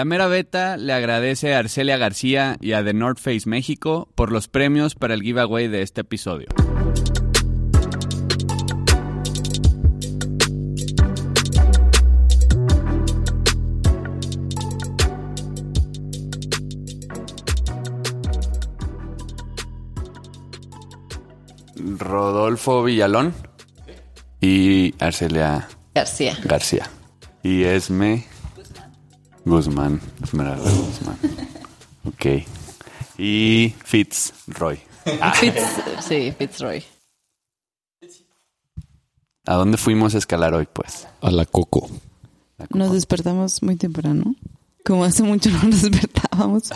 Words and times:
La 0.00 0.06
Mera 0.06 0.28
Beta 0.28 0.78
le 0.78 0.94
agradece 0.94 1.54
a 1.54 1.58
Arcelia 1.58 1.98
García 1.98 2.56
y 2.58 2.72
a 2.72 2.82
The 2.82 2.94
North 2.94 3.18
Face 3.18 3.42
México 3.44 4.08
por 4.14 4.32
los 4.32 4.48
premios 4.48 4.94
para 4.94 5.12
el 5.12 5.20
giveaway 5.20 5.68
de 5.68 5.82
este 5.82 6.00
episodio. 6.00 6.48
Rodolfo 21.76 22.82
Villalón 22.82 23.34
y 24.40 24.94
Arcelia 24.98 25.68
García. 25.94 26.38
García. 26.42 26.90
Y 27.42 27.64
Esme 27.64 28.29
Guzmán. 29.44 30.00
Esmeralda 30.22 30.70
Guzmán. 30.70 31.18
Ok. 32.04 32.44
Y 33.18 33.74
Fitzroy. 33.84 34.80
Ah, 35.20 35.32
Fitz, 35.34 35.60
sí, 36.06 36.32
Fitzroy. 36.38 36.82
¿A 39.46 39.54
dónde 39.54 39.76
fuimos 39.78 40.14
a 40.14 40.18
escalar 40.18 40.54
hoy, 40.54 40.68
pues? 40.72 41.08
A 41.20 41.30
la 41.30 41.44
Coco. 41.46 41.88
La 42.58 42.66
Coco. 42.66 42.78
Nos 42.78 42.92
despertamos 42.92 43.62
muy 43.62 43.76
temprano. 43.76 44.34
Como 44.84 45.04
hace 45.04 45.22
mucho 45.22 45.50
no 45.50 45.62
nos 45.64 45.82
despertábamos. 45.90 46.70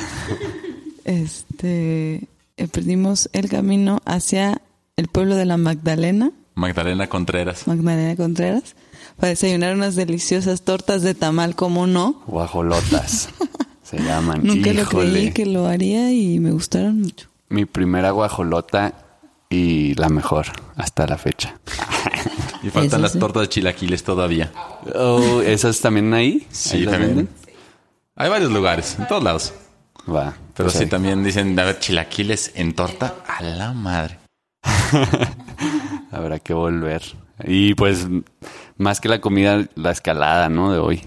Este, 1.04 2.28
perdimos 2.72 3.28
el 3.32 3.48
camino 3.48 4.00
hacia 4.04 4.60
el 4.96 5.08
pueblo 5.08 5.36
de 5.36 5.44
la 5.44 5.56
Magdalena, 5.56 6.32
Magdalena 6.54 7.08
Contreras. 7.08 7.66
Magdalena 7.66 8.16
Contreras, 8.16 8.74
para 9.18 9.28
desayunar 9.30 9.74
unas 9.74 9.94
deliciosas 9.96 10.62
tortas 10.62 11.02
de 11.02 11.14
tamal, 11.14 11.54
como 11.54 11.86
no. 11.86 12.22
Guajolotas. 12.26 13.28
Se 13.82 13.98
llaman. 13.98 14.40
Nunca 14.42 14.72
lo 14.72 14.84
creí 14.86 15.32
que 15.32 15.46
lo 15.46 15.66
haría 15.66 16.10
y 16.12 16.40
me 16.40 16.50
gustaron 16.50 17.02
mucho. 17.02 17.28
Mi 17.48 17.64
primera 17.66 18.10
guajolota 18.10 18.94
y 19.50 19.94
la 19.94 20.08
mejor 20.08 20.46
hasta 20.76 21.06
la 21.06 21.18
fecha. 21.18 21.58
Y 22.62 22.70
faltan 22.70 22.86
Eso 22.86 22.98
las 22.98 23.12
sí. 23.12 23.18
tortas 23.18 23.42
de 23.42 23.48
chilaquiles 23.50 24.02
todavía. 24.02 24.50
Oh, 24.94 25.42
¿Esas 25.42 25.80
también 25.80 26.12
ahí? 26.14 26.46
Sí, 26.50 26.78
¿Ahí 26.78 26.84
también. 26.86 27.16
venden? 27.16 27.28
Hay 28.16 28.30
varios 28.30 28.50
lugares, 28.50 28.96
en 28.98 29.06
todos 29.06 29.22
lados. 29.22 29.52
Va. 30.08 30.34
Pero 30.56 30.68
pues 30.70 30.78
sí 30.78 30.86
también 30.86 31.22
dicen, 31.22 31.58
a 31.58 31.64
ver, 31.64 31.78
chilaquiles 31.78 32.52
en 32.54 32.74
torta 32.74 33.16
a 33.26 33.42
la 33.42 33.72
madre. 33.74 34.18
Habrá 36.10 36.38
que 36.38 36.54
volver. 36.54 37.02
Y 37.44 37.74
pues, 37.74 38.06
más 38.76 39.00
que 39.00 39.08
la 39.08 39.20
comida, 39.20 39.66
la 39.74 39.90
escalada, 39.90 40.48
¿no? 40.48 40.72
De 40.72 40.78
hoy. 40.78 41.02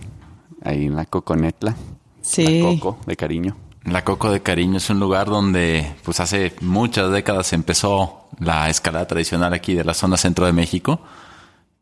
Ahí 0.63 0.85
en 0.85 0.95
la 0.95 1.05
Coconetla. 1.05 1.75
Sí. 2.21 2.61
La 2.61 2.69
Coco, 2.69 2.97
de 3.05 3.15
cariño. 3.15 3.57
La 3.85 4.03
Coco 4.03 4.29
de 4.31 4.41
Cariño 4.41 4.77
es 4.77 4.89
un 4.89 4.99
lugar 4.99 5.27
donde, 5.27 5.95
pues 6.03 6.19
hace 6.19 6.53
muchas 6.59 7.09
décadas 7.09 7.53
empezó 7.53 8.27
la 8.39 8.69
escalada 8.69 9.07
tradicional 9.07 9.53
aquí 9.53 9.75
de 9.75 9.85
la 9.85 9.93
zona 9.93 10.17
centro 10.17 10.45
de 10.45 10.52
México 10.52 10.99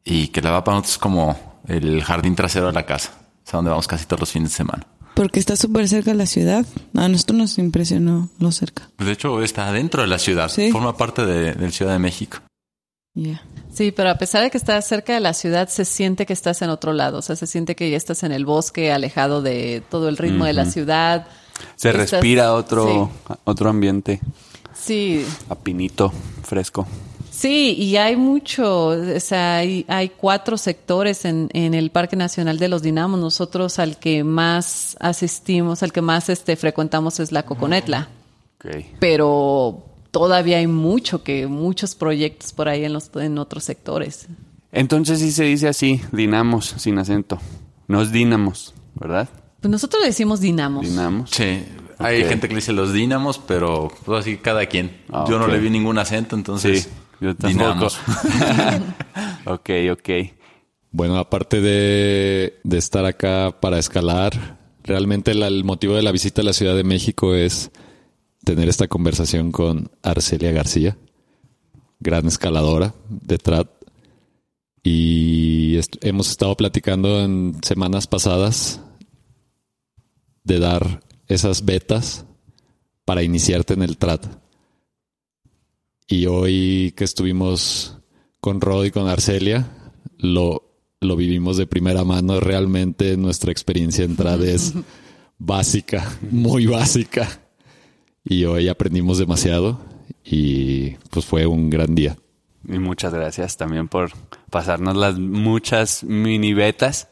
y 0.04 0.28
que 0.28 0.42
la 0.42 0.52
va 0.52 0.64
para 0.64 0.76
nosotros 0.76 0.94
es 0.94 1.00
como 1.00 1.36
el 1.68 2.04
jardín 2.04 2.36
trasero 2.36 2.68
de 2.68 2.74
la 2.74 2.86
casa. 2.86 3.12
Es 3.44 3.54
a 3.54 3.58
donde 3.58 3.72
vamos 3.72 3.88
casi 3.88 4.06
todos 4.06 4.20
los 4.20 4.32
fines 4.32 4.52
de 4.52 4.56
semana. 4.56 4.86
Porque 5.16 5.40
está 5.40 5.56
súper 5.56 5.88
cerca 5.88 6.12
de 6.12 6.18
la 6.18 6.26
ciudad. 6.28 6.66
A 6.94 7.08
nosotros 7.08 7.38
nos 7.40 7.58
impresionó 7.58 8.30
lo 8.38 8.52
cerca. 8.52 8.90
De 9.00 9.12
hecho, 9.12 9.42
está 9.42 9.72
dentro 9.72 10.02
de 10.02 10.08
la 10.08 10.20
ciudad. 10.20 10.50
Sí. 10.50 10.72
Forma 10.72 10.96
parte 10.98 11.26
de, 11.26 11.54
del 11.54 11.72
Ciudad 11.72 11.94
de 11.94 12.00
México. 12.00 12.40
Sí, 13.74 13.92
pero 13.92 14.10
a 14.10 14.16
pesar 14.16 14.44
de 14.44 14.52
que 14.52 14.58
estás 14.58 14.86
cerca 14.88 15.14
de 15.14 15.20
la 15.20 15.34
ciudad, 15.34 15.68
se 15.70 15.86
siente 15.86 16.26
que 16.26 16.34
estás 16.34 16.62
en 16.62 16.70
otro 16.70 16.94
lado. 16.94 17.20
O 17.20 17.22
sea, 17.22 17.36
se 17.36 17.48
siente 17.48 17.76
que 17.76 17.90
ya 17.90 17.98
estás 17.98 18.24
en 18.24 18.32
el 18.32 18.46
bosque, 18.46 18.92
alejado 18.92 19.42
de 19.42 19.82
todo 19.90 20.10
el 20.10 20.18
ritmo 20.18 20.46
de 20.46 20.54
la 20.54 20.66
ciudad. 20.66 21.28
Se 21.76 21.90
Estás- 21.90 22.12
respira 22.12 22.54
otro, 22.54 23.10
otro 23.46 23.70
ambiente. 23.70 24.20
Sí, 24.74 25.26
A 25.50 25.56
pinito, 25.56 26.12
fresco. 26.44 26.86
sí, 27.32 27.76
y 27.80 27.96
hay 27.96 28.18
mucho. 28.18 28.88
O 28.88 29.20
sea, 29.22 29.58
hay, 29.58 29.86
hay 29.88 30.10
cuatro 30.10 30.58
sectores 30.58 31.24
en, 31.24 31.50
en 31.54 31.74
el 31.74 31.92
Parque 31.92 32.18
Nacional 32.18 32.60
de 32.60 32.68
los 32.68 32.82
Dinamos. 32.82 33.20
Nosotros 33.20 33.80
al 33.80 33.98
que 33.98 34.24
más 34.26 34.98
asistimos, 35.00 35.82
al 35.82 35.94
que 35.94 36.02
más 36.02 36.28
este, 36.30 36.56
frecuentamos 36.58 37.20
es 37.22 37.32
la 37.32 37.44
Coconetla. 37.44 38.10
Ok. 38.58 38.86
Pero 39.00 39.86
todavía 40.16 40.60
hay 40.60 40.68
mucho 40.68 41.24
que, 41.24 41.46
muchos 41.46 41.94
proyectos 41.94 42.54
por 42.54 42.70
ahí 42.70 42.86
en 42.86 42.94
los 42.94 43.12
en 43.16 43.38
otros 43.38 43.66
sectores. 43.66 44.28
Entonces 44.72 45.20
sí 45.20 45.34
se 45.34 45.44
dice 45.44 45.68
así, 45.68 46.00
dinamos, 46.14 46.74
sin 46.78 46.98
acento. 46.98 47.38
Nos 47.90 48.14
dinamos, 48.14 48.74
¿verdad? 48.94 49.28
Pues 49.60 49.70
nosotros 49.70 50.02
le 50.02 50.08
decimos 50.08 50.40
dinamos. 50.40 50.86
Dinamos. 50.86 51.32
Sí, 51.32 51.66
hay 52.00 52.24
gente 52.24 52.48
que 52.48 52.54
le 52.54 52.62
dice 52.62 52.72
los 52.72 52.94
dínamos, 52.94 53.40
pero 53.40 53.92
pues 54.06 54.22
así 54.22 54.38
cada 54.38 54.66
quien. 54.68 55.02
Ah, 55.12 55.26
Yo 55.28 55.38
no 55.38 55.48
le 55.50 55.60
vi 55.60 55.70
ningún 55.70 55.98
acento, 55.98 56.38
entonces 56.38 56.84
Sí, 56.84 56.90
yo 57.20 57.36
tampoco. 57.36 57.50
dinamos. 57.50 58.00
ok, 59.46 59.70
ok. 59.92 60.10
Bueno, 60.92 61.18
aparte 61.18 61.60
de, 61.60 62.58
de 62.64 62.78
estar 62.78 63.04
acá 63.04 63.54
para 63.60 63.80
escalar, 63.80 64.58
realmente 64.82 65.34
la- 65.34 65.48
el 65.48 65.66
motivo 65.66 65.94
de 65.96 66.04
la 66.04 66.14
visita 66.14 66.42
a 66.42 66.46
la 66.46 66.54
Ciudad 66.54 66.74
de 66.76 66.86
México 66.86 67.36
es 67.36 67.70
tener 68.46 68.70
esta 68.70 68.88
conversación 68.88 69.52
con 69.52 69.92
Arcelia 70.02 70.52
García, 70.54 70.98
gran 72.00 72.28
escaladora 72.28 72.94
de 73.10 73.38
TRAD. 73.38 73.68
Y 74.84 75.78
est- 75.78 75.98
hemos 76.02 76.30
estado 76.30 76.56
platicando 76.56 77.22
en 77.22 77.58
semanas 77.64 78.08
pasadas 78.08 78.80
de 80.44 80.60
dar 80.60 81.02
esas 81.28 81.66
betas 81.66 82.26
para 83.04 83.24
iniciarte 83.24 83.74
en 83.74 83.82
el 83.82 83.98
TRAD. 83.98 84.22
Y 86.08 86.28
hoy 86.28 86.94
que 86.96 87.04
estuvimos 87.04 87.98
con 88.40 88.62
Rod 88.62 88.86
y 88.86 88.92
con 88.92 89.08
Arcelia, 89.08 89.92
lo, 90.20 90.72
lo 91.02 91.16
vivimos 91.16 91.58
de 91.58 91.66
primera 91.66 92.04
mano. 92.04 92.40
Realmente 92.40 93.18
nuestra 93.18 93.52
experiencia 93.52 94.06
en 94.06 94.16
TRAD 94.16 94.44
es 94.44 94.74
básica, 95.40 96.16
muy 96.30 96.68
básica. 96.68 97.42
Y 98.28 98.46
hoy 98.46 98.70
aprendimos 98.70 99.20
demasiado 99.20 99.80
y 100.24 100.96
pues 101.12 101.26
fue 101.26 101.46
un 101.46 101.70
gran 101.70 101.94
día. 101.94 102.18
Y 102.68 102.80
muchas 102.80 103.14
gracias 103.14 103.56
también 103.56 103.88
por 103.88 104.12
pasarnos 104.50 104.98
las 104.98 105.20
muchas 105.20 106.04
mini 106.04 106.56
betas. 106.56 107.08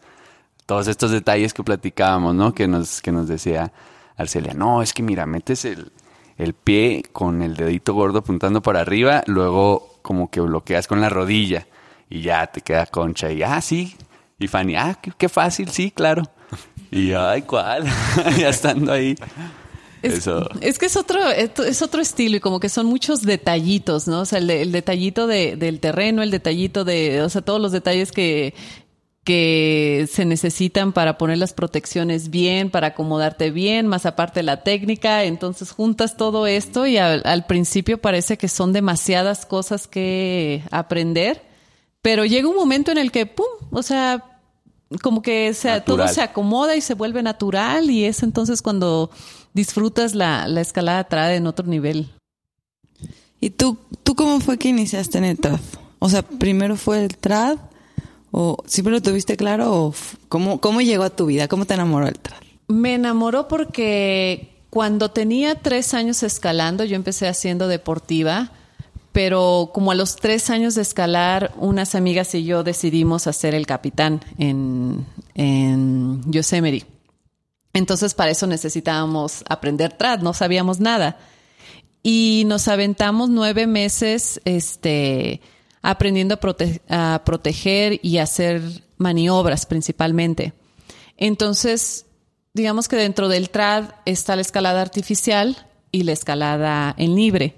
Todos 0.66 0.88
estos 0.88 1.12
detalles 1.12 1.54
que 1.54 1.64
platicábamos, 1.64 2.34
¿no? 2.34 2.56
Que 2.56 2.68
nos, 2.68 3.02
que 3.02 3.12
nos 3.12 3.28
decía 3.28 3.72
Arcelia, 4.18 4.56
no, 4.56 4.82
es 4.82 4.94
que 4.94 5.04
mira, 5.04 5.28
metes 5.28 5.66
el, 5.66 5.92
el 6.38 6.54
pie 6.54 7.04
con 7.12 7.44
el 7.44 7.56
dedito 7.56 7.94
gordo 7.94 8.20
apuntando 8.20 8.64
para 8.64 8.82
arriba, 8.82 9.24
luego 9.28 10.00
como 10.02 10.32
que 10.32 10.42
bloqueas 10.42 10.88
con 10.88 11.00
la 11.00 11.10
rodilla 11.10 11.68
y 12.10 12.22
ya 12.22 12.48
te 12.48 12.62
queda 12.62 12.88
concha. 12.88 13.32
Y 13.32 13.44
ah, 13.44 13.62
sí. 13.62 13.96
Y 14.40 14.48
Fanny, 14.48 14.76
ah, 14.76 14.98
qué, 15.00 15.12
qué 15.16 15.30
fácil, 15.30 15.70
sí, 15.70 15.92
claro. 15.92 16.24
Y 16.90 17.14
ay, 17.14 17.44
¿cuál? 17.44 17.86
ya 18.40 18.50
estando 18.50 18.92
ahí. 18.92 19.16
Es, 20.04 20.14
Eso. 20.20 20.48
es 20.62 20.78
que 20.78 20.86
es 20.88 20.96
otro, 20.98 21.20
es 21.32 21.82
otro 21.82 22.02
estilo 22.02 22.38
y 22.38 22.40
como 22.40 22.60
que 22.60 22.70
son 22.70 22.86
muchos 22.86 23.24
detallitos, 23.24 24.08
¿no? 24.08 24.20
O 24.22 24.26
sea, 24.26 24.38
el, 24.40 24.48
de- 24.48 24.62
el 24.62 24.72
detallito 24.72 25.26
de- 25.28 25.56
del 25.56 25.80
terreno, 25.80 26.22
el 26.22 26.30
detallito 26.30 26.84
de, 26.84 27.22
o 27.22 27.30
sea, 27.30 27.42
todos 27.42 27.60
los 27.62 27.72
detalles 27.72 28.12
que, 28.12 28.54
que 29.24 30.06
se 30.12 30.26
necesitan 30.26 30.92
para 30.92 31.18
poner 31.18 31.38
las 31.38 31.54
protecciones 31.54 32.30
bien, 32.30 32.70
para 32.70 32.88
acomodarte 32.88 33.52
bien, 33.52 33.88
más 33.88 34.06
aparte 34.06 34.44
la 34.44 34.64
técnica. 34.64 35.24
Entonces 35.24 35.72
juntas 35.72 36.18
todo 36.18 36.46
esto 36.48 36.86
y 36.86 36.98
al, 36.98 37.22
al 37.26 37.46
principio 37.46 37.98
parece 38.02 38.38
que 38.38 38.50
son 38.50 38.74
demasiadas 38.74 39.46
cosas 39.46 39.88
que 39.88 40.64
aprender, 40.72 41.42
pero 42.02 42.26
llega 42.26 42.50
un 42.50 42.56
momento 42.58 42.92
en 42.92 42.98
el 42.98 43.12
que, 43.14 43.26
¡pum! 43.26 43.46
O 43.72 43.82
sea, 43.82 44.26
como 45.02 45.22
que 45.22 45.54
se, 45.54 45.80
todo 45.82 46.06
se 46.10 46.22
acomoda 46.22 46.76
y 46.76 46.82
se 46.82 46.94
vuelve 46.94 47.24
natural 47.24 47.90
y 47.90 48.04
es 48.04 48.22
entonces 48.24 48.62
cuando 48.62 49.10
disfrutas 49.54 50.16
la, 50.16 50.48
la 50.48 50.62
escalada 50.62 51.04
trad 51.06 51.36
en 51.36 51.48
otro 51.48 51.66
nivel. 51.66 52.12
¿Y 53.40 53.50
tú, 53.52 53.78
tú 54.04 54.16
cómo 54.16 54.40
fue 54.40 54.58
que 54.58 54.70
iniciaste 54.70 55.18
en 55.18 55.26
el 55.26 55.38
trad? 55.38 55.60
O 56.00 56.10
sea, 56.10 56.22
primero 56.22 56.78
fue 56.78 57.04
el 57.04 57.18
trad 57.18 57.58
o 58.32 58.58
siempre 58.66 58.92
lo 58.92 59.02
tuviste 59.02 59.38
claro 59.38 59.74
o 59.74 59.96
cómo, 60.28 60.60
cómo 60.60 60.82
llegó 60.82 61.04
a 61.04 61.10
tu 61.10 61.28
vida, 61.28 61.48
cómo 61.48 61.66
te 61.66 61.76
enamoró 61.76 62.08
el 62.08 62.20
trad. 62.20 62.40
Me 62.68 62.96
enamoró 62.96 63.48
porque 63.48 64.54
cuando 64.70 65.12
tenía 65.12 65.56
tres 65.56 65.94
años 65.94 66.24
escalando, 66.24 66.84
yo 66.84 66.96
empecé 66.96 67.28
haciendo 67.28 67.68
deportiva, 67.68 68.52
pero 69.12 69.70
como 69.74 69.92
a 69.92 69.96
los 69.96 70.16
tres 70.16 70.50
años 70.50 70.74
de 70.76 70.82
escalar, 70.82 71.54
unas 71.58 71.96
amigas 71.96 72.34
y 72.34 72.44
yo 72.44 72.64
decidimos 72.64 73.28
hacer 73.28 73.54
el 73.54 73.68
capitán 73.68 74.22
en, 74.40 75.06
en 75.36 76.24
Yosemite. 76.32 76.93
Entonces, 77.74 78.14
para 78.14 78.32
eso 78.32 78.46
necesitábamos 78.46 79.44
aprender 79.50 79.94
trad, 79.94 80.20
no 80.20 80.34
sabíamos 80.34 80.80
nada. 80.80 81.18
Y 82.04 82.44
nos 82.46 82.68
aventamos 82.68 83.30
nueve 83.30 83.66
meses 83.66 84.40
este, 84.46 85.42
aprendiendo 85.82 86.36
a, 86.36 86.40
prote- 86.40 86.82
a 86.90 87.24
proteger 87.26 88.00
y 88.04 88.20
hacer 88.20 88.62
maniobras 88.98 89.66
principalmente. 89.66 90.54
Entonces, 91.18 92.06
digamos 92.54 92.88
que 92.88 92.96
dentro 92.96 93.28
del 93.28 93.50
trad 93.50 93.86
está 94.06 94.36
la 94.36 94.42
escalada 94.42 94.82
artificial 94.82 95.68
y 95.92 96.04
la 96.04 96.12
escalada 96.12 96.94
en 96.98 97.16
libre. 97.16 97.56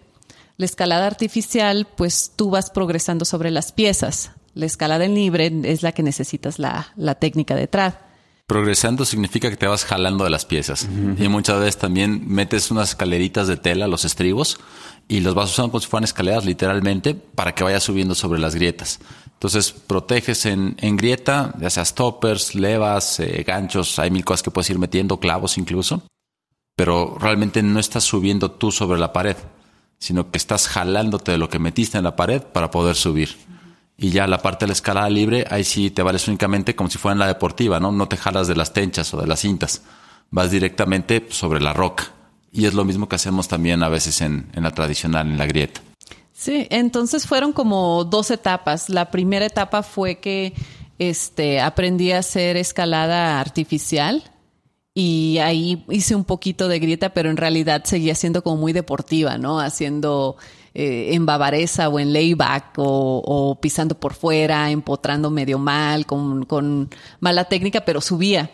La 0.58 0.66
escalada 0.66 1.08
artificial, 1.08 1.88
pues 1.98 2.32
tú 2.36 2.52
vas 2.52 2.70
progresando 2.70 3.26
sobre 3.26 3.52
las 3.52 3.74
piezas. 3.74 4.32
La 4.54 4.66
escalada 4.66 5.04
en 5.04 5.16
libre 5.16 5.52
es 5.64 5.84
la 5.84 5.92
que 5.92 6.04
necesitas 6.04 6.60
la, 6.60 6.94
la 6.96 7.16
técnica 7.16 7.56
de 7.56 7.68
trad. 7.68 7.94
Progresando 8.48 9.06
significa 9.06 9.50
que 9.50 9.58
te 9.58 9.68
vas 9.68 9.86
jalando 9.86 10.24
de 10.24 10.30
las 10.30 10.46
piezas. 10.46 10.88
Y 11.18 11.28
muchas 11.30 11.60
veces 11.60 11.78
también 11.78 12.24
metes 12.28 12.70
unas 12.70 12.90
escaleritas 12.90 13.48
de 13.48 13.58
tela, 13.58 13.88
los 13.88 14.06
estribos, 14.06 14.60
y 15.08 15.22
los 15.22 15.34
vas 15.34 15.52
usando 15.52 15.72
como 15.72 15.82
si 15.82 15.88
fueran 15.88 16.04
escaleras 16.04 16.46
literalmente 16.46 17.16
para 17.16 17.54
que 17.56 17.64
vayas 17.64 17.84
subiendo 17.84 18.14
sobre 18.14 18.40
las 18.40 18.56
grietas. 18.56 19.00
Entonces 19.34 19.72
proteges 19.72 20.46
en, 20.46 20.76
en 20.80 20.96
grieta, 20.96 21.54
ya 21.60 21.70
sea 21.70 21.86
toppers, 21.86 22.56
levas, 22.56 23.20
eh, 23.20 23.44
ganchos, 23.46 24.00
hay 24.00 24.12
mil 24.12 24.24
cosas 24.24 24.44
que 24.44 24.52
puedes 24.52 24.70
ir 24.70 24.80
metiendo, 24.80 25.20
clavos 25.20 25.58
incluso, 25.58 26.04
pero 26.76 27.18
realmente 27.20 27.62
no 27.62 27.80
estás 27.80 28.04
subiendo 28.04 28.52
tú 28.52 28.72
sobre 28.72 29.00
la 29.00 29.14
pared, 29.14 29.36
sino 30.00 30.32
que 30.32 30.38
estás 30.38 30.68
jalándote 30.68 31.32
de 31.32 31.38
lo 31.38 31.50
que 31.50 31.60
metiste 31.60 31.98
en 31.98 32.04
la 32.04 32.16
pared 32.16 32.42
para 32.42 32.72
poder 32.72 32.96
subir. 32.96 33.36
Y 33.98 34.10
ya 34.10 34.28
la 34.28 34.42
parte 34.42 34.66
de 34.66 34.68
la 34.68 34.74
escalada 34.74 35.10
libre, 35.10 35.46
ahí 35.50 35.64
sí 35.64 35.90
te 35.90 36.04
vales 36.04 36.28
únicamente 36.28 36.76
como 36.76 36.90
si 36.90 36.98
fuera 36.98 37.14
en 37.14 37.20
la 37.20 37.28
deportiva, 37.28 37.80
¿no? 37.80 37.92
No 37.92 38.08
te 38.08 38.18
jalas 38.18 38.48
de 38.48 38.56
las 38.56 38.74
tenchas 38.74 39.14
o 39.14 39.22
de 39.22 39.28
las 39.28 39.40
cintas. 39.40 39.84
Vas 40.32 40.52
directamente 40.52 41.28
sobre 41.30 41.62
la 41.62 41.74
roca. 41.74 42.12
Y 42.52 42.66
es 42.66 42.74
lo 42.74 42.86
mismo 42.86 43.08
que 43.08 43.16
hacemos 43.16 43.48
también 43.48 43.84
a 43.84 43.90
veces 43.90 44.22
en, 44.22 44.50
en 44.54 44.64
la 44.64 44.72
tradicional, 44.72 45.28
en 45.28 45.38
la 45.38 45.46
grieta. 45.46 45.82
Sí, 46.34 46.68
entonces 46.70 47.26
fueron 47.28 47.54
como 47.54 48.04
dos 48.04 48.32
etapas. 48.32 48.90
La 48.90 49.10
primera 49.12 49.46
etapa 49.46 49.84
fue 49.84 50.20
que 50.20 50.54
este, 51.00 51.62
aprendí 51.62 52.12
a 52.12 52.20
hacer 52.20 52.58
escalada 52.58 53.40
artificial 53.40 54.24
y 54.94 55.40
ahí 55.40 55.86
hice 55.90 56.16
un 56.16 56.24
poquito 56.24 56.68
de 56.68 56.80
grieta, 56.80 57.14
pero 57.14 57.30
en 57.30 57.38
realidad 57.38 57.84
seguía 57.84 58.16
siendo 58.16 58.44
como 58.44 58.58
muy 58.58 58.74
deportiva, 58.74 59.38
¿no? 59.38 59.60
Haciendo 59.60 60.38
eh, 60.76 61.16
en 61.16 61.26
bavaresa 61.26 61.88
o 61.88 62.00
en 62.00 62.12
layback 62.12 62.74
o, 62.78 63.22
o 63.26 63.60
pisando 63.62 63.98
por 63.98 64.14
fuera, 64.14 64.70
empotrando 64.70 65.30
medio 65.30 65.58
mal, 65.58 66.06
con, 66.06 66.44
con 66.44 66.90
mala 67.22 67.46
técnica, 67.46 67.86
pero 67.86 68.02
subía. 68.02 68.52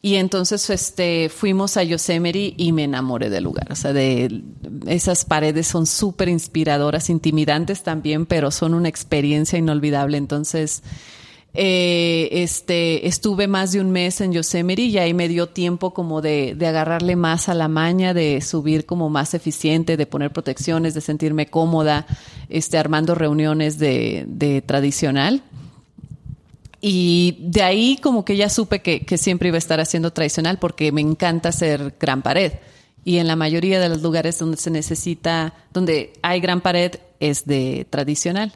Y 0.00 0.16
entonces 0.16 0.68
este, 0.70 1.28
fuimos 1.28 1.76
a 1.76 1.82
Yosemite 1.82 2.54
y 2.56 2.72
me 2.72 2.84
enamoré 2.84 3.30
del 3.30 3.44
lugar. 3.44 3.66
O 3.72 3.76
sea, 3.76 3.92
de 3.92 4.42
esas 4.86 5.24
paredes 5.24 5.66
son 5.66 5.86
súper 5.86 6.28
inspiradoras, 6.28 7.10
intimidantes 7.10 7.82
también, 7.82 8.26
pero 8.26 8.50
son 8.50 8.74
una 8.74 8.88
experiencia 8.88 9.58
inolvidable. 9.58 10.18
Entonces, 10.18 10.82
eh, 11.54 12.28
este, 12.30 13.08
estuve 13.08 13.48
más 13.48 13.72
de 13.72 13.80
un 13.80 13.90
mes 13.90 14.20
en 14.20 14.32
Yosemite 14.32 14.82
y 14.82 14.98
ahí 14.98 15.14
me 15.14 15.28
dio 15.28 15.48
tiempo 15.48 15.94
como 15.94 16.20
de, 16.20 16.54
de 16.54 16.66
agarrarle 16.66 17.16
más 17.16 17.48
a 17.48 17.54
la 17.54 17.68
maña, 17.68 18.14
de 18.14 18.40
subir 18.40 18.86
como 18.86 19.08
más 19.08 19.34
eficiente, 19.34 19.96
de 19.96 20.06
poner 20.06 20.32
protecciones, 20.32 20.94
de 20.94 21.00
sentirme 21.00 21.46
cómoda, 21.46 22.06
este, 22.48 22.78
armando 22.78 23.14
reuniones 23.14 23.78
de, 23.78 24.24
de 24.28 24.62
tradicional. 24.62 25.42
Y 26.80 27.38
de 27.40 27.62
ahí 27.62 27.98
como 28.00 28.24
que 28.24 28.36
ya 28.36 28.48
supe 28.48 28.80
que, 28.80 29.00
que, 29.00 29.18
siempre 29.18 29.48
iba 29.48 29.56
a 29.56 29.58
estar 29.58 29.80
haciendo 29.80 30.12
tradicional 30.12 30.58
porque 30.58 30.92
me 30.92 31.00
encanta 31.00 31.48
hacer 31.48 31.94
gran 31.98 32.22
pared. 32.22 32.52
Y 33.04 33.18
en 33.18 33.26
la 33.26 33.36
mayoría 33.36 33.80
de 33.80 33.88
los 33.88 34.02
lugares 34.02 34.38
donde 34.38 34.58
se 34.58 34.70
necesita, 34.70 35.54
donde 35.72 36.12
hay 36.22 36.40
gran 36.40 36.60
pared, 36.60 36.96
es 37.18 37.46
de 37.46 37.86
tradicional. 37.90 38.52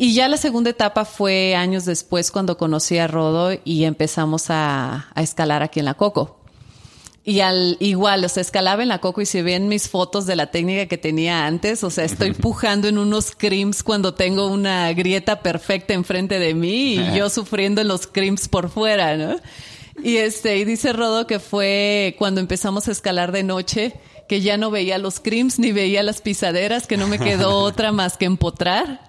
Y 0.00 0.14
ya 0.14 0.28
la 0.28 0.36
segunda 0.36 0.70
etapa 0.70 1.04
fue 1.04 1.56
años 1.56 1.84
después 1.84 2.30
cuando 2.30 2.56
conocí 2.56 2.98
a 2.98 3.08
Rodo 3.08 3.50
y 3.64 3.82
empezamos 3.82 4.48
a, 4.48 5.08
a 5.12 5.22
escalar 5.22 5.64
aquí 5.64 5.80
en 5.80 5.86
la 5.86 5.94
Coco. 5.94 6.38
Y 7.24 7.40
al 7.40 7.76
igual, 7.80 8.24
o 8.24 8.28
sea, 8.28 8.40
escalaba 8.40 8.82
en 8.82 8.88
la 8.88 9.00
coco 9.00 9.20
y 9.20 9.26
si 9.26 9.42
ven 9.42 9.68
mis 9.68 9.88
fotos 9.88 10.24
de 10.24 10.36
la 10.36 10.52
técnica 10.52 10.86
que 10.86 10.96
tenía 10.96 11.46
antes, 11.46 11.82
o 11.82 11.90
sea, 11.90 12.04
estoy 12.04 12.32
pujando 12.46 12.86
en 12.86 12.96
unos 12.96 13.32
crims 13.36 13.82
cuando 13.82 14.14
tengo 14.14 14.46
una 14.46 14.90
grieta 14.92 15.42
perfecta 15.42 15.94
enfrente 15.94 16.38
de 16.38 16.54
mí 16.54 16.94
y 16.94 17.12
yo 17.16 17.28
sufriendo 17.28 17.80
en 17.80 17.88
los 17.88 18.06
crims 18.06 18.48
por 18.48 18.70
fuera, 18.70 19.16
¿no? 19.16 19.36
Y 20.02 20.18
este, 20.18 20.58
y 20.58 20.64
dice 20.64 20.92
Rodo 20.92 21.26
que 21.26 21.40
fue 21.40 22.14
cuando 22.18 22.40
empezamos 22.40 22.86
a 22.86 22.92
escalar 22.92 23.32
de 23.32 23.42
noche, 23.42 23.94
que 24.28 24.40
ya 24.42 24.56
no 24.56 24.70
veía 24.70 24.96
los 24.96 25.18
crims 25.18 25.58
ni 25.58 25.72
veía 25.72 26.04
las 26.04 26.22
pisaderas, 26.22 26.86
que 26.86 26.96
no 26.96 27.08
me 27.08 27.18
quedó 27.18 27.58
otra 27.62 27.90
más 27.90 28.16
que 28.16 28.26
empotrar. 28.26 29.07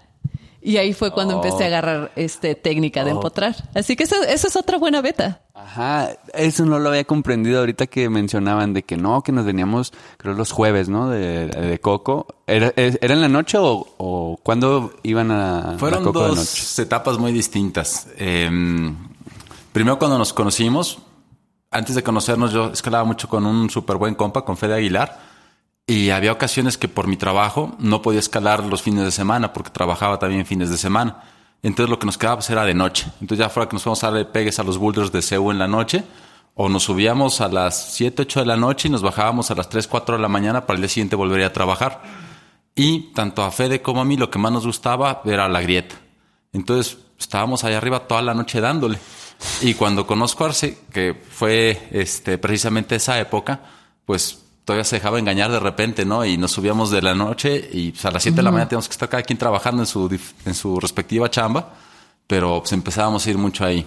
Y 0.61 0.77
ahí 0.77 0.93
fue 0.93 1.11
cuando 1.11 1.35
oh. 1.35 1.43
empecé 1.43 1.63
a 1.63 1.67
agarrar 1.67 2.11
este 2.15 2.55
técnica 2.55 3.03
de 3.03 3.11
oh. 3.11 3.15
empotrar. 3.15 3.55
Así 3.73 3.95
que 3.95 4.03
esa, 4.03 4.17
esa, 4.29 4.47
es 4.47 4.55
otra 4.55 4.77
buena 4.77 5.01
beta. 5.01 5.41
Ajá, 5.53 6.09
eso 6.33 6.65
no 6.65 6.79
lo 6.79 6.89
había 6.89 7.05
comprendido 7.05 7.59
ahorita 7.59 7.87
que 7.87 8.09
mencionaban 8.09 8.73
de 8.73 8.83
que 8.83 8.97
no, 8.97 9.21
que 9.21 9.31
nos 9.31 9.45
veníamos, 9.45 9.93
creo, 10.17 10.33
los 10.33 10.51
jueves, 10.51 10.89
¿no? 10.89 11.09
De, 11.09 11.47
de 11.47 11.79
Coco. 11.79 12.27
¿Era, 12.47 12.73
¿Era 12.75 13.13
en 13.13 13.21
la 13.21 13.29
noche 13.29 13.57
o, 13.57 13.87
o 13.97 14.39
cuándo 14.43 14.93
iban 15.03 15.31
a 15.31 15.75
Fueron 15.77 15.99
la 15.99 16.05
Coco 16.05 16.19
dos 16.19 16.29
de 16.29 16.35
noche? 16.35 16.81
etapas 16.81 17.17
muy 17.17 17.31
distintas. 17.31 18.07
Eh, 18.17 18.49
primero 19.71 19.97
cuando 19.97 20.17
nos 20.17 20.33
conocimos, 20.33 20.99
antes 21.71 21.95
de 21.95 22.03
conocernos 22.03 22.51
yo 22.51 22.71
escalaba 22.71 23.03
mucho 23.03 23.29
con 23.29 23.45
un 23.45 23.69
súper 23.69 23.97
buen 23.97 24.15
compa, 24.15 24.43
con 24.43 24.57
Fede 24.57 24.75
Aguilar. 24.75 25.28
Y 25.89 26.11
había 26.11 26.31
ocasiones 26.31 26.77
que 26.77 26.87
por 26.87 27.07
mi 27.07 27.17
trabajo 27.17 27.75
no 27.79 28.03
podía 28.03 28.19
escalar 28.19 28.63
los 28.63 28.83
fines 28.83 29.05
de 29.05 29.09
semana 29.09 29.53
porque 29.53 29.71
trabajaba 29.71 30.19
también 30.19 30.45
fines 30.45 30.69
de 30.69 30.77
semana. 30.77 31.23
Entonces 31.63 31.89
lo 31.89 31.97
que 31.97 32.05
nos 32.05 32.15
quedaba 32.15 32.35
pues, 32.35 32.49
era 32.51 32.63
de 32.63 32.75
noche. 32.75 33.07
Entonces 33.19 33.39
ya 33.39 33.49
fuera 33.49 33.67
que 33.67 33.73
nos 33.73 33.81
fuéramos 33.81 34.03
a 34.03 34.11
darle 34.11 34.25
pegues 34.25 34.59
a 34.59 34.63
los 34.63 34.77
boulders 34.77 35.11
de 35.11 35.23
CEU 35.23 35.49
en 35.49 35.57
la 35.57 35.67
noche 35.67 36.03
o 36.53 36.69
nos 36.69 36.83
subíamos 36.83 37.41
a 37.41 37.47
las 37.47 37.93
7, 37.93 38.21
8 38.21 38.41
de 38.41 38.45
la 38.45 38.55
noche 38.55 38.87
y 38.87 38.91
nos 38.91 39.01
bajábamos 39.01 39.49
a 39.49 39.55
las 39.55 39.67
3, 39.67 39.87
4 39.87 40.17
de 40.17 40.21
la 40.21 40.27
mañana 40.27 40.67
para 40.67 40.75
el 40.75 40.83
día 40.83 40.89
siguiente 40.89 41.15
volver 41.15 41.43
a 41.43 41.53
trabajar. 41.53 42.03
Y 42.75 43.11
tanto 43.15 43.41
a 43.41 43.49
Fede 43.49 43.81
como 43.81 44.01
a 44.01 44.05
mí 44.05 44.15
lo 44.15 44.29
que 44.29 44.37
más 44.37 44.51
nos 44.51 44.67
gustaba 44.67 45.23
era 45.25 45.49
la 45.49 45.59
grieta. 45.59 45.95
Entonces 46.53 46.99
estábamos 47.17 47.63
allá 47.63 47.79
arriba 47.79 48.01
toda 48.01 48.21
la 48.21 48.35
noche 48.35 48.61
dándole. 48.61 48.99
Y 49.61 49.73
cuando 49.73 50.05
conozco 50.05 50.43
a 50.43 50.49
Arce, 50.49 50.77
que 50.93 51.19
fue 51.31 51.89
este, 51.89 52.37
precisamente 52.37 52.95
esa 52.95 53.19
época, 53.19 53.61
pues 54.05 54.48
todavía 54.69 54.83
se 54.83 54.97
dejaba 54.97 55.17
engañar 55.17 55.49
de 55.49 55.59
repente, 55.59 56.05
¿no? 56.05 56.23
Y 56.23 56.37
nos 56.37 56.51
subíamos 56.51 56.91
de 56.91 57.01
la 57.01 57.15
noche 57.15 57.67
y 57.73 57.89
pues, 57.89 58.05
a 58.05 58.11
las 58.11 58.21
7 58.21 58.35
de 58.35 58.43
la 58.43 58.51
mañana 58.51 58.69
teníamos 58.69 58.87
que 58.87 58.91
estar 58.91 59.09
cada 59.09 59.23
quien 59.23 59.39
trabajando 59.39 59.81
en 59.81 59.87
su, 59.87 60.19
en 60.45 60.53
su 60.53 60.79
respectiva 60.79 61.27
chamba, 61.27 61.73
pero 62.27 62.59
pues 62.59 62.71
empezábamos 62.73 63.25
a 63.25 63.29
ir 63.31 63.39
mucho 63.39 63.65
ahí. 63.65 63.83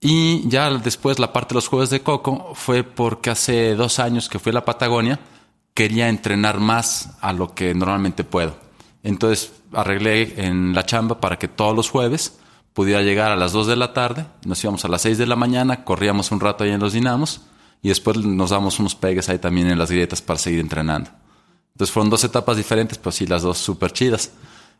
Y 0.00 0.48
ya 0.48 0.70
después 0.70 1.18
la 1.18 1.34
parte 1.34 1.50
de 1.50 1.56
los 1.56 1.68
jueves 1.68 1.90
de 1.90 2.00
Coco 2.00 2.52
fue 2.54 2.82
porque 2.82 3.28
hace 3.28 3.74
dos 3.74 3.98
años 3.98 4.30
que 4.30 4.38
fui 4.38 4.48
a 4.48 4.54
la 4.54 4.64
Patagonia, 4.64 5.20
quería 5.74 6.08
entrenar 6.08 6.60
más 6.60 7.10
a 7.20 7.34
lo 7.34 7.54
que 7.54 7.74
normalmente 7.74 8.24
puedo. 8.24 8.56
Entonces 9.02 9.52
arreglé 9.74 10.46
en 10.46 10.74
la 10.74 10.86
chamba 10.86 11.20
para 11.20 11.38
que 11.38 11.46
todos 11.46 11.76
los 11.76 11.90
jueves 11.90 12.38
pudiera 12.72 13.02
llegar 13.02 13.32
a 13.32 13.36
las 13.36 13.52
2 13.52 13.66
de 13.66 13.76
la 13.76 13.92
tarde, 13.92 14.24
nos 14.46 14.64
íbamos 14.64 14.82
a 14.86 14.88
las 14.88 15.02
6 15.02 15.18
de 15.18 15.26
la 15.26 15.36
mañana, 15.36 15.84
corríamos 15.84 16.32
un 16.32 16.40
rato 16.40 16.64
ahí 16.64 16.70
en 16.70 16.80
los 16.80 16.94
dinamos 16.94 17.42
y 17.82 17.88
después 17.88 18.18
nos 18.18 18.50
damos 18.50 18.78
unos 18.78 18.94
pegues 18.94 19.28
ahí 19.28 19.38
también 19.38 19.68
en 19.68 19.78
las 19.78 19.90
grietas 19.90 20.20
para 20.22 20.38
seguir 20.38 20.60
entrenando. 20.60 21.10
Entonces 21.72 21.92
fueron 21.92 22.10
dos 22.10 22.24
etapas 22.24 22.56
diferentes, 22.56 22.98
pero 22.98 23.12
sí 23.12 23.26
las 23.26 23.42
dos 23.42 23.58
súper 23.58 23.92
chidas. 23.92 24.32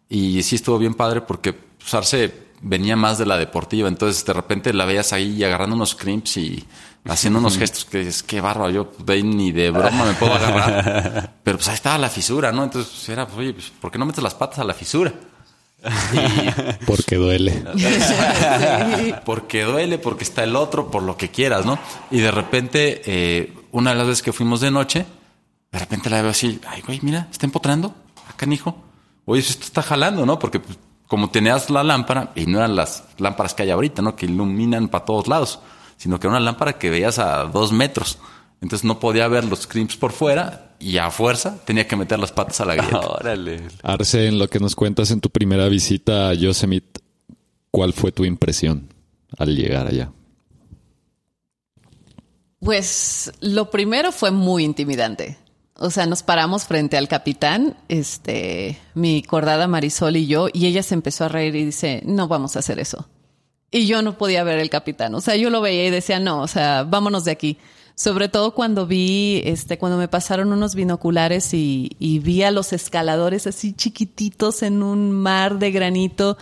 Y 0.09 0.43
sí 0.43 0.57
estuvo 0.57 0.79
bien 0.79 0.95
padre 0.95 1.21
porque 1.21 1.53
pues, 1.53 1.95
Arce 1.95 2.51
venía 2.61 2.97
más 2.97 3.17
de 3.17 3.25
la 3.25 3.39
deportiva, 3.39 3.89
entonces 3.89 4.25
de 4.25 4.33
repente 4.35 4.73
la 4.75 4.85
veías 4.85 5.15
ahí 5.15 5.43
agarrando 5.43 5.77
unos 5.77 5.95
crimps 5.95 6.37
y 6.37 6.67
haciendo 7.07 7.39
unos 7.39 7.57
gestos 7.59 7.87
que 7.87 8.03
es 8.03 8.23
que 8.23 8.41
barro, 8.41 8.69
yo 8.69 8.93
de 8.99 9.15
ahí 9.15 9.23
ni 9.23 9.51
de 9.53 9.71
broma 9.71 10.05
me 10.05 10.13
puedo 10.15 10.35
agarrar. 10.35 11.37
Pero 11.43 11.57
pues 11.57 11.69
ahí 11.69 11.75
estaba 11.75 11.97
la 11.97 12.11
fisura, 12.11 12.53
¿no? 12.53 12.65
Entonces 12.65 13.09
era, 13.09 13.27
oye, 13.37 13.55
pues, 13.55 13.73
¿por 13.81 13.91
qué 13.91 13.99
no 13.99 14.05
metes 14.05 14.23
las 14.23 14.35
patas 14.35 14.59
a 14.59 14.65
la 14.65 14.75
fisura? 14.75 15.13
Y... 15.83 16.85
Porque 16.87 17.17
duele. 17.17 17.65
Porque 19.25 19.65
duele, 19.65 19.99
porque 19.99 20.25
está 20.25 20.45
el 20.45 20.57
otro, 20.57 20.91
por 20.91 21.03
lo 21.03 21.17
que 21.17 21.31
quieras, 21.31 21.65
¿no? 21.65 21.79
Y 22.11 22.21
de 22.21 22.31
repente, 22.31 23.03
eh, 23.07 23.55
una 23.73 23.91
de 23.91 23.97
las 23.97 24.07
veces 24.07 24.23
que 24.23 24.33
fuimos 24.33 24.61
de 24.61 24.71
noche, 24.71 25.07
de 25.73 25.79
repente 25.79 26.11
la 26.11 26.21
veo 26.23 26.31
así, 26.31 26.61
ay, 26.67 26.83
güey, 26.83 27.01
mira, 27.03 27.29
está 27.31 27.47
empotrando, 27.47 27.95
acá, 28.29 28.47
hijo. 28.51 28.77
Oye, 29.25 29.41
esto 29.41 29.65
está 29.65 29.83
jalando, 29.83 30.27
¿no? 30.27 30.39
Porque 30.39 30.61
pues, 30.61 30.79
como 31.07 31.31
tenías 31.31 31.71
la 31.71 31.83
lámpara, 31.83 32.33
y 32.35 32.47
no 32.47 32.59
eran 32.59 32.77
las 32.77 33.05
lámparas 33.19 33.55
que 33.55 33.63
hay 33.63 33.71
ahorita, 33.71 34.03
¿no? 34.03 34.17
Que 34.17 34.27
iluminan 34.27 34.89
para 34.89 35.05
todos 35.05 35.29
lados, 35.29 35.61
sino 35.97 36.19
que 36.19 36.27
era 36.27 36.37
una 36.37 36.45
lámpara 36.45 36.75
que 36.75 36.91
veías 36.91 37.19
a 37.19 37.45
dos 37.45 37.73
metros. 37.73 38.19
Entonces 38.61 38.85
no 38.85 39.01
podía 39.01 39.27
ver 39.29 39.45
los 39.45 39.67
crimps 39.67 39.97
por 39.97 40.13
fuera 40.13 40.75
y 40.79 40.99
a 40.99 41.11
fuerza 41.11 41.59
tenía 41.65 41.87
que 41.87 41.97
meter 41.97 42.19
las 42.19 42.33
patas 42.33 42.61
a 42.61 42.65
la 42.65 42.75
grieta. 42.75 43.01
Órale. 43.21 43.63
Arce, 43.83 44.27
en 44.27 44.39
lo 44.39 44.49
que 44.49 44.61
nos 44.61 44.77
cuentas 44.77 45.11
en 45.11 45.21
tu 45.21 45.31
primera 45.31 45.69
visita 45.69 46.29
a 46.29 46.35
Yosemite, 46.35 47.01
¿cuál 47.71 47.93
fue 47.93 48.13
tu 48.13 48.25
impresión 48.25 48.89
al 49.39 49.57
llegar 49.57 49.87
allá? 49.87 50.13
Pues 52.61 53.33
lo 53.41 53.71
primero 53.71 54.13
fue 54.13 54.31
muy 54.31 54.65
intimidante. 54.65 55.39
O 55.77 55.89
sea, 55.89 56.05
nos 56.05 56.23
paramos 56.23 56.65
frente 56.65 56.99
al 56.99 57.09
capitán, 57.09 57.79
este, 57.89 58.79
mi 58.93 59.23
cordada 59.23 59.67
Marisol 59.67 60.17
y 60.17 60.27
yo, 60.27 60.49
y 60.53 60.67
ella 60.67 60.83
se 60.83 60.93
empezó 60.93 61.25
a 61.25 61.29
reír 61.29 61.57
y 61.57 61.65
dice, 61.65 62.03
no 62.05 62.29
vamos 62.29 62.55
a 62.55 62.59
hacer 62.59 62.79
eso. 62.79 63.09
Y 63.71 63.87
yo 63.87 64.03
no 64.03 64.19
podía 64.19 64.45
ver 64.45 64.59
el 64.59 64.69
capitán. 64.69 65.15
O 65.15 65.23
sea, 65.23 65.37
yo 65.37 65.49
lo 65.49 65.63
veía 65.63 65.87
y 65.87 65.91
decía, 65.91 66.21
no, 66.21 66.43
o 66.43 66.49
sea, 66.49 66.83
vámonos 66.83 67.25
de 67.25 67.31
aquí. 67.31 67.57
Sobre 67.95 68.29
todo 68.29 68.55
cuando 68.55 68.87
vi, 68.87 69.43
este, 69.45 69.79
cuando 69.79 69.99
me 69.99 70.09
pasaron 70.09 70.53
unos 70.53 70.75
binoculares 70.75 71.53
y, 71.53 72.21
vi 72.23 72.43
a 72.43 72.51
los 72.51 72.73
escaladores 72.73 73.47
así 73.47 73.73
chiquititos 73.73 74.63
en 74.63 74.83
un 74.83 75.13
mar 75.13 75.59
de 75.59 75.71
granito 75.71 76.39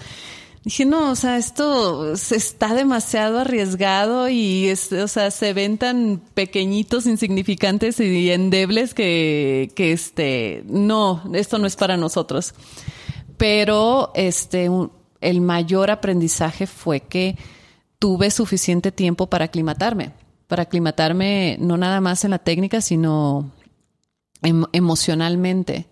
dije, 0.65 0.85
no, 0.85 1.13
o 1.13 1.17
sea, 1.17 1.39
esto 1.39 2.13
está 2.13 2.75
demasiado 2.75 3.39
arriesgado 3.39 4.29
y, 4.29 4.69
es, 4.69 4.93
o 4.93 5.09
sea, 5.09 5.31
se 5.31 5.55
ven 5.55 5.79
tan 5.79 6.21
pequeñitos, 6.35 7.07
insignificantes 7.07 7.99
y 8.01 8.31
endebles 8.31 8.93
que, 8.93 9.71
que 9.75 9.93
este, 9.93 10.65
no, 10.67 11.23
esto 11.33 11.59
no 11.59 11.67
es 11.67 11.77
para 11.77 11.97
nosotros. 11.97 12.55
Pero, 13.39 14.11
este, 14.15 14.69
el 15.21 15.41
mayor 15.41 15.91
aprendizaje 15.91 16.67
fue 16.67 17.01
que 17.01 17.37
tuve 17.99 18.31
suficiente 18.31 18.93
tiempo 18.93 19.29
para 19.29 19.47
aclimatarme, 19.47 20.13
para 20.49 20.65
aclimatarme 20.65 21.57
no 21.61 21.77
nada 21.77 22.01
más 22.01 22.25
en 22.25 22.33
la 22.33 22.39
técnica, 22.39 22.81
sino 22.81 23.53
em, 24.43 24.65
emocionalmente. 24.73 25.87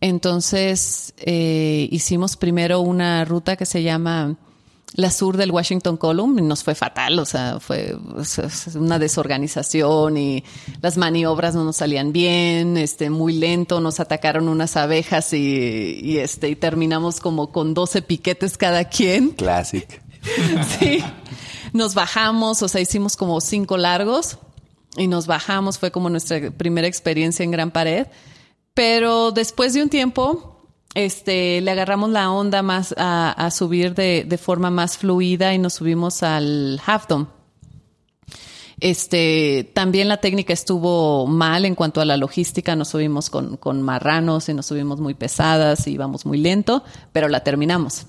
Entonces 0.00 1.14
eh, 1.18 1.88
hicimos 1.90 2.36
primero 2.36 2.80
una 2.80 3.24
ruta 3.24 3.56
que 3.56 3.66
se 3.66 3.82
llama 3.82 4.36
la 4.94 5.10
sur 5.10 5.36
del 5.36 5.50
Washington 5.50 5.96
Column 5.96 6.38
y 6.38 6.42
nos 6.42 6.64
fue 6.64 6.74
fatal, 6.74 7.18
o 7.18 7.24
sea, 7.24 7.60
fue 7.60 7.94
una 8.74 8.98
desorganización 8.98 10.16
y 10.16 10.44
las 10.80 10.96
maniobras 10.96 11.54
no 11.54 11.64
nos 11.64 11.76
salían 11.76 12.12
bien, 12.12 12.76
este, 12.76 13.10
muy 13.10 13.34
lento, 13.34 13.80
nos 13.80 14.00
atacaron 14.00 14.48
unas 14.48 14.76
abejas 14.76 15.32
y, 15.34 16.00
y 16.02 16.18
este, 16.18 16.48
y 16.48 16.56
terminamos 16.56 17.20
como 17.20 17.52
con 17.52 17.74
12 17.74 18.02
piquetes 18.02 18.56
cada 18.56 18.84
quien. 18.84 19.30
Classic. 19.30 20.02
sí. 20.78 21.02
Nos 21.72 21.94
bajamos, 21.94 22.62
o 22.62 22.68
sea, 22.68 22.80
hicimos 22.80 23.16
como 23.16 23.40
cinco 23.40 23.76
largos 23.76 24.38
y 24.96 25.06
nos 25.06 25.26
bajamos, 25.26 25.78
fue 25.78 25.90
como 25.90 26.10
nuestra 26.10 26.50
primera 26.50 26.86
experiencia 26.86 27.44
en 27.44 27.50
Gran 27.50 27.70
Pared. 27.70 28.06
Pero 28.74 29.32
después 29.32 29.74
de 29.74 29.82
un 29.82 29.88
tiempo, 29.88 30.58
este, 30.94 31.60
le 31.60 31.70
agarramos 31.70 32.10
la 32.10 32.30
onda 32.30 32.62
más 32.62 32.94
a, 32.96 33.50
subir 33.50 33.94
de, 33.94 34.38
forma 34.40 34.70
más 34.70 34.98
fluida 34.98 35.54
y 35.54 35.58
nos 35.58 35.74
subimos 35.74 36.22
al 36.22 36.80
Half 36.84 37.08
Dome. 37.08 37.26
Este, 38.80 39.70
también 39.74 40.06
la 40.06 40.18
técnica 40.18 40.52
estuvo 40.52 41.26
mal 41.26 41.64
en 41.64 41.74
cuanto 41.74 42.00
a 42.00 42.04
la 42.04 42.16
logística. 42.16 42.76
Nos 42.76 42.88
subimos 42.88 43.30
con, 43.30 43.56
con 43.56 43.82
marranos 43.82 44.48
y 44.48 44.54
nos 44.54 44.66
subimos 44.66 45.00
muy 45.00 45.14
pesadas 45.14 45.86
y 45.86 45.92
íbamos 45.92 46.24
muy 46.24 46.38
lento, 46.38 46.84
pero 47.12 47.28
la 47.28 47.44
terminamos. 47.44 48.06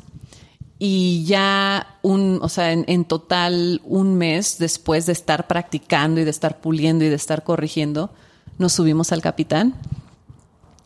Y 0.82 1.26
ya 1.26 2.00
un, 2.02 2.40
o 2.42 2.48
sea, 2.48 2.72
en, 2.72 3.06
total 3.06 3.82
un 3.84 4.16
mes 4.16 4.58
después 4.60 5.06
de 5.06 5.12
estar 5.12 5.46
practicando 5.46 6.22
y 6.22 6.24
de 6.24 6.32
estar 6.32 6.62
puliendo 6.62 7.04
y 7.04 7.10
de 7.10 7.16
estar 7.16 7.44
corrigiendo, 7.44 8.12
nos 8.58 8.72
subimos 8.72 9.12
al 9.12 9.22
capitán 9.22 9.76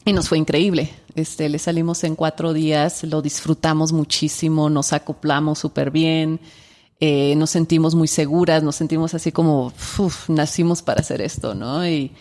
y 0.04 0.14
nos 0.14 0.30
fue 0.30 0.40
increíble. 0.40 0.90
Este, 1.14 1.48
le 1.48 1.60
salimos 1.60 2.04
en 2.04 2.16
cuatro 2.16 2.54
días, 2.54 3.04
lo 3.04 3.22
disfrutamos 3.22 3.94
muchísimo, 3.94 4.68
nos 4.68 4.94
acoplamos 4.94 5.60
súper 5.60 5.92
bien, 5.92 6.40
eh, 7.00 7.36
nos 7.36 7.52
sentimos 7.52 7.94
muy 7.94 8.08
seguras, 8.08 8.64
nos 8.64 8.76
sentimos 8.76 9.14
así 9.14 9.32
como, 9.32 9.74
nacimos 10.28 10.82
para 10.82 11.02
hacer 11.02 11.22
esto, 11.22 11.54
¿no? 11.54 11.88
Y 11.88 12.12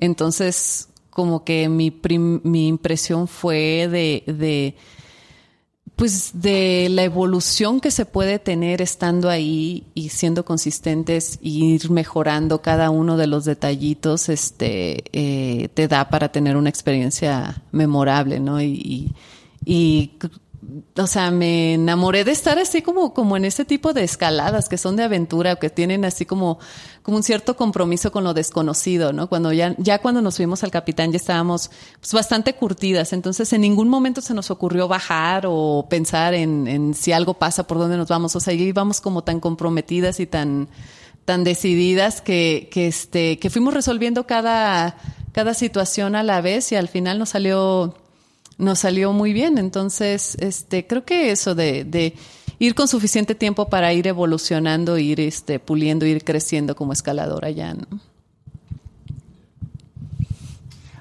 entonces, 0.00 0.88
como 1.08 1.44
que 1.44 1.70
mi, 1.70 1.98
mi 2.42 2.68
impresión 2.68 3.26
fue 3.26 3.88
de, 3.88 4.22
de 4.26 4.76
pues 6.02 6.32
de 6.34 6.88
la 6.90 7.04
evolución 7.04 7.80
que 7.80 7.92
se 7.92 8.04
puede 8.04 8.40
tener 8.40 8.82
estando 8.82 9.30
ahí 9.30 9.84
y 9.94 10.08
siendo 10.08 10.44
consistentes 10.44 11.38
y 11.40 11.76
ir 11.76 11.92
mejorando 11.92 12.60
cada 12.60 12.90
uno 12.90 13.16
de 13.16 13.28
los 13.28 13.44
detallitos, 13.44 14.28
este, 14.28 15.04
eh, 15.12 15.68
te 15.74 15.86
da 15.86 16.08
para 16.08 16.32
tener 16.32 16.56
una 16.56 16.70
experiencia 16.70 17.62
memorable, 17.70 18.40
¿no? 18.40 18.60
Y, 18.60 19.14
y, 19.64 20.10
o 20.96 21.06
sea, 21.06 21.30
me 21.30 21.74
enamoré 21.74 22.24
de 22.24 22.30
estar 22.30 22.58
así 22.58 22.82
como, 22.82 23.12
como 23.12 23.36
en 23.36 23.44
ese 23.44 23.64
tipo 23.64 23.92
de 23.92 24.04
escaladas 24.04 24.68
que 24.68 24.78
son 24.78 24.94
de 24.94 25.02
aventura, 25.02 25.56
que 25.56 25.70
tienen 25.70 26.04
así 26.04 26.24
como, 26.24 26.58
como 27.02 27.16
un 27.16 27.22
cierto 27.24 27.56
compromiso 27.56 28.12
con 28.12 28.22
lo 28.22 28.32
desconocido, 28.32 29.12
¿no? 29.12 29.28
Cuando 29.28 29.52
ya, 29.52 29.74
ya 29.78 29.98
cuando 29.98 30.22
nos 30.22 30.36
fuimos 30.36 30.62
al 30.62 30.70
capitán 30.70 31.10
ya 31.10 31.16
estábamos 31.16 31.70
pues, 32.00 32.12
bastante 32.12 32.54
curtidas, 32.54 33.12
entonces 33.12 33.52
en 33.52 33.62
ningún 33.62 33.88
momento 33.88 34.20
se 34.20 34.34
nos 34.34 34.50
ocurrió 34.50 34.86
bajar 34.86 35.46
o 35.48 35.86
pensar 35.90 36.34
en, 36.34 36.68
en 36.68 36.94
si 36.94 37.12
algo 37.12 37.34
pasa, 37.34 37.66
por 37.66 37.78
dónde 37.78 37.96
nos 37.96 38.08
vamos, 38.08 38.36
o 38.36 38.40
sea, 38.40 38.54
íbamos 38.54 39.00
como 39.00 39.24
tan 39.24 39.40
comprometidas 39.40 40.20
y 40.20 40.26
tan, 40.26 40.68
tan 41.24 41.42
decididas 41.42 42.20
que, 42.20 42.68
que 42.70 42.86
este, 42.86 43.38
que 43.40 43.50
fuimos 43.50 43.74
resolviendo 43.74 44.26
cada, 44.28 44.96
cada 45.32 45.54
situación 45.54 46.14
a 46.14 46.22
la 46.22 46.40
vez 46.40 46.70
y 46.70 46.76
al 46.76 46.88
final 46.88 47.18
nos 47.18 47.30
salió 47.30 47.96
nos 48.62 48.78
salió 48.78 49.12
muy 49.12 49.32
bien. 49.32 49.58
Entonces, 49.58 50.36
este, 50.40 50.86
creo 50.86 51.04
que 51.04 51.30
eso 51.30 51.54
de, 51.54 51.84
de 51.84 52.14
ir 52.58 52.74
con 52.74 52.88
suficiente 52.88 53.34
tiempo 53.34 53.68
para 53.68 53.92
ir 53.92 54.06
evolucionando, 54.06 54.96
ir 54.96 55.20
este, 55.20 55.58
puliendo, 55.58 56.06
ir 56.06 56.24
creciendo 56.24 56.76
como 56.76 56.92
escaladora 56.92 57.50
ya, 57.50 57.74
¿no? 57.74 57.86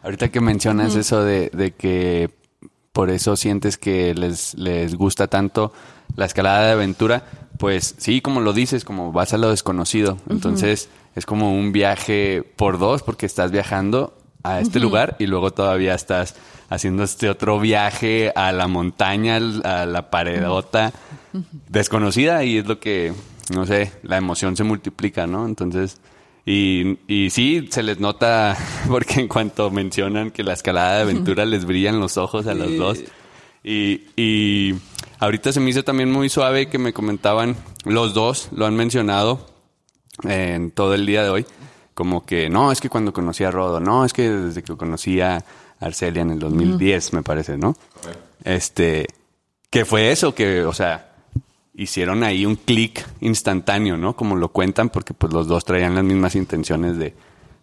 Ahorita 0.04 0.30
que 0.30 0.42
mencionas 0.42 0.96
eso 0.96 1.24
de, 1.24 1.52
de, 1.54 1.74
que 1.74 2.32
por 2.92 3.12
eso 3.12 3.36
sientes 3.36 3.78
que 3.78 4.16
les, 4.16 4.56
les 4.56 4.96
gusta 4.96 5.28
tanto 5.28 5.72
la 6.16 6.26
escalada 6.26 6.66
de 6.66 6.72
aventura, 6.72 7.24
pues 7.60 7.94
sí, 8.00 8.20
como 8.20 8.42
lo 8.42 8.54
dices, 8.54 8.84
como 8.84 9.12
vas 9.12 9.34
a 9.34 9.38
lo 9.38 9.52
desconocido. 9.52 10.18
Entonces 10.28 10.90
es 11.16 11.28
como 11.28 11.56
un 11.56 11.72
viaje 11.72 12.44
por 12.56 12.80
dos 12.80 13.04
porque 13.04 13.28
estás 13.28 13.52
viajando 13.52 14.18
a 14.44 14.60
este 14.60 14.80
lugar 14.80 15.16
y 15.20 15.28
luego 15.28 15.52
todavía 15.52 15.94
estás 15.96 16.36
haciendo 16.70 17.04
este 17.04 17.30
otro 17.30 17.60
viaje 17.60 18.32
a 18.36 18.52
la 18.52 18.68
montaña, 18.68 19.38
a 19.64 19.86
la 19.86 20.10
paredota 20.10 20.94
desconocida 21.68 22.44
y 22.44 22.58
es 22.58 22.66
lo 22.66 22.80
que, 22.80 23.14
no 23.54 23.66
sé, 23.66 23.92
la 24.04 24.18
emoción 24.18 24.56
se 24.56 24.64
multiplica, 24.64 25.28
¿no? 25.28 25.46
Entonces, 25.46 26.00
y, 26.46 26.98
y 27.08 27.30
sí, 27.30 27.68
se 27.70 27.84
les 27.84 28.00
nota 28.00 28.58
porque 28.88 29.20
en 29.20 29.28
cuanto 29.28 29.70
mencionan 29.70 30.32
que 30.32 30.44
la 30.44 30.54
escalada 30.54 30.98
de 30.98 31.02
aventura 31.04 31.46
les 31.46 31.66
brillan 31.66 32.00
los 32.00 32.18
ojos 32.18 32.48
a 32.48 32.54
los 32.54 32.76
dos. 32.78 33.00
Y, 33.64 34.06
y 34.16 34.76
ahorita 35.20 35.52
se 35.52 35.60
me 35.60 35.70
hizo 35.70 35.84
también 35.84 36.12
muy 36.12 36.30
suave 36.30 36.68
que 36.68 36.78
me 36.78 36.94
comentaban, 36.94 37.56
los 37.86 38.14
dos 38.14 38.50
lo 38.52 38.66
han 38.66 38.76
mencionado 38.76 39.46
en 40.24 40.72
todo 40.72 40.94
el 40.94 41.06
día 41.06 41.24
de 41.24 41.30
hoy, 41.30 41.46
como 42.02 42.26
que 42.26 42.50
no, 42.50 42.72
es 42.72 42.82
que 42.82 42.90
cuando 42.90 43.14
conocí 43.14 43.44
a 43.44 43.52
Rodo, 43.52 43.80
no, 43.80 44.04
es 44.04 44.12
que 44.12 44.28
desde 44.28 44.64
que 44.64 44.76
conocí 44.76 45.22
a 45.22 45.46
Arcelia 45.80 46.24
en 46.24 46.32
el 46.32 46.40
2010, 46.40 47.14
me 47.14 47.22
parece, 47.22 47.60
¿no? 47.60 47.76
Este, 48.44 49.06
que 49.70 49.86
fue 49.86 50.12
eso, 50.12 50.34
que, 50.34 50.64
o 50.64 50.74
sea, 50.74 51.14
hicieron 51.76 52.24
ahí 52.24 52.44
un 52.44 52.56
clic 52.56 53.06
instantáneo, 53.20 53.98
¿no? 53.98 54.16
Como 54.16 54.36
lo 54.36 54.50
cuentan, 54.50 54.90
porque 54.90 55.14
pues 55.14 55.32
los 55.32 55.46
dos 55.46 55.64
traían 55.64 55.94
las 55.94 56.04
mismas 56.04 56.34
intenciones 56.34 56.98
de, 56.98 57.14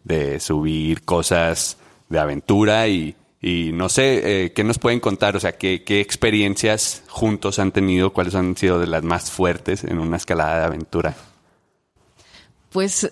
de 0.05 0.39
subir 0.39 1.05
cosas 1.05 1.77
de 2.09 2.21
aventura 2.21 2.87
y, 2.87 3.17
y 3.43 3.73
no 3.73 3.89
sé, 3.89 4.45
eh, 4.45 4.53
¿qué 4.53 4.63
nos 4.63 4.79
pueden 4.79 5.01
contar? 5.01 5.35
O 5.35 5.41
sea, 5.41 5.59
¿qué, 5.59 5.83
¿qué 5.83 6.01
experiencias 6.01 7.03
juntos 7.09 7.59
han 7.59 7.73
tenido? 7.73 8.13
¿Cuáles 8.13 8.37
han 8.37 8.57
sido 8.57 8.79
de 8.79 8.87
las 8.87 9.03
más 9.03 9.33
fuertes 9.33 9.83
en 9.83 9.99
una 9.99 10.17
escalada 10.17 10.61
de 10.61 10.65
aventura? 10.67 11.17
Pues 12.71 13.11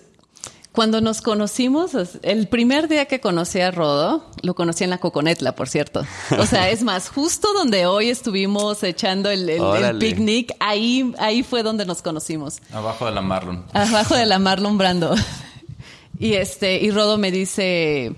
cuando 0.77 1.01
nos 1.01 1.23
conocimos, 1.23 1.93
el 2.21 2.47
primer 2.49 2.87
día 2.87 3.05
que 3.05 3.19
conocí 3.19 3.59
a 3.59 3.71
Rodo, 3.71 4.23
lo 4.43 4.53
conocí 4.53 4.83
en 4.83 4.91
la 4.91 4.99
Coconetla, 4.99 5.55
por 5.55 5.67
cierto. 5.69 6.05
O 6.37 6.45
sea, 6.45 6.69
es 6.69 6.83
más, 6.83 7.09
justo 7.09 7.51
donde 7.53 7.87
hoy 7.87 8.09
estuvimos 8.11 8.83
echando 8.83 9.31
el, 9.31 9.49
picnic, 9.97 10.53
ahí, 10.59 11.15
ahí 11.17 11.41
fue 11.41 11.63
donde 11.63 11.87
nos 11.87 12.03
conocimos. 12.03 12.61
Abajo 12.71 13.07
de 13.07 13.11
la 13.11 13.21
Marlon. 13.21 13.65
Abajo 13.73 14.13
de 14.13 14.27
la 14.27 14.37
Marlon 14.37 14.77
Brando. 14.77 15.15
Y 16.19 16.33
este, 16.33 16.79
y 16.79 16.91
Rodo 16.91 17.17
me 17.17 17.31
dice, 17.31 18.15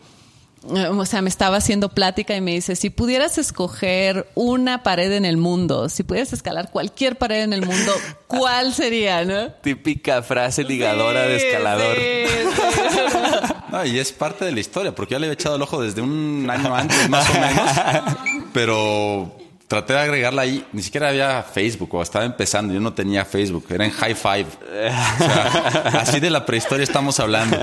o 0.68 1.06
sea, 1.06 1.22
me 1.22 1.30
estaba 1.30 1.58
haciendo 1.58 1.90
plática 1.90 2.36
y 2.36 2.42
me 2.42 2.52
dice, 2.52 2.76
si 2.76 2.90
pudieras 2.90 3.38
escoger 3.38 4.28
una 4.36 4.84
pared 4.84 5.12
en 5.14 5.26
el 5.26 5.38
mundo, 5.38 5.90
si 5.90 6.04
pudieras 6.04 6.34
escalar 6.34 6.72
cualquier 6.72 7.18
pared 7.18 7.44
en 7.44 7.54
el 7.54 7.66
mundo, 7.66 7.94
¿cuál 8.28 8.74
sería, 8.74 9.24
no? 9.24 9.52
Típica 9.54 10.22
frase 10.22 10.64
ligadora 10.64 11.22
de 11.22 11.36
escalador. 11.38 11.98
No, 13.70 13.86
y 13.86 14.00
es 14.00 14.12
parte 14.12 14.46
de 14.46 14.52
la 14.52 14.60
historia, 14.62 14.96
porque 14.96 15.14
ya 15.14 15.20
le 15.20 15.28
había 15.28 15.36
echado 15.36 15.56
el 15.56 15.62
ojo 15.62 15.80
desde 15.80 16.02
un 16.02 16.50
año 16.50 16.76
antes, 16.76 17.08
más 17.08 17.30
o 17.30 17.34
menos. 17.34 18.18
Pero 18.54 19.38
traté 19.70 19.94
de 19.94 20.00
agregarla 20.00 20.42
ahí. 20.42 20.66
Ni 20.74 20.82
siquiera 20.82 21.10
había 21.10 21.44
Facebook 21.44 21.94
o 21.94 22.02
estaba 22.02 22.26
empezando. 22.26 22.74
Yo 22.74 22.82
no 22.82 22.94
tenía 22.94 23.24
Facebook. 23.24 23.68
Era 23.70 23.86
en 23.86 23.92
High 23.92 24.16
Five. 24.16 24.46
O 24.46 25.24
sea, 25.24 25.46
así 26.02 26.20
de 26.20 26.30
la 26.30 26.46
prehistoria 26.46 26.84
estamos 26.84 27.20
hablando. 27.20 27.58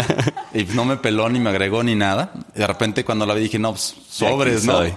Y 0.54 0.64
no 0.64 0.84
me 0.86 0.96
peló 0.96 1.28
ni 1.28 1.40
me 1.40 1.50
agregó 1.50 1.82
ni 1.82 1.96
nada. 1.96 2.32
Y 2.54 2.60
de 2.60 2.66
repente 2.66 3.04
cuando 3.04 3.26
la 3.26 3.34
vi 3.34 3.42
dije, 3.42 3.58
no, 3.58 3.72
pues 3.72 3.94
sobres, 4.08 4.64
¿no? 4.64 4.74
soy. 4.74 4.94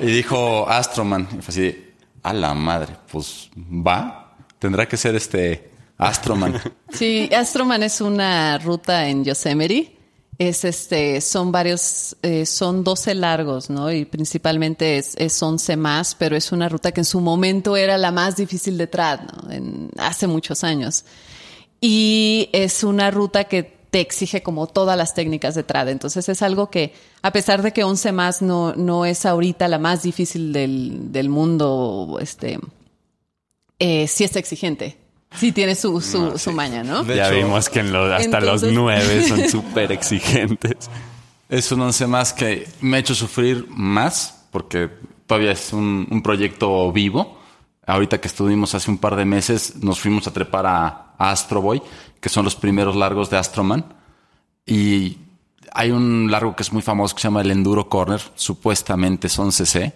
Y 0.00 0.06
dijo 0.06 0.68
Astroman. 0.68 1.26
Y 1.38 1.42
fue 1.42 1.48
así, 1.48 1.60
de, 1.62 1.94
a 2.22 2.32
la 2.34 2.52
madre, 2.54 2.94
pues 3.10 3.50
va. 3.56 4.36
Tendrá 4.58 4.86
que 4.86 4.98
ser 4.98 5.16
este 5.16 5.70
Astroman. 5.96 6.60
Sí, 6.90 7.30
Astroman 7.34 7.82
es 7.82 8.02
una 8.02 8.58
ruta 8.58 9.08
en 9.08 9.24
Yosemite. 9.24 9.95
Es 10.38 10.64
este, 10.64 11.20
son 11.22 11.50
varios, 11.50 12.16
eh, 12.22 12.44
son 12.44 12.84
12 12.84 13.14
largos, 13.14 13.70
¿no? 13.70 13.90
Y 13.90 14.04
principalmente 14.04 14.98
es, 14.98 15.14
es 15.16 15.42
11 15.42 15.76
más, 15.76 16.14
pero 16.14 16.36
es 16.36 16.52
una 16.52 16.68
ruta 16.68 16.92
que 16.92 17.00
en 17.00 17.06
su 17.06 17.20
momento 17.20 17.76
era 17.76 17.96
la 17.96 18.10
más 18.10 18.36
difícil 18.36 18.76
de 18.76 18.86
trad, 18.86 19.20
¿no? 19.20 19.50
En, 19.50 19.90
hace 19.96 20.26
muchos 20.26 20.62
años. 20.62 21.04
Y 21.80 22.50
es 22.52 22.84
una 22.84 23.10
ruta 23.10 23.44
que 23.44 23.76
te 23.90 24.00
exige 24.00 24.42
como 24.42 24.66
todas 24.66 24.98
las 24.98 25.14
técnicas 25.14 25.54
de 25.54 25.62
trad. 25.62 25.88
Entonces 25.88 26.28
es 26.28 26.42
algo 26.42 26.70
que, 26.70 26.92
a 27.22 27.32
pesar 27.32 27.62
de 27.62 27.72
que 27.72 27.84
11 27.84 28.12
más 28.12 28.42
no, 28.42 28.74
no 28.74 29.06
es 29.06 29.24
ahorita 29.24 29.68
la 29.68 29.78
más 29.78 30.02
difícil 30.02 30.52
del, 30.52 31.12
del 31.12 31.30
mundo, 31.30 32.18
este, 32.20 32.58
eh, 33.78 34.06
sí 34.06 34.24
es 34.24 34.36
exigente. 34.36 34.98
Sí 35.38 35.52
tiene 35.52 35.74
su, 35.74 36.00
su, 36.00 36.38
su 36.38 36.52
maña, 36.52 36.82
¿no? 36.82 37.04
De 37.04 37.16
ya 37.16 37.28
hecho, 37.28 37.36
vimos 37.46 37.68
que 37.68 37.80
en 37.80 37.92
los- 37.92 38.10
hasta 38.12 38.38
entonces- 38.38 38.62
los 38.62 38.72
nueve 38.72 39.22
son 39.28 39.48
súper 39.48 39.92
exigentes. 39.92 40.90
Es 41.48 41.70
un 41.72 41.80
once 41.82 42.06
más 42.06 42.32
que 42.32 42.66
me 42.80 42.96
ha 42.96 43.00
hecho 43.00 43.14
sufrir 43.14 43.66
más 43.70 44.46
porque 44.50 44.90
todavía 45.26 45.52
es 45.52 45.72
un, 45.72 46.06
un 46.10 46.22
proyecto 46.22 46.90
vivo. 46.92 47.38
Ahorita 47.86 48.20
que 48.20 48.26
estuvimos 48.28 48.74
hace 48.74 48.90
un 48.90 48.98
par 48.98 49.14
de 49.14 49.24
meses, 49.24 49.76
nos 49.82 50.00
fuimos 50.00 50.26
a 50.26 50.32
trepar 50.32 50.66
a, 50.66 50.86
a 51.18 51.30
Astro 51.30 51.60
Boy, 51.62 51.80
que 52.20 52.28
son 52.28 52.44
los 52.44 52.56
primeros 52.56 52.96
largos 52.96 53.30
de 53.30 53.36
Astroman. 53.36 53.84
Y 54.66 55.18
hay 55.72 55.92
un 55.92 56.28
largo 56.30 56.56
que 56.56 56.64
es 56.64 56.72
muy 56.72 56.82
famoso 56.82 57.14
que 57.14 57.22
se 57.22 57.28
llama 57.28 57.42
el 57.42 57.50
Enduro 57.52 57.88
Corner, 57.88 58.20
supuestamente 58.34 59.28
son 59.28 59.52
CC. 59.52 59.92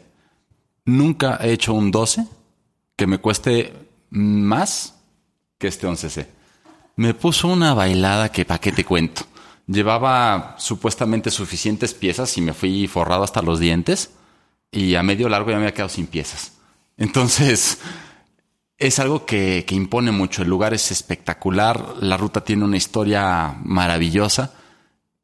Nunca 0.84 1.38
he 1.42 1.50
hecho 1.52 1.72
un 1.74 1.90
12 1.90 2.26
que 2.94 3.06
me 3.08 3.18
cueste 3.18 3.72
más 4.10 4.94
que 5.60 5.68
este 5.68 5.86
11C. 5.86 6.26
Me 6.96 7.14
puso 7.14 7.46
una 7.46 7.74
bailada 7.74 8.32
que 8.32 8.44
pa' 8.44 8.58
qué 8.58 8.72
te 8.72 8.84
cuento. 8.84 9.22
Llevaba 9.66 10.56
supuestamente 10.58 11.30
suficientes 11.30 11.94
piezas 11.94 12.36
y 12.38 12.40
me 12.40 12.54
fui 12.54 12.88
forrado 12.88 13.22
hasta 13.22 13.42
los 13.42 13.60
dientes 13.60 14.10
y 14.72 14.94
a 14.96 15.02
medio 15.02 15.28
largo 15.28 15.50
ya 15.50 15.56
me 15.56 15.64
había 15.64 15.74
quedado 15.74 15.90
sin 15.90 16.06
piezas. 16.06 16.52
Entonces, 16.96 17.78
es 18.78 18.98
algo 18.98 19.26
que, 19.26 19.64
que 19.68 19.74
impone 19.74 20.10
mucho. 20.10 20.42
El 20.42 20.48
lugar 20.48 20.72
es 20.72 20.90
espectacular, 20.90 21.96
la 22.00 22.16
ruta 22.16 22.42
tiene 22.42 22.64
una 22.64 22.78
historia 22.78 23.54
maravillosa, 23.62 24.54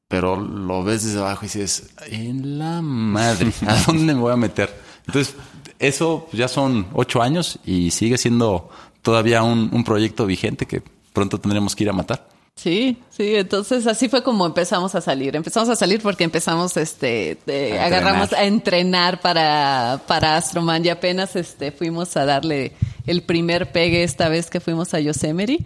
pero 0.06 0.36
lo 0.36 0.84
ves 0.84 1.04
desde 1.04 1.18
abajo 1.18 1.46
y 1.46 1.48
dices, 1.48 1.94
en 2.08 2.58
la 2.58 2.82
madre, 2.82 3.52
¿a 3.66 3.74
dónde 3.86 4.14
me 4.14 4.20
voy 4.20 4.32
a 4.34 4.36
meter? 4.36 4.72
Entonces, 5.06 5.34
eso 5.78 6.28
ya 6.32 6.48
son 6.48 6.88
ocho 6.92 7.22
años 7.22 7.58
y 7.64 7.90
sigue 7.90 8.18
siendo 8.18 8.70
todavía 9.06 9.44
un, 9.44 9.70
un 9.72 9.84
proyecto 9.84 10.26
vigente 10.26 10.66
que 10.66 10.82
pronto 11.12 11.38
tendremos 11.38 11.76
que 11.76 11.84
ir 11.84 11.90
a 11.90 11.92
matar. 11.92 12.26
Sí, 12.56 12.96
sí, 13.10 13.36
entonces 13.36 13.86
así 13.86 14.08
fue 14.08 14.22
como 14.24 14.44
empezamos 14.46 14.94
a 14.96 15.00
salir. 15.00 15.36
Empezamos 15.36 15.68
a 15.68 15.76
salir 15.76 16.00
porque 16.02 16.24
empezamos, 16.24 16.76
este, 16.76 17.38
de- 17.46 17.78
A 17.78 17.84
agarramos 17.84 18.32
a 18.32 18.44
entrenar 18.44 19.20
para, 19.20 20.00
para 20.08 20.36
Astroman 20.36 20.84
y 20.84 20.88
apenas, 20.88 21.36
este, 21.36 21.70
fuimos 21.70 22.16
a 22.16 22.24
darle 22.24 22.72
el 23.06 23.22
primer 23.22 23.70
pegue 23.70 24.02
esta 24.02 24.28
vez 24.28 24.50
que 24.50 24.58
fuimos 24.60 24.92
a 24.94 24.98
Yosemite 25.00 25.58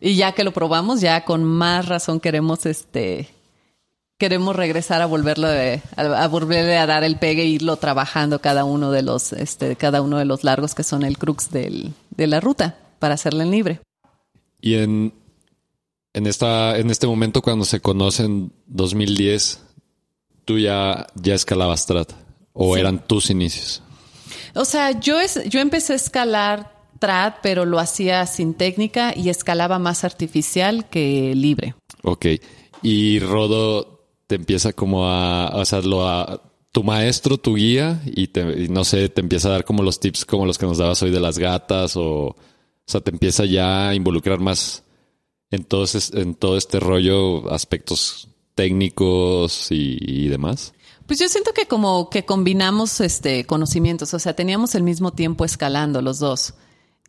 y 0.00 0.14
ya 0.16 0.32
que 0.32 0.42
lo 0.44 0.52
probamos, 0.52 1.02
ya 1.02 1.24
con 1.26 1.44
más 1.44 1.86
razón 1.86 2.18
queremos, 2.20 2.64
este, 2.64 3.28
queremos 4.18 4.56
regresar 4.56 5.02
a 5.02 5.06
volverlo, 5.06 5.48
de- 5.48 5.82
a, 5.96 6.02
a 6.22 6.28
volverle 6.28 6.78
a 6.78 6.86
dar 6.86 7.04
el 7.04 7.16
pegue 7.18 7.42
e 7.42 7.46
irlo 7.46 7.76
trabajando 7.76 8.40
cada 8.40 8.64
uno 8.64 8.90
de 8.92 9.02
los, 9.02 9.32
este, 9.32 9.76
cada 9.76 10.00
uno 10.00 10.16
de 10.18 10.24
los 10.24 10.44
largos 10.44 10.74
que 10.74 10.84
son 10.84 11.02
el 11.02 11.18
crux 11.18 11.50
del, 11.50 11.92
de 12.16 12.26
la 12.28 12.40
ruta 12.40 12.76
para 12.98 13.14
hacerla 13.14 13.44
en 13.44 13.50
libre. 13.50 13.80
Y 14.60 14.74
en, 14.74 15.14
en, 16.12 16.26
esta, 16.26 16.78
en 16.78 16.90
este 16.90 17.06
momento, 17.06 17.42
cuando 17.42 17.64
se 17.64 17.80
conocen 17.80 18.52
2010, 18.66 19.62
tú 20.44 20.58
ya, 20.58 21.06
ya 21.14 21.34
escalabas 21.34 21.80
Strat. 21.80 22.12
¿O 22.58 22.76
eran 22.76 23.06
tus 23.06 23.28
inicios? 23.28 23.82
O 24.54 24.64
sea, 24.64 24.98
yo, 24.98 25.20
es, 25.20 25.44
yo 25.48 25.60
empecé 25.60 25.92
a 25.92 25.96
escalar 25.96 26.72
trad, 26.98 27.34
pero 27.42 27.66
lo 27.66 27.78
hacía 27.78 28.26
sin 28.26 28.54
técnica 28.54 29.12
y 29.14 29.28
escalaba 29.28 29.78
más 29.78 30.04
artificial 30.04 30.88
que 30.88 31.34
libre. 31.34 31.74
Ok. 32.02 32.26
Y 32.82 33.18
Rodo 33.18 34.06
te 34.26 34.36
empieza 34.36 34.72
como 34.72 35.06
a, 35.06 35.50
o 35.54 35.64
sea, 35.66 35.82
lo 35.82 36.08
a, 36.08 36.40
tu 36.72 36.82
maestro, 36.82 37.38
tu 37.38 37.54
guía, 37.54 38.02
y, 38.04 38.28
te, 38.28 38.64
y 38.64 38.68
no 38.68 38.84
sé, 38.84 39.08
te 39.08 39.22
empieza 39.22 39.48
a 39.48 39.52
dar 39.52 39.64
como 39.64 39.82
los 39.82 39.98
tips 39.98 40.26
como 40.26 40.44
los 40.44 40.58
que 40.58 40.66
nos 40.66 40.76
dabas 40.76 41.02
hoy 41.02 41.10
de 41.10 41.20
las 41.20 41.38
gatas, 41.38 41.96
o, 41.96 42.36
o 42.86 42.90
sea, 42.90 43.00
te 43.00 43.10
empieza 43.10 43.44
ya 43.44 43.88
a 43.88 43.94
involucrar 43.94 44.38
más 44.38 44.84
en 45.50 45.64
todo, 45.64 45.84
ese- 45.84 46.20
en 46.20 46.34
todo 46.34 46.56
este 46.56 46.78
rollo, 46.80 47.50
aspectos 47.52 48.28
técnicos 48.54 49.68
y, 49.70 50.28
demás. 50.28 50.72
Pues 51.06 51.18
yo 51.20 51.28
siento 51.28 51.52
que 51.52 51.66
como 51.66 52.10
que 52.10 52.24
combinamos 52.24 53.00
este 53.00 53.44
conocimientos, 53.44 54.12
o 54.14 54.18
sea, 54.18 54.34
teníamos 54.34 54.74
el 54.74 54.82
mismo 54.82 55.12
tiempo 55.12 55.44
escalando 55.44 56.02
los 56.02 56.18
dos. 56.18 56.54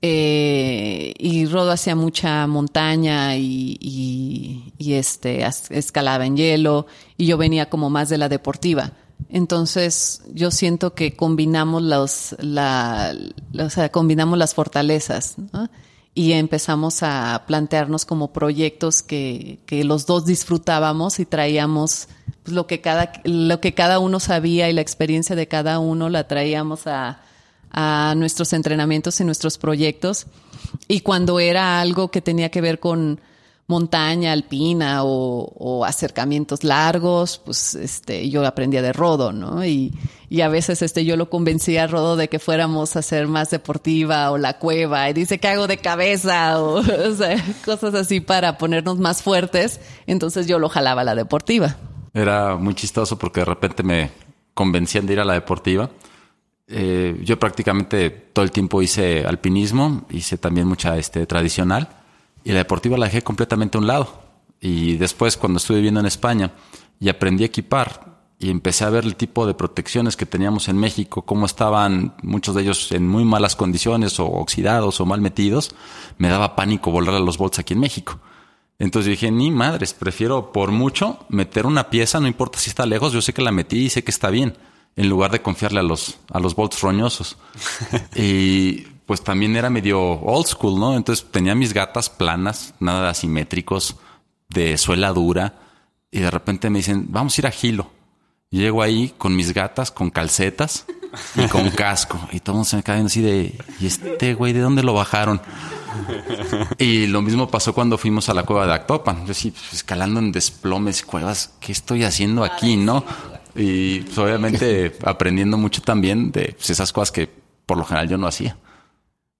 Eh, 0.03 1.13
y 1.17 1.45
Rodo 1.47 1.71
hacía 1.71 1.95
mucha 1.95 2.45
montaña 2.45 3.35
y, 3.35 3.77
y- 3.79 4.73
y, 4.77 4.93
este 4.93 5.43
escalaba 5.71 6.25
en 6.27 6.37
hielo 6.37 6.85
y 7.17 7.25
yo 7.25 7.37
venía 7.37 7.69
como 7.69 7.89
más 7.89 8.09
de 8.09 8.17
la 8.19 8.29
deportiva. 8.29 8.93
Entonces 9.29 10.21
yo 10.33 10.51
siento 10.51 10.93
que 10.93 11.15
combinamos 11.15 11.81
los, 11.81 12.35
la, 12.39 13.13
o 13.59 13.69
sea, 13.69 13.89
combinamos 13.91 14.37
las 14.37 14.53
fortalezas 14.53 15.35
¿no? 15.51 15.69
y 16.13 16.31
empezamos 16.31 17.03
a 17.03 17.43
plantearnos 17.45 18.05
como 18.05 18.31
proyectos 18.31 19.03
que, 19.03 19.59
que 19.65 19.83
los 19.83 20.05
dos 20.05 20.25
disfrutábamos 20.25 21.19
y 21.19 21.25
traíamos 21.25 22.07
pues, 22.43 22.55
lo 22.55 22.67
que 22.67 22.79
cada 22.79 23.11
lo 23.25 23.59
que 23.59 23.73
cada 23.73 23.99
uno 23.99 24.19
sabía 24.19 24.69
y 24.69 24.73
la 24.73 24.81
experiencia 24.81 25.35
de 25.35 25.47
cada 25.47 25.79
uno 25.79 26.09
la 26.09 26.27
traíamos 26.27 26.87
a, 26.87 27.21
a 27.71 28.15
nuestros 28.15 28.53
entrenamientos 28.53 29.19
y 29.19 29.25
nuestros 29.25 29.57
proyectos 29.57 30.27
y 30.87 31.01
cuando 31.01 31.39
era 31.39 31.81
algo 31.81 32.09
que 32.09 32.21
tenía 32.21 32.49
que 32.49 32.61
ver 32.61 32.79
con 32.79 33.19
montaña 33.67 34.31
alpina 34.31 35.01
o, 35.03 35.83
acercamientos 35.85 36.63
largos, 36.63 37.41
pues 37.43 37.75
este, 37.75 38.29
yo 38.29 38.45
aprendía 38.45 38.81
de 38.81 38.93
Rodo, 38.93 39.33
¿no? 39.33 39.65
Y, 39.65 39.93
y 40.29 40.41
a 40.41 40.47
veces 40.47 40.81
este, 40.81 41.03
yo 41.03 41.17
lo 41.17 41.29
convencía 41.29 41.83
a 41.83 41.87
Rodo 41.87 42.15
de 42.15 42.29
que 42.29 42.39
fuéramos 42.39 42.95
a 42.95 42.99
hacer 42.99 43.27
más 43.27 43.49
deportiva 43.49 44.31
o 44.31 44.37
la 44.37 44.57
cueva, 44.57 45.09
y 45.09 45.13
dice 45.13 45.39
que 45.39 45.49
hago 45.49 45.67
de 45.67 45.77
cabeza, 45.77 46.61
o, 46.61 46.79
o 46.79 47.15
sea, 47.15 47.43
cosas 47.65 47.93
así 47.93 48.21
para 48.21 48.57
ponernos 48.57 48.99
más 48.99 49.21
fuertes, 49.21 49.81
entonces 50.07 50.47
yo 50.47 50.59
lo 50.59 50.69
jalaba 50.69 51.01
a 51.01 51.05
la 51.05 51.15
deportiva. 51.15 51.75
Era 52.13 52.55
muy 52.55 52.73
chistoso 52.73 53.19
porque 53.19 53.41
de 53.41 53.45
repente 53.45 53.83
me 53.83 54.11
convencían 54.53 55.05
de 55.05 55.13
ir 55.13 55.19
a 55.19 55.25
la 55.25 55.33
deportiva. 55.33 55.89
Eh, 56.69 57.19
yo 57.23 57.37
prácticamente 57.39 58.09
todo 58.09 58.43
el 58.43 58.51
tiempo 58.51 58.81
hice 58.81 59.25
alpinismo, 59.25 60.05
hice 60.09 60.37
también 60.37 60.67
mucha 60.67 60.97
este, 60.97 61.25
tradicional 61.25 61.89
y 62.47 62.51
la 62.53 62.59
deportiva 62.59 62.97
la 62.97 63.07
dejé 63.07 63.23
completamente 63.23 63.77
a 63.77 63.81
un 63.81 63.87
lado. 63.87 64.23
Y 64.61 64.95
después 64.95 65.35
cuando 65.35 65.57
estuve 65.57 65.79
viviendo 65.79 65.99
en 65.99 66.05
España 66.05 66.53
y 66.97 67.09
aprendí 67.09 67.43
a 67.43 67.47
equipar 67.47 68.21
y 68.39 68.49
empecé 68.49 68.85
a 68.85 68.89
ver 68.89 69.03
el 69.03 69.17
tipo 69.17 69.45
de 69.45 69.53
protecciones 69.53 70.15
que 70.15 70.25
teníamos 70.25 70.69
en 70.69 70.77
México, 70.77 71.23
cómo 71.23 71.45
estaban 71.45 72.15
muchos 72.23 72.55
de 72.55 72.61
ellos 72.61 72.93
en 72.93 73.05
muy 73.05 73.25
malas 73.25 73.57
condiciones 73.57 74.17
o 74.21 74.27
oxidados 74.27 75.01
o 75.01 75.05
mal 75.05 75.19
metidos, 75.19 75.75
me 76.19 76.29
daba 76.29 76.55
pánico 76.55 76.89
volar 76.89 77.15
a 77.15 77.19
los 77.19 77.37
bolts 77.37 77.59
aquí 77.59 77.73
en 77.73 77.81
México. 77.81 78.17
Entonces 78.79 79.09
dije, 79.09 79.29
ni 79.29 79.51
madres, 79.51 79.93
prefiero 79.93 80.53
por 80.53 80.71
mucho 80.71 81.25
meter 81.27 81.65
una 81.65 81.89
pieza, 81.89 82.21
no 82.21 82.27
importa 82.27 82.59
si 82.59 82.69
está 82.69 82.85
lejos, 82.85 83.11
yo 83.11 83.21
sé 83.21 83.33
que 83.33 83.41
la 83.41 83.51
metí 83.51 83.87
y 83.87 83.89
sé 83.89 84.05
que 84.05 84.11
está 84.11 84.29
bien, 84.29 84.57
en 84.95 85.09
lugar 85.09 85.31
de 85.31 85.41
confiarle 85.41 85.81
a 85.81 85.83
los, 85.83 86.17
a 86.31 86.39
los 86.39 86.55
bolts 86.55 86.79
roñosos. 86.79 87.35
y 88.15 88.87
pues 89.07 89.23
también 89.23 89.55
era 89.55 89.69
medio 89.69 89.99
old 89.99 90.45
school, 90.45 90.79
¿no? 90.79 90.95
Entonces 90.95 91.25
tenía 91.31 91.55
mis 91.55 91.73
gatas 91.73 92.09
planas, 92.09 92.75
nada 92.79 93.09
asimétricos, 93.09 93.95
de 94.49 94.77
suela 94.77 95.13
dura, 95.13 95.55
y 96.11 96.19
de 96.19 96.29
repente 96.29 96.69
me 96.69 96.79
dicen, 96.79 97.05
vamos 97.09 97.35
a 97.37 97.41
ir 97.41 97.47
a 97.47 97.51
Gilo. 97.51 97.89
Y 98.51 98.59
llego 98.59 98.81
ahí 98.81 99.13
con 99.17 99.35
mis 99.35 99.53
gatas, 99.53 99.91
con 99.91 100.09
calcetas 100.09 100.85
y 101.35 101.47
con 101.47 101.69
casco. 101.71 102.19
Y 102.33 102.41
todo 102.41 102.53
el 102.53 102.57
mundo 102.57 102.69
se 102.69 102.75
me 102.75 102.83
cae 102.83 102.97
viendo 102.97 103.07
así 103.07 103.21
de, 103.21 103.57
¿y 103.79 103.87
este 103.87 104.33
güey 104.33 104.51
de 104.51 104.59
dónde 104.59 104.83
lo 104.83 104.93
bajaron? 104.93 105.41
y 106.77 107.07
lo 107.07 107.21
mismo 107.21 107.49
pasó 107.49 107.73
cuando 107.73 107.97
fuimos 107.97 108.27
a 108.27 108.33
la 108.33 108.43
cueva 108.43 108.67
de 108.67 108.73
Actopan. 108.73 109.25
Yo 109.25 109.33
sí, 109.33 109.51
pues, 109.51 109.73
escalando 109.73 110.19
en 110.19 110.33
desplomes, 110.33 111.03
cuevas, 111.03 111.53
¿qué 111.61 111.71
estoy 111.71 112.03
haciendo 112.03 112.43
aquí, 112.43 112.75
no? 112.75 113.05
Y 113.55 114.01
pues, 114.01 114.17
obviamente 114.17 114.97
aprendiendo 115.05 115.57
mucho 115.57 115.81
también 115.81 116.31
de 116.31 116.55
pues, 116.57 116.69
esas 116.69 116.91
cosas 116.91 117.11
que 117.13 117.29
por 117.65 117.77
lo 117.77 117.85
general 117.85 118.09
yo 118.09 118.17
no 118.17 118.27
hacía. 118.27 118.57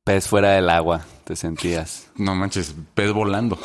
Pez 0.08 0.30
fuera 0.30 0.54
del 0.54 0.70
agua, 0.70 1.06
te 1.26 1.36
sentías. 1.36 2.08
No 2.16 2.34
manches, 2.34 2.74
pez 2.94 3.12
volando. 3.12 3.60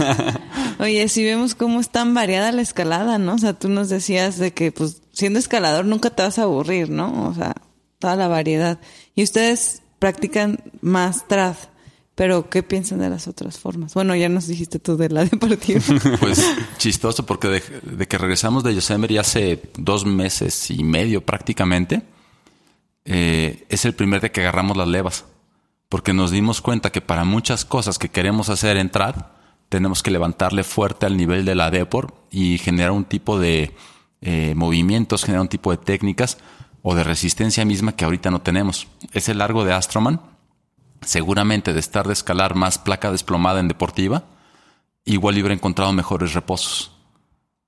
Oye, 0.78 1.08
si 1.08 1.24
vemos 1.24 1.54
cómo 1.54 1.80
es 1.80 1.88
tan 1.88 2.12
variada 2.12 2.52
la 2.52 2.60
escalada, 2.60 3.16
¿no? 3.16 3.36
O 3.36 3.38
sea, 3.38 3.54
tú 3.54 3.70
nos 3.70 3.88
decías 3.88 4.36
de 4.36 4.52
que, 4.52 4.72
pues, 4.72 5.00
siendo 5.12 5.38
escalador 5.38 5.86
nunca 5.86 6.10
te 6.10 6.22
vas 6.22 6.38
a 6.38 6.42
aburrir, 6.42 6.90
¿no? 6.90 7.26
O 7.26 7.32
sea, 7.32 7.54
toda 7.98 8.14
la 8.14 8.28
variedad. 8.28 8.78
Y 9.14 9.22
ustedes 9.22 9.80
practican 9.98 10.62
más 10.82 11.26
trad, 11.28 11.56
pero 12.14 12.50
¿qué 12.50 12.62
piensan 12.62 12.98
de 12.98 13.08
las 13.08 13.26
otras 13.26 13.58
formas? 13.58 13.94
Bueno, 13.94 14.14
ya 14.14 14.28
nos 14.28 14.48
dijiste 14.48 14.78
tú 14.80 14.98
de 14.98 15.08
la 15.08 15.24
deportiva. 15.30 15.80
Pues 16.20 16.44
chistoso, 16.76 17.24
porque 17.24 17.48
de, 17.48 17.62
de 17.84 18.06
que 18.06 18.18
regresamos 18.18 18.64
de 18.64 18.74
Yosemite 18.74 19.18
hace 19.18 19.62
dos 19.78 20.04
meses 20.04 20.70
y 20.70 20.84
medio 20.84 21.24
prácticamente, 21.24 22.02
eh, 23.06 23.64
es 23.70 23.86
el 23.86 23.94
primer 23.94 24.20
día 24.20 24.30
que 24.30 24.42
agarramos 24.42 24.76
las 24.76 24.86
levas 24.86 25.24
porque 25.90 26.14
nos 26.14 26.30
dimos 26.30 26.62
cuenta 26.62 26.90
que 26.90 27.00
para 27.02 27.24
muchas 27.24 27.66
cosas 27.66 27.98
que 27.98 28.08
queremos 28.08 28.48
hacer 28.48 28.76
en 28.78 28.90
TRAD, 28.90 29.16
tenemos 29.68 30.02
que 30.02 30.12
levantarle 30.12 30.62
fuerte 30.62 31.04
al 31.04 31.16
nivel 31.16 31.44
de 31.44 31.56
la 31.56 31.70
DEPOR 31.70 32.14
y 32.30 32.58
generar 32.58 32.92
un 32.92 33.04
tipo 33.04 33.40
de 33.40 33.74
eh, 34.20 34.54
movimientos, 34.54 35.24
generar 35.24 35.42
un 35.42 35.48
tipo 35.48 35.72
de 35.72 35.78
técnicas 35.78 36.38
o 36.82 36.94
de 36.94 37.02
resistencia 37.02 37.64
misma 37.64 37.96
que 37.96 38.04
ahorita 38.04 38.30
no 38.30 38.40
tenemos. 38.40 38.86
Ese 39.12 39.34
largo 39.34 39.64
de 39.64 39.72
Astroman, 39.72 40.20
seguramente 41.02 41.72
de 41.72 41.80
estar 41.80 42.06
de 42.06 42.12
escalar 42.12 42.54
más 42.54 42.78
placa 42.78 43.10
desplomada 43.10 43.58
en 43.58 43.66
deportiva, 43.66 44.22
igual 45.04 45.34
hubiera 45.34 45.54
encontrado 45.54 45.92
mejores 45.92 46.34
reposos. 46.34 46.92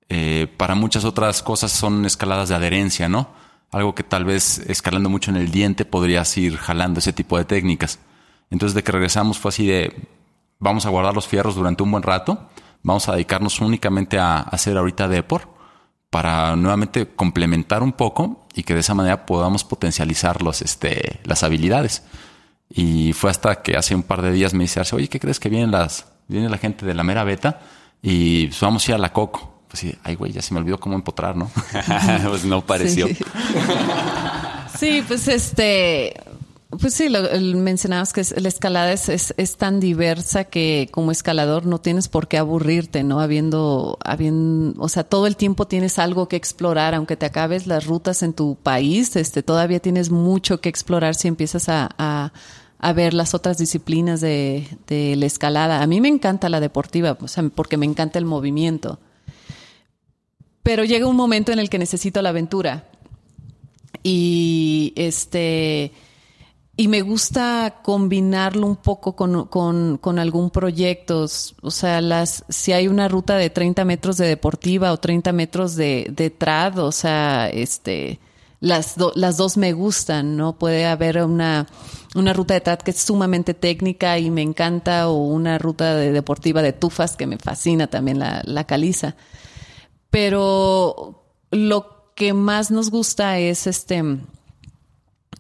Eh, 0.09 0.47
para 0.57 0.77
muchas 0.77 1.05
otras 1.05 1.43
cosas 1.43 1.73
son 1.73 2.05
escaladas 2.05 2.51
de 2.51 2.55
adherencia, 2.55 3.09
¿no? 3.09 3.31
Algo 3.73 3.97
que 3.97 4.05
tal 4.05 4.25
vez 4.25 4.59
escalando 4.69 5.11
mucho 5.11 5.33
en 5.33 5.39
el 5.39 5.51
diente 5.51 5.85
podrías 5.85 6.37
ir 6.37 6.57
jalando 6.57 7.01
ese 7.01 7.13
tipo 7.13 7.37
de 7.37 7.45
técnicas. 7.45 7.99
Entonces, 8.53 8.75
de 8.75 8.85
que 8.85 8.93
regresamos 8.93 9.39
fue 9.39 9.49
así 9.49 9.67
de, 9.67 9.97
vamos 10.59 10.85
a 10.85 10.91
guardar 10.91 11.15
los 11.15 11.27
fierros 11.27 11.55
durante 11.55 11.83
un 11.83 11.91
buen 11.91 12.03
rato, 12.03 12.51
vamos 12.83 13.09
a 13.09 13.13
dedicarnos 13.13 13.61
únicamente 13.61 14.19
a 14.19 14.41
hacer 14.41 14.77
ahorita 14.77 15.09
Depor 15.09 15.49
para 16.11 16.55
nuevamente 16.55 17.09
complementar 17.09 17.83
un 17.83 17.93
poco 17.93 18.47
y 18.55 18.63
que 18.65 18.75
de 18.75 18.81
esa 18.81 18.93
manera 18.93 19.25
podamos 19.25 19.65
potencializar 19.65 20.43
los, 20.43 20.61
este, 20.61 21.21
las 21.25 21.43
habilidades. 21.43 22.03
Y 22.69 23.15
fue 23.15 23.31
hasta 23.31 23.63
que 23.63 23.75
hace 23.75 23.95
un 23.95 24.03
par 24.03 24.21
de 24.21 24.33
días 24.33 24.53
me 24.53 24.65
dice 24.65 24.83
oye, 24.93 25.09
¿qué 25.09 25.19
crees 25.19 25.41
que 25.41 25.49
vienen 25.49 25.71
las, 25.71 26.05
viene 26.29 26.51
la 26.51 26.59
gente 26.59 26.85
de 26.85 26.93
la 26.93 27.05
mera 27.05 27.25
beta? 27.25 27.61
Y 28.03 28.49
pues, 28.49 28.61
vamos 28.61 28.87
a 28.87 28.91
ir 28.91 28.95
a 28.97 28.99
la 28.99 29.15
Coco. 29.15 29.63
Pues 29.67 29.81
sí, 29.81 29.95
ay, 30.05 30.15
güey, 30.17 30.33
ya 30.33 30.43
se 30.43 30.53
me 30.53 30.61
olvidó 30.61 30.79
cómo 30.79 30.95
empotrar, 30.95 31.35
¿no? 31.35 31.51
pues 32.29 32.45
no 32.45 32.61
pareció. 32.61 33.09
Sí. 33.09 33.17
sí, 34.79 35.05
pues 35.09 35.29
este, 35.29 36.15
pues 36.81 36.95
sí, 36.95 37.09
lo, 37.09 37.23
mencionabas 37.57 38.13
que 38.13 38.23
la 38.41 38.49
escalada 38.49 38.93
es, 38.93 39.09
es, 39.09 39.57
tan 39.57 39.79
diversa 39.79 40.45
que 40.45 40.89
como 40.91 41.11
escalador 41.11 41.67
no 41.67 41.81
tienes 41.81 42.09
por 42.09 42.29
qué 42.29 42.39
aburrirte, 42.39 43.03
¿no? 43.03 43.21
Habiendo, 43.21 43.99
habiendo, 44.03 44.81
o 44.83 44.89
sea, 44.89 45.05
todo 45.05 45.27
el 45.27 45.37
tiempo 45.37 45.67
tienes 45.67 45.99
algo 45.99 46.29
que 46.29 46.37
explorar, 46.37 46.95
aunque 46.95 47.17
te 47.17 47.27
acabes 47.27 47.67
las 47.67 47.87
rutas 47.87 48.23
en 48.23 48.33
tu 48.33 48.57
país, 48.57 49.17
este, 49.17 49.43
todavía 49.43 49.81
tienes 49.81 50.11
mucho 50.11 50.61
que 50.61 50.71
explorar 50.71 51.15
si 51.15 51.29
empiezas 51.29 51.69
a, 51.69 51.91
a, 51.99 52.33
a 52.79 52.93
ver 52.95 53.13
las 53.13 53.35
otras 53.35 53.59
disciplinas 53.59 54.23
de, 54.23 54.67
de, 54.87 55.15
la 55.17 55.27
escalada. 55.27 55.83
A 55.83 55.87
mí 55.87 56.01
me 56.01 56.09
encanta 56.09 56.49
la 56.49 56.61
deportiva, 56.61 57.19
o 57.21 57.29
sea, 57.29 57.45
porque 57.55 57.77
me 57.77 57.87
encanta 57.87 58.19
el 58.19 58.25
movimiento. 58.25 58.99
Pero 60.63 60.85
llega 60.85 61.07
un 61.07 61.17
momento 61.17 61.53
en 61.53 61.59
el 61.59 61.69
que 61.69 61.79
necesito 61.79 62.23
la 62.23 62.31
aventura. 62.31 62.89
Y 64.03 64.95
este 64.97 65.93
y 66.77 66.89
me 66.89 67.03
gusta 67.03 67.81
combinarlo 67.83 68.67
un 68.67 68.77
poco 68.77 69.15
con, 69.15 69.47
con, 69.47 69.99
con, 69.99 70.19
algún 70.19 70.51
proyecto. 70.51 71.27
O 71.61 71.71
sea, 71.71 72.01
las, 72.01 72.45
si 72.49 72.73
hay 72.73 72.89
una 72.89 73.09
ruta 73.09 73.37
de 73.37 73.51
30 73.51 73.85
metros 73.85 74.17
de 74.17 74.27
deportiva 74.27 74.93
o 74.93 74.97
30 74.97 75.33
metros 75.33 75.77
de, 75.77 76.09
de 76.11 76.31
trad, 76.31 76.79
o 76.79 76.91
sea, 76.91 77.51
este, 77.51 78.21
las, 78.61 78.97
las 79.17 79.37
dos 79.37 79.59
me 79.59 79.75
gustan, 79.75 80.37
¿no? 80.39 80.59
Puede 80.59 80.87
haber 80.87 81.23
una, 81.25 81.67
una 82.15 82.33
ruta 82.33 82.55
de 82.55 82.63
trad 82.63 82.79
que 82.79 82.93
es 82.93 83.01
sumamente 83.01 83.53
técnica 83.53 84.19
y 84.19 84.31
me 84.31 84.41
encanta, 84.41 85.09
o 85.09 85.27
una 85.27 85.59
ruta 85.59 85.95
de 85.95 86.11
deportiva 86.11 86.63
de 86.63 86.73
tufas 86.73 87.17
que 87.17 87.27
me 87.27 87.37
fascina 87.37 87.89
también 87.89 88.19
la, 88.19 88.41
la 88.47 88.65
caliza. 88.65 89.15
Pero 90.09 91.23
lo 91.51 92.13
que 92.15 92.33
más 92.33 92.71
nos 92.71 92.91
gusta 92.91 93.39
es 93.39 93.67
este, 93.67 94.03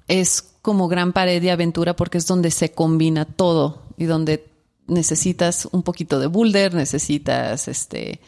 es 0.09 0.52
como 0.63 0.89
gran 0.89 1.13
pared 1.13 1.43
de 1.43 1.51
aventura 1.51 1.95
porque 1.95 2.19
es 2.19 2.27
donde 2.27 2.51
se 2.51 2.73
combina 2.73 3.25
todo 3.25 3.83
y 3.97 4.05
donde 4.05 4.49
necesitas 4.87 5.69
un 5.73 5.83
poquito 5.83 6.21
de 6.21 6.29
boulder, 6.29 6.75
necesitas 6.75 7.69
este 7.69 8.21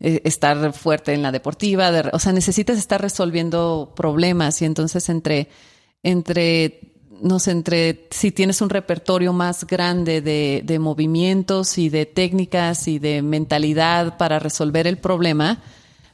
eh, 0.00 0.20
estar 0.24 0.72
fuerte 0.74 1.14
en 1.14 1.22
la 1.22 1.32
deportiva, 1.32 1.90
o 2.12 2.18
sea, 2.18 2.32
necesitas 2.32 2.78
estar 2.78 3.00
resolviendo 3.00 3.92
problemas 3.96 4.60
y 4.62 4.66
entonces 4.66 5.08
entre 5.08 5.48
entre 6.02 6.94
no 7.20 7.40
sé, 7.40 7.50
entre 7.50 8.06
si 8.10 8.30
tienes 8.30 8.60
un 8.60 8.70
repertorio 8.70 9.32
más 9.32 9.66
grande 9.66 10.20
de, 10.20 10.62
de 10.64 10.78
movimientos 10.78 11.76
y 11.78 11.88
de 11.88 12.06
técnicas 12.06 12.86
y 12.86 13.00
de 13.00 13.22
mentalidad 13.22 14.16
para 14.18 14.38
resolver 14.38 14.86
el 14.86 14.98
problema, 14.98 15.60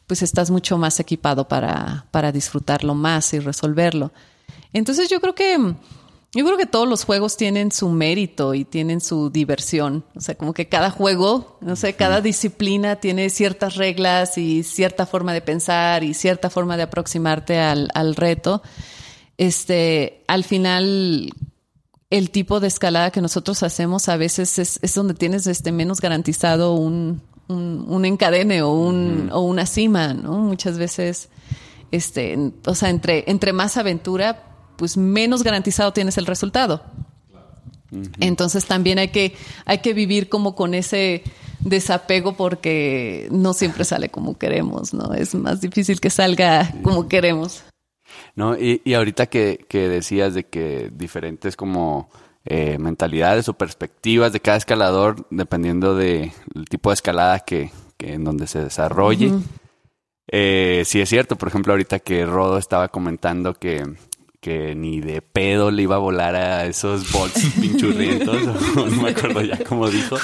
pues 0.07 0.23
estás 0.23 0.51
mucho 0.51 0.79
más 0.79 1.01
equipado 1.01 1.47
para, 1.47 2.07
para 2.11 2.33
disfrutarlo 2.33 2.95
más 2.95 3.35
y 3.35 3.39
resolverlo. 3.39 4.13
Entonces 4.75 5.09
yo 5.09 5.21
creo 5.21 5.35
que 5.35 5.57
yo 6.37 6.45
creo 6.45 6.57
que 6.57 6.67
todos 6.67 6.89
los 6.89 7.05
juegos 7.05 7.37
tienen 7.37 7.71
su 7.71 7.89
mérito 7.91 8.55
y 8.55 8.65
tienen 8.65 9.01
su 9.01 9.31
diversión. 9.31 10.05
O 10.17 10.21
sea, 10.21 10.35
como 10.35 10.53
que 10.53 10.69
cada 10.69 10.91
juego, 10.91 11.59
no 11.61 11.77
sé, 11.77 11.95
cada 11.95 12.21
disciplina 12.21 12.97
tiene 12.97 13.31
ciertas 13.31 13.77
reglas 13.77 14.37
y 14.37 14.65
cierta 14.65 15.07
forma 15.07 15.33
de 15.33 15.43
pensar 15.43 16.03
y 16.03 16.13
cierta 16.13 16.51
forma 16.51 16.77
de 16.77 16.83
aproximarte 16.83 17.61
al, 17.61 17.89
al 17.95 18.17
reto. 18.17 18.63
Este, 19.39 20.25
al 20.27 20.43
final, 20.43 21.33
el 22.11 22.31
tipo 22.31 22.59
de 22.59 22.67
escalada 22.67 23.13
que 23.13 23.21
nosotros 23.21 23.63
hacemos 23.63 24.09
a 24.09 24.17
veces 24.17 24.59
es, 24.59 24.81
es 24.83 24.95
donde 24.95 25.15
tienes 25.15 25.47
este 25.47 25.71
menos 25.71 26.01
garantizado 26.01 26.75
un, 26.75 27.23
un, 27.47 27.85
un 27.87 28.05
encadene 28.05 28.63
o, 28.63 28.73
un, 28.73 29.31
o 29.33 29.43
una 29.43 29.67
cima, 29.67 30.15
¿no? 30.15 30.39
Muchas 30.39 30.79
veces, 30.79 31.29
este, 31.93 32.53
o 32.67 32.75
sea, 32.75 32.91
entre, 32.91 33.23
entre 33.29 33.53
más 33.53 33.77
aventura, 33.77 34.54
pues 34.77 34.97
menos 34.97 35.43
garantizado 35.43 35.93
tienes 35.93 36.19
el 36.19 36.27
resultado. 36.27 36.83
Entonces 38.21 38.67
también 38.67 38.99
hay 38.99 39.09
que, 39.09 39.37
hay 39.67 39.79
que 39.79 39.95
vivir 39.95 40.29
como 40.29 40.55
con 40.55 40.75
ese 40.75 41.23
desapego 41.61 42.37
porque 42.37 43.29
no 43.31 43.55
siempre 43.55 43.85
sale 43.85 44.09
como 44.09 44.37
queremos, 44.37 44.93
¿no? 44.93 45.15
Es 45.15 45.35
más 45.35 45.61
difícil 45.61 46.01
que 46.01 46.11
salga 46.11 46.75
como 46.83 47.09
queremos. 47.09 47.65
No, 48.37 48.57
y, 48.59 48.83
y 48.85 48.95
ahorita 48.95 49.27
que, 49.27 49.65
que, 49.69 49.89
decías 49.89 50.35
de 50.35 50.45
que 50.45 50.91
diferentes 50.93 51.57
como 51.57 52.11
eh, 52.45 52.79
mentalidades 52.79 53.49
o 53.49 53.55
perspectivas 53.55 54.33
de 54.33 54.41
cada 54.41 54.57
escalador, 54.57 55.27
dependiendo 55.31 55.97
del 55.97 56.33
tipo 56.69 56.91
de 56.91 56.95
escalada 56.95 57.41
que, 57.41 57.71
que 57.97 58.15
en 58.15 58.25
donde 58.25 58.47
se 58.47 58.63
desarrolle. 58.63 59.33
eh, 60.29 60.83
sí 60.85 61.01
es 61.01 61.09
cierto, 61.09 61.37
por 61.37 61.49
ejemplo, 61.49 61.73
ahorita 61.73 62.01
que 62.01 62.27
Rodo 62.27 62.59
estaba 62.59 62.89
comentando 62.89 63.55
que 63.55 63.85
que 64.45 64.75
ni 64.75 65.01
de 65.01 65.23
pedo 65.23 65.71
le 65.71 65.85
iba 65.85 65.97
a 65.97 65.99
volar 65.99 66.37
a 66.37 66.67
esos 66.67 67.11
bots 67.11 67.55
pinchurrientos, 67.61 68.45
no 68.77 69.03
me 69.03 69.09
acuerdo 69.09 69.41
ya 69.41 69.59
cómo 69.65 69.89
dijo. 69.89 70.19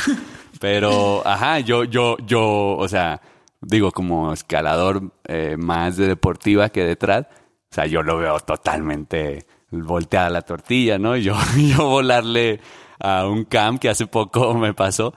Pero, 0.61 1.27
ajá, 1.27 1.61
yo, 1.61 1.85
yo, 1.85 2.19
yo, 2.27 2.77
o 2.77 2.87
sea, 2.87 3.23
digo, 3.63 3.91
como 3.93 4.35
escalador 4.35 5.11
eh, 5.27 5.57
más 5.57 5.97
de 5.97 6.07
deportiva 6.07 6.69
que 6.69 6.85
detrás, 6.85 7.29
o 7.31 7.75
sea, 7.75 7.87
yo 7.87 8.03
lo 8.03 8.19
veo 8.19 8.39
totalmente 8.41 9.47
volteada 9.71 10.29
la 10.29 10.43
tortilla, 10.43 10.99
¿no? 10.99 11.17
Yo, 11.17 11.35
yo 11.57 11.89
volarle 11.89 12.61
a 12.99 13.27
un 13.27 13.45
camp 13.45 13.81
que 13.81 13.89
hace 13.89 14.07
poco 14.07 14.53
me 14.53 14.75
pasó, 14.75 15.15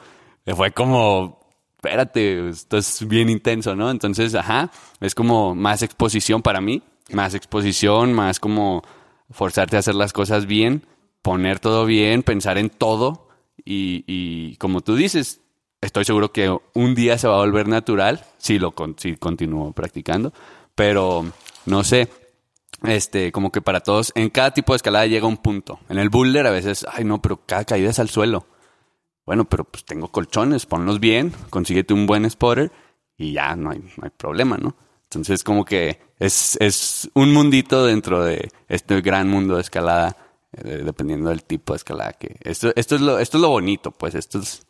fue 0.55 0.71
como, 0.71 1.41
espérate, 1.75 2.47
esto 2.47 2.77
es 2.77 3.05
bien 3.05 3.29
intenso, 3.29 3.75
¿no? 3.75 3.91
Entonces, 3.91 4.33
ajá, 4.33 4.71
es 5.01 5.13
como 5.13 5.55
más 5.55 5.81
exposición 5.81 6.41
para 6.41 6.61
mí 6.61 6.81
más 7.13 7.33
exposición, 7.33 8.13
más 8.13 8.39
como 8.39 8.83
forzarte 9.29 9.75
a 9.75 9.79
hacer 9.79 9.95
las 9.95 10.13
cosas 10.13 10.45
bien, 10.45 10.85
poner 11.21 11.59
todo 11.59 11.85
bien, 11.85 12.23
pensar 12.23 12.57
en 12.57 12.69
todo 12.69 13.27
y, 13.65 14.03
y 14.07 14.57
como 14.57 14.81
tú 14.81 14.95
dices, 14.95 15.41
estoy 15.81 16.05
seguro 16.05 16.31
que 16.31 16.55
un 16.73 16.95
día 16.95 17.17
se 17.17 17.27
va 17.27 17.35
a 17.35 17.45
volver 17.45 17.67
natural 17.67 18.23
si 18.37 18.59
lo 18.59 18.73
si 18.97 19.15
continúo 19.15 19.71
practicando, 19.73 20.33
pero 20.75 21.25
no 21.65 21.83
sé, 21.83 22.09
este, 22.83 23.31
como 23.31 23.51
que 23.51 23.61
para 23.61 23.81
todos, 23.81 24.11
en 24.15 24.29
cada 24.29 24.51
tipo 24.51 24.73
de 24.73 24.77
escalada 24.77 25.05
llega 25.05 25.27
un 25.27 25.37
punto. 25.37 25.79
En 25.89 25.97
el 25.97 26.09
boulder 26.09 26.47
a 26.47 26.51
veces, 26.51 26.85
ay 26.91 27.03
no, 27.03 27.21
pero 27.21 27.41
cada 27.45 27.65
caída 27.65 27.89
es 27.89 27.99
al 27.99 28.09
suelo. 28.09 28.45
Bueno, 29.25 29.45
pero 29.45 29.63
pues 29.63 29.85
tengo 29.85 30.09
colchones, 30.09 30.65
ponlos 30.65 30.99
bien, 30.99 31.33
consíguete 31.49 31.93
un 31.93 32.05
buen 32.05 32.29
spotter 32.29 32.71
y 33.17 33.31
ya 33.33 33.55
no 33.55 33.71
hay, 33.71 33.79
no 33.79 34.03
hay 34.03 34.09
problema, 34.09 34.57
¿no? 34.57 34.75
Entonces 35.15 35.43
como 35.43 35.65
que 35.65 35.99
es, 36.19 36.57
es 36.59 37.09
un 37.13 37.33
mundito 37.33 37.85
dentro 37.85 38.23
de 38.23 38.49
este 38.67 39.01
gran 39.01 39.29
mundo 39.29 39.55
de 39.55 39.61
escalada, 39.61 40.17
eh, 40.53 40.81
dependiendo 40.83 41.29
del 41.29 41.43
tipo 41.43 41.73
de 41.73 41.77
escalada 41.77 42.13
que... 42.13 42.37
Esto, 42.41 42.71
esto, 42.75 42.95
es 42.95 43.01
lo, 43.01 43.19
esto 43.19 43.37
es 43.37 43.41
lo 43.41 43.49
bonito, 43.49 43.91
pues 43.91 44.15
esto 44.15 44.39
es 44.39 44.65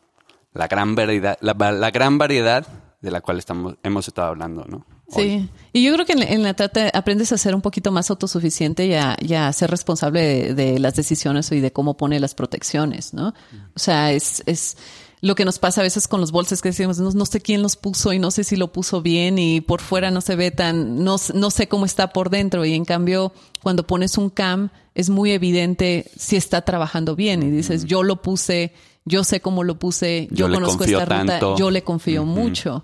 la 0.53 0.67
gran 0.67 0.95
variedad, 0.95 1.37
la, 1.41 1.53
la 1.71 1.91
gran 1.91 2.17
variedad 2.17 2.67
de 3.03 3.11
la 3.11 3.19
cual 3.19 3.37
estamos, 3.37 3.75
hemos 3.83 4.07
estado 4.07 4.29
hablando, 4.29 4.63
¿no? 4.65 4.85
Hoy. 5.07 5.23
Sí, 5.23 5.49
y 5.73 5.83
yo 5.83 5.93
creo 5.93 6.05
que 6.05 6.13
en, 6.13 6.23
en 6.23 6.41
la 6.41 6.53
trata 6.53 6.89
aprendes 6.93 7.33
a 7.33 7.37
ser 7.37 7.53
un 7.53 7.61
poquito 7.61 7.91
más 7.91 8.09
autosuficiente 8.09 8.85
y 8.85 8.93
a, 8.93 9.17
y 9.19 9.33
a 9.33 9.51
ser 9.51 9.69
responsable 9.69 10.21
de, 10.21 10.53
de 10.53 10.79
las 10.79 10.95
decisiones 10.95 11.51
y 11.51 11.59
de 11.59 11.73
cómo 11.73 11.97
pone 11.97 12.19
las 12.21 12.33
protecciones, 12.33 13.13
¿no? 13.13 13.33
O 13.75 13.79
sea, 13.79 14.13
es, 14.13 14.41
es 14.45 14.77
lo 15.23 15.35
que 15.35 15.45
nos 15.45 15.57
pasa 15.57 15.79
a 15.79 15.85
veces 15.85 16.09
con 16.09 16.19
los 16.19 16.33
bolsos 16.33 16.61
que 16.61 16.67
decimos, 16.67 16.99
no, 16.99 17.09
no 17.09 17.25
sé 17.25 17.39
quién 17.39 17.61
los 17.61 17.77
puso 17.77 18.11
y 18.11 18.19
no 18.19 18.29
sé 18.29 18.43
si 18.43 18.57
lo 18.57 18.73
puso 18.73 19.01
bien 19.01 19.39
y 19.39 19.61
por 19.61 19.79
fuera 19.79 20.11
no 20.11 20.19
se 20.19 20.35
ve 20.35 20.51
tan, 20.51 21.01
no, 21.01 21.15
no 21.33 21.49
sé 21.49 21.69
cómo 21.69 21.85
está 21.85 22.11
por 22.11 22.29
dentro 22.29 22.65
y 22.65 22.73
en 22.73 22.83
cambio 22.83 23.31
cuando 23.61 23.87
pones 23.87 24.17
un 24.17 24.29
cam 24.29 24.69
es 24.95 25.09
muy 25.09 25.31
evidente 25.31 26.11
si 26.17 26.35
está 26.35 26.63
trabajando 26.63 27.15
bien 27.15 27.41
y 27.41 27.49
dices, 27.49 27.85
yo 27.85 28.03
lo 28.03 28.21
puse, 28.21 28.73
yo 29.05 29.23
sé 29.23 29.39
cómo 29.39 29.63
lo 29.63 29.79
puse, 29.79 30.27
yo, 30.29 30.51
conozco 30.51 30.83
esta 30.83 31.05
ruta, 31.05 31.25
tanto. 31.25 31.55
yo 31.55 31.71
le 31.71 31.85
confío 31.85 32.25
mucho. 32.25 32.83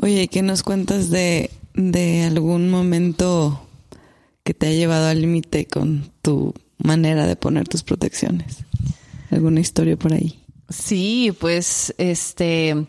Oye, 0.00 0.28
¿qué 0.28 0.42
nos 0.42 0.62
cuentas 0.62 1.10
de, 1.10 1.50
de 1.74 2.22
algún 2.22 2.70
momento 2.70 3.66
que 4.44 4.54
te 4.54 4.68
ha 4.68 4.72
llevado 4.72 5.08
al 5.08 5.20
límite 5.20 5.66
con 5.66 6.12
tu 6.22 6.54
manera 6.76 7.26
de 7.26 7.34
poner 7.34 7.66
tus 7.66 7.82
protecciones? 7.82 8.58
¿Alguna 9.32 9.58
historia 9.58 9.96
por 9.96 10.12
ahí? 10.12 10.44
Sí, 10.68 11.34
pues 11.38 11.94
este 11.98 12.86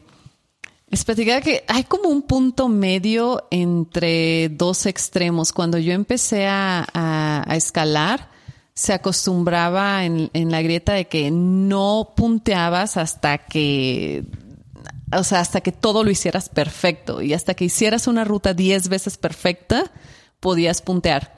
les 0.88 1.06
platicaba 1.06 1.40
que 1.42 1.64
hay 1.68 1.84
como 1.84 2.10
un 2.10 2.24
punto 2.24 2.68
medio 2.68 3.48
entre 3.52 4.50
dos 4.50 4.88
extremos. 4.88 5.54
Cuando 5.54 5.78
yo 5.78 5.94
empecé 5.94 6.48
a, 6.48 6.86
a- 6.94 7.44
a 7.48 7.56
escalar, 7.56 8.32
se 8.74 8.94
acostumbraba 8.94 10.04
en, 10.04 10.32
en 10.34 10.52
la 10.52 10.62
grieta 10.64 10.94
de 10.94 11.08
que 11.08 11.30
no 11.32 12.14
punteabas 12.16 12.98
hasta 12.98 13.38
que, 13.38 14.24
o 15.16 15.24
sea, 15.24 15.42
hasta 15.42 15.62
que 15.62 15.72
todo 15.72 16.04
lo 16.04 16.10
hicieras 16.10 16.50
perfecto 16.50 17.22
y 17.22 17.34
hasta 17.34 17.54
que 17.54 17.66
hicieras 17.66 18.08
una 18.08 18.24
ruta 18.24 18.56
10 18.56 18.90
veces 18.90 19.18
perfecta, 19.18 19.92
podías 20.40 20.82
puntear. 20.82 21.38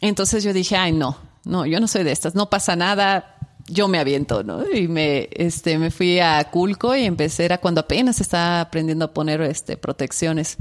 Entonces 0.00 0.42
yo 0.42 0.52
dije, 0.52 0.76
ay, 0.76 0.90
no, 0.92 1.16
no, 1.44 1.66
yo 1.66 1.78
no 1.78 1.86
soy 1.86 2.02
de 2.02 2.10
estas, 2.12 2.34
no 2.34 2.50
pasa 2.50 2.74
nada, 2.74 3.31
yo 3.68 3.88
me 3.88 3.98
aviento, 3.98 4.42
¿no? 4.42 4.64
Y 4.70 4.88
me, 4.88 5.28
este, 5.32 5.78
me 5.78 5.90
fui 5.90 6.18
a 6.18 6.42
Culco 6.50 6.94
y 6.94 7.04
empecé, 7.04 7.44
era 7.44 7.58
cuando 7.58 7.80
apenas 7.82 8.20
estaba 8.20 8.60
aprendiendo 8.60 9.06
a 9.06 9.14
poner 9.14 9.40
este, 9.42 9.76
protecciones. 9.76 10.58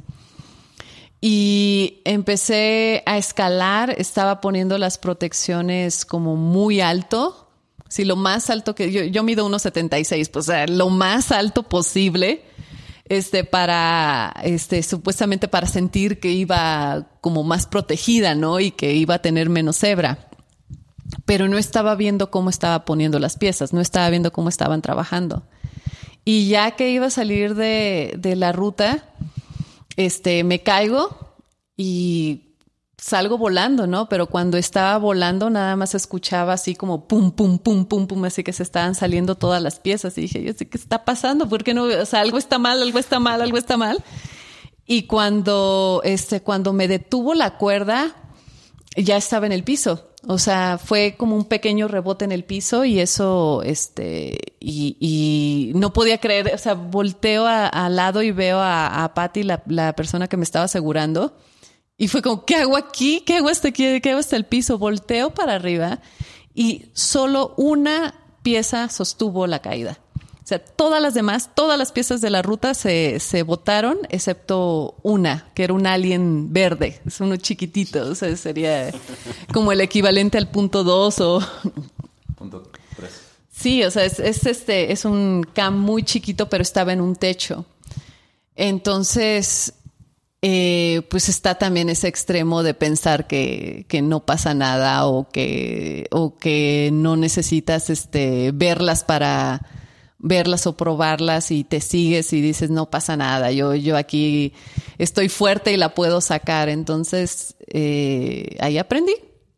Y 1.20 2.02
empecé 2.04 3.04
a 3.06 3.18
escalar, 3.18 3.94
estaba 3.98 4.42
poniendo 4.42 4.78
las 4.80 4.98
protecciones 4.98 6.04
como 6.04 6.36
muy 6.36 6.82
alto. 6.82 7.50
Sí, 7.90 8.06
lo 8.06 8.16
más 8.16 8.50
alto 8.50 8.74
que 8.74 8.92
yo, 8.92 9.04
yo 9.04 9.22
mido 9.22 9.48
1.76, 9.48 10.32
pues 10.32 10.48
o 10.48 10.52
sea, 10.52 10.66
lo 10.66 10.90
más 10.90 11.32
alto 11.32 11.64
posible, 11.64 12.44
este, 13.06 13.44
para, 13.44 14.34
este, 14.44 14.82
supuestamente 14.82 15.48
para 15.48 15.68
sentir 15.68 16.20
que 16.20 16.32
iba 16.32 17.10
como 17.20 17.44
más 17.44 17.68
protegida, 17.68 18.34
¿no? 18.34 18.60
Y 18.60 18.72
que 18.72 18.94
iba 18.94 19.16
a 19.16 19.22
tener 19.22 19.50
menos 19.50 19.84
hebra. 19.84 20.31
Pero 21.26 21.48
no 21.48 21.58
estaba 21.58 21.96
viendo 21.96 22.32
cómo 22.32 22.50
estaba 22.50 22.86
poniendo 22.86 23.20
las 23.20 23.38
piezas, 23.38 23.74
no 23.74 23.82
estaba 23.82 24.10
viendo 24.10 24.32
cómo 24.32 24.50
estaban 24.50 24.82
trabajando. 24.82 25.44
Y 26.24 26.48
ya 26.48 26.72
que 26.72 26.92
iba 26.92 27.08
a 27.08 27.12
salir 27.12 27.56
de, 27.56 28.16
de 28.18 28.36
la 28.36 28.52
ruta, 28.52 29.04
este, 29.98 30.44
me 30.44 30.62
caigo 30.62 31.36
y 31.76 32.52
salgo 33.02 33.38
volando, 33.40 33.88
¿no? 33.88 34.08
Pero 34.08 34.28
cuando 34.28 34.58
estaba 34.58 34.98
volando, 35.00 35.50
nada 35.50 35.76
más 35.76 35.96
escuchaba 35.96 36.54
así 36.54 36.76
como 36.76 37.08
pum, 37.08 37.32
pum, 37.32 37.58
pum, 37.58 37.86
pum, 37.86 38.06
pum, 38.06 38.26
así 38.26 38.44
que 38.44 38.54
se 38.54 38.62
estaban 38.62 38.94
saliendo 38.94 39.36
todas 39.36 39.62
las 39.62 39.80
piezas. 39.80 40.18
Y 40.18 40.22
dije, 40.22 40.44
yo 40.44 40.54
sé 40.54 40.70
qué 40.70 40.78
está 40.78 41.04
pasando, 41.04 41.50
¿por 41.50 41.64
qué 41.64 41.74
no? 41.74 41.86
O 41.86 42.06
sea, 42.06 42.22
algo 42.22 42.38
está 42.38 42.60
mal, 42.60 42.82
algo 42.82 43.00
está 43.00 43.20
mal, 43.20 43.42
algo 43.42 43.58
está 43.58 43.76
mal. 43.76 44.04
Y 44.86 45.04
cuando, 45.08 46.02
este, 46.04 46.42
cuando 46.42 46.74
me 46.74 46.88
detuvo 46.88 47.34
la 47.34 47.58
cuerda, 47.58 48.16
ya 48.96 49.18
estaba 49.18 49.48
en 49.48 49.52
el 49.52 49.64
piso. 49.64 50.11
O 50.28 50.38
sea, 50.38 50.78
fue 50.78 51.16
como 51.18 51.36
un 51.36 51.46
pequeño 51.46 51.88
rebote 51.88 52.26
en 52.26 52.32
el 52.32 52.44
piso 52.44 52.86
y 52.86 53.00
eso, 53.00 53.64
este, 53.64 54.38
y, 54.60 55.72
no 55.76 55.94
podía 55.94 56.20
creer, 56.20 56.52
o 56.54 56.58
sea, 56.58 56.76
volteo 56.76 57.48
al 57.48 57.96
lado 57.96 58.22
y 58.22 58.32
veo 58.32 58.60
a, 58.60 59.04
a 59.04 59.14
Patty, 59.14 59.44
la 59.44 59.96
persona 59.96 60.28
que 60.28 60.38
me 60.38 60.44
estaba 60.44 60.66
asegurando, 60.66 61.36
y 62.02 62.08
fue 62.08 62.24
como, 62.24 62.46
¿qué 62.46 62.56
hago 62.56 62.78
aquí? 62.78 63.22
¿Qué 63.24 63.36
hago 63.38 63.50
hasta 63.50 63.68
aquí? 63.68 64.02
¿Qué 64.02 64.10
hago 64.10 64.20
hasta 64.20 64.36
el 64.36 64.46
piso? 64.46 64.80
Volteo 64.80 65.36
para 65.36 65.54
arriba 65.54 66.00
y 66.52 66.86
solo 66.94 67.54
una 67.58 68.16
pieza 68.42 68.90
sostuvo 68.90 69.46
la 69.46 69.60
caída. 69.60 70.00
O 70.52 70.54
sea, 70.54 70.60
todas 70.60 71.02
las 71.02 71.14
demás, 71.14 71.52
todas 71.56 71.80
las 71.80 71.94
piezas 71.94 72.20
de 72.20 72.30
la 72.30 72.42
ruta 72.42 72.74
se, 72.74 73.22
se 73.22 73.44
botaron, 73.44 74.00
excepto 74.10 74.96
una, 75.02 75.50
que 75.54 75.64
era 75.64 75.72
un 75.72 75.88
alien 75.88 76.52
verde. 76.52 77.00
Es 77.06 77.22
uno 77.22 77.38
chiquitito, 77.38 78.10
o 78.10 78.16
sea, 78.16 78.36
sería 78.36 78.92
como 79.54 79.72
el 79.72 79.80
equivalente 79.80 80.38
al 80.38 80.50
punto 80.50 80.84
2 80.84 81.20
o... 81.22 81.40
Sí, 83.50 83.82
o 83.86 83.92
sea, 83.92 84.04
es, 84.04 84.20
es 84.20 84.46
este, 84.46 84.92
es 84.92 85.06
un 85.06 85.48
cam 85.54 85.80
muy 85.80 86.04
chiquito, 86.04 86.50
pero 86.50 86.64
estaba 86.64 86.92
en 86.92 87.00
un 87.00 87.16
techo. 87.16 87.64
Entonces, 88.54 89.74
eh, 90.42 91.04
pues 91.10 91.30
está 91.30 91.56
también 91.56 91.88
ese 91.88 92.10
extremo 92.10 92.62
de 92.62 92.74
pensar 92.74 93.26
que, 93.26 93.86
que 93.88 94.02
no 94.02 94.26
pasa 94.26 94.54
nada 94.54 95.06
o 95.06 95.30
que, 95.30 96.08
o 96.12 96.36
que 96.36 96.90
no 96.92 97.16
necesitas 97.16 97.90
este, 97.90 98.52
verlas 98.54 99.06
para 99.06 99.66
verlas 100.22 100.68
o 100.68 100.78
probarlas 100.78 101.52
y 101.52 101.64
te 101.64 101.82
sigues 101.82 102.32
y 102.34 102.42
dices 102.42 102.70
no 102.70 102.90
pasa 102.90 103.18
nada, 103.18 103.52
yo, 103.52 103.74
yo 103.76 103.98
aquí 103.98 104.54
estoy 104.98 105.30
fuerte 105.30 105.74
y 105.74 105.78
la 105.78 105.94
puedo 105.94 106.22
sacar. 106.22 106.70
Entonces, 106.70 107.56
eh, 107.68 108.56
ahí 108.60 108.78
aprendí. 108.78 109.14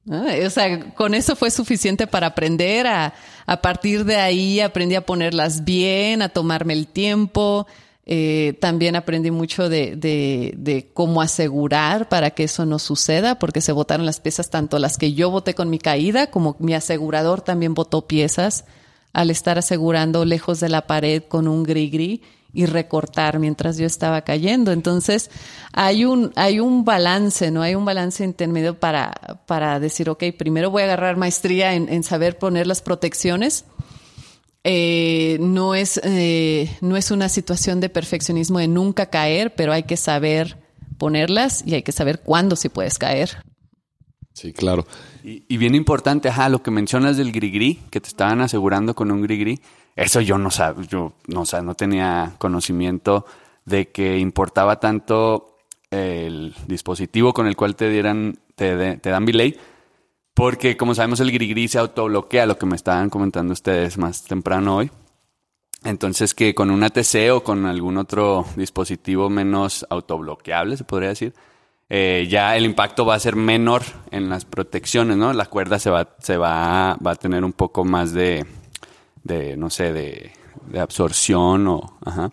O 0.06 0.50
sea, 0.50 0.94
con 0.96 1.14
eso 1.14 1.36
fue 1.36 1.50
suficiente 1.50 2.08
para 2.08 2.28
aprender. 2.28 2.88
A, 2.88 3.14
a 3.46 3.62
partir 3.62 4.04
de 4.06 4.18
ahí 4.18 4.60
aprendí 4.60 4.96
a 4.96 5.06
ponerlas 5.06 5.64
bien, 5.64 6.22
a 6.22 6.30
tomarme 6.30 6.74
el 6.74 6.88
tiempo. 6.88 7.68
Eh, 8.06 8.58
también 8.60 8.98
aprendí 8.98 9.32
mucho 9.32 9.70
de, 9.70 9.96
de, 9.96 10.54
de 10.58 10.92
cómo 10.94 11.22
asegurar 11.22 12.10
para 12.10 12.32
que 12.32 12.44
eso 12.44 12.66
no 12.66 12.78
suceda, 12.80 13.40
porque 13.40 13.62
se 13.62 13.72
botaron 13.72 14.06
las 14.06 14.20
piezas, 14.20 14.50
tanto 14.50 14.78
las 14.78 14.98
que 14.98 15.14
yo 15.14 15.32
boté 15.32 15.54
con 15.54 15.70
mi 15.70 15.80
caída, 15.80 16.30
como 16.30 16.58
mi 16.60 16.74
asegurador 16.74 17.40
también 17.40 17.74
botó 17.74 18.06
piezas 18.06 18.66
al 19.14 19.30
estar 19.30 19.58
asegurando 19.58 20.26
lejos 20.26 20.60
de 20.60 20.70
la 20.70 20.88
pared 20.88 21.24
con 21.24 21.48
un 21.48 21.64
gris-gris 21.64 22.20
y 22.54 22.66
recortar 22.66 23.40
mientras 23.40 23.78
yo 23.78 23.86
estaba 23.86 24.22
cayendo. 24.22 24.72
Entonces, 24.72 25.32
hay 25.72 26.06
un, 26.06 26.32
hay 26.36 26.60
un 26.60 26.86
balance, 26.86 27.50
¿no? 27.50 27.64
Hay 27.64 27.74
un 27.76 27.86
balance 27.86 28.24
intermedio 28.24 28.80
para, 28.80 29.40
para 29.48 29.80
decir, 29.80 30.10
ok, 30.10 30.26
primero 30.38 30.70
voy 30.70 30.84
a 30.84 30.86
agarrar 30.86 31.18
maestría 31.18 31.74
en, 31.74 31.90
en 31.90 32.04
saber 32.04 32.38
poner 32.38 32.68
las 32.68 32.82
protecciones. 32.82 33.66
Eh, 34.64 35.38
no, 35.42 35.76
es, 35.76 36.00
eh, 36.04 36.70
no 36.80 36.96
es 36.96 37.12
una 37.12 37.28
situación 37.28 37.82
de 37.82 37.90
perfeccionismo 37.90 38.60
de 38.60 38.68
nunca 38.68 39.08
caer, 39.08 39.56
pero 39.56 39.74
hay 39.74 39.84
que 39.84 39.98
saber 39.98 40.58
ponerlas 40.98 41.64
y 41.66 41.74
hay 41.74 41.82
que 41.84 41.92
saber 41.92 42.22
cuándo 42.22 42.56
sí 42.56 42.70
puedes 42.70 42.98
caer. 42.98 43.44
Sí, 44.34 44.52
claro. 44.52 44.86
Y, 45.24 45.58
bien 45.58 45.76
importante, 45.76 46.28
ajá, 46.30 46.50
lo 46.50 46.64
que 46.64 46.72
mencionas 46.72 47.18
del 47.18 47.32
grigri, 47.32 47.80
que 47.92 48.02
te 48.02 48.08
estaban 48.08 48.42
asegurando 48.42 48.96
con 48.96 49.12
un 49.12 49.22
grigri, 49.22 49.60
eso 49.96 50.22
yo 50.22 50.38
no 50.40 50.50
sabía, 50.50 50.86
yo 50.88 51.14
no, 51.28 51.42
o 51.42 51.46
sea, 51.46 51.62
no 51.62 51.76
tenía 51.76 52.34
conocimiento 52.40 53.26
de 53.66 53.90
que 53.90 54.18
importaba 54.18 54.80
tanto 54.80 55.58
el 55.92 56.56
dispositivo 56.68 57.32
con 57.34 57.46
el 57.48 57.56
cual 57.56 57.76
te 57.76 57.90
dieran, 57.90 58.40
te, 58.56 58.76
de- 58.76 58.98
te 58.98 59.10
dan 59.12 59.26
belay, 59.26 59.56
porque 60.34 60.76
como 60.78 60.96
sabemos 60.96 61.20
el 61.20 61.32
grigri 61.32 61.68
se 61.68 61.78
autobloquea, 61.78 62.48
lo 62.48 62.58
que 62.58 62.66
me 62.66 62.76
estaban 62.76 63.12
comentando 63.12 63.54
ustedes 63.54 64.00
más 64.00 64.24
temprano 64.24 64.78
hoy. 64.78 64.90
Entonces 65.84 66.34
que 66.34 66.56
con 66.56 66.72
un 66.72 66.84
ATC 66.84 67.32
o 67.34 67.44
con 67.44 67.66
algún 67.68 67.98
otro 67.98 68.46
dispositivo 68.56 69.30
menos 69.30 69.86
autobloqueable, 69.90 70.76
se 70.78 70.86
podría 70.86 71.10
decir, 71.10 71.34
eh, 71.96 72.26
ya 72.28 72.58
el 72.58 72.66
impacto 72.66 73.06
va 73.06 73.14
a 73.14 73.20
ser 73.20 73.36
menor 73.36 73.84
en 74.10 74.28
las 74.28 74.46
protecciones, 74.46 75.16
¿no? 75.16 75.32
La 75.32 75.46
cuerda 75.46 75.78
se 75.78 75.92
va, 75.92 76.16
se 76.18 76.38
va, 76.38 76.98
va 77.06 77.12
a 77.12 77.16
tener 77.16 77.44
un 77.44 77.54
poco 77.54 77.86
más 77.86 78.14
de, 78.14 78.48
de 79.24 79.56
no 79.58 79.70
sé, 79.70 79.94
de, 79.94 80.32
de 80.72 80.80
absorción 80.80 81.68
o, 81.68 82.00
ajá. 82.04 82.32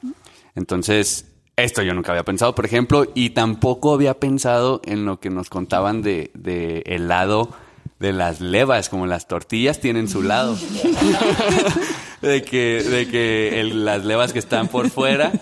Entonces, 0.55 1.27
esto 1.57 1.83
yo 1.83 1.93
nunca 1.93 2.13
había 2.13 2.25
pensado, 2.25 2.55
por 2.55 2.65
ejemplo, 2.65 3.13
y 3.15 3.31
tampoco 3.31 3.93
había 3.93 4.19
pensado 4.19 4.81
en 4.87 5.05
lo 5.05 5.21
que 5.21 5.29
nos 5.29 5.51
contaban 5.51 6.01
de, 6.01 6.31
de 6.33 6.83
el 6.87 7.09
lado 7.09 7.51
de 7.99 8.15
las 8.15 8.41
levas, 8.41 8.89
como 8.89 9.07
las 9.07 9.29
tortillas 9.29 9.79
tienen 9.79 10.09
su 10.09 10.23
lado. 10.23 10.57
de 12.23 12.43
que, 12.43 12.83
de 12.83 13.09
que 13.09 13.61
el- 13.61 13.85
las 13.85 14.05
levas 14.05 14.33
que 14.33 14.39
están 14.39 14.69
por 14.69 14.91
fuera 14.91 15.33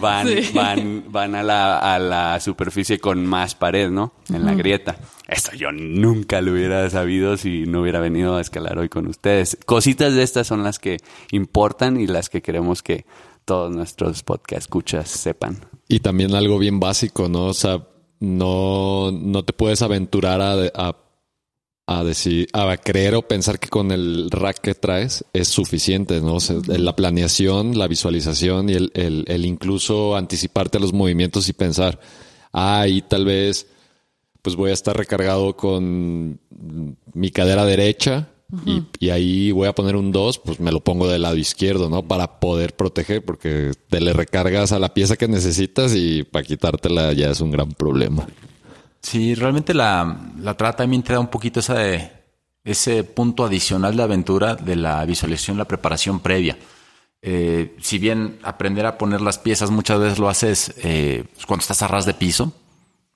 van, 0.00 0.26
Sí. 0.28 0.50
van, 0.54 1.04
van 1.08 1.34
a 1.34 1.42
la, 1.42 1.78
a 1.94 1.98
la 1.98 2.38
superficie 2.40 2.98
con 2.98 3.24
más 3.26 3.54
pared, 3.54 3.90
¿no? 3.90 4.12
En 4.32 4.44
la 4.44 4.54
grieta. 4.54 4.96
Esto 5.28 5.56
yo 5.56 5.72
nunca 5.72 6.40
lo 6.40 6.52
hubiera 6.52 6.88
sabido 6.90 7.36
si 7.36 7.64
no 7.66 7.80
hubiera 7.82 7.98
venido 8.00 8.36
a 8.36 8.40
escalar 8.40 8.78
hoy 8.78 8.88
con 8.88 9.06
ustedes. 9.08 9.58
Cositas 9.66 10.14
de 10.14 10.22
estas 10.22 10.46
son 10.46 10.62
las 10.62 10.78
que 10.78 10.98
importan 11.32 11.98
y 12.00 12.06
las 12.06 12.28
que 12.28 12.42
queremos 12.42 12.82
que 12.82 13.06
todos 13.44 13.74
nuestros 13.74 14.22
podcast 14.22 14.62
escuchas 14.62 15.08
sepan. 15.08 15.58
Y 15.88 16.00
también 16.00 16.34
algo 16.34 16.58
bien 16.58 16.78
básico, 16.80 17.28
¿no? 17.28 17.46
O 17.46 17.54
sea, 17.54 17.82
no, 18.20 19.10
no 19.12 19.44
te 19.44 19.52
puedes 19.52 19.82
aventurar 19.82 20.40
a, 20.40 20.54
a, 20.74 20.96
a 21.86 22.02
decir, 22.02 22.48
a 22.52 22.76
creer 22.76 23.14
o 23.14 23.22
pensar 23.22 23.60
que 23.60 23.68
con 23.68 23.92
el 23.92 24.28
rack 24.30 24.60
que 24.60 24.74
traes 24.74 25.24
es 25.32 25.48
suficiente, 25.48 26.20
¿no? 26.20 26.34
O 26.34 26.40
sea, 26.40 26.56
la 26.66 26.96
planeación, 26.96 27.78
la 27.78 27.86
visualización 27.86 28.68
y 28.68 28.72
el, 28.74 28.90
el, 28.94 29.24
el 29.28 29.46
incluso 29.46 30.16
anticiparte 30.16 30.78
a 30.78 30.80
los 30.80 30.92
movimientos 30.92 31.48
y 31.48 31.52
pensar, 31.52 32.00
ah, 32.52 32.80
ahí 32.80 33.02
tal 33.02 33.24
vez 33.24 33.68
pues 34.42 34.56
voy 34.56 34.70
a 34.70 34.74
estar 34.74 34.96
recargado 34.96 35.56
con 35.56 36.40
mi 37.14 37.30
cadera 37.30 37.64
derecha 37.64 38.30
y, 38.64 38.82
y 39.00 39.10
ahí 39.10 39.50
voy 39.50 39.66
a 39.66 39.74
poner 39.74 39.96
un 39.96 40.12
2, 40.12 40.38
pues 40.38 40.60
me 40.60 40.70
lo 40.70 40.80
pongo 40.80 41.08
del 41.08 41.22
lado 41.22 41.36
izquierdo, 41.36 41.90
¿no? 41.90 42.06
Para 42.06 42.38
poder 42.38 42.76
proteger, 42.76 43.24
porque 43.24 43.72
te 43.88 44.00
le 44.00 44.12
recargas 44.12 44.70
a 44.70 44.78
la 44.78 44.94
pieza 44.94 45.16
que 45.16 45.26
necesitas 45.26 45.94
y 45.96 46.22
para 46.22 46.44
quitártela 46.44 47.12
ya 47.12 47.30
es 47.30 47.40
un 47.40 47.50
gran 47.50 47.72
problema. 47.72 48.26
Sí, 49.02 49.34
realmente 49.34 49.72
la, 49.74 50.16
la 50.40 50.54
trata 50.54 50.78
también 50.78 51.02
te 51.02 51.12
da 51.12 51.20
un 51.20 51.28
poquito 51.28 51.60
esa 51.60 51.74
de- 51.74 52.12
ese 52.64 53.04
punto 53.04 53.44
adicional 53.44 53.96
de 53.96 54.02
aventura 54.02 54.56
de 54.56 54.74
la 54.74 55.04
visualización, 55.04 55.56
la 55.56 55.66
preparación 55.66 56.18
previa. 56.18 56.58
Eh, 57.22 57.76
si 57.80 57.98
bien 57.98 58.38
aprender 58.42 58.86
a 58.86 58.98
poner 58.98 59.20
las 59.20 59.38
piezas 59.38 59.70
muchas 59.70 60.00
veces 60.00 60.18
lo 60.18 60.28
haces 60.28 60.74
eh, 60.78 61.24
cuando 61.46 61.60
estás 61.62 61.82
a 61.82 61.88
ras 61.88 62.06
de 62.06 62.14
piso, 62.14 62.52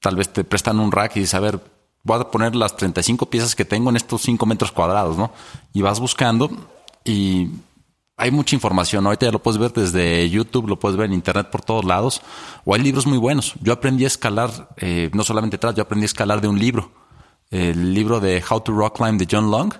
tal 0.00 0.14
vez 0.16 0.28
te 0.28 0.44
prestan 0.44 0.78
un 0.78 0.92
rack 0.92 1.16
y 1.16 1.20
dices, 1.20 1.34
a 1.34 1.40
ver, 1.40 1.60
voy 2.04 2.20
a 2.20 2.30
poner 2.30 2.54
las 2.54 2.76
35 2.76 3.26
piezas 3.26 3.56
que 3.56 3.64
tengo 3.64 3.90
en 3.90 3.96
estos 3.96 4.22
5 4.22 4.46
metros 4.46 4.70
cuadrados, 4.70 5.16
¿no? 5.18 5.32
Y 5.72 5.82
vas 5.82 5.98
buscando 5.98 6.48
y 7.04 7.48
hay 8.20 8.30
mucha 8.30 8.54
información. 8.54 9.06
Ahorita 9.06 9.26
ya 9.26 9.32
lo 9.32 9.42
puedes 9.42 9.58
ver 9.58 9.72
desde 9.72 10.28
YouTube, 10.28 10.68
lo 10.68 10.78
puedes 10.78 10.96
ver 10.96 11.06
en 11.06 11.14
Internet 11.14 11.48
por 11.50 11.62
todos 11.62 11.84
lados. 11.84 12.20
O 12.64 12.74
hay 12.74 12.82
libros 12.82 13.06
muy 13.06 13.16
buenos. 13.16 13.54
Yo 13.62 13.72
aprendí 13.72 14.04
a 14.04 14.08
escalar, 14.08 14.68
eh, 14.76 15.10
no 15.14 15.24
solamente 15.24 15.56
atrás, 15.56 15.74
yo 15.74 15.82
aprendí 15.82 16.04
a 16.04 16.06
escalar 16.06 16.40
de 16.40 16.48
un 16.48 16.58
libro. 16.58 16.92
El 17.50 17.94
libro 17.94 18.20
de 18.20 18.42
How 18.48 18.60
to 18.60 18.72
Rock 18.72 18.98
Climb 18.98 19.18
de 19.18 19.26
John 19.28 19.50
Long. 19.50 19.72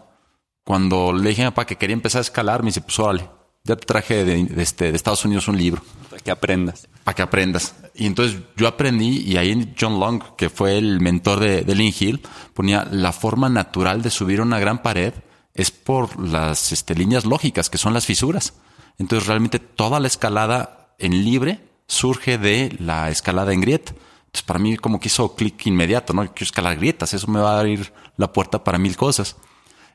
Cuando 0.65 1.13
le 1.13 1.29
dije 1.29 1.43
a 1.43 1.47
mi 1.47 1.51
papá 1.51 1.67
que 1.67 1.77
quería 1.77 1.95
empezar 1.95 2.21
a 2.21 2.23
escalar, 2.23 2.63
me 2.63 2.69
dice, 2.69 2.81
pues 2.81 2.99
órale, 2.99 3.29
ya 3.65 3.77
te 3.77 3.87
traje 3.87 4.25
de, 4.25 4.45
de 4.45 4.63
este, 4.63 4.91
de 4.91 4.97
Estados 4.97 5.25
Unidos 5.25 5.47
un 5.49 5.59
libro 5.59 5.83
Para 6.09 6.23
que 6.23 6.31
aprendas. 6.31 6.89
para 7.05 7.15
que 7.15 7.23
aprendas. 7.23 7.75
Y 7.95 8.07
entonces 8.07 8.41
yo 8.57 8.67
aprendí 8.67 9.19
y 9.19 9.37
ahí 9.37 9.75
John 9.79 10.01
Long, 10.01 10.23
que 10.37 10.49
fue 10.49 10.79
el 10.79 11.01
mentor 11.01 11.41
de, 11.41 11.63
de 11.63 11.75
Lynn 11.75 11.93
Hill, 11.99 12.23
ponía 12.55 12.87
la 12.91 13.13
forma 13.13 13.49
natural 13.49 14.01
de 14.01 14.11
subir 14.11 14.41
una 14.41 14.59
gran 14.59 14.83
pared 14.83 15.13
es 15.61 15.71
por 15.71 16.19
las 16.19 16.73
este, 16.73 16.95
líneas 16.95 17.25
lógicas, 17.25 17.69
que 17.69 17.79
son 17.79 17.93
las 17.93 18.07
fisuras. 18.07 18.55
Entonces 18.99 19.29
realmente 19.29 19.59
toda 19.59 20.01
la 20.01 20.07
escalada 20.07 20.95
en 20.99 21.25
libre 21.25 21.61
surge 21.87 22.39
de 22.39 22.77
la 22.79 23.11
escalada 23.11 23.53
en 23.53 23.61
grieta. 23.61 23.93
Entonces 23.93 24.43
para 24.43 24.59
mí 24.59 24.77
como 24.77 25.01
que 25.01 25.09
hizo 25.09 25.35
clic 25.35 25.67
inmediato, 25.67 26.13
¿no? 26.13 26.25
Yo 26.25 26.33
quiero 26.33 26.45
escalar 26.45 26.77
grietas, 26.77 27.15
eso 27.15 27.27
me 27.31 27.41
va 27.41 27.57
a 27.57 27.61
abrir 27.61 27.93
la 28.17 28.33
puerta 28.33 28.65
para 28.65 28.79
mil 28.79 28.97
cosas. 28.97 29.37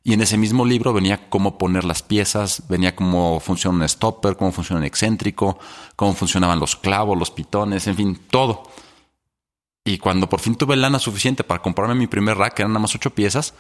Y 0.03 0.13
en 0.13 0.21
ese 0.21 0.37
mismo 0.37 0.65
libro 0.65 0.93
venía 0.93 1.29
cómo 1.29 1.57
poner 1.57 1.83
las 1.83 2.03
piezas, 2.03 2.63
venía 2.69 2.95
cómo 2.95 3.39
funciona 3.39 3.77
un 3.77 3.89
stopper, 3.89 4.37
cómo 4.37 4.51
funciona 4.51 4.79
un 4.79 4.85
excéntrico, 4.85 5.57
cómo 5.95 6.13
funcionaban 6.13 6.59
los 6.59 6.75
clavos, 6.75 7.17
los 7.17 7.31
pitones, 7.31 7.87
en 7.87 7.95
fin, 7.95 8.21
todo. 8.29 8.69
Y 9.83 9.97
cuando 9.97 10.29
por 10.29 10.39
fin 10.39 10.55
tuve 10.55 10.75
lana 10.75 10.99
suficiente 10.99 11.43
para 11.43 11.63
comprarme 11.63 11.95
mi 11.95 12.05
primer 12.05 12.37
rack, 12.37 12.53
que 12.53 12.61
eran 12.61 12.73
nada 12.73 12.81
más 12.81 12.93
ocho 12.93 13.15
piezas, 13.15 13.55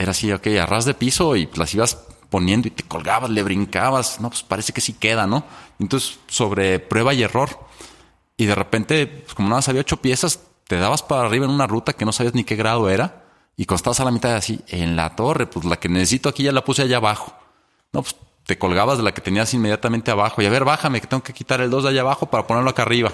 era 0.00 0.12
así, 0.12 0.32
ok, 0.32 0.46
a 0.60 0.64
ras 0.64 0.86
de 0.86 0.94
piso 0.94 1.36
y 1.36 1.46
las 1.54 1.74
ibas 1.74 1.98
poniendo 2.30 2.68
y 2.68 2.70
te 2.70 2.84
colgabas, 2.84 3.28
le 3.28 3.42
brincabas. 3.42 4.18
No, 4.18 4.30
pues 4.30 4.42
parece 4.42 4.72
que 4.72 4.80
sí 4.80 4.94
queda, 4.94 5.26
¿no? 5.26 5.44
Entonces, 5.78 6.18
sobre 6.26 6.78
prueba 6.78 7.12
y 7.12 7.22
error. 7.22 7.50
Y 8.38 8.46
de 8.46 8.54
repente, 8.54 9.06
pues, 9.06 9.34
como 9.34 9.50
nada 9.50 9.58
más 9.58 9.68
había 9.68 9.82
ocho 9.82 9.98
piezas, 9.98 10.40
te 10.66 10.76
dabas 10.76 11.02
para 11.02 11.26
arriba 11.26 11.44
en 11.44 11.50
una 11.50 11.66
ruta 11.66 11.92
que 11.92 12.06
no 12.06 12.12
sabías 12.12 12.34
ni 12.34 12.44
qué 12.44 12.56
grado 12.56 12.88
era. 12.88 13.24
Y 13.58 13.66
cuando 13.66 13.76
estabas 13.76 14.00
a 14.00 14.04
la 14.04 14.10
mitad 14.10 14.34
así, 14.34 14.60
en 14.68 14.96
la 14.96 15.14
torre, 15.16 15.46
pues 15.46 15.66
la 15.66 15.78
que 15.78 15.90
necesito 15.90 16.30
aquí 16.30 16.44
ya 16.44 16.52
la 16.52 16.64
puse 16.64 16.80
allá 16.80 16.96
abajo. 16.96 17.34
No, 17.92 18.00
pues 18.00 18.16
te 18.46 18.56
colgabas 18.56 18.96
de 18.96 19.04
la 19.04 19.12
que 19.12 19.20
tenías 19.20 19.52
inmediatamente 19.52 20.10
abajo. 20.10 20.40
Y 20.40 20.46
a 20.46 20.50
ver, 20.50 20.64
bájame, 20.64 21.02
que 21.02 21.08
tengo 21.08 21.22
que 21.22 21.34
quitar 21.34 21.60
el 21.60 21.68
2 21.68 21.84
de 21.84 21.90
allá 21.90 22.00
abajo 22.00 22.24
para 22.30 22.46
ponerlo 22.46 22.70
acá 22.70 22.82
arriba. 22.82 23.12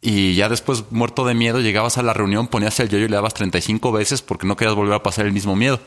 Y 0.00 0.34
ya 0.34 0.48
después, 0.48 0.84
muerto 0.90 1.26
de 1.26 1.34
miedo, 1.34 1.60
llegabas 1.60 1.98
a 1.98 2.02
la 2.02 2.14
reunión, 2.14 2.48
ponías 2.48 2.80
el 2.80 2.88
yoyo 2.88 3.04
y 3.04 3.08
le 3.08 3.16
dabas 3.16 3.34
35 3.34 3.92
veces 3.92 4.22
porque 4.22 4.46
no 4.46 4.56
querías 4.56 4.74
volver 4.74 4.94
a 4.94 5.02
pasar 5.02 5.26
el 5.26 5.32
mismo 5.32 5.56
miedo. 5.56 5.78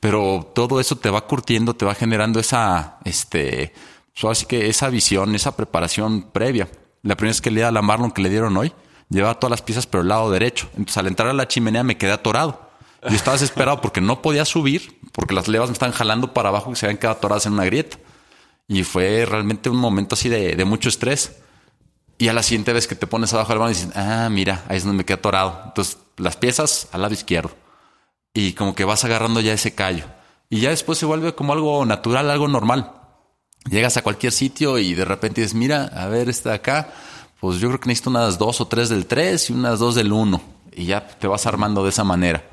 Pero 0.00 0.50
todo 0.52 0.80
eso 0.80 0.96
te 0.96 1.10
va 1.10 1.26
curtiendo, 1.26 1.74
te 1.74 1.84
va 1.84 1.94
generando 1.94 2.40
esa, 2.40 2.98
este, 3.04 3.72
pues 4.12 4.24
ahora 4.24 4.34
sí 4.34 4.46
que 4.46 4.68
esa 4.68 4.88
visión, 4.88 5.34
esa 5.36 5.56
preparación 5.56 6.22
previa. 6.32 6.68
La 7.02 7.16
primera 7.16 7.32
vez 7.32 7.40
que 7.40 7.52
leí 7.52 7.62
a 7.62 7.70
la 7.70 7.82
Marlon 7.82 8.10
que 8.10 8.22
le 8.22 8.30
dieron 8.30 8.56
hoy, 8.56 8.72
llevaba 9.08 9.38
todas 9.38 9.52
las 9.52 9.62
piezas 9.62 9.86
pero 9.86 10.02
el 10.02 10.08
lado 10.08 10.28
derecho. 10.30 10.68
Entonces 10.72 10.96
al 10.96 11.06
entrar 11.06 11.28
a 11.28 11.32
la 11.32 11.46
chimenea 11.46 11.84
me 11.84 11.98
quedé 11.98 12.10
atorado. 12.10 12.68
Yo 13.08 13.14
estaba 13.14 13.36
desesperado 13.36 13.80
porque 13.80 14.00
no 14.00 14.22
podía 14.22 14.44
subir, 14.44 14.98
porque 15.12 15.34
las 15.34 15.48
levas 15.48 15.68
me 15.68 15.72
estaban 15.72 15.94
jalando 15.94 16.34
para 16.34 16.48
abajo 16.48 16.72
y 16.72 16.76
se 16.76 16.86
habían 16.86 16.98
quedado 16.98 17.16
atoradas 17.16 17.46
en 17.46 17.52
una 17.54 17.64
grieta. 17.64 17.96
Y 18.68 18.84
fue 18.84 19.24
realmente 19.24 19.70
un 19.70 19.76
momento 19.76 20.14
así 20.14 20.28
de, 20.28 20.56
de 20.56 20.64
mucho 20.64 20.88
estrés. 20.88 21.36
Y 22.22 22.28
a 22.28 22.32
la 22.32 22.44
siguiente 22.44 22.72
vez 22.72 22.86
que 22.86 22.94
te 22.94 23.08
pones 23.08 23.34
abajo 23.34 23.52
del 23.52 23.64
y 23.64 23.68
dices, 23.70 23.88
ah, 23.96 24.28
mira, 24.30 24.64
ahí 24.68 24.76
es 24.76 24.84
donde 24.84 24.98
me 24.98 25.04
quedé 25.04 25.14
atorado. 25.14 25.60
Entonces, 25.66 25.98
las 26.18 26.36
piezas 26.36 26.86
al 26.92 27.02
lado 27.02 27.12
izquierdo. 27.12 27.50
Y 28.32 28.52
como 28.52 28.76
que 28.76 28.84
vas 28.84 29.04
agarrando 29.04 29.40
ya 29.40 29.52
ese 29.52 29.74
callo. 29.74 30.04
Y 30.48 30.60
ya 30.60 30.70
después 30.70 30.98
se 30.98 31.04
vuelve 31.04 31.34
como 31.34 31.52
algo 31.52 31.84
natural, 31.84 32.30
algo 32.30 32.46
normal. 32.46 32.92
Llegas 33.68 33.96
a 33.96 34.02
cualquier 34.02 34.30
sitio 34.30 34.78
y 34.78 34.94
de 34.94 35.04
repente 35.04 35.40
dices, 35.40 35.56
mira, 35.56 35.86
a 35.86 36.06
ver, 36.06 36.28
esta 36.28 36.50
de 36.50 36.54
acá, 36.54 36.94
pues 37.40 37.58
yo 37.58 37.66
creo 37.66 37.80
que 37.80 37.88
necesito 37.88 38.10
unas 38.10 38.38
dos 38.38 38.60
o 38.60 38.68
tres 38.68 38.88
del 38.88 39.06
tres 39.06 39.50
y 39.50 39.54
unas 39.54 39.80
dos 39.80 39.96
del 39.96 40.12
uno. 40.12 40.40
Y 40.70 40.84
ya 40.84 41.04
te 41.04 41.26
vas 41.26 41.44
armando 41.46 41.82
de 41.82 41.88
esa 41.88 42.04
manera. 42.04 42.44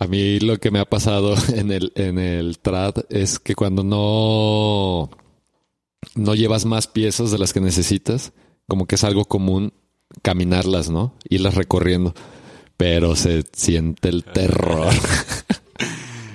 A 0.00 0.08
mí 0.08 0.40
lo 0.40 0.58
que 0.58 0.72
me 0.72 0.80
ha 0.80 0.86
pasado 0.86 1.36
en 1.54 1.70
el, 1.70 1.92
en 1.94 2.18
el 2.18 2.58
trad 2.58 2.94
es 3.10 3.38
que 3.38 3.54
cuando 3.54 3.84
no, 3.84 5.19
no 6.20 6.34
llevas 6.34 6.66
más 6.66 6.86
piezas 6.86 7.30
de 7.30 7.38
las 7.38 7.52
que 7.52 7.60
necesitas, 7.60 8.32
como 8.68 8.86
que 8.86 8.96
es 8.96 9.04
algo 9.04 9.24
común 9.24 9.72
caminarlas, 10.22 10.90
¿no? 10.90 11.14
Irlas 11.28 11.54
recorriendo. 11.54 12.14
Pero 12.76 13.16
se 13.16 13.44
siente 13.52 14.08
el 14.08 14.24
terror. 14.24 14.92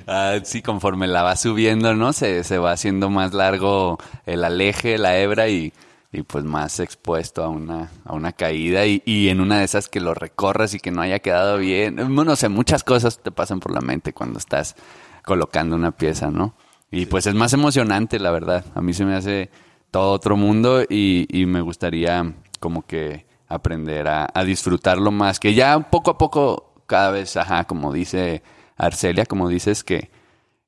Ah, 0.08 0.38
sí, 0.44 0.62
conforme 0.62 1.08
la 1.08 1.24
va 1.24 1.36
subiendo, 1.36 1.96
¿no? 1.96 2.14
Se, 2.14 2.44
se 2.44 2.60
va 2.60 2.72
haciendo 2.72 3.10
más 3.10 3.34
largo 3.34 3.98
el 4.28 4.44
aleje, 4.44 5.00
la 5.00 5.18
hebra 5.18 5.50
y, 5.50 5.74
y 6.12 6.22
pues 6.22 6.44
más 6.44 6.80
expuesto 6.80 7.44
a 7.44 7.50
una, 7.50 7.90
a 8.06 8.14
una 8.14 8.32
caída 8.32 8.86
y, 8.86 9.02
y 9.04 9.30
en 9.30 9.42
una 9.42 9.58
de 9.58 9.66
esas 9.66 9.90
que 9.90 10.00
lo 10.00 10.14
recorres 10.14 10.76
y 10.76 10.80
que 10.80 10.92
no 10.92 11.02
haya 11.02 11.18
quedado 11.18 11.58
bien. 11.58 11.96
Bueno, 11.96 12.26
no 12.26 12.36
sé, 12.36 12.50
muchas 12.50 12.84
cosas 12.84 13.18
te 13.18 13.32
pasan 13.32 13.60
por 13.60 13.72
la 13.72 13.82
mente 13.82 14.14
cuando 14.14 14.38
estás 14.38 14.76
colocando 15.24 15.76
una 15.76 15.90
pieza, 15.90 16.30
¿no? 16.30 16.54
Y 16.92 17.08
pues 17.08 17.26
es 17.26 17.34
más 17.34 17.54
emocionante, 17.54 18.20
la 18.20 18.30
verdad. 18.30 18.64
A 18.76 18.82
mí 18.84 18.94
se 18.94 19.06
me 19.06 19.16
hace 19.16 19.50
todo 19.96 20.12
otro 20.12 20.36
mundo 20.36 20.82
y, 20.82 21.26
y 21.30 21.46
me 21.46 21.62
gustaría 21.62 22.34
como 22.60 22.86
que 22.86 23.26
aprender 23.48 24.10
a, 24.10 24.28
a 24.34 24.44
disfrutarlo 24.44 25.10
más, 25.10 25.40
que 25.40 25.54
ya 25.54 25.80
poco 25.90 26.12
a 26.12 26.18
poco, 26.18 26.74
cada 26.86 27.12
vez, 27.12 27.38
ajá, 27.38 27.64
como 27.64 27.94
dice 27.94 28.44
Arcelia, 28.76 29.26
como 29.26 29.48
dices, 29.48 29.86
que, 29.86 30.10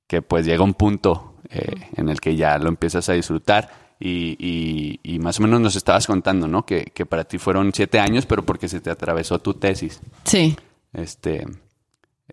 que 0.08 0.22
pues 0.22 0.46
llega 0.46 0.64
un 0.64 0.76
punto 0.76 1.34
eh, 1.50 1.76
en 1.98 2.08
el 2.08 2.22
que 2.22 2.38
ya 2.38 2.58
lo 2.58 2.70
empiezas 2.70 3.10
a 3.10 3.14
disfrutar 3.14 3.70
y, 4.00 4.38
y- 4.40 5.02
y 5.04 5.20
más 5.20 5.40
o 5.42 5.44
menos 5.44 5.60
nos 5.60 5.76
estabas 5.76 6.08
contando, 6.08 6.48
¿no? 6.48 6.66
Que, 6.66 6.86
que 6.86 7.06
para 7.06 7.26
ti 7.26 7.38
fueron 7.38 7.74
siete 7.74 8.00
años, 8.00 8.26
pero 8.26 8.46
porque 8.46 8.70
se 8.70 8.80
te 8.80 8.90
atravesó 8.92 9.40
tu 9.40 9.56
tesis. 9.56 10.00
Sí. 10.24 10.56
Este, 10.94 11.46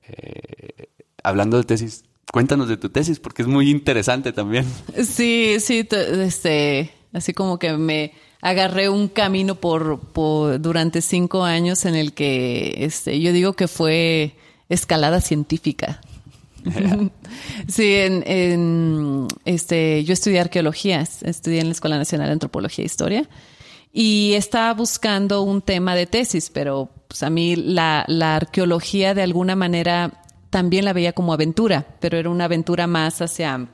eh, 0.07 0.91
hablando 1.25 1.57
de 1.57 1.65
tesis, 1.65 2.05
cuéntanos 2.35 2.67
de 2.67 2.77
tu 2.77 2.89
tesis, 2.89 3.21
porque 3.21 3.43
es 3.43 3.49
muy 3.49 3.71
interesante 3.71 4.33
también. 4.33 4.67
Sí, 5.05 5.55
sí, 5.61 5.87
este, 5.89 6.91
así 7.13 7.33
como 7.33 7.61
que 7.61 7.75
me 7.75 8.11
agarré 8.41 8.89
un 8.89 9.07
camino 9.07 9.55
por, 9.55 10.01
por 10.01 10.61
durante 10.61 11.01
cinco 11.01 11.45
años 11.45 11.85
en 11.85 11.95
el 11.95 12.13
que, 12.13 12.75
este, 12.79 13.21
yo 13.21 13.33
digo 13.33 13.53
que 13.53 13.69
fue 13.69 14.35
escalada 14.69 15.21
científica. 15.21 16.01
sí, 17.69 17.95
en, 17.95 18.25
en, 18.27 19.29
este, 19.45 20.03
yo 20.03 20.13
estudié 20.13 20.41
arqueología, 20.41 21.07
estudié 21.23 21.61
en 21.61 21.67
la 21.67 21.73
Escuela 21.73 21.99
Nacional 21.99 22.27
de 22.27 22.33
Antropología 22.33 22.83
e 22.83 22.87
Historia 22.87 23.29
y 23.93 24.33
estaba 24.33 24.75
buscando 24.75 25.43
un 25.43 25.63
tema 25.63 25.95
de 25.95 26.07
tesis, 26.07 26.51
pero 26.53 26.91
pues, 27.07 27.23
a 27.23 27.31
mí 27.31 27.55
la, 27.55 28.05
la 28.09 28.35
arqueología 28.35 29.15
de 29.15 29.23
alguna 29.23 29.55
manera 29.55 30.24
también 30.55 30.85
la 30.85 30.93
veía 30.93 31.13
como 31.13 31.33
aventura, 31.33 31.85
pero 31.99 32.17
era 32.17 32.31
una 32.31 32.45
aventura 32.45 32.87
más 32.87 33.21
hacia 33.21 33.67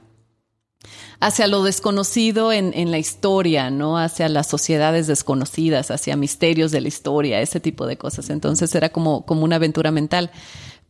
hacia 1.20 1.46
lo 1.46 1.62
desconocido 1.62 2.54
en, 2.54 2.72
en, 2.74 2.90
la 2.90 2.96
historia, 2.96 3.68
¿no? 3.68 3.98
Hacia 3.98 4.30
las 4.30 4.46
sociedades 4.46 5.06
desconocidas, 5.06 5.90
hacia 5.90 6.16
misterios 6.16 6.72
de 6.72 6.80
la 6.80 6.88
historia, 6.88 7.42
ese 7.42 7.60
tipo 7.60 7.86
de 7.86 7.98
cosas. 7.98 8.30
Entonces 8.30 8.74
era 8.74 8.88
como, 8.88 9.26
como 9.26 9.44
una 9.44 9.56
aventura 9.56 9.90
mental. 9.90 10.30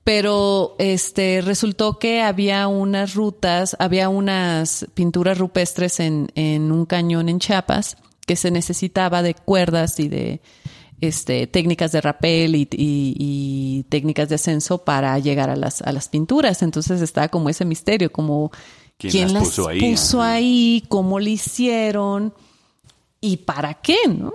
Pero 0.05 0.77
este 0.79 1.41
resultó 1.41 1.99
que 1.99 2.23
había 2.23 2.69
unas 2.69 3.17
rutas, 3.17 3.75
había 3.81 4.09
unas 4.09 4.87
pinturas 4.95 5.39
rupestres 5.39 5.99
en, 5.99 6.31
en 6.37 6.71
un 6.71 6.87
cañón 6.87 7.29
en 7.29 7.41
Chiapas 7.41 7.97
que 8.27 8.37
se 8.37 8.53
necesitaba 8.53 9.25
de 9.25 9.35
cuerdas 9.35 9.99
y 9.99 10.09
de 10.09 10.41
este, 11.01 11.47
técnicas 11.47 11.93
de 11.93 12.01
rapel 12.01 12.55
y, 12.57 12.69
y, 12.73 13.15
y, 13.19 13.83
técnicas 13.89 14.29
de 14.29 14.35
ascenso 14.35 14.79
para 14.85 15.19
llegar 15.19 15.49
a 15.51 15.57
las, 15.57 15.83
a 15.83 15.93
las 15.93 16.09
pinturas. 16.09 16.63
Entonces 16.63 17.01
estaba 17.01 17.29
como 17.29 17.49
ese 17.49 17.65
misterio, 17.65 18.13
como 18.13 18.51
¿Quién, 18.99 19.11
quién 19.13 19.25
las 19.25 19.33
las 19.35 19.43
puso 19.45 19.69
ahí? 19.69 19.81
puso 19.93 20.21
Ajá. 20.23 20.33
ahí, 20.33 20.85
cómo 20.89 21.19
lo 21.21 21.29
hicieron 21.29 22.35
y 23.21 23.39
para 23.39 23.75
qué, 23.75 23.97
¿no? 24.09 24.33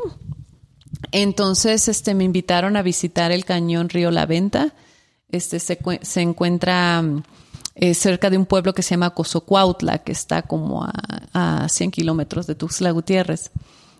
Entonces, 1.12 1.88
este, 1.88 2.14
me 2.16 2.24
invitaron 2.24 2.78
a 2.78 2.82
visitar 2.82 3.32
el 3.32 3.46
cañón 3.46 3.90
Río 3.90 4.12
La 4.12 4.26
Venta. 4.26 4.74
Este 5.30 5.60
se, 5.60 5.80
cue- 5.80 6.02
se 6.04 6.22
encuentra 6.22 7.04
eh, 7.76 7.94
cerca 7.94 8.30
de 8.30 8.38
un 8.38 8.46
pueblo 8.46 8.74
que 8.74 8.82
se 8.82 8.92
llama 8.92 9.12
Cozocuautla, 9.12 10.00
que 10.00 10.12
está 10.12 10.42
como 10.44 10.84
a, 10.84 10.92
a 11.34 11.70
100 11.70 11.92
kilómetros 11.92 12.48
de 12.48 12.56
Tuxtla 12.56 12.92
Gutiérrez. 12.92 13.52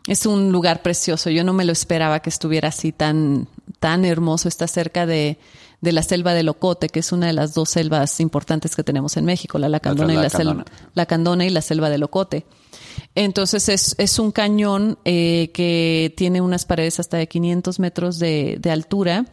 Es 0.08 0.26
un 0.26 0.52
lugar 0.52 0.82
precioso. 0.82 1.30
Yo 1.30 1.44
no 1.44 1.54
me 1.54 1.66
lo 1.66 1.72
esperaba 1.72 2.20
que 2.22 2.30
estuviera 2.30 2.70
así 2.70 2.92
tan, 2.92 3.48
tan 3.80 4.06
hermoso. 4.06 4.48
Está 4.48 4.68
cerca 4.68 5.06
de, 5.06 5.40
de 5.82 5.92
la 5.92 6.04
selva 6.04 6.34
de 6.34 6.44
Locote, 6.44 6.90
que 6.90 7.00
es 7.00 7.12
una 7.12 7.28
de 7.28 7.34
las 7.34 7.54
dos 7.54 7.70
selvas 7.70 8.20
importantes 8.20 8.76
que 8.76 8.84
tenemos 8.84 9.18
en 9.18 9.26
México, 9.26 9.58
la 9.58 9.70
Lacandona, 9.70 10.14
y, 10.14 10.18
la 10.18 10.30
selva, 10.30 10.54
Lacandona. 10.54 10.92
Lacandona 10.94 11.46
y 11.46 11.50
la 11.50 11.62
selva 11.62 11.90
de 11.90 11.98
Locote. 11.98 12.46
Entonces 13.14 13.70
es, 13.70 13.96
es 13.98 14.20
un 14.20 14.32
cañón 14.32 14.98
eh, 15.06 15.52
que 15.54 16.14
tiene 16.18 16.42
unas 16.42 16.66
paredes 16.66 17.00
hasta 17.00 17.18
de 17.18 17.28
500 17.28 17.80
metros 17.80 18.20
de, 18.20 18.58
de 18.60 18.72
altura. 18.72 19.26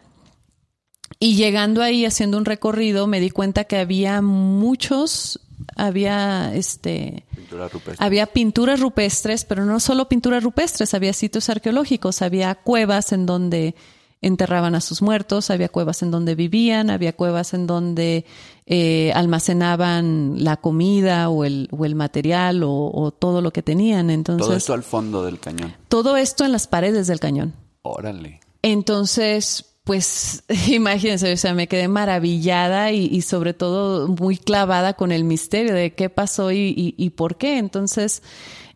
Y 1.18 1.36
llegando 1.36 1.82
ahí, 1.82 2.04
haciendo 2.04 2.38
un 2.38 2.44
recorrido, 2.44 3.06
me 3.06 3.20
di 3.20 3.30
cuenta 3.30 3.64
que 3.64 3.76
había 3.76 4.22
muchos, 4.22 5.40
había 5.76 6.54
este, 6.54 7.24
Pintura 7.34 7.68
rupestre. 7.68 8.04
había 8.06 8.26
pinturas 8.26 8.80
rupestres, 8.80 9.44
pero 9.44 9.64
no 9.64 9.80
solo 9.80 10.08
pinturas 10.08 10.42
rupestres, 10.42 10.94
había 10.94 11.12
sitios 11.12 11.48
arqueológicos, 11.48 12.22
había 12.22 12.54
cuevas 12.54 13.12
en 13.12 13.26
donde 13.26 13.74
enterraban 14.20 14.76
a 14.76 14.80
sus 14.80 15.02
muertos, 15.02 15.50
había 15.50 15.68
cuevas 15.68 16.02
en 16.02 16.12
donde 16.12 16.36
vivían, 16.36 16.90
había 16.90 17.12
cuevas 17.16 17.54
en 17.54 17.66
donde 17.66 18.24
eh, 18.66 19.10
almacenaban 19.16 20.36
la 20.44 20.58
comida 20.58 21.28
o 21.28 21.44
el, 21.44 21.68
o 21.72 21.84
el 21.84 21.96
material 21.96 22.62
o, 22.62 22.70
o 22.94 23.10
todo 23.10 23.40
lo 23.42 23.52
que 23.52 23.62
tenían. 23.62 24.10
Entonces, 24.10 24.46
Todo 24.46 24.56
esto 24.56 24.74
al 24.74 24.84
fondo 24.84 25.24
del 25.24 25.40
cañón. 25.40 25.74
todo 25.88 26.16
esto 26.16 26.44
en 26.44 26.52
las 26.52 26.68
paredes 26.68 27.08
del 27.08 27.18
cañón. 27.18 27.52
Órale. 27.82 28.38
Entonces, 28.62 29.71
pues 29.84 30.44
imagínense, 30.68 31.32
o 31.32 31.36
sea, 31.36 31.54
me 31.54 31.66
quedé 31.68 31.88
maravillada 31.88 32.92
y, 32.92 33.06
y 33.06 33.22
sobre 33.22 33.54
todo 33.54 34.08
muy 34.08 34.36
clavada 34.38 34.94
con 34.94 35.12
el 35.12 35.24
misterio 35.24 35.74
de 35.74 35.94
qué 35.94 36.08
pasó 36.10 36.52
y, 36.52 36.74
y- 36.76 36.94
y 36.96 37.10
por 37.10 37.36
qué. 37.36 37.58
Entonces, 37.58 38.22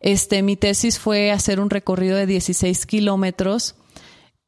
este, 0.00 0.42
mi 0.42 0.56
tesis 0.56 0.98
fue 0.98 1.30
hacer 1.30 1.60
un 1.60 1.70
recorrido 1.70 2.16
de 2.16 2.26
16 2.26 2.86
kilómetros, 2.86 3.76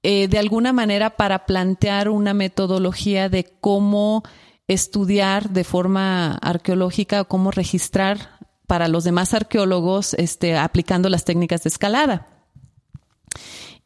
eh, 0.02 0.28
de 0.28 0.38
alguna 0.38 0.72
manera 0.72 1.16
para 1.16 1.46
plantear 1.46 2.08
una 2.08 2.34
metodología 2.34 3.28
de 3.28 3.44
cómo 3.60 4.22
estudiar 4.68 5.50
de 5.50 5.64
forma 5.64 6.34
arqueológica 6.42 7.22
o 7.22 7.28
cómo 7.28 7.50
registrar 7.50 8.38
para 8.66 8.86
los 8.88 9.02
demás 9.04 9.32
arqueólogos, 9.32 10.12
este, 10.14 10.56
aplicando 10.56 11.08
las 11.08 11.24
técnicas 11.24 11.62
de 11.64 11.68
escalada. 11.70 12.28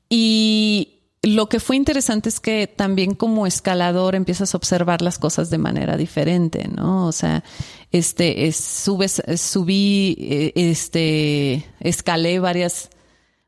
Y 0.08 0.91
lo 1.22 1.48
que 1.48 1.60
fue 1.60 1.76
interesante 1.76 2.28
es 2.28 2.40
que 2.40 2.66
también 2.66 3.14
como 3.14 3.46
escalador 3.46 4.14
empiezas 4.16 4.54
a 4.54 4.56
observar 4.56 5.02
las 5.02 5.18
cosas 5.18 5.50
de 5.50 5.58
manera 5.58 5.96
diferente, 5.96 6.66
¿no? 6.68 7.06
O 7.06 7.12
sea, 7.12 7.44
este, 7.92 8.48
es- 8.48 8.56
subes, 8.56 9.22
es- 9.26 9.40
subí, 9.40 10.16
eh, 10.18 10.52
este, 10.56 11.64
escalé 11.78 12.40
varias, 12.40 12.90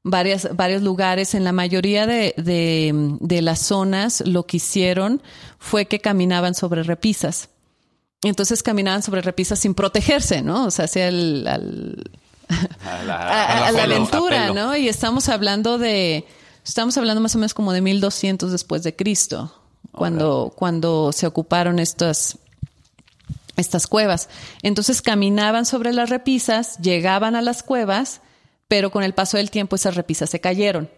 varias, 0.05 0.49
varios 0.55 0.83
lugares. 0.83 1.35
En 1.35 1.43
la 1.43 1.51
mayoría 1.53 2.07
de, 2.07 2.35
de, 2.37 2.93
de 3.21 3.43
las 3.43 3.59
zonas 3.61 4.23
lo 4.25 4.47
que 4.47 4.59
hicieron 4.59 5.21
fue 5.59 5.87
que 5.87 5.99
caminaban 5.99 6.55
sobre 6.55 6.85
repisas. 6.85 7.49
Entonces 8.23 8.63
caminaban 8.63 9.03
sobre 9.03 9.21
repisas 9.21 9.59
sin 9.59 9.75
protegerse, 9.75 10.43
¿no? 10.43 10.67
O 10.67 10.71
sea, 10.71 10.85
hacia 10.87 11.09
el, 11.09 11.45
al, 11.49 12.05
A 12.87 13.03
la, 13.03 13.15
a, 13.17 13.43
a 13.65 13.67
a 13.67 13.73
la 13.73 13.83
pelo, 13.83 13.95
aventura. 13.97 14.53
¿no? 14.53 14.77
Y 14.77 14.89
estamos 14.89 15.29
hablando 15.29 15.77
de, 15.77 16.25
estamos 16.65 16.97
hablando 16.97 17.21
más 17.21 17.35
o 17.35 17.39
menos 17.39 17.55
como 17.55 17.73
de 17.73 17.81
1200 17.81 18.51
después 18.51 18.83
de 18.83 18.97
Cristo, 18.97 19.53
cuando, 19.93 20.53
cuando 20.57 21.13
se 21.13 21.27
ocuparon 21.27 21.79
estas, 21.79 22.39
estas 23.57 23.87
cuevas. 23.87 24.29
Entonces 24.63 25.03
caminaban 25.03 25.67
sobre 25.67 25.93
las 25.93 26.11
repisas, 26.11 26.79
llegaban 26.79 27.37
a 27.37 27.43
las 27.43 27.63
cuevas, 27.63 28.21
pero 28.69 28.91
con 28.91 29.03
el 29.05 29.15
paso 29.15 29.37
del 29.37 29.51
tiempo 29.51 29.77
esas 29.77 29.95
repisas 29.95 30.31
se 30.31 30.41
cayeron. 30.41 30.91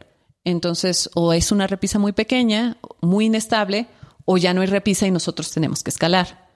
Entonces, 0.45 1.11
o 1.15 1.33
es 1.33 1.51
una 1.53 1.67
repisa 1.67 1.99
muy 1.99 2.13
pequeña, 2.13 2.77
muy 3.01 3.27
inestable, 3.27 3.89
o 4.25 4.39
ya 4.39 4.55
no 4.55 4.61
hay 4.61 4.69
repisa 4.69 5.07
y 5.07 5.11
nosotros 5.11 5.51
tenemos 5.51 5.83
que 5.83 5.91
escalar. 5.91 6.47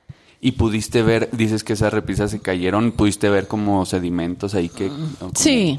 Y 0.41 0.53
pudiste 0.53 1.03
ver, 1.03 1.29
dices 1.33 1.65
que 1.65 1.75
esas 1.75 1.93
repisas 1.93 2.31
se 2.31 2.41
cayeron, 2.41 2.93
pudiste 2.93 3.29
ver 3.29 3.47
como 3.47 3.85
sedimentos 3.85 4.55
ahí 4.55 4.69
que... 4.71 4.89
como- 4.89 5.33
Sí, 5.35 5.77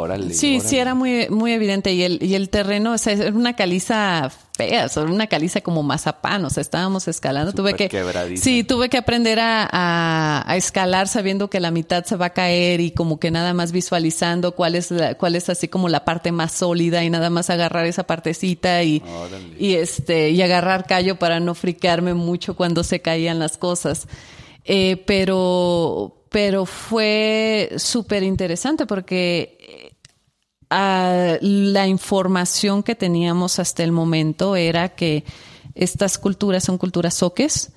Órale. 0.00 0.32
Sí, 0.34 0.54
órale. 0.56 0.68
sí, 0.70 0.78
era 0.78 0.94
muy, 0.94 1.28
muy 1.28 1.52
evidente. 1.52 1.92
Y 1.92 2.02
el, 2.02 2.22
y 2.22 2.34
el 2.34 2.48
terreno, 2.48 2.92
o 2.94 2.98
sea, 2.98 3.12
era 3.12 3.30
una 3.30 3.54
caliza 3.54 4.30
fea, 4.56 4.88
sobre 4.88 5.12
una 5.12 5.26
caliza 5.26 5.60
como 5.60 5.82
mazapán. 5.82 6.44
O 6.44 6.50
sea, 6.50 6.60
estábamos 6.60 7.06
escalando. 7.08 7.52
tuve 7.52 7.74
que. 7.74 7.88
Sí, 8.38 8.64
tuve 8.64 8.88
que 8.88 8.96
aprender 8.98 9.38
a, 9.40 9.68
a- 9.70 10.44
a 10.50 10.56
escalar 10.56 11.08
sabiendo 11.08 11.50
que 11.50 11.60
la 11.60 11.70
mitad 11.70 12.04
se 12.04 12.16
va 12.16 12.26
a 12.26 12.30
caer 12.30 12.80
y 12.80 12.92
como 12.92 13.18
que 13.20 13.30
nada 13.30 13.52
más 13.54 13.72
visualizando 13.72 14.52
cuál 14.54 14.74
es, 14.74 14.90
la- 14.90 15.14
cuál 15.16 15.36
es 15.36 15.48
así 15.48 15.68
como 15.68 15.88
la 15.88 16.04
parte 16.04 16.32
más 16.32 16.52
sólida 16.52 17.04
y 17.04 17.10
nada 17.10 17.28
más 17.30 17.50
agarrar 17.50 17.84
esa 17.86 18.04
partecita 18.04 18.82
y, 18.82 19.02
Órale. 19.06 19.54
y 19.58 19.74
este, 19.74 20.30
y 20.30 20.40
agarrar 20.42 20.86
callo 20.86 21.18
para 21.18 21.40
no 21.40 21.54
friquearme 21.54 22.14
mucho 22.14 22.56
cuando 22.56 22.84
se 22.84 23.00
caían 23.00 23.38
las 23.38 23.58
cosas. 23.58 24.06
Eh, 24.64 25.02
pero, 25.06 26.24
pero 26.30 26.66
fue 26.66 27.70
súper 27.76 28.22
interesante 28.22 28.86
porque 28.86 29.59
la 30.70 31.86
información 31.86 32.82
que 32.82 32.94
teníamos 32.94 33.58
hasta 33.58 33.82
el 33.82 33.92
momento 33.92 34.56
era 34.56 34.90
que 34.90 35.24
estas 35.74 36.18
culturas 36.18 36.64
son 36.64 36.78
culturas 36.78 37.14
soques, 37.14 37.72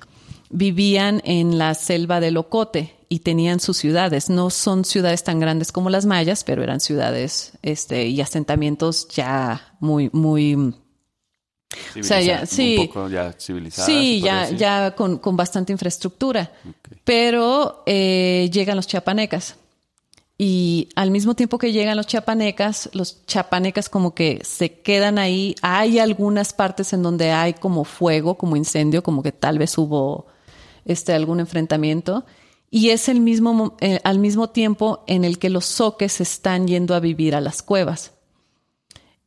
vivían 0.50 1.22
en 1.26 1.58
la 1.58 1.74
selva 1.74 2.20
de 2.20 2.32
Locote 2.32 2.96
y 3.10 3.20
tenían 3.20 3.60
sus 3.60 3.78
ciudades. 3.78 4.30
No 4.30 4.50
son 4.50 4.86
ciudades 4.86 5.24
tan 5.24 5.40
grandes 5.40 5.72
como 5.72 5.90
las 5.90 6.06
mayas, 6.06 6.44
pero 6.44 6.64
eran 6.64 6.80
ciudades 6.80 7.54
este, 7.64 8.08
y 8.08 8.22
asentamientos 8.22 9.08
ya 9.10 9.76
muy, 9.80 10.10
muy 10.14 10.56
o 10.56 12.04
sea, 12.04 12.22
ya- 12.22 12.46
sí. 12.46 12.76
Un 12.80 12.88
poco 12.88 13.10
ya 13.10 13.34
civilizadas. 13.34 13.86
Sí, 13.88 14.22
ya, 14.22 14.50
ya 14.52 14.94
con, 14.96 15.18
con 15.18 15.36
bastante 15.36 15.72
infraestructura. 15.72 16.52
Pero 17.04 17.84
eh, 17.88 18.50
llegan 18.54 18.76
los 18.76 18.86
chiapanecas. 18.86 19.56
Y 20.38 20.90
al 20.96 21.12
mismo 21.12 21.36
tiempo 21.36 21.58
que 21.58 21.72
llegan 21.72 21.96
los 21.96 22.08
chiapanecas, 22.08 22.90
los 22.94 23.26
chiapanecas 23.28 23.88
como 23.88 24.16
que 24.16 24.42
se 24.44 24.80
quedan 24.82 25.20
ahí. 25.20 25.56
Hay 25.62 26.00
algunas 26.00 26.54
partes 26.54 26.92
en 26.94 27.04
donde 27.04 27.32
hay 27.32 27.54
como 27.54 27.84
fuego, 27.86 28.36
como 28.36 28.56
incendio, 28.56 29.04
como 29.04 29.22
que 29.22 29.32
tal 29.32 29.60
vez 29.60 29.78
hubo 29.78 30.26
este, 30.86 31.14
algún 31.14 31.40
enfrentamiento. 31.40 32.26
Y 32.72 32.90
es 32.90 33.08
el 33.10 33.20
mismo, 33.20 33.54
mo- 33.54 33.78
eh, 33.80 34.00
al 34.04 34.18
mismo 34.18 34.50
tiempo 34.50 35.04
en 35.06 35.24
el 35.24 35.38
que 35.38 35.52
los 35.52 35.66
soques 35.66 36.20
están 36.20 36.68
yendo 36.68 36.96
a 36.96 37.00
vivir 37.00 37.36
a 37.36 37.42
las 37.42 37.62
cuevas. 37.62 38.14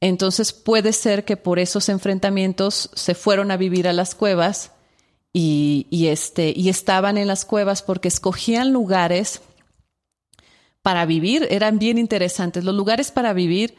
Entonces 0.00 0.52
puede 0.52 0.92
ser 0.92 1.24
que 1.24 1.36
por 1.36 1.60
esos 1.60 1.88
enfrentamientos 1.88 2.90
se 2.94 3.14
fueron 3.14 3.52
a 3.52 3.56
vivir 3.56 3.86
a 3.86 3.92
las 3.92 4.16
cuevas 4.16 4.72
y, 5.32 5.86
y, 5.90 6.08
este, 6.08 6.52
y 6.54 6.68
estaban 6.68 7.16
en 7.16 7.28
las 7.28 7.44
cuevas 7.44 7.82
porque 7.82 8.08
escogían 8.08 8.72
lugares 8.72 9.40
para 10.86 11.04
vivir, 11.04 11.48
eran 11.50 11.80
bien 11.80 11.98
interesantes. 11.98 12.62
Los 12.62 12.72
lugares 12.72 13.10
para 13.10 13.32
vivir 13.32 13.74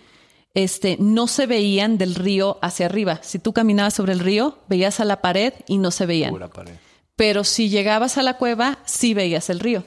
este, 0.53 0.97
no 0.99 1.27
se 1.27 1.45
veían 1.45 1.97
del 1.97 2.15
río 2.15 2.57
hacia 2.61 2.87
arriba. 2.87 3.21
Si 3.23 3.39
tú 3.39 3.53
caminabas 3.53 3.93
sobre 3.93 4.11
el 4.11 4.19
río, 4.19 4.57
veías 4.67 4.99
a 4.99 5.05
la 5.05 5.21
pared 5.21 5.53
y 5.69 5.77
no 5.77 5.91
se 5.91 6.05
veían. 6.05 6.31
Pura 6.31 6.49
pared. 6.49 6.73
Pero 7.15 7.45
si 7.45 7.69
llegabas 7.69 8.17
a 8.17 8.23
la 8.23 8.33
cueva, 8.35 8.79
sí 8.83 9.13
veías 9.13 9.49
el 9.49 9.61
río. 9.61 9.85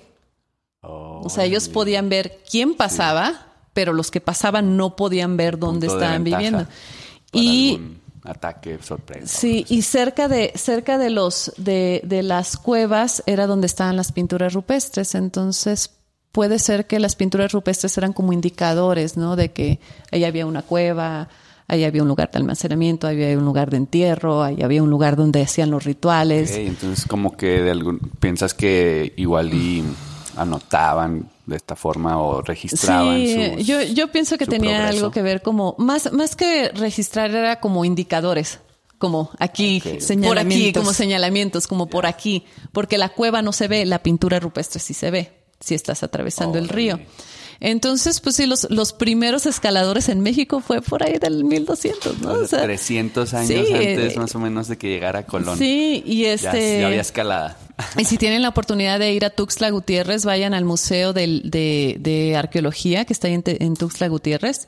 O 0.80 1.28
sea, 1.28 1.44
ellos 1.44 1.68
podían 1.68 2.08
ver 2.08 2.40
quién 2.50 2.74
pasaba, 2.74 3.52
pero 3.74 3.92
los 3.92 4.10
que 4.10 4.22
pasaban 4.22 4.78
no 4.78 4.96
podían 4.96 5.36
ver 5.36 5.58
dónde 5.58 5.88
Punto 5.88 6.02
estaban 6.02 6.24
viviendo. 6.24 6.66
Y 7.32 7.72
algún 7.72 8.00
ataque 8.24 8.78
sorpresa. 8.82 9.26
sí, 9.26 9.66
y 9.68 9.82
cerca 9.82 10.26
de 10.26 10.52
cerca 10.54 10.96
de 10.96 11.10
los 11.10 11.52
de, 11.58 12.00
de 12.02 12.22
las 12.22 12.56
cuevas 12.56 13.22
era 13.26 13.46
donde 13.46 13.66
estaban 13.66 13.96
las 13.96 14.10
pinturas 14.10 14.54
rupestres, 14.54 15.14
entonces 15.14 15.99
puede 16.32 16.58
ser 16.58 16.86
que 16.86 16.98
las 17.00 17.16
pinturas 17.16 17.52
rupestres 17.52 17.96
eran 17.98 18.12
como 18.12 18.32
indicadores, 18.32 19.16
¿no? 19.16 19.36
De 19.36 19.50
que 19.52 19.80
ahí 20.12 20.24
había 20.24 20.46
una 20.46 20.62
cueva, 20.62 21.28
ahí 21.68 21.84
había 21.84 22.02
un 22.02 22.08
lugar 22.08 22.30
de 22.30 22.38
almacenamiento, 22.38 23.06
ahí 23.06 23.22
había 23.22 23.38
un 23.38 23.44
lugar 23.44 23.70
de 23.70 23.76
entierro, 23.78 24.42
ahí 24.42 24.62
había 24.62 24.82
un 24.82 24.90
lugar 24.90 25.16
donde 25.16 25.42
hacían 25.42 25.70
los 25.70 25.84
rituales. 25.84 26.50
Ok, 26.52 26.56
entonces 26.58 27.06
como 27.06 27.36
que 27.36 27.62
de 27.62 27.70
algún 27.70 27.98
piensas 28.20 28.54
que 28.54 29.12
igual 29.16 29.52
y 29.52 29.82
anotaban 30.36 31.28
de 31.46 31.56
esta 31.56 31.76
forma 31.76 32.18
o 32.20 32.42
registraban 32.42 33.16
Sí, 33.16 33.52
sus- 33.56 33.66
yo, 33.66 33.82
yo 33.82 34.10
pienso 34.12 34.38
que 34.38 34.46
tenía 34.46 34.76
progreso. 34.78 34.98
algo 34.98 35.10
que 35.10 35.22
ver 35.22 35.42
como, 35.42 35.74
más, 35.78 36.12
más 36.12 36.36
que 36.36 36.68
registrar 36.70 37.30
era 37.34 37.60
como 37.60 37.84
indicadores, 37.84 38.60
como 38.98 39.30
aquí, 39.38 39.78
Ok. 39.78 39.82
por 39.84 39.92
aquí, 39.92 40.00
Señalamientos. 40.00 40.80
como 40.82 40.92
señalamientos, 40.92 41.66
como 41.66 41.86
por 41.88 42.06
aquí, 42.06 42.44
porque 42.72 42.98
la 42.98 43.08
cueva 43.10 43.42
no 43.42 43.52
se 43.52 43.66
ve, 43.68 43.84
la 43.86 44.02
pintura 44.02 44.38
rupestre 44.38 44.78
sí 44.80 44.94
se 44.94 45.10
ve, 45.10 45.32
si 45.60 45.74
estás 45.74 46.02
atravesando 46.02 46.58
el 46.58 46.68
río. 46.68 46.98
Entonces, 47.62 48.20
pues 48.20 48.36
sí, 48.36 48.46
los, 48.46 48.68
los 48.70 48.94
primeros 48.94 49.44
escaladores 49.44 50.08
en 50.08 50.20
México 50.20 50.60
fue 50.60 50.80
por 50.80 51.02
ahí 51.02 51.18
del 51.18 51.44
1200, 51.44 52.20
¿no? 52.22 52.30
O 52.30 52.32
O 52.32 52.38
sea, 52.46 52.60
sea, 52.60 52.62
300 52.62 53.34
años 53.34 53.48
sí, 53.48 53.74
antes 53.74 54.16
eh, 54.16 54.18
más 54.18 54.34
o 54.34 54.38
menos 54.38 54.66
de 54.66 54.78
que 54.78 54.88
llegara 54.88 55.26
Colón. 55.26 55.58
Sí, 55.58 56.02
y 56.06 56.24
este... 56.24 56.80
ya, 56.80 56.86
había 56.86 57.02
escalada. 57.02 57.58
Y 57.98 58.06
si 58.06 58.16
tienen 58.16 58.40
la 58.40 58.48
oportunidad 58.48 58.98
de 58.98 59.12
ir 59.12 59.26
a 59.26 59.30
Tuxtla 59.30 59.68
Gutiérrez, 59.70 60.24
vayan 60.24 60.54
al 60.54 60.64
Museo 60.64 61.12
de, 61.12 61.98
de 61.98 62.36
Arqueología 62.36 63.04
que 63.04 63.12
está 63.12 63.28
ahí 63.28 63.34
en, 63.34 63.42
en 63.44 63.76
Tuxtla 63.76 64.08
Gutiérrez. 64.08 64.66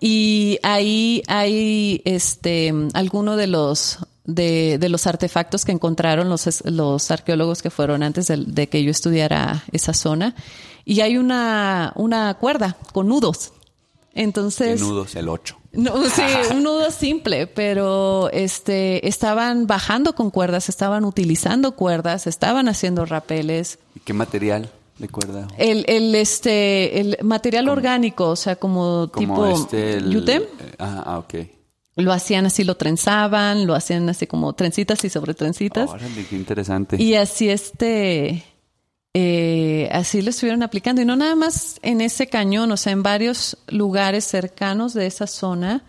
Y 0.00 0.58
ahí 0.64 1.22
hay 1.28 2.02
este 2.04 2.74
alguno 2.94 3.36
de 3.36 3.46
los 3.46 4.00
de, 4.24 4.78
de 4.78 4.88
los 4.88 5.06
artefactos 5.06 5.64
que 5.64 5.72
encontraron 5.72 6.28
los, 6.28 6.64
los 6.64 7.10
arqueólogos 7.10 7.62
que 7.62 7.70
fueron 7.70 8.02
antes 8.02 8.28
de, 8.28 8.66
que 8.68 8.82
yo 8.82 8.90
estudiara 8.90 9.64
esa 9.72 9.92
zona. 9.94 10.34
Y 10.84 11.00
hay 11.00 11.16
una, 11.16 11.92
una 11.96 12.34
cuerda 12.34 12.76
con 12.92 13.08
nudos. 13.08 13.52
Entonces. 14.14 14.80
De 14.80 14.86
nudos, 14.86 15.14
el 15.16 15.28
8. 15.28 15.56
No, 15.72 16.08
sí, 16.08 16.22
un 16.52 16.62
nudo 16.62 16.90
simple, 16.90 17.46
pero 17.48 18.30
este 18.30 19.08
estaban 19.08 19.66
bajando 19.66 20.14
con 20.14 20.30
cuerdas, 20.30 20.68
estaban 20.68 21.04
utilizando 21.04 21.72
cuerdas, 21.72 22.26
estaban 22.26 22.68
haciendo 22.68 23.06
rapeles. 23.06 23.78
¿Y 23.96 24.00
qué 24.00 24.12
material 24.12 24.70
de 24.98 25.08
cuerda? 25.08 25.48
El, 25.58 25.84
el 25.88 26.14
este 26.14 27.00
el 27.00 27.18
material 27.22 27.68
orgánico, 27.68 28.28
o 28.30 28.36
sea, 28.36 28.54
como, 28.54 29.10
Como 29.12 29.18
tipo 29.26 29.46
este... 29.48 29.94
el- 29.94 30.10
yutem, 30.10 30.42
eh, 30.42 30.74
ah, 30.78 31.02
ah, 31.06 31.18
ok. 31.18 31.34
Lo 31.96 32.12
hacían 32.12 32.46
así, 32.46 32.64
lo 32.64 32.76
trenzaban, 32.76 33.66
lo 33.66 33.74
hacían 33.74 34.08
así 34.08 34.26
como 34.26 34.52
trencitas 34.52 35.04
y 35.04 35.10
sobre 35.10 35.34
trencitas. 35.34 35.90
Órale, 35.90 36.26
qué 36.26 36.36
interesante. 36.36 37.02
Y 37.02 37.14
así 37.14 37.48
este, 37.48 38.44
eh, 39.14 39.88
así 39.92 40.22
lo 40.22 40.30
estuvieron 40.30 40.62
aplicando. 40.62 41.00
Y 41.00 41.04
no 41.04 41.16
nada 41.16 41.36
más 41.36 41.78
en 41.82 42.00
ese 42.00 42.26
cañón, 42.26 42.72
o 42.72 42.76
sea, 42.76 42.92
en 42.92 43.02
varios 43.02 43.58
lugares 43.68 44.24
cercanos 44.24 44.92
de 44.94 45.06
esa 45.06 45.26
zona 45.26 45.84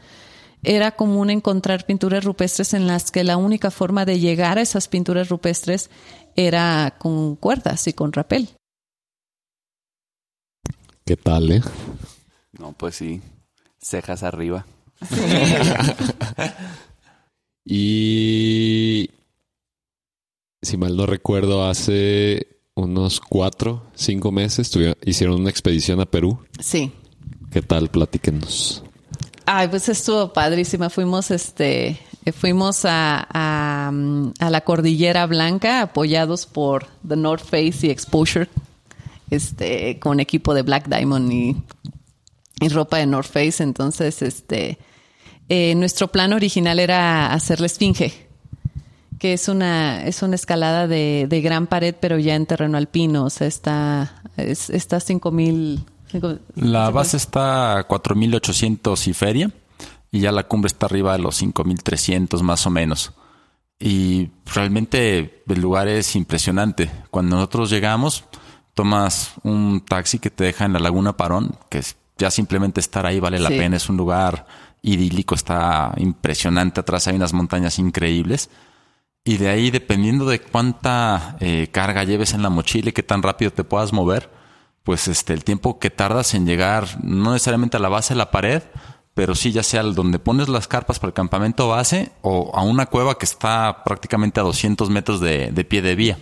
era 0.64 0.92
común 0.92 1.30
encontrar 1.30 1.86
pinturas 1.86 2.24
rupestres 2.24 2.74
en 2.74 2.88
las 2.88 3.12
que 3.12 3.24
la 3.24 3.38
única 3.38 3.72
forma 3.72 4.06
de 4.06 4.20
llegar 4.20 4.58
a 4.58 4.62
esas 4.62 4.88
pinturas 4.88 5.30
rupestres 5.30 5.90
era 6.36 6.96
con 6.98 7.36
cuerdas 7.36 7.88
y 7.88 7.94
con 7.94 8.14
rapel. 8.14 8.50
¿Qué 11.06 11.18
tal, 11.18 11.52
eh? 11.52 11.62
No, 12.60 12.74
pues 12.74 12.96
sí. 12.96 13.22
Cejas 13.80 14.24
arriba. 14.24 14.66
Y 17.66 19.10
si 20.62 20.78
mal 20.78 20.96
no 20.96 21.08
recuerdo, 21.08 21.68
hace 21.68 22.48
unos 22.76 23.20
cuatro, 23.20 23.84
cinco 23.96 24.32
meses 24.32 24.72
hicieron 25.04 25.42
una 25.42 25.50
expedición 25.50 26.00
a 26.00 26.06
Perú. 26.06 26.38
Sí. 26.60 26.92
¿Qué 27.52 27.64
tal? 27.64 27.90
Platíquenos. 27.90 28.84
Ay, 29.48 29.68
pues 29.68 29.90
estuvo 29.90 30.32
padrísima. 30.32 30.92
Fuimos, 30.92 31.32
este, 31.32 32.00
fuimos 32.34 32.86
a, 32.86 33.28
a, 33.30 33.92
a 34.40 34.50
la 34.50 34.62
Cordillera 34.62 35.26
Blanca, 35.26 35.82
apoyados 35.82 36.46
por 36.46 36.88
The 37.08 37.16
North 37.16 37.46
Face 37.46 37.88
y 37.88 37.90
Exposure, 37.90 38.48
este, 39.32 39.98
con 40.00 40.20
equipo 40.20 40.54
de 40.54 40.62
Black 40.62 40.88
Diamond 40.88 41.32
y, 41.32 41.56
y 42.60 42.70
ropa 42.70 42.98
de 42.98 43.06
North 43.06 43.30
Face. 43.32 43.62
Entonces, 43.64 44.22
este, 44.22 44.78
eh, 45.50 45.76
nuestro 45.76 46.08
plan 46.10 46.34
original 46.34 46.80
era 46.80 47.34
hacer 47.34 47.60
la 47.60 47.66
Esfinge, 47.68 48.28
que 49.20 49.34
es 49.34 49.48
una, 49.48 50.06
es 50.06 50.22
una 50.22 50.36
escalada 50.36 50.88
de, 50.88 51.26
de 51.30 51.42
gran 51.42 51.68
pared, 51.68 51.96
pero 52.00 52.18
ya 52.20 52.36
en 52.36 52.46
terreno 52.46 52.78
alpino. 52.78 53.26
O 53.26 53.30
sea, 53.30 53.48
está, 53.48 54.22
es, 54.38 54.70
está 54.70 54.98
a 54.98 55.00
5000. 55.00 55.84
cinco- 56.12 56.40
La 56.56 56.90
base 56.90 57.18
está 57.18 57.80
a 57.80 57.84
4800 57.88 59.08
y 59.08 59.14
feria 59.14 59.52
y 60.12 60.20
ya 60.22 60.32
la 60.32 60.44
cumbre 60.48 60.68
está 60.68 60.86
arriba 60.86 61.14
de 61.14 61.20
los 61.20 61.36
5300 61.38 62.42
más 62.44 62.66
o 62.66 62.70
menos. 62.70 63.12
Y 63.78 64.30
realmente 64.46 65.44
el 65.48 65.60
lugar 65.62 65.90
es 65.90 66.16
impresionante. 66.16 66.90
Cuando 67.12 67.36
nosotros 67.36 67.70
llegamos, 67.70 68.24
tomas 68.74 69.34
un 69.44 69.84
taxi 69.86 70.20
que 70.20 70.30
te 70.30 70.46
deja 70.46 70.64
en 70.66 70.72
la 70.74 70.80
Laguna 70.80 71.18
Parón, 71.18 71.58
que 71.70 71.80
es- 71.80 71.98
ya 72.18 72.32
simplemente 72.32 72.80
estar 72.80 73.06
ahí 73.06 73.20
vale 73.20 73.40
la 73.40 73.50
Sí. 73.50 73.58
pena. 73.58 73.78
Es 73.78 73.90
un 73.90 73.98
lugar 73.98 74.46
idílico, 74.82 75.36
está 75.36 75.94
impresionante. 75.98 76.80
Atrás 76.82 77.08
hay 77.08 77.16
unas 77.16 77.34
montañas 77.34 77.80
increíbles. 77.80 78.50
Y 79.24 79.38
de 79.38 79.50
ahí, 79.50 79.72
dependiendo 79.72 80.26
de 80.26 80.40
cuánta 80.40 81.36
eh, 81.40 81.70
carga 81.72 82.04
lleves 82.04 82.34
en 82.34 82.44
la 82.44 82.50
mochila 82.50 82.90
y 82.90 82.94
qué 82.94 83.02
tan 83.04 83.24
rápido 83.24 83.52
te 83.52 83.64
puedas 83.64 83.92
mover, 83.92 84.30
pues 84.84 85.08
este, 85.08 85.34
el 85.34 85.44
tiempo 85.44 85.80
que 85.80 85.90
tardas 85.90 86.36
en 86.36 86.46
llegar, 86.46 86.86
no 87.04 87.34
necesariamente 87.34 87.78
a 87.78 87.80
la 87.80 87.90
base 87.90 88.14
de 88.14 88.20
la 88.20 88.30
pared, 88.30 88.62
pero 89.16 89.34
sí 89.34 89.52
ya 89.52 89.64
sea 89.64 89.82
donde 89.82 90.20
pones 90.20 90.48
las 90.48 90.68
carpas 90.68 91.00
para 91.00 91.08
el 91.10 91.14
campamento 91.16 91.68
base 91.70 92.12
o 92.22 92.52
a 92.54 92.62
una 92.62 92.86
cueva 92.86 93.18
que 93.18 93.26
está 93.26 93.84
prácticamente 93.84 94.40
a 94.40 94.44
200 94.44 94.90
metros 94.92 95.20
de, 95.22 95.50
de 95.52 95.64
pie 95.66 95.82
de 95.82 95.96
vía. 95.96 96.20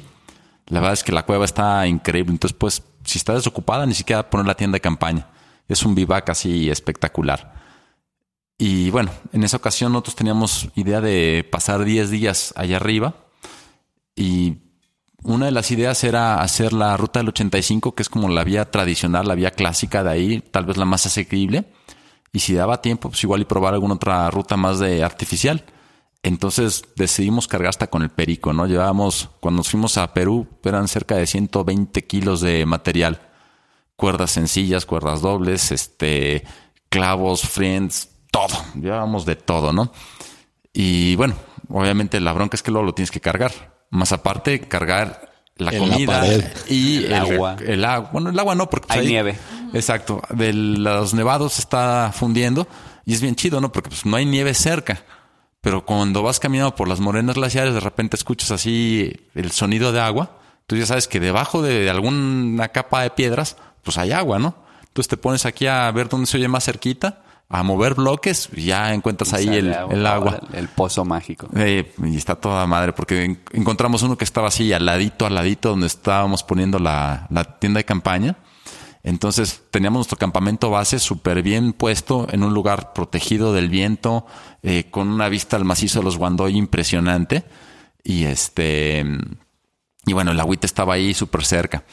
La 0.67 0.79
verdad 0.79 0.93
es 0.93 1.03
que 1.03 1.11
la 1.11 1.25
cueva 1.25 1.43
está 1.43 1.85
increíble. 1.87 2.31
Entonces, 2.31 2.55
pues, 2.57 2.83
si 3.03 3.17
está 3.17 3.33
desocupada, 3.33 3.85
ni 3.85 3.95
siquiera 3.95 4.29
poner 4.29 4.47
la 4.47 4.55
tienda 4.55 4.77
de 4.77 4.81
campaña. 4.81 5.27
Es 5.73 5.83
un 5.83 5.95
vivac 5.95 6.29
así 6.29 6.69
espectacular. 6.69 7.55
Y 8.59 8.91
bueno, 8.91 9.09
en 9.31 9.43
esa 9.43 9.57
ocasión 9.57 9.91
nosotros 9.91 10.15
teníamos 10.15 10.69
idea 10.75 11.01
de 11.01 11.47
pasar 11.51 11.83
10 11.83 12.11
días 12.11 12.53
allá 12.55 12.77
arriba. 12.77 13.15
Y 14.15 14.57
una 15.23 15.47
de 15.47 15.51
las 15.51 15.71
ideas 15.71 16.03
era 16.03 16.43
hacer 16.43 16.73
la 16.73 16.95
ruta 16.95 17.19
del 17.19 17.29
85, 17.29 17.95
que 17.95 18.03
es 18.03 18.09
como 18.09 18.29
la 18.29 18.43
vía 18.43 18.69
tradicional, 18.69 19.27
la 19.27 19.33
vía 19.33 19.49
clásica 19.49 20.03
de 20.03 20.11
ahí, 20.11 20.41
tal 20.41 20.65
vez 20.65 20.77
la 20.77 20.85
más 20.85 21.07
asequible. 21.07 21.65
Y 22.31 22.39
si 22.39 22.53
daba 22.53 22.83
tiempo, 22.83 23.09
pues 23.09 23.23
igual 23.23 23.41
y 23.41 23.45
probar 23.45 23.73
alguna 23.73 23.95
otra 23.95 24.29
ruta 24.29 24.57
más 24.57 24.77
de 24.77 25.03
artificial. 25.03 25.65
Entonces 26.21 26.83
decidimos 26.95 27.47
cargar 27.47 27.69
hasta 27.69 27.87
con 27.87 28.03
el 28.03 28.11
perico, 28.11 28.53
¿no? 28.53 28.67
Llevábamos, 28.67 29.31
cuando 29.39 29.57
nos 29.57 29.69
fuimos 29.69 29.97
a 29.97 30.13
Perú, 30.13 30.47
eran 30.63 30.87
cerca 30.87 31.15
de 31.15 31.25
120 31.25 32.05
kilos 32.05 32.41
de 32.41 32.63
material. 32.67 33.32
Cuerdas 33.95 34.31
sencillas, 34.31 34.85
cuerdas 34.85 35.21
dobles, 35.21 35.71
este, 35.71 36.43
clavos, 36.89 37.41
friends, 37.43 38.09
todo. 38.31 38.55
Llevábamos 38.75 39.25
de 39.25 39.35
todo, 39.35 39.71
¿no? 39.71 39.91
Y 40.73 41.15
bueno, 41.15 41.35
obviamente 41.69 42.19
la 42.19 42.33
bronca 42.33 42.55
es 42.55 42.63
que 42.63 42.71
luego 42.71 42.85
lo 42.87 42.93
tienes 42.93 43.11
que 43.11 43.21
cargar. 43.21 43.51
Más 43.91 44.11
aparte, 44.11 44.61
cargar 44.61 45.31
la 45.57 45.71
En 45.71 45.79
comida 45.79 46.23
y 46.67 46.97
El 46.97 47.05
el, 47.05 47.13
agua. 47.13 47.55
El 47.65 47.85
agua. 47.85 48.09
Bueno, 48.11 48.29
el 48.31 48.39
agua 48.39 48.55
no, 48.55 48.69
porque 48.69 48.87
pues, 48.87 48.99
Hay 48.99 49.05
ahí- 49.05 49.11
nieve. 49.11 49.37
Exacto. 49.73 50.21
De 50.29 50.51
los 50.53 51.13
nevados 51.13 51.59
está 51.59 52.11
fundiendo 52.13 52.67
y 53.05 53.13
es 53.13 53.21
bien 53.21 53.35
chido, 53.35 53.61
¿no? 53.61 53.71
Porque 53.71 53.89
pues 53.89 54.05
no 54.05 54.17
hay 54.17 54.25
nieve 54.25 54.53
cerca. 54.55 55.03
Pero 55.61 55.85
cuando 55.85 56.23
vas 56.23 56.39
caminando 56.39 56.75
por 56.75 56.87
las 56.87 56.99
morenas 56.99 57.35
glaciares, 57.35 57.73
de 57.73 57.79
repente 57.79 58.15
escuchas 58.17 58.51
así 58.51 59.13
el 59.35 59.51
sonido 59.51 59.91
de 59.93 60.01
agua. 60.01 60.39
Tú 60.67 60.75
ya 60.75 60.85
sabes 60.85 61.07
que 61.07 61.19
debajo 61.19 61.61
de 61.61 61.89
alguna 61.89 62.69
capa 62.69 63.03
de 63.03 63.11
piedras, 63.11 63.57
pues 63.83 63.97
hay 63.97 64.11
agua, 64.11 64.39
¿no? 64.39 64.55
Entonces 64.81 65.07
te 65.09 65.17
pones 65.17 65.45
aquí 65.45 65.67
a 65.67 65.89
ver 65.91 66.09
dónde 66.09 66.27
se 66.27 66.37
oye 66.37 66.47
más 66.47 66.63
cerquita, 66.65 67.23
a 67.49 67.61
mover 67.63 67.93
bloques 67.95 68.49
y 68.55 68.65
ya 68.65 68.93
encuentras 68.93 69.33
ahí 69.33 69.47
el, 69.47 69.75
el 69.91 70.05
agua. 70.07 70.39
El, 70.51 70.59
el 70.59 70.67
pozo 70.69 71.03
mágico. 71.05 71.49
Eh, 71.55 71.93
y 72.03 72.15
está 72.17 72.35
toda 72.35 72.65
madre, 72.67 72.93
porque 72.93 73.23
en- 73.25 73.41
encontramos 73.51 74.01
uno 74.03 74.17
que 74.17 74.23
estaba 74.23 74.47
así 74.47 74.71
al 74.73 74.85
ladito, 74.85 75.25
al 75.25 75.35
ladito, 75.35 75.69
donde 75.69 75.87
estábamos 75.87 76.43
poniendo 76.43 76.79
la, 76.79 77.27
la 77.29 77.43
tienda 77.59 77.79
de 77.79 77.85
campaña. 77.85 78.37
Entonces 79.03 79.63
teníamos 79.69 79.97
nuestro 79.99 80.17
campamento 80.17 80.69
base 80.69 80.97
súper 80.97 81.41
bien 81.41 81.73
puesto 81.73 82.27
en 82.31 82.41
un 82.43 82.53
lugar 82.53 82.93
protegido 82.93 83.51
del 83.53 83.67
viento, 83.69 84.25
eh, 84.61 84.85
con 84.89 85.09
una 85.09 85.27
vista 85.27 85.57
al 85.57 85.65
macizo 85.65 85.99
de 85.99 86.05
los 86.05 86.17
Guandoy 86.17 86.55
impresionante. 86.57 87.43
Y 88.03 88.23
este, 88.23 89.05
y 90.05 90.13
bueno, 90.13 90.31
el 90.31 90.39
agüita 90.39 90.65
estaba 90.65 90.93
ahí 90.93 91.13
súper 91.13 91.43
cerca. 91.45 91.83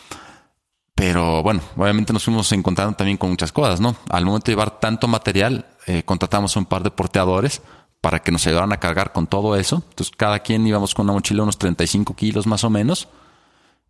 Pero 1.01 1.43
bueno, 1.43 1.63
obviamente 1.79 2.13
nos 2.13 2.25
fuimos 2.25 2.53
encontrando 2.53 2.95
también 2.95 3.17
con 3.17 3.31
muchas 3.31 3.53
cosas, 3.53 3.81
¿no? 3.81 3.97
Al 4.11 4.27
momento 4.27 4.45
de 4.45 4.53
llevar 4.53 4.81
tanto 4.81 5.09
material, 5.09 5.65
eh, 5.87 6.03
contratamos 6.03 6.55
a 6.55 6.61
un 6.61 6.67
par 6.67 6.83
de 6.83 6.91
porteadores 6.91 7.63
para 8.03 8.19
que 8.19 8.31
nos 8.31 8.47
ayudaran 8.47 8.75
a 8.75 8.77
cargar 8.77 9.11
con 9.11 9.27
todo 9.27 9.57
eso. 9.57 9.77
Entonces, 9.77 10.15
cada 10.15 10.41
quien 10.41 10.67
íbamos 10.67 10.95
con 10.95 11.07
una 11.07 11.15
mochila 11.15 11.43
unos 11.43 11.57
35 11.57 12.15
kilos 12.15 12.47
más 12.47 12.65
o 12.65 12.71
menos, 12.71 13.09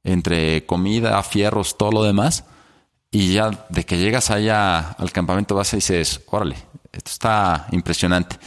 entre 0.04 0.64
comida, 0.66 1.20
fierros, 1.24 1.76
todo 1.76 1.90
lo 1.90 2.04
demás. 2.04 2.44
Y 3.10 3.32
ya 3.32 3.66
de 3.70 3.84
que 3.84 3.98
llegas 3.98 4.30
allá 4.30 4.90
al 4.90 5.10
campamento 5.10 5.56
base 5.56 5.78
dices, 5.78 6.20
órale, 6.28 6.54
esto 6.92 7.10
está 7.10 7.66
impresionante. 7.72 8.38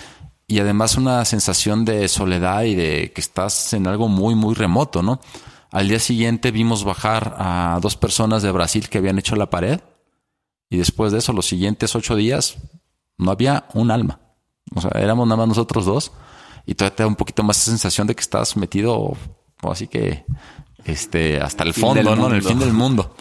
Y 0.47 0.59
además 0.59 0.95
una 0.95 1.25
sensación 1.25 1.83
de 1.83 2.07
soledad 2.07 2.63
y 2.63 2.75
de 2.75 3.11
que 3.13 3.19
estás 3.19 3.73
en 3.73 3.87
algo 3.87 4.07
muy, 4.07 4.35
muy 4.35 4.55
remoto, 4.55 5.03
¿no? 5.03 5.19
Al 5.73 5.87
día 5.87 5.97
siguiente 5.97 6.51
vimos 6.51 6.83
bajar 6.83 7.35
a 7.39 7.79
dos 7.81 7.97
personas 7.97 8.43
de 8.43 8.51
Brasil 8.51 8.89
que 8.89 8.99
habían 8.99 9.17
hecho 9.17 9.35
la 9.35 9.49
pared. 9.49 9.79
Y 10.69 10.77
después 10.77 11.11
de 11.11 11.17
eso, 11.17 11.33
los 11.33 11.47
siguientes 11.47 11.95
ocho 11.95 12.15
días, 12.15 12.57
no 13.17 13.31
había 13.31 13.65
un 13.73 13.89
alma. 13.89 14.19
O 14.75 14.81
sea, 14.81 14.91
éramos 15.01 15.27
nada 15.27 15.37
más 15.37 15.47
nosotros 15.47 15.85
dos. 15.85 16.11
Y 16.67 16.75
todavía 16.75 16.95
te 16.95 17.03
da 17.03 17.07
un 17.07 17.15
poquito 17.15 17.41
más 17.41 17.57
esa 17.57 17.71
sensación 17.71 18.05
de 18.05 18.13
que 18.13 18.21
estás 18.21 18.55
metido, 18.55 19.17
o 19.63 19.71
así 19.71 19.87
que, 19.87 20.25
este, 20.85 21.41
hasta 21.41 21.63
el 21.63 21.73
fondo, 21.73 22.15
¿no? 22.15 22.27
En 22.27 22.35
el 22.35 22.43
fin 22.43 22.59
del 22.59 22.73
mundo. 22.73 23.15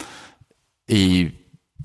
Y 0.87 1.31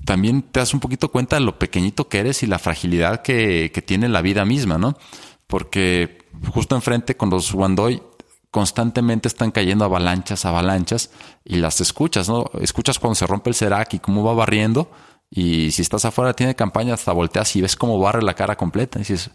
también 0.04 0.42
te 0.42 0.60
das 0.60 0.74
un 0.74 0.80
poquito 0.80 1.10
cuenta 1.10 1.36
de 1.36 1.46
lo 1.46 1.58
pequeñito 1.58 2.10
que 2.10 2.18
eres 2.18 2.42
y 2.42 2.46
la 2.46 2.58
fragilidad 2.58 3.22
que, 3.22 3.72
que 3.72 3.80
tiene 3.80 4.10
la 4.10 4.20
vida 4.20 4.44
misma, 4.44 4.76
¿no? 4.76 4.98
Porque 5.46 6.18
justo 6.52 6.74
enfrente 6.76 7.16
con 7.16 7.30
los 7.30 7.54
Wandoy 7.54 8.02
constantemente 8.50 9.28
están 9.28 9.50
cayendo 9.50 9.84
avalanchas, 9.84 10.44
avalanchas 10.44 11.10
y 11.44 11.56
las 11.56 11.80
escuchas, 11.80 12.28
¿no? 12.28 12.46
Escuchas 12.60 12.98
cuando 12.98 13.14
se 13.14 13.26
rompe 13.26 13.50
el 13.50 13.54
Serac 13.54 13.94
y 13.94 13.98
cómo 13.98 14.24
va 14.24 14.32
barriendo 14.34 14.90
y 15.30 15.70
si 15.72 15.82
estás 15.82 16.04
afuera 16.04 16.32
tiene 16.32 16.54
campaña 16.54 16.94
hasta 16.94 17.12
volteas 17.12 17.54
y 17.56 17.60
ves 17.60 17.76
cómo 17.76 17.98
barre 17.98 18.22
la 18.22 18.34
cara 18.34 18.56
completa 18.56 18.98
y 18.98 19.02
dices, 19.02 19.30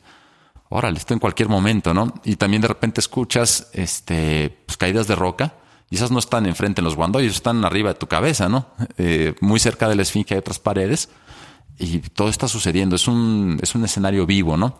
órale, 0.69 0.97
esto 0.97 1.13
en 1.13 1.19
cualquier 1.19 1.49
momento, 1.49 1.93
¿no? 1.93 2.13
Y 2.23 2.35
también 2.35 2.61
de 2.61 2.67
repente 2.67 2.99
escuchas 2.99 3.69
este, 3.73 4.63
pues, 4.65 4.77
caídas 4.77 5.07
de 5.07 5.15
roca 5.15 5.55
y 5.89 5.95
esas 5.95 6.09
no 6.09 6.17
están 6.17 6.47
enfrente 6.47 6.81
en 6.81 6.85
los 6.85 6.95
guandoyos, 6.95 7.35
están 7.35 7.63
arriba 7.63 7.89
de 7.89 7.99
tu 7.99 8.07
cabeza, 8.07 8.49
¿no? 8.49 8.67
Eh, 8.97 9.35
muy 9.41 9.59
cerca 9.59 9.87
de 9.87 9.95
la 9.95 10.01
esfinge 10.01 10.33
hay 10.33 10.39
otras 10.39 10.57
paredes 10.57 11.09
y 11.77 11.99
todo 11.99 12.29
está 12.29 12.47
sucediendo. 12.47 12.95
Es 12.95 13.07
un, 13.07 13.59
es 13.61 13.75
un 13.75 13.85
escenario 13.85 14.25
vivo, 14.25 14.57
¿no? 14.57 14.79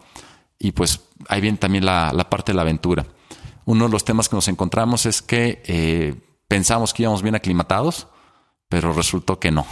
Y 0.57 0.71
pues 0.71 1.01
ahí 1.29 1.41
viene 1.41 1.59
también 1.59 1.85
la, 1.85 2.11
la 2.11 2.29
parte 2.29 2.51
de 2.51 2.55
la 2.55 2.63
aventura. 2.63 3.05
Uno 3.65 3.85
de 3.85 3.91
los 3.91 4.03
temas 4.05 4.29
que 4.29 4.35
nos 4.35 4.47
encontramos 4.47 5.05
es 5.05 5.21
que 5.21 5.61
eh, 5.65 6.15
pensamos 6.47 6.93
que 6.93 7.03
íbamos 7.03 7.21
bien 7.21 7.35
aclimatados, 7.35 8.07
pero 8.69 8.93
resultó 8.93 9.39
que 9.39 9.51
no. 9.51 9.65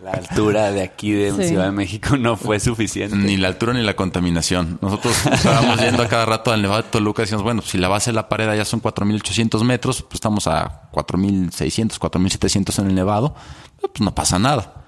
La 0.00 0.12
altura 0.12 0.72
de 0.72 0.82
aquí 0.82 1.12
de 1.12 1.30
Sí. 1.30 1.48
Ciudad 1.50 1.66
de 1.66 1.70
México 1.70 2.16
no 2.16 2.36
fue 2.36 2.58
suficiente. 2.58 3.14
Ni 3.14 3.36
la 3.36 3.46
altura 3.48 3.72
ni 3.72 3.82
la 3.82 3.94
contaminación. 3.94 4.78
Nosotros 4.82 5.14
estábamos 5.30 5.80
yendo 5.80 6.02
a 6.02 6.08
cada 6.08 6.24
rato 6.24 6.50
al 6.50 6.60
Nevado 6.60 6.82
de 6.82 6.88
Toluca 6.88 7.22
y 7.22 7.24
decíamos, 7.24 7.44
bueno, 7.44 7.62
si 7.62 7.78
la 7.78 7.86
base 7.86 8.10
de 8.10 8.16
la 8.16 8.28
pared 8.28 8.48
allá 8.48 8.64
son 8.64 8.82
4.800 8.82 9.62
metros, 9.62 10.02
pues 10.02 10.14
estamos 10.14 10.48
a 10.48 10.90
4.600, 10.90 11.98
4.700 12.00 12.80
en 12.80 12.86
el 12.88 12.94
Nevado, 12.96 13.36
pues 13.80 14.00
no 14.00 14.12
pasa 14.12 14.40
nada. 14.40 14.84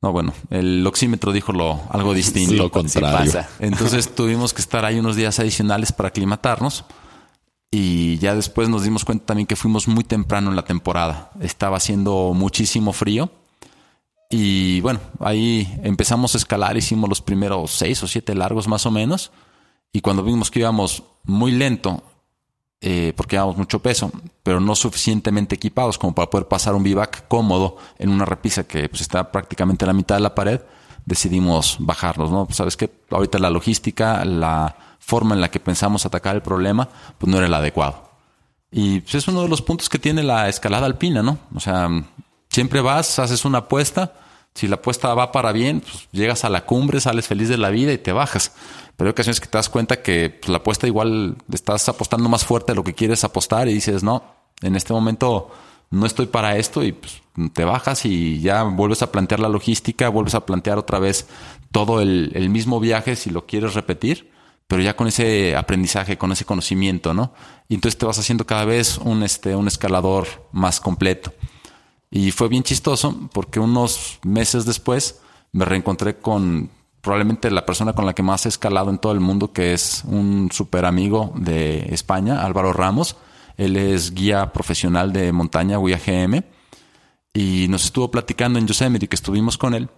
No, 0.00 0.12
bueno, 0.12 0.32
el 0.50 0.86
oxímetro 0.86 1.32
dijo 1.32 1.52
lo, 1.52 1.80
algo 1.90 2.14
distinto. 2.14 2.54
Lo 2.54 2.64
Sí 2.64 2.70
contrario. 2.70 3.32
pasa. 3.32 3.48
Entonces 3.58 4.14
tuvimos 4.14 4.52
que 4.54 4.60
estar 4.60 4.84
ahí 4.84 4.98
unos 4.98 5.16
días 5.16 5.40
adicionales 5.40 5.90
para 5.92 6.10
aclimatarnos. 6.10 6.84
Y 7.74 8.18
ya 8.18 8.34
después 8.34 8.68
nos 8.68 8.84
dimos 8.84 9.02
cuenta 9.06 9.24
también 9.24 9.46
que 9.46 9.56
fuimos 9.56 9.88
muy 9.88 10.04
temprano 10.04 10.50
en 10.50 10.56
la 10.56 10.64
temporada. 10.64 11.30
Estaba 11.40 11.78
haciendo 11.78 12.32
muchísimo 12.34 12.92
frío. 12.92 13.30
Y 14.28 14.82
bueno, 14.82 15.00
ahí 15.20 15.66
empezamos 15.82 16.34
a 16.34 16.38
escalar, 16.38 16.76
hicimos 16.76 17.08
los 17.08 17.22
primeros 17.22 17.70
seis 17.70 18.02
o 18.02 18.06
siete 18.06 18.34
largos 18.34 18.68
más 18.68 18.84
o 18.84 18.90
menos. 18.90 19.32
Y 19.90 20.02
cuando 20.02 20.22
vimos 20.22 20.50
que 20.50 20.58
íbamos 20.58 21.02
muy 21.24 21.50
lento, 21.50 22.02
eh, 22.82 23.14
porque 23.16 23.36
llevamos 23.36 23.56
mucho 23.56 23.78
peso, 23.78 24.12
pero 24.42 24.60
no 24.60 24.74
suficientemente 24.74 25.54
equipados 25.54 25.96
como 25.96 26.14
para 26.14 26.28
poder 26.28 26.48
pasar 26.48 26.74
un 26.74 26.82
bivac 26.82 27.26
cómodo 27.26 27.78
en 27.98 28.10
una 28.10 28.26
repisa 28.26 28.66
que 28.66 28.90
pues, 28.90 29.00
está 29.00 29.32
prácticamente 29.32 29.86
a 29.86 29.88
la 29.88 29.94
mitad 29.94 30.16
de 30.16 30.20
la 30.20 30.34
pared, 30.34 30.60
decidimos 31.04 31.76
bajarnos, 31.80 32.30
¿no? 32.30 32.46
Pues, 32.46 32.56
Sabes 32.56 32.76
que 32.76 32.90
ahorita 33.10 33.38
la 33.38 33.50
logística, 33.50 34.24
la 34.24 34.76
forma 34.98 35.34
en 35.34 35.40
la 35.40 35.50
que 35.50 35.60
pensamos 35.60 36.06
atacar 36.06 36.34
el 36.34 36.42
problema, 36.42 36.88
pues 37.18 37.30
no 37.30 37.38
era 37.38 37.46
el 37.46 37.54
adecuado. 37.54 38.10
Y 38.70 39.00
pues, 39.00 39.16
es 39.16 39.28
uno 39.28 39.42
de 39.42 39.48
los 39.48 39.62
puntos 39.62 39.88
que 39.88 39.98
tiene 39.98 40.22
la 40.22 40.48
escalada 40.48 40.86
alpina, 40.86 41.22
¿no? 41.22 41.38
O 41.54 41.60
sea, 41.60 41.88
siempre 42.48 42.80
vas, 42.80 43.18
haces 43.18 43.44
una 43.44 43.58
apuesta, 43.58 44.14
si 44.54 44.68
la 44.68 44.76
apuesta 44.76 45.14
va 45.14 45.32
para 45.32 45.52
bien, 45.52 45.80
pues 45.80 46.08
llegas 46.12 46.44
a 46.44 46.50
la 46.50 46.66
cumbre, 46.66 47.00
sales 47.00 47.26
feliz 47.26 47.48
de 47.48 47.56
la 47.56 47.70
vida 47.70 47.92
y 47.92 47.98
te 47.98 48.12
bajas. 48.12 48.52
Pero 48.96 49.08
hay 49.08 49.12
ocasiones 49.12 49.40
que 49.40 49.46
te 49.46 49.58
das 49.58 49.68
cuenta 49.68 50.02
que 50.02 50.30
pues, 50.30 50.50
la 50.50 50.58
apuesta 50.58 50.86
igual 50.86 51.36
estás 51.52 51.88
apostando 51.88 52.28
más 52.28 52.44
fuerte 52.44 52.72
de 52.72 52.76
lo 52.76 52.84
que 52.84 52.94
quieres 52.94 53.24
apostar 53.24 53.68
y 53.68 53.74
dices, 53.74 54.02
no, 54.02 54.22
en 54.60 54.76
este 54.76 54.92
momento 54.92 55.50
no 55.92 56.06
estoy 56.06 56.26
para 56.26 56.56
esto 56.56 56.82
y 56.82 56.92
pues, 56.92 57.22
te 57.52 57.64
bajas 57.64 58.04
y 58.06 58.40
ya 58.40 58.64
vuelves 58.64 59.02
a 59.02 59.12
plantear 59.12 59.40
la 59.40 59.48
logística, 59.48 60.08
vuelves 60.08 60.34
a 60.34 60.44
plantear 60.44 60.78
otra 60.78 60.98
vez 60.98 61.28
todo 61.70 62.00
el, 62.00 62.48
mismo 62.50 62.80
viaje 62.80 63.14
si 63.14 63.30
lo 63.30 63.46
quieres 63.46 63.74
repetir, 63.74 64.30
pero 64.66 64.82
ya 64.82 64.96
con 64.96 65.06
ese 65.06 65.54
aprendizaje, 65.54 66.18
con 66.18 66.32
ese 66.32 66.46
conocimiento, 66.46 67.14
¿no? 67.14 67.32
Y 67.68 67.74
entonces 67.74 67.98
te 67.98 68.06
vas 68.06 68.18
haciendo 68.18 68.46
cada 68.46 68.64
vez 68.64 68.98
un, 68.98 69.22
este, 69.22 69.54
un 69.54 69.68
escalador 69.68 70.26
más 70.50 70.80
completo. 70.80 71.32
Y 72.10 72.30
fue 72.30 72.48
bien 72.48 72.62
chistoso 72.62 73.28
porque 73.32 73.60
unos 73.60 74.18
meses 74.22 74.64
después 74.64 75.20
me 75.52 75.64
reencontré 75.66 76.16
con 76.16 76.70
probablemente 77.02 77.50
la 77.50 77.66
persona 77.66 77.92
con 77.92 78.06
la 78.06 78.14
que 78.14 78.22
más 78.22 78.46
he 78.46 78.48
escalado 78.48 78.88
en 78.88 78.98
todo 78.98 79.12
el 79.12 79.20
mundo, 79.20 79.52
que 79.52 79.74
es 79.74 80.04
un 80.06 80.50
super 80.52 80.86
amigo 80.86 81.32
de 81.36 81.86
España, 81.90 82.44
Álvaro 82.44 82.72
Ramos. 82.72 83.16
Él 83.56 83.76
es 83.76 84.14
guía 84.14 84.52
profesional 84.52 85.12
de 85.12 85.32
montaña, 85.32 85.78
guía 85.78 86.00
GM. 86.04 86.44
Y 87.34 87.66
nos 87.68 87.84
estuvo 87.84 88.10
platicando 88.10 88.58
en 88.58 88.66
Yosemite, 88.66 89.08
que 89.08 89.16
estuvimos 89.16 89.56
con 89.56 89.74
él, 89.74 89.88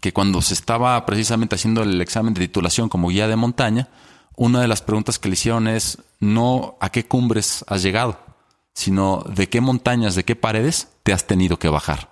que 0.00 0.12
cuando 0.12 0.40
se 0.40 0.54
estaba 0.54 1.04
precisamente 1.04 1.56
haciendo 1.56 1.82
el 1.82 2.00
examen 2.00 2.34
de 2.34 2.40
titulación 2.40 2.88
como 2.88 3.08
guía 3.08 3.28
de 3.28 3.36
montaña, 3.36 3.88
una 4.36 4.60
de 4.60 4.68
las 4.68 4.82
preguntas 4.82 5.18
que 5.18 5.28
le 5.28 5.34
hicieron 5.34 5.68
es 5.68 5.98
no 6.20 6.76
a 6.80 6.90
qué 6.90 7.04
cumbres 7.06 7.64
has 7.68 7.82
llegado, 7.82 8.18
sino 8.72 9.24
de 9.28 9.48
qué 9.48 9.60
montañas, 9.60 10.14
de 10.14 10.24
qué 10.24 10.36
paredes 10.36 10.88
te 11.02 11.12
has 11.12 11.26
tenido 11.26 11.58
que 11.58 11.68
bajar. 11.68 12.10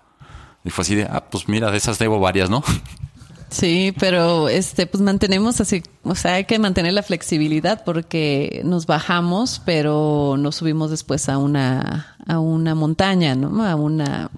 Y 0.64 0.70
fue 0.70 0.82
así 0.82 0.96
de, 0.96 1.04
ah, 1.04 1.30
pues 1.30 1.48
mira, 1.48 1.70
de 1.70 1.76
esas 1.76 1.98
debo 1.98 2.18
varias, 2.18 2.50
¿no? 2.50 2.62
Sí, 3.48 3.94
pero 3.98 4.48
este, 4.48 4.86
pues 4.86 5.02
mantenemos 5.02 5.60
así, 5.60 5.82
o 6.02 6.16
sea, 6.16 6.34
hay 6.34 6.44
que 6.44 6.58
mantener 6.58 6.92
la 6.92 7.02
flexibilidad 7.02 7.84
porque 7.84 8.60
nos 8.64 8.86
bajamos, 8.86 9.62
pero 9.64 10.36
nos 10.36 10.56
subimos 10.56 10.90
después 10.90 11.28
a 11.28 11.38
una, 11.38 12.16
a 12.26 12.40
una 12.40 12.74
montaña, 12.74 13.36
¿no? 13.36 13.64
A 13.64 13.76
una, 13.76 14.30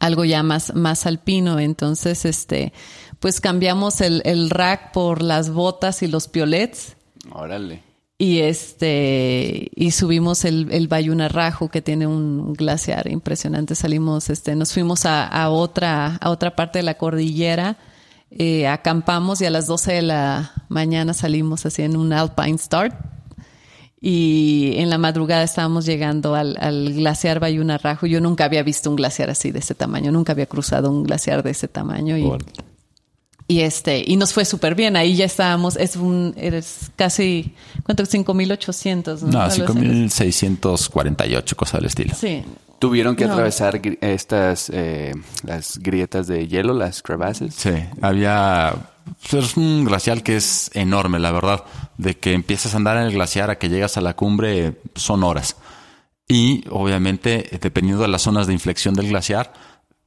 algo 0.00 0.24
ya 0.24 0.42
más, 0.42 0.74
más 0.74 1.06
alpino. 1.06 1.60
Entonces, 1.60 2.24
este, 2.24 2.72
pues 3.20 3.40
cambiamos 3.40 4.00
el, 4.00 4.22
el 4.24 4.50
rack 4.50 4.92
por 4.92 5.22
las 5.22 5.50
botas 5.50 6.02
y 6.02 6.08
los 6.08 6.26
piolets. 6.26 6.96
Órale. 7.30 7.83
Y 8.16 8.40
este, 8.40 9.70
y 9.74 9.90
subimos 9.90 10.44
el, 10.44 10.68
el 10.70 10.86
Bayuna 10.86 11.28
Raju, 11.28 11.68
que 11.68 11.82
tiene 11.82 12.06
un 12.06 12.52
glaciar 12.52 13.10
impresionante. 13.10 13.74
Salimos, 13.74 14.30
este, 14.30 14.54
nos 14.54 14.72
fuimos 14.72 15.04
a, 15.04 15.26
a 15.26 15.50
otra, 15.50 16.16
a 16.20 16.30
otra 16.30 16.54
parte 16.54 16.78
de 16.78 16.84
la 16.84 16.94
cordillera, 16.94 17.76
eh, 18.30 18.68
acampamos 18.68 19.40
y 19.40 19.46
a 19.46 19.50
las 19.50 19.66
12 19.66 19.92
de 19.94 20.02
la 20.02 20.52
mañana 20.68 21.14
salimos 21.14 21.66
así 21.66 21.82
en 21.82 21.96
un 21.96 22.12
Alpine 22.12 22.58
Start. 22.58 22.94
Y 24.00 24.74
en 24.76 24.90
la 24.90 24.98
madrugada 24.98 25.42
estábamos 25.42 25.86
llegando 25.86 26.34
al, 26.34 26.56
al 26.60 26.92
glaciar 26.92 27.40
Bayuna 27.40 27.78
Raju. 27.78 28.06
Yo 28.06 28.20
nunca 28.20 28.44
había 28.44 28.62
visto 28.62 28.90
un 28.90 28.96
glaciar 28.96 29.30
así 29.30 29.50
de 29.50 29.60
ese 29.60 29.74
tamaño, 29.74 30.12
nunca 30.12 30.32
había 30.32 30.46
cruzado 30.46 30.90
un 30.90 31.04
glaciar 31.04 31.42
de 31.42 31.50
ese 31.50 31.68
tamaño. 31.68 32.16
Y 33.54 33.60
este, 33.60 34.02
y 34.06 34.16
nos 34.16 34.32
fue 34.32 34.44
súper 34.44 34.74
bien. 34.74 34.96
Ahí 34.96 35.14
ya 35.16 35.24
estábamos, 35.26 35.76
es 35.76 35.96
un, 35.96 36.34
eres 36.36 36.90
casi, 36.96 37.54
¿cuánto? 37.84 38.04
5800, 38.04 39.22
¿no? 39.22 39.28
No, 39.30 39.40
Algo 39.42 39.64
así. 39.72 40.08
5648, 40.08 41.56
cosa 41.56 41.78
del 41.78 41.86
estilo. 41.86 42.14
Sí. 42.18 42.42
Tuvieron 42.78 43.16
que 43.16 43.26
No. 43.26 43.32
atravesar 43.32 43.80
estas, 44.00 44.70
eh, 44.74 45.12
las 45.44 45.78
grietas 45.78 46.26
de 46.26 46.48
hielo, 46.48 46.74
las 46.74 47.02
crevasses. 47.02 47.54
Sí, 47.54 47.70
había. 48.02 48.74
pues, 49.30 49.44
Es 49.44 49.56
un 49.56 49.84
glacial 49.84 50.22
que 50.22 50.36
es 50.36 50.70
enorme, 50.74 51.18
la 51.18 51.30
verdad. 51.32 51.64
De 51.96 52.16
que 52.18 52.32
empiezas 52.32 52.74
a 52.74 52.76
andar 52.76 52.96
en 52.96 53.04
el 53.04 53.12
glaciar 53.12 53.50
a 53.50 53.58
que 53.58 53.68
llegas 53.68 53.96
a 53.96 54.00
la 54.00 54.14
cumbre 54.16 54.80
son 54.96 55.22
horas. 55.22 55.56
Y 56.28 56.64
obviamente, 56.70 57.48
dependiendo 57.60 58.02
de 58.02 58.08
las 58.08 58.22
zonas 58.22 58.46
de 58.46 58.52
inflexión 58.54 58.94
del 58.94 59.08
glaciar, 59.08 59.52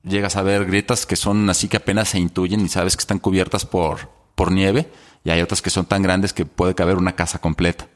llegas 0.03 0.35
a 0.35 0.41
ver 0.41 0.65
grietas 0.65 1.05
que 1.05 1.15
son 1.15 1.49
así 1.49 1.67
que 1.67 1.77
apenas 1.77 2.09
se 2.09 2.19
intuyen 2.19 2.61
y 2.61 2.69
sabes 2.69 2.95
que 2.95 3.01
están 3.01 3.19
cubiertas 3.19 3.65
por, 3.65 4.09
por 4.35 4.51
nieve. 4.51 4.91
Y 5.23 5.29
hay 5.29 5.41
otras 5.41 5.61
que 5.61 5.69
son 5.69 5.85
tan 5.85 6.01
grandes 6.01 6.33
que 6.33 6.45
puede 6.45 6.75
caber 6.75 6.97
una 6.97 7.15
casa 7.15 7.39
completa. 7.39 7.87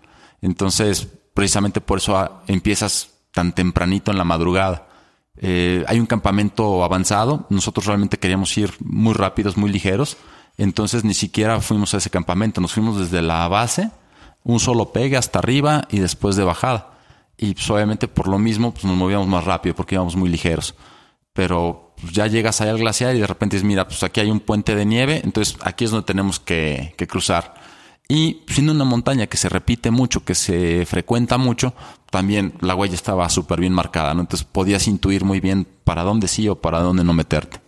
Entonces, 0.41 1.08
precisamente 1.34 1.82
por 1.82 1.99
eso 1.99 2.18
ah, 2.18 2.43
empiezas 2.47 3.12
tan 3.32 3.54
tempranito 3.54 4.12
en 4.12 4.18
la 4.18 4.24
madrugada. 4.24 4.88
Eh, 5.38 5.84
hay 5.88 5.99
un 5.99 6.06
campamento 6.06 6.84
avanzado. 6.84 7.45
Nosotros 7.49 7.86
realmente 7.86 8.18
queríamos 8.18 8.58
ir 8.58 8.74
muy 8.80 9.14
rápidos, 9.14 9.58
muy 9.58 9.72
ligeros. 9.72 10.18
Entonces 10.58 11.04
ni 11.04 11.14
siquiera 11.14 11.62
fuimos 11.62 11.93
a 11.93 11.97
ese 11.97 12.10
campamento. 12.10 12.62
Nos 12.62 12.74
fuimos 12.74 12.99
desde 12.99 13.22
la 13.22 13.47
base, 13.47 13.91
un 14.43 14.60
solo 14.60 14.91
pegue 14.91 15.18
hasta 15.18 15.39
arriba 15.39 15.88
y 15.89 15.99
después 15.99 16.36
de 16.36 16.43
bajada. 16.43 16.91
Y 17.38 17.54
pues, 17.54 17.70
obviamente 17.70 18.08
por 18.08 18.28
lo 18.28 18.38
mismo 18.38 18.72
pues, 18.74 18.86
nos 18.86 18.95
movíamos 18.95 19.28
más 19.28 19.45
rápido 19.45 19.76
porque 19.76 19.95
íbamos 19.95 20.16
muy 20.16 20.30
ligeros. 20.30 20.76
Pero 21.34 21.91
pues, 22.02 22.14
ya 22.14 22.28
llegas 22.28 22.62
allá 22.62 22.72
al 22.72 22.80
glaciar 22.80 23.16
y 23.16 23.20
de 23.20 23.28
repente 23.28 23.56
dices, 23.56 23.68
mira, 23.68 23.88
pues 23.88 24.04
aquí 24.04 24.20
hay 24.20 24.32
un 24.32 24.39
puente 24.39 24.76
de 24.76 24.86
nieve, 24.86 25.22
entonces 25.24 25.58
aquí 25.62 25.86
es 25.86 25.91
donde 25.91 26.06
tenemos 26.06 26.39
que, 26.39 26.93
cruzar. 27.08 27.54
Y 28.08 28.41
siendo 28.47 28.74
una 28.74 28.84
montaña 28.84 29.28
que 29.28 29.38
se 29.38 29.47
repite 29.47 29.89
mucho, 29.89 30.26
que 30.26 30.36
se 30.36 30.86
frecuenta 30.86 31.38
mucho, 31.38 31.74
también 32.10 32.54
la 32.60 32.76
huella 32.76 32.95
estaba 32.95 33.30
súper 33.30 33.62
bien 33.62 33.74
marcada, 33.74 34.14
¿no? 34.14 34.22
Entonces 34.22 34.45
podías 34.52 34.88
intuir 34.88 35.24
muy 35.24 35.39
bien 35.39 35.66
para 35.86 36.04
dónde 36.04 36.28
sí 36.28 36.49
o 36.49 36.60
para 36.60 36.82
dónde 36.82 37.06
no 37.06 37.14
meterte. 37.14 37.62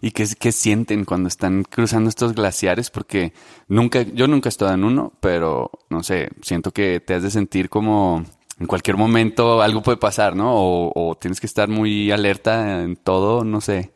¿Y 0.00 0.10
qué, 0.10 0.26
qué 0.40 0.50
sienten 0.50 1.04
cuando 1.04 1.28
están 1.28 1.62
cruzando 1.62 2.08
estos 2.08 2.34
glaciares? 2.34 2.90
Porque 2.90 3.32
nunca, 3.68 4.02
yo 4.02 4.26
nunca 4.26 4.48
he 4.48 4.50
estado 4.50 4.72
en 4.74 4.82
uno, 4.82 5.12
pero 5.20 5.70
no 5.88 6.02
sé, 6.02 6.30
siento 6.42 6.72
que 6.72 6.98
te 6.98 7.14
has 7.14 7.22
de 7.22 7.30
sentir 7.30 7.68
como 7.68 8.24
en 8.58 8.66
cualquier 8.66 8.96
momento 8.96 9.60
algo 9.62 9.82
puede 9.82 9.98
pasar, 9.98 10.34
¿no? 10.36 10.54
O, 10.54 10.92
o 10.94 11.14
tienes 11.16 11.40
que 11.40 11.46
estar 11.46 11.68
muy 11.68 12.10
alerta 12.10 12.82
en 12.82 12.96
todo, 12.96 13.44
no 13.44 13.60
sé. 13.60 13.92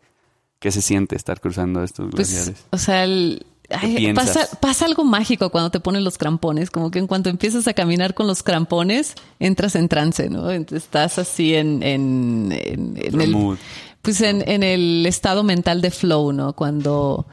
¿Qué 0.59 0.71
se 0.71 0.83
siente 0.83 1.17
estar 1.17 1.41
cruzando 1.41 1.83
estos 1.83 2.11
Pues, 2.11 2.31
glaciares? 2.31 2.65
o 2.71 2.77
sea, 2.79 3.05
el- 3.05 3.47
ay, 3.71 4.13
pasa, 4.13 4.47
pasa 4.61 4.85
algo 4.85 5.05
mágico 5.05 5.49
cuando 5.51 5.71
te 5.71 5.81
ponen 5.81 6.05
los 6.05 6.19
crampones, 6.19 6.71
como 6.71 6.91
que 6.91 6.99
en 6.99 7.07
cuanto 7.07 7.31
empiezas 7.31 7.67
a 7.69 7.73
caminar 7.73 8.13
con 8.15 8.27
los 8.27 8.43
crampones, 8.43 9.15
entras 9.39 9.75
en 9.77 9.89
trance, 9.89 10.29
¿no? 10.29 10.51
Estás 10.51 11.19
así 11.19 11.55
en, 11.55 11.83
en, 11.83 12.53
en- 12.53 12.97
el, 13.21 13.31
mood. 13.31 13.57
pues 14.03 14.21
en, 14.21 14.47
en 14.47 14.63
el 14.63 15.07
estado 15.07 15.43
mental 15.45 15.81
de 15.81 15.91
flow, 15.91 16.33
¿no? 16.33 16.53
Cuando, 16.53 17.27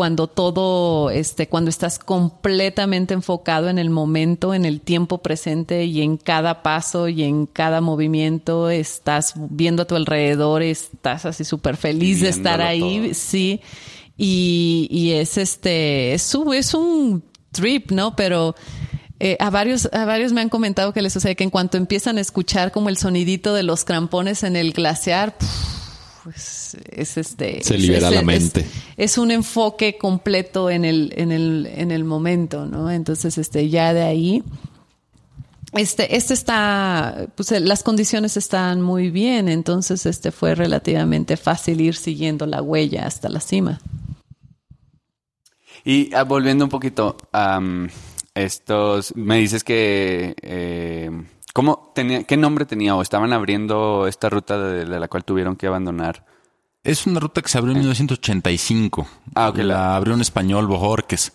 cuando 0.00 0.28
todo, 0.28 1.10
este, 1.10 1.46
cuando 1.46 1.68
estás 1.68 1.98
completamente 1.98 3.12
enfocado 3.12 3.68
en 3.68 3.78
el 3.78 3.90
momento, 3.90 4.54
en 4.54 4.64
el 4.64 4.80
tiempo 4.80 5.18
presente 5.18 5.84
y 5.84 6.00
en 6.00 6.16
cada 6.16 6.62
paso 6.62 7.06
y 7.08 7.22
en 7.22 7.44
cada 7.44 7.82
movimiento, 7.82 8.70
estás 8.70 9.34
viendo 9.36 9.82
a 9.82 9.86
tu 9.86 9.96
alrededor, 9.96 10.62
estás 10.62 11.26
así 11.26 11.44
súper 11.44 11.76
feliz 11.76 12.22
de 12.22 12.30
estar 12.30 12.62
ahí, 12.62 12.80
todo. 13.02 13.12
sí. 13.14 13.60
Y, 14.16 14.88
y 14.90 15.10
es 15.12 15.36
este, 15.36 16.14
es, 16.14 16.34
un- 16.34 16.54
es 16.54 16.72
un 16.72 17.22
trip, 17.52 17.90
¿no? 17.90 18.16
Pero 18.16 18.54
eh, 19.18 19.36
a 19.38 19.50
varios, 19.50 19.86
a 19.92 20.06
varios 20.06 20.32
me 20.32 20.40
han 20.40 20.48
comentado 20.48 20.94
que 20.94 21.02
les 21.02 21.12
sucede 21.12 21.36
que 21.36 21.44
en 21.44 21.50
cuanto 21.50 21.76
empiezan 21.76 22.16
a 22.16 22.22
escuchar 22.22 22.72
como 22.72 22.88
el 22.88 22.96
sonidito 22.96 23.52
de 23.52 23.64
los 23.64 23.84
crampones 23.84 24.44
en 24.44 24.56
el 24.56 24.72
glaciar, 24.72 25.36
pues 26.22 26.76
es 26.90 27.16
este. 27.16 27.62
Se 27.62 27.74
es- 27.76 27.80
libera 27.80 28.08
es- 28.08 28.14
la 28.14 28.20
es- 28.20 28.26
mente. 28.26 28.66
Es, 28.96 29.18
un 29.18 29.30
enfoque 29.30 29.96
completo 29.98 30.68
en 30.70 30.84
el, 30.84 31.12
en 31.16 31.32
el, 31.32 31.66
en 31.72 31.90
el 31.90 32.04
momento, 32.04 32.66
¿no? 32.66 32.90
Entonces, 32.90 33.38
este, 33.38 33.68
ya 33.68 33.94
de 33.94 34.02
ahí. 34.02 34.42
Este, 35.72 36.16
este 36.16 36.34
está, 36.34 37.28
pues 37.36 37.52
eh, 37.52 37.60
las 37.60 37.84
condiciones 37.84 38.36
están 38.36 38.82
muy 38.82 39.08
bien, 39.10 39.48
entonces 39.48 40.04
este 40.04 40.32
fue 40.32 40.56
relativamente 40.56 41.36
fácil 41.36 41.80
ir 41.80 41.94
siguiendo 41.94 42.44
la 42.46 42.60
huella 42.60 43.06
hasta 43.06 43.28
la 43.28 43.38
cima. 43.38 43.80
Y 45.84 46.12
ah, 46.14 46.24
volviendo 46.24 46.64
un 46.64 46.70
poquito 46.70 47.16
a 47.32 47.60
estos, 48.34 49.14
me 49.16 49.38
dices 49.38 49.62
que, 49.64 50.34
eh, 50.42 51.10
¿cómo 51.54 51.92
tenía, 51.94 52.24
qué 52.24 52.36
nombre 52.36 52.64
tenía 52.66 52.94
o 52.96 53.02
estaban 53.02 53.32
abriendo 53.32 54.06
esta 54.06 54.28
ruta 54.30 54.58
de, 54.58 54.84
de 54.84 55.00
la 55.00 55.08
cual 55.08 55.24
tuvieron 55.24 55.56
que 55.56 55.66
abandonar? 55.66 56.24
Es 56.82 57.06
una 57.06 57.20
ruta 57.20 57.42
que 57.42 57.48
se 57.48 57.58
abrió 57.58 57.72
en 57.72 57.80
1985. 57.80 59.06
Ah, 59.34 59.50
ok, 59.50 59.58
La, 59.58 59.64
la- 59.64 59.96
abrió 59.96 60.14
un 60.14 60.20
español, 60.22 60.66
Bojorques. 60.66 61.32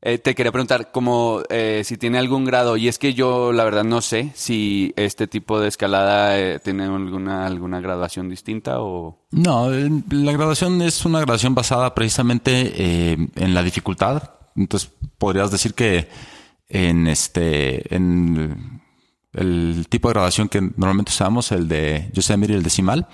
Eh, 0.00 0.18
te 0.18 0.36
quería 0.36 0.52
preguntar 0.52 0.92
como 0.92 1.42
eh, 1.50 1.82
si 1.84 1.96
tiene 1.96 2.18
algún 2.18 2.44
grado 2.44 2.76
y 2.76 2.86
es 2.86 3.00
que 3.00 3.14
yo 3.14 3.52
la 3.52 3.64
verdad 3.64 3.82
no 3.82 4.00
sé 4.00 4.30
si 4.36 4.92
este 4.94 5.26
tipo 5.26 5.58
de 5.58 5.66
escalada 5.66 6.38
eh, 6.38 6.60
tiene 6.60 6.84
alguna 6.84 7.44
alguna 7.46 7.80
graduación 7.80 8.28
distinta 8.28 8.80
o 8.80 9.26
No, 9.32 9.74
eh, 9.74 9.90
la 10.10 10.30
graduación 10.30 10.80
es 10.82 11.04
una 11.04 11.18
graduación 11.18 11.56
basada 11.56 11.96
precisamente 11.96 12.72
eh, 12.76 13.16
en 13.34 13.54
la 13.54 13.64
dificultad. 13.64 14.22
Entonces 14.54 14.88
podrías 15.18 15.50
decir 15.50 15.74
que 15.74 16.08
en 16.68 17.08
este, 17.08 17.92
en 17.92 18.80
el 19.38 19.86
tipo 19.88 20.08
de 20.08 20.14
graduación 20.14 20.48
que 20.48 20.60
normalmente 20.60 21.10
usamos, 21.10 21.52
el 21.52 21.68
de 21.68 22.10
Yosemite 22.12 22.52
y 22.52 22.56
el 22.56 22.62
decimal, 22.62 23.06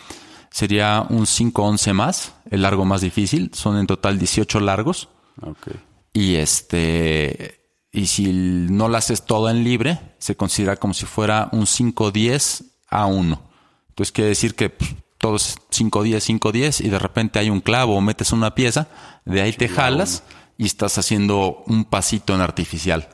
sería 0.51 1.07
un 1.09 1.27
5-11 1.27 1.93
más, 1.93 2.33
el 2.51 2.63
largo 2.63 2.85
más 2.85 3.01
difícil. 3.01 3.51
Son 3.55 3.77
en 3.77 3.87
total 3.87 4.19
18 4.19 4.61
largos. 4.61 5.09
okay. 5.43 5.75
Y 6.13 6.37
este, 6.37 7.65
y 7.93 8.07
si 8.07 8.33
no 8.33 8.89
lo 8.89 8.97
haces 8.97 9.25
todo 9.25 9.51
en 9.51 9.65
libre, 9.65 10.01
se 10.19 10.37
considera 10.37 10.77
como 10.77 10.95
si 10.95 11.07
fuera 11.07 11.49
un 11.53 11.67
5-10 11.67 12.65
a 12.89 13.07
1. 13.07 13.43
Entonces 13.91 14.13
quiere 14.13 14.29
decir 14.29 14.55
que 14.55 14.71
pues, 14.71 14.95
todo 15.19 15.37
es 15.37 15.59
5-10, 15.71 16.41
5-10 16.41 16.85
y 16.85 16.89
de 16.89 16.99
repente 16.99 17.39
hay 17.39 17.51
un 17.51 17.61
clavo 17.61 17.97
o 17.97 18.01
metes 18.01 18.33
una 18.33 18.55
pieza, 18.55 18.89
de 19.25 19.43
ahí 19.43 19.53
te 19.53 19.69
jalas 19.69 20.25
y 20.59 20.67
estás 20.67 20.99
haciendo 20.99 21.63
un 21.67 21.85
pasito 21.85 22.35
en 22.35 22.41
artificial. 22.41 23.09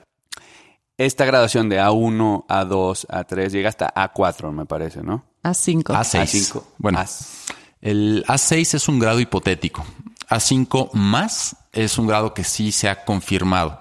Esta 1.03 1.25
graduación 1.25 1.71
de 1.71 1.81
A1, 1.81 2.45
A2, 2.47 3.07
A3 3.09 3.49
llega 3.51 3.71
hasta 3.71 3.93
A4 3.95 4.53
me 4.53 4.67
parece, 4.67 5.03
¿no? 5.03 5.25
A 5.43 5.55
cinco. 5.55 5.95
A6. 5.95 6.21
A5. 6.53 6.63
Bueno, 6.77 6.99
A- 6.99 7.07
el 7.81 8.23
A6 8.29 8.75
es 8.75 8.87
un 8.89 8.99
grado 8.99 9.19
hipotético. 9.19 9.83
A5 10.29 10.91
más 10.93 11.57
es 11.73 11.97
un 11.97 12.07
grado 12.07 12.35
que 12.35 12.45
sí 12.45 12.71
se 12.71 12.91
ha 12.91 13.05
confirmado. 13.07 13.81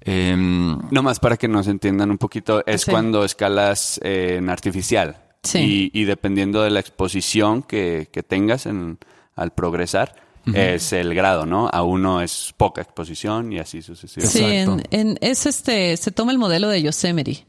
Em, 0.00 0.78
No 0.90 1.02
más 1.02 1.20
para 1.20 1.36
que 1.36 1.46
nos 1.46 1.66
entiendan 1.68 2.10
un 2.10 2.16
poquito, 2.18 2.64
es 2.66 2.82
Sí. 2.82 2.90
cuando 2.90 3.24
escalas 3.24 4.00
eh, 4.02 4.36
en 4.38 4.48
artificial. 4.48 5.22
Sí. 5.42 5.90
Y, 5.92 6.00
y 6.00 6.04
dependiendo 6.04 6.62
de 6.62 6.70
la 6.70 6.80
exposición 6.80 7.62
que, 7.62 8.08
que 8.10 8.22
tengas 8.22 8.64
en, 8.66 8.98
al 9.34 9.52
progresar, 9.52 10.14
es 10.54 10.92
el 10.92 11.14
grado, 11.14 11.46
¿no? 11.46 11.68
A 11.72 11.82
uno 11.82 12.20
es 12.22 12.54
poca 12.56 12.82
exposición 12.82 13.52
y 13.52 13.58
así 13.58 13.82
sucesivamente. 13.82 14.38
Sí, 14.38 14.44
en, 14.44 14.70
Exacto. 14.70 14.88
en- 14.92 15.18
es 15.20 15.46
este, 15.46 15.96
se 15.96 16.10
toma 16.10 16.32
el 16.32 16.38
modelo 16.38 16.68
de 16.68 16.82
Yosemite. 16.82 17.46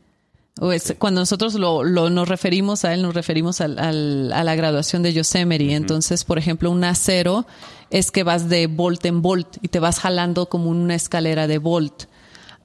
O 0.60 0.72
es- 0.72 0.96
Cuando 0.98 1.22
nosotros 1.22 1.54
lo, 1.54 1.84
lo- 1.84 2.10
nos 2.10 2.28
referimos 2.28 2.84
a 2.84 2.94
él, 2.94 3.04
nos 3.04 3.14
referimos 3.14 3.62
al- 3.62 3.78
al- 3.78 4.34
a 4.34 4.44
la 4.44 4.56
graduación 4.56 5.04
de 5.04 5.14
Yosemite. 5.14 5.76
Entonces, 5.76 6.24
por 6.24 6.40
ejemplo, 6.40 6.72
un 6.72 6.82
A0 6.84 7.46
es 7.92 8.10
que 8.12 8.24
vas 8.24 8.50
de 8.50 8.66
volt 8.68 9.06
en 9.06 9.22
volt 9.22 9.58
y 9.62 9.68
te 9.68 9.80
vas 9.80 10.00
jalando 10.00 10.50
como 10.50 10.70
una 10.72 10.96
escalera 10.96 11.46
de 11.46 11.60
volt. 11.60 12.06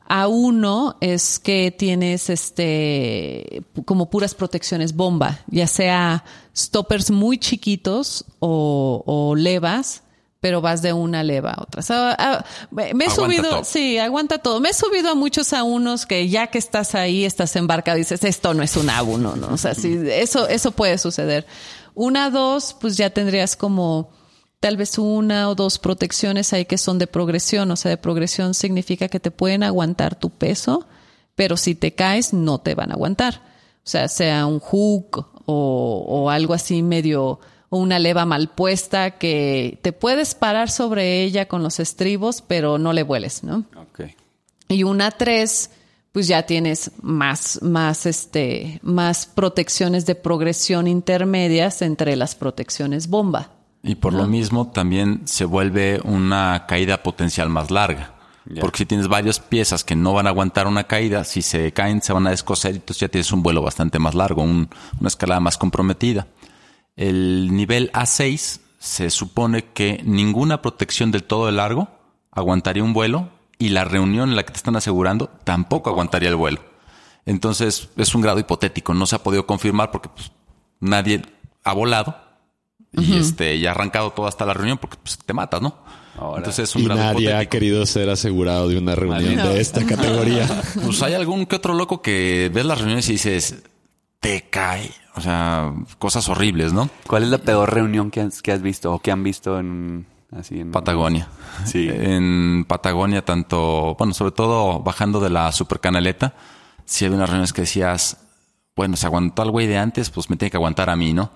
A1 0.09 0.97
es 1.01 1.39
que 1.39 1.70
tienes 1.76 2.28
este 2.30 3.62
como 3.87 4.11
puras 4.11 4.35
protecciones 4.35 4.95
bomba, 4.95 5.41
ya 5.49 5.66
sea 5.66 6.24
stoppers 6.57 7.11
muy 7.11 7.39
chiquitos 7.39 8.24
o, 8.39 9.03
o 9.07 9.35
levas, 9.37 10.03
pero 10.43 10.61
vas 10.61 10.82
de 10.82 10.93
una 10.93 11.22
leva 11.22 11.53
a 11.53 11.62
otra. 11.62 11.78
O 11.78 11.82
sea, 11.84 12.16
ah, 12.18 12.45
me 12.72 12.82
he 12.82 12.90
Aguanta 12.90 13.14
subido, 13.14 13.51
todo. 13.51 13.64
sí, 13.64 13.97
aguanta 13.99 14.38
todo. 14.38 14.59
Me 14.59 14.70
he 14.70 14.74
subido 14.74 15.11
a 15.11 15.14
muchos 15.14 15.53
a 15.53 15.62
unos 15.62 16.05
que 16.05 16.28
ya 16.28 16.49
que 16.49 16.59
estás 16.59 16.97
ahí, 16.97 17.24
estás 17.24 17.55
embarcado, 17.55 17.97
dices, 17.97 18.24
esto 18.24 18.53
no 18.53 18.64
es 18.64 18.76
un 18.76 18.88
A1, 18.88 19.36
¿no? 19.36 19.47
O 19.55 19.57
sea, 19.57 19.76
sí, 19.76 19.97
eso, 20.05 20.49
eso 20.49 20.72
puede 20.72 20.99
suceder. 20.99 21.47
Una, 21.95 22.28
dos, 22.28 22.74
pues 22.80 22.97
ya 22.97 23.11
tendrías 23.11 23.55
como 23.55 24.11
tal 24.59 24.76
vez 24.76 24.99
una 24.99 25.49
o 25.49 25.55
dos 25.55 25.78
protecciones 25.78 26.53
ahí 26.53 26.64
que 26.64 26.76
son 26.76 26.99
de 26.99 27.07
progresión. 27.07 27.70
O 27.70 27.76
sea, 27.76 27.90
de 27.90 27.97
progresión 27.97 28.55
significa 28.55 29.07
que 29.07 29.20
te 29.20 29.30
pueden 29.30 29.62
aguantar 29.62 30.18
tu 30.18 30.30
peso, 30.30 30.88
pero 31.36 31.57
si 31.57 31.76
te 31.76 31.95
caes, 31.95 32.32
no 32.32 32.59
te 32.61 32.74
van 32.74 32.90
a 32.90 32.95
aguantar. 32.95 33.43
O 33.76 33.88
sea, 33.88 34.09
sea 34.09 34.45
un 34.47 34.59
hook 34.59 35.24
o, 35.47 36.05
o 36.09 36.30
algo 36.30 36.53
así 36.53 36.82
medio, 36.82 37.38
o 37.75 37.79
una 37.79 37.99
leva 37.99 38.27
mal 38.27 38.51
puesta 38.51 39.12
que 39.12 39.79
te 39.81 39.93
puedes 39.95 40.35
parar 40.35 40.68
sobre 40.70 41.23
ella 41.23 41.49
con 41.49 41.62
los 41.62 41.81
estribos, 41.81 42.43
pero 42.47 42.77
no 42.77 42.93
le 42.93 43.03
vueles, 43.03 43.43
¿no? 43.45 43.64
Ok. 43.77 44.03
Y 44.68 44.83
una 44.83 45.11
tres, 45.11 45.70
pues 46.12 46.29
ya 46.29 46.43
tienes 46.43 46.91
más, 47.01 47.61
más, 47.62 48.05
este, 48.05 48.79
más 48.83 49.25
protecciones 49.25 50.05
de 50.05 50.14
progresión 50.16 50.87
intermedias 50.87 51.81
entre 51.81 52.14
las 52.16 52.35
protecciones 52.35 53.09
bomba. 53.09 53.53
Y 53.83 53.95
por 53.95 54.12
lo 54.12 54.27
mismo 54.27 54.70
también 54.70 55.23
se 55.25 55.47
vuelve 55.47 55.99
una 56.05 56.66
caída 56.68 57.03
potencial 57.03 57.49
más 57.49 57.70
larga. 57.70 58.14
Porque 58.61 58.79
si 58.79 58.87
tienes 58.87 59.09
varias 59.09 59.41
piezas 59.41 59.83
que 59.85 59.97
no 59.97 60.12
van 60.12 60.27
a 60.27 60.31
aguantar 60.31 60.66
una 60.66 60.85
caída, 60.85 61.25
si 61.25 61.41
se 61.43 61.73
caen 61.73 62.03
se 62.03 62.12
van 62.12 62.27
a 62.27 62.31
descoser 62.31 62.73
y 62.75 62.77
entonces 62.79 63.01
ya 63.01 63.09
tienes 63.09 63.33
un 63.33 63.43
vuelo 63.43 63.62
bastante 63.62 63.99
más 63.99 64.14
largo, 64.14 64.43
un- 64.43 64.68
una 65.01 65.09
escalada 65.09 65.41
más 65.41 65.57
comprometida. 65.57 66.27
El 66.97 67.55
nivel 67.55 67.90
A6 67.93 68.61
se 68.78 69.11
supone 69.11 69.64
que 69.72 70.01
ninguna 70.05 70.61
protección 70.62 71.11
del 71.11 71.24
todo 71.24 71.47
de 71.47 71.53
largo 71.53 71.88
aguantaría 72.30 72.82
un 72.84 72.93
vuelo 72.93 73.28
y 73.59 73.68
la 73.70 73.84
reunión 73.84 74.30
en 74.30 74.36
la 74.36 74.43
que 74.43 74.53
te 74.53 74.57
están 74.57 74.76
asegurando 74.76 75.30
tampoco 75.45 75.90
aguantaría 75.90 76.28
el 76.28 76.36
vuelo. 76.36 76.61
Entonces 77.24 77.88
es 77.97 78.14
un 78.14 78.20
grado 78.22 78.40
hipotético, 78.40 78.93
no 78.95 79.07
se 79.07 79.16
ha 79.16 79.22
podido 79.22 79.47
confirmar 79.47 79.90
porque 79.93 80.09
pues, 80.09 80.32
nadie 80.80 81.22
ha 81.64 81.72
volado 81.72 82.16
y 82.93 83.16
este 83.16 83.59
ya 83.59 83.70
ha 83.70 83.72
arrancado 83.72 84.11
todo 84.11 84.26
hasta 84.26 84.45
la 84.45 84.53
reunión 84.55 84.78
porque 84.78 84.99
pues, 85.03 85.16
te 85.18 85.32
matas, 85.32 85.62
¿no? 85.62 85.78
Ahora. 86.18 86.38
Entonces 86.38 86.68
es 86.68 86.74
un 86.76 86.82
Y 86.82 86.84
grado 86.86 87.01
nadie 87.01 87.28
ha 87.28 87.30
hipotético. 87.43 87.51
querido 87.51 87.86
ser 87.86 88.11
asegurado 88.11 88.68
de 88.68 88.76
una 88.78 88.95
reunión 88.95 89.36
No. 89.36 89.49
de 89.49 89.61
esta 89.61 89.86
categoría. 89.86 90.47
Pues 90.84 91.01
hay 91.03 91.14
algún 91.14 91.47
que 91.47 91.57
otro 91.57 91.72
loco 91.74 92.03
que 92.03 92.51
ves 92.53 92.66
las 92.66 92.78
reuniones 92.78 93.09
y 93.09 93.12
dices, 93.12 93.62
te 94.23 94.49
cae. 94.49 94.91
O 95.14 95.20
sea, 95.20 95.75
cosas 95.99 96.31
horribles, 96.31 96.73
¿no? 96.73 96.89
¿Cuál 97.07 97.25
es 97.25 97.29
la 97.29 97.39
peor 97.39 97.75
reunión 97.75 98.11
que 98.11 98.23
has, 98.23 98.41
que 98.41 98.53
has 98.53 98.62
visto 98.62 98.91
o 98.95 99.01
que 99.01 99.11
han 99.11 99.23
visto 99.23 99.59
en 99.59 100.07
así 100.35 100.61
en 100.61 100.73
Patagonia. 100.73 101.29
Sí. 101.66 101.89
En 101.93 102.64
Patagonia, 102.66 103.23
tanto, 103.25 103.95
bueno, 103.99 104.14
sobre 104.14 104.33
todo 104.33 104.81
bajando 104.81 105.20
de 105.20 105.29
la 105.29 105.53
supercanaleta, 105.53 106.35
si 106.87 107.05
había 107.05 107.18
unas 107.18 107.29
reuniones 107.29 107.53
que 107.53 107.62
decías, 107.62 108.16
bueno, 108.75 108.97
se 108.97 109.07
aguantó 109.07 109.43
al 109.43 109.51
güey 109.51 109.66
de 109.66 109.77
antes, 109.77 110.09
pues 110.09 110.31
me 110.31 110.37
tiene 110.37 110.51
que 110.51 110.57
aguantar 110.57 110.89
a 110.89 110.97
mí, 110.97 111.12
¿no? 111.12 111.31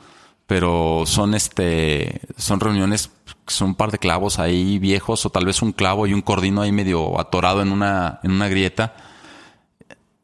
Pero 0.47 1.03
son 1.07 1.34
este, 1.34 2.20
son 2.37 2.61
reuniones, 2.61 3.11
son 3.47 3.68
un 3.70 3.74
par 3.74 3.91
de 3.91 3.99
clavos 3.99 4.39
ahí 4.39 4.78
viejos, 4.78 5.26
o 5.26 5.30
tal 5.30 5.45
vez 5.45 5.61
un 5.61 5.72
clavo 5.72 6.07
y 6.07 6.14
un 6.14 6.22
cordino 6.22 6.62
ahí 6.62 6.72
medio 6.72 7.20
atorado 7.20 7.62
en 7.62 7.72
una, 7.72 8.20
en 8.22 8.30
una 8.30 8.49
grieta. 8.49 8.95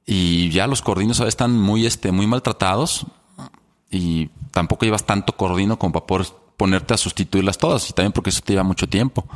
Y 0.07 0.51
ya 0.51 0.67
los 0.67 0.83
cordinos 0.83 1.21
ahora 1.21 1.29
están 1.29 1.53
muy, 1.59 1.87
este, 1.87 2.13
muy 2.13 2.27
maltratados. 2.27 3.07
Y 3.91 4.31
tampoco 4.51 4.85
llevas 4.85 5.05
tanto 5.05 5.37
cordino 5.37 5.79
como 5.79 5.93
para 5.93 6.07
poder 6.07 6.27
ponerte 6.57 6.95
a 6.95 6.97
sustituirlas 6.97 7.59
todas. 7.59 7.89
Y 7.91 7.93
también 7.93 8.13
porque 8.13 8.31
eso 8.31 8.41
te 8.43 8.53
lleva 8.53 8.65
mucho 8.65 8.89
tiempo. 8.89 9.27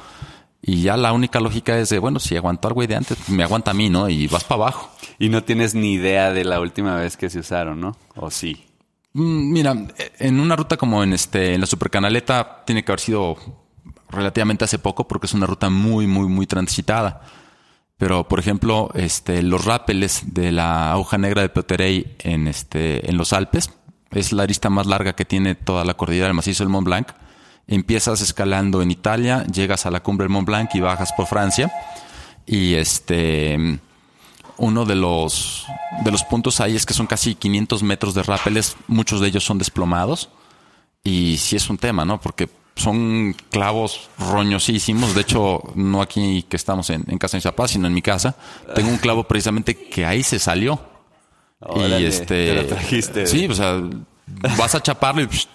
Y 0.63 0.83
ya 0.83 0.97
la 0.97 1.13
única 1.13 1.39
lógica 1.39 1.79
es 1.79 1.91
de, 1.91 1.99
bueno, 1.99 2.19
si 2.19 2.37
aguantó 2.37 2.69
al 2.69 2.75
güey 2.75 2.89
de 2.89 2.97
antes, 2.97 3.29
me 3.29 3.45
aguanta 3.45 3.71
a 3.71 3.75
mí, 3.75 3.89
¿no? 3.89 4.09
Y 4.09 4.27
vas 4.27 4.45
para 4.45 4.63
abajo. 4.63 4.91
Y 5.19 5.29
no 5.29 5.45
tienes 5.45 5.75
ni 5.75 5.93
idea 5.93 6.33
de 6.33 6.45
la 6.45 6.61
última 6.61 6.97
vez 6.97 7.17
que 7.17 7.31
se 7.31 7.39
usaron, 7.39 7.81
¿no? 7.81 7.97
¿O 8.17 8.31
sí? 8.31 8.65
Mm, 9.13 9.53
Mira, 9.53 9.77
en 10.19 10.41
una 10.41 10.57
ruta 10.57 10.77
como 10.77 11.03
en 11.05 11.13
este, 11.13 11.55
en 11.55 11.61
la 11.61 11.67
supercanaleta, 11.67 12.65
tiene 12.67 12.85
que 12.85 12.91
haber 12.91 13.01
sido 13.01 13.37
relativamente 14.09 14.65
hace 14.65 14.79
poco 14.79 15.07
porque 15.07 15.27
es 15.27 15.35
una 15.35 15.47
ruta 15.47 15.71
muy, 15.71 16.07
muy, 16.07 16.27
muy 16.27 16.47
transitada. 16.47 17.23
Pero, 17.99 18.29
por 18.29 18.39
ejemplo, 18.39 18.91
este, 18.95 19.43
los 19.43 19.65
rápeles 19.65 20.35
de 20.35 20.53
la 20.53 20.97
hoja 20.97 21.17
negra 21.17 21.43
de 21.43 21.49
Peterey 21.49 22.15
en 22.19 22.47
este, 22.47 23.09
en 23.09 23.17
los 23.17 23.33
Alpes, 23.33 23.71
es 24.11 24.33
la 24.33 24.43
arista 24.43 24.71
más 24.71 24.87
larga 24.87 25.15
que 25.15 25.25
tiene 25.25 25.55
toda 25.55 25.85
la 25.85 25.95
cordillera 25.95 26.27
del 26.27 26.35
macizo 26.35 26.63
del 26.63 26.71
Mont 26.71 26.87
Blanc. 26.87 27.09
Empiezas 27.67 28.21
escalando 28.21 28.83
en 28.83 28.91
Italia, 28.91 29.45
llegas 29.47 29.87
a 29.87 29.91
la 29.91 30.03
cumbre 30.03 30.25
del 30.25 30.33
Mont 30.33 30.47
Blanc 30.47 30.75
y 30.75 30.81
bajas 30.81 31.13
por 31.13 31.27
Francia. 31.27 31.73
Y 32.47 32.75
este, 32.75 33.81
uno 34.59 34.85
de 34.85 34.95
los, 34.95 35.67
de 36.05 36.11
los 36.11 36.23
puntos 36.25 36.61
ahí 36.61 36.77
es 36.77 36.87
que 36.87 36.95
son 36.95 37.07
casi 37.07 37.35
500 37.35 37.83
metros 37.83 38.15
de 38.15 38.23
rápeles, 38.23 38.77
muchos 38.87 39.21
de 39.21 39.29
ellos 39.29 39.45
son 39.45 39.59
desplomados. 39.59 40.29
Y 41.03 41.39
sí 41.39 41.57
es 41.57 41.71
un 41.71 41.79
tema, 41.79 42.05
¿no? 42.05 42.21
Porque 42.21 42.49
son 42.77 43.35
clavos 43.51 44.11
roñosísimos. 44.19 45.15
De 45.15 45.23
hecho, 45.23 45.63
no 45.75 46.03
aquí 46.03 46.45
que 46.49 46.57
estamos 46.57 46.91
en, 46.91 47.05
en 47.09 47.19
casa 47.19 47.39
de 47.39 47.41
Zapaz, 47.41 47.73
sino 47.73 47.87
en 47.89 47.95
mi 47.95 48.03
casa. 48.03 48.37
Tengo 48.75 48.91
un 48.91 48.99
clavo 48.99 49.25
precisamente 49.25 49.75
que 49.75 50.05
ahí 50.05 50.23
se 50.23 50.39
salió. 50.39 50.81
Órale, 51.61 52.03
y 52.03 52.05
este. 52.05 52.27
te 52.27 52.55
lo 52.55 52.67
trajiste. 52.67 53.27
Sí, 53.27 53.47
o 53.47 53.55
sea, 53.55 53.81
vas 54.59 54.75
a 54.75 54.83
chaparlo 54.83 55.23
y 55.23 55.27
psh, 55.27 55.47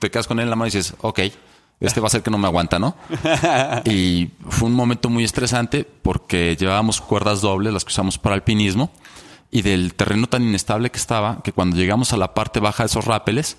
te 0.00 0.10
quedas 0.10 0.26
con 0.26 0.38
él 0.38 0.44
en 0.44 0.50
la 0.50 0.56
mano 0.56 0.68
y 0.68 0.70
dices, 0.70 0.94
ok, 1.00 1.20
este 1.80 2.00
va 2.00 2.06
a 2.06 2.10
ser 2.10 2.22
que 2.22 2.30
no 2.30 2.38
me 2.38 2.46
aguanta, 2.46 2.78
¿no? 2.78 2.96
y 3.84 4.30
fue 4.48 4.68
un 4.68 4.74
momento 4.74 5.10
muy 5.10 5.24
estresante 5.24 5.84
porque 5.84 6.56
llevábamos 6.56 7.00
cuerdas 7.00 7.42
dobles, 7.42 7.72
las 7.72 7.84
que 7.84 7.90
usamos 7.90 8.18
para 8.18 8.34
alpinismo, 8.34 8.90
y 9.50 9.62
del 9.62 9.94
terreno 9.94 10.28
tan 10.28 10.42
inestable 10.42 10.90
que 10.90 10.98
estaba, 10.98 11.42
que 11.42 11.52
cuando 11.52 11.76
llegamos 11.76 12.12
a 12.12 12.16
la 12.16 12.32
parte 12.34 12.60
baja 12.60 12.84
de 12.84 12.88
esos 12.88 13.04
rápeles, 13.04 13.56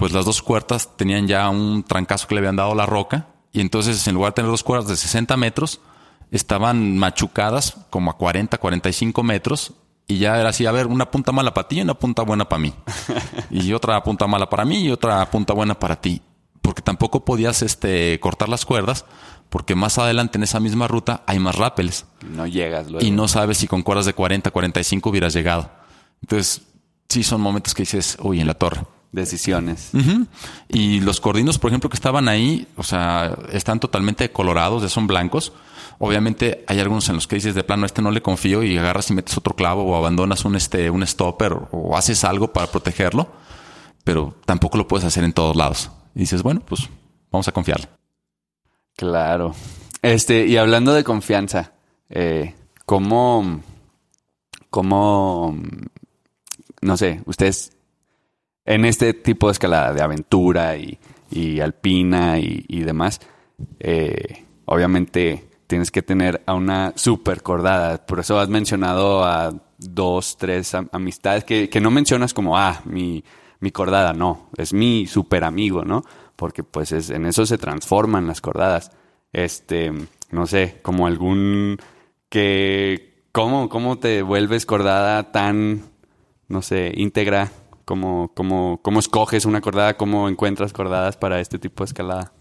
pues 0.00 0.14
las 0.14 0.24
dos 0.24 0.40
cuerdas 0.40 0.88
tenían 0.96 1.28
ya 1.28 1.50
un 1.50 1.82
trancazo 1.82 2.26
que 2.26 2.34
le 2.34 2.38
habían 2.38 2.56
dado 2.56 2.74
la 2.74 2.86
roca, 2.86 3.26
y 3.52 3.60
entonces 3.60 4.08
en 4.08 4.14
lugar 4.14 4.30
de 4.30 4.36
tener 4.36 4.50
dos 4.50 4.64
cuerdas 4.64 4.88
de 4.88 4.96
60 4.96 5.36
metros, 5.36 5.82
estaban 6.30 6.96
machucadas 6.96 7.76
como 7.90 8.10
a 8.10 8.16
40, 8.16 8.56
45 8.56 9.22
metros, 9.22 9.74
y 10.06 10.16
ya 10.16 10.40
era 10.40 10.48
así, 10.48 10.64
a 10.64 10.72
ver, 10.72 10.86
una 10.86 11.10
punta 11.10 11.32
mala 11.32 11.52
para 11.52 11.68
ti 11.68 11.76
y 11.76 11.82
una 11.82 11.92
punta 11.92 12.22
buena 12.22 12.48
para 12.48 12.62
mí. 12.62 12.72
y 13.50 13.74
otra 13.74 14.02
punta 14.02 14.26
mala 14.26 14.48
para 14.48 14.64
mí 14.64 14.84
y 14.84 14.90
otra 14.90 15.30
punta 15.30 15.52
buena 15.52 15.78
para 15.78 16.00
ti. 16.00 16.22
Porque 16.62 16.80
tampoco 16.80 17.26
podías 17.26 17.60
este, 17.60 18.18
cortar 18.20 18.48
las 18.48 18.64
cuerdas, 18.64 19.04
porque 19.50 19.74
más 19.74 19.98
adelante 19.98 20.38
en 20.38 20.44
esa 20.44 20.60
misma 20.60 20.88
ruta 20.88 21.24
hay 21.26 21.38
más 21.38 21.56
rápeles. 21.56 22.06
No 22.26 22.46
llegas 22.46 22.90
luego. 22.90 23.06
Y 23.06 23.10
no 23.10 23.28
sabes 23.28 23.58
si 23.58 23.66
con 23.66 23.82
cuerdas 23.82 24.06
de 24.06 24.14
40, 24.14 24.50
45 24.50 25.10
hubieras 25.10 25.34
llegado. 25.34 25.70
Entonces, 26.22 26.62
sí 27.06 27.22
son 27.22 27.42
momentos 27.42 27.74
que 27.74 27.82
dices, 27.82 28.16
uy, 28.22 28.40
en 28.40 28.46
la 28.46 28.54
torre. 28.54 28.80
Decisiones. 29.12 29.90
Y 30.68 31.00
los 31.00 31.20
cordinos, 31.20 31.58
por 31.58 31.70
ejemplo, 31.70 31.90
que 31.90 31.96
estaban 31.96 32.28
ahí, 32.28 32.68
o 32.76 32.84
sea, 32.84 33.36
están 33.50 33.80
totalmente 33.80 34.30
colorados, 34.30 34.82
ya 34.82 34.88
son 34.88 35.08
blancos. 35.08 35.52
Obviamente 35.98 36.64
hay 36.68 36.78
algunos 36.78 37.08
en 37.08 37.16
los 37.16 37.26
que 37.26 37.34
dices 37.34 37.56
de 37.56 37.64
plano, 37.64 37.82
a 37.82 37.86
este 37.86 38.02
no 38.02 38.12
le 38.12 38.22
confío 38.22 38.62
y 38.62 38.78
agarras 38.78 39.10
y 39.10 39.14
metes 39.14 39.36
otro 39.36 39.56
clavo 39.56 39.82
o 39.82 39.96
abandonas 39.96 40.44
un, 40.44 40.54
este, 40.54 40.90
un 40.90 41.04
stopper 41.04 41.56
o 41.72 41.96
haces 41.96 42.22
algo 42.22 42.52
para 42.52 42.68
protegerlo, 42.68 43.28
pero 44.04 44.36
tampoco 44.46 44.78
lo 44.78 44.86
puedes 44.86 45.04
hacer 45.04 45.24
en 45.24 45.32
todos 45.32 45.56
lados. 45.56 45.90
Y 46.14 46.20
dices, 46.20 46.42
bueno, 46.44 46.60
pues 46.60 46.88
vamos 47.32 47.48
a 47.48 47.52
confiarle. 47.52 47.88
Claro. 48.96 49.54
Este, 50.02 50.46
y 50.46 50.56
hablando 50.56 50.94
de 50.94 51.02
confianza, 51.02 51.72
eh, 52.08 52.54
¿cómo, 52.86 53.60
cómo, 54.70 55.56
no 56.80 56.96
sé, 56.96 57.22
ustedes 57.26 57.72
en 58.70 58.84
este 58.84 59.14
tipo 59.14 59.48
de 59.48 59.52
escalada 59.52 59.92
de 59.92 60.00
aventura 60.00 60.76
y, 60.76 60.96
y 61.30 61.58
alpina 61.58 62.38
y, 62.38 62.80
demás, 62.82 63.20
eh, 63.80 64.44
obviamente 64.64 65.48
tienes 65.66 65.90
que 65.90 66.02
tener 66.02 66.42
a 66.46 66.54
una 66.54 66.92
super 66.94 67.42
cordada. 67.42 68.06
Por 68.06 68.20
eso 68.20 68.38
has 68.38 68.48
mencionado 68.48 69.24
a 69.24 69.52
dos, 69.78 70.36
tres 70.38 70.72
am- 70.74 70.88
amistades 70.92 71.42
que, 71.42 71.68
que 71.68 71.80
no 71.80 71.90
mencionas 71.90 72.32
como, 72.32 72.56
ah, 72.56 72.80
mi, 72.84 73.24
mi 73.58 73.72
cordada, 73.72 74.12
no, 74.12 74.48
es 74.56 74.72
mi 74.72 75.06
super 75.08 75.42
amigo, 75.42 75.84
¿no? 75.84 76.04
Porque 76.36 76.62
pues 76.62 76.92
es, 76.92 77.10
en 77.10 77.26
eso 77.26 77.46
se 77.46 77.58
transforman 77.58 78.28
las 78.28 78.40
cordadas. 78.40 78.92
Este, 79.32 79.92
no 80.30 80.46
sé, 80.46 80.78
como 80.82 81.08
algún 81.08 81.76
que, 82.28 83.24
¿cómo, 83.32 83.68
cómo 83.68 83.98
te 83.98 84.22
vuelves 84.22 84.64
cordada 84.64 85.32
tan, 85.32 85.82
no 86.46 86.62
sé, 86.62 86.92
íntegra? 86.94 87.50
¿Cómo, 87.84 88.30
cómo, 88.34 88.78
cómo 88.82 89.00
escoges 89.00 89.44
una 89.44 89.60
cordada? 89.60 89.96
¿Cómo 89.96 90.28
encuentras 90.28 90.72
cordadas 90.72 91.16
para 91.16 91.40
este 91.40 91.58
tipo 91.58 91.82
de 91.84 91.88
escalada? 91.88 92.32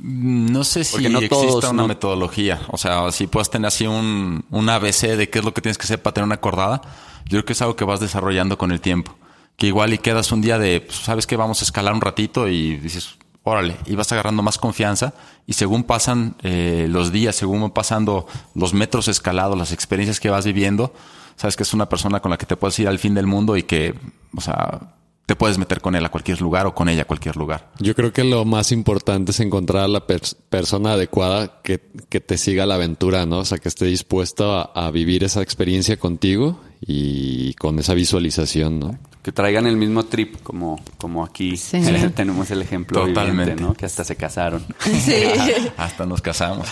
No 0.00 0.62
sé 0.64 0.84
si 0.84 1.08
no 1.08 1.18
exista 1.18 1.36
todos, 1.36 1.64
una 1.64 1.82
no- 1.82 1.88
metodología. 1.88 2.60
O 2.68 2.76
sea, 2.78 3.10
si 3.10 3.26
puedes 3.26 3.50
tener 3.50 3.66
así 3.66 3.86
un, 3.86 4.44
un 4.50 4.68
ABC 4.68 5.16
de 5.16 5.28
qué 5.28 5.40
es 5.40 5.44
lo 5.44 5.52
que 5.54 5.60
tienes 5.60 5.76
que 5.78 5.84
hacer 5.84 6.00
para 6.02 6.14
tener 6.14 6.26
una 6.26 6.40
cordada, 6.40 6.82
yo 7.24 7.30
creo 7.30 7.44
que 7.44 7.52
es 7.54 7.62
algo 7.62 7.74
que 7.74 7.84
vas 7.84 7.98
desarrollando 8.00 8.58
con 8.58 8.70
el 8.70 8.80
tiempo. 8.80 9.14
Que 9.56 9.66
igual 9.66 9.92
y 9.92 9.98
quedas 9.98 10.30
un 10.30 10.40
día 10.40 10.58
de, 10.58 10.82
pues, 10.82 10.98
¿sabes 10.98 11.26
qué? 11.26 11.36
Vamos 11.36 11.62
a 11.62 11.64
escalar 11.64 11.92
un 11.94 12.00
ratito 12.00 12.46
y 12.46 12.76
dices, 12.76 13.16
órale, 13.42 13.76
y 13.86 13.96
vas 13.96 14.12
agarrando 14.12 14.40
más 14.42 14.56
confianza. 14.58 15.14
Y 15.48 15.54
según 15.54 15.82
pasan 15.82 16.36
eh, 16.42 16.86
los 16.88 17.10
días, 17.10 17.34
según 17.34 17.62
van 17.62 17.70
pasando 17.72 18.26
los 18.54 18.74
metros 18.74 19.08
escalados, 19.08 19.58
las 19.58 19.72
experiencias 19.72 20.20
que 20.20 20.30
vas 20.30 20.44
viviendo, 20.44 20.94
sabes 21.38 21.56
que 21.56 21.62
es 21.62 21.72
una 21.72 21.88
persona 21.88 22.20
con 22.20 22.30
la 22.30 22.36
que 22.36 22.44
te 22.44 22.56
puedes 22.56 22.78
ir 22.78 22.88
al 22.88 22.98
fin 22.98 23.14
del 23.14 23.26
mundo 23.26 23.56
y 23.56 23.62
que, 23.62 23.94
o 24.36 24.40
sea, 24.42 24.94
te 25.24 25.36
puedes 25.36 25.58
meter 25.58 25.80
con 25.80 25.94
él 25.94 26.04
a 26.04 26.08
cualquier 26.08 26.40
lugar 26.40 26.66
o 26.66 26.74
con 26.74 26.88
ella 26.88 27.02
a 27.02 27.04
cualquier 27.06 27.36
lugar. 27.36 27.70
Yo 27.80 27.94
creo 27.94 28.12
que 28.12 28.24
lo 28.24 28.44
más 28.44 28.72
importante 28.72 29.32
es 29.32 29.40
encontrar 29.40 29.84
a 29.84 29.88
la 29.88 30.06
pers- 30.06 30.34
persona 30.48 30.92
adecuada 30.92 31.60
que, 31.62 31.80
que 32.08 32.20
te 32.20 32.38
siga 32.38 32.64
la 32.66 32.76
aventura, 32.76 33.24
¿no? 33.26 33.38
O 33.40 33.44
sea, 33.44 33.58
que 33.58 33.68
esté 33.68 33.84
dispuesto 33.86 34.52
a, 34.58 34.62
a 34.74 34.90
vivir 34.90 35.24
esa 35.24 35.42
experiencia 35.42 35.96
contigo 35.98 36.60
y 36.80 37.54
con 37.54 37.78
esa 37.78 37.94
visualización, 37.94 38.80
¿no? 38.80 38.98
Que 39.22 39.32
traigan 39.32 39.66
el 39.66 39.76
mismo 39.76 40.04
trip 40.06 40.40
como, 40.42 40.80
como 40.96 41.24
aquí 41.24 41.56
Sí. 41.56 41.80
tenemos 42.14 42.50
el 42.50 42.62
ejemplo 42.62 43.00
Totalmente. 43.06 43.42
viviente, 43.52 43.62
¿no? 43.62 43.74
Que 43.74 43.84
hasta 43.86 44.04
se 44.04 44.16
casaron. 44.16 44.64
Sí. 45.04 45.14
Hasta 45.76 46.06
nos 46.06 46.22
casamos. 46.22 46.68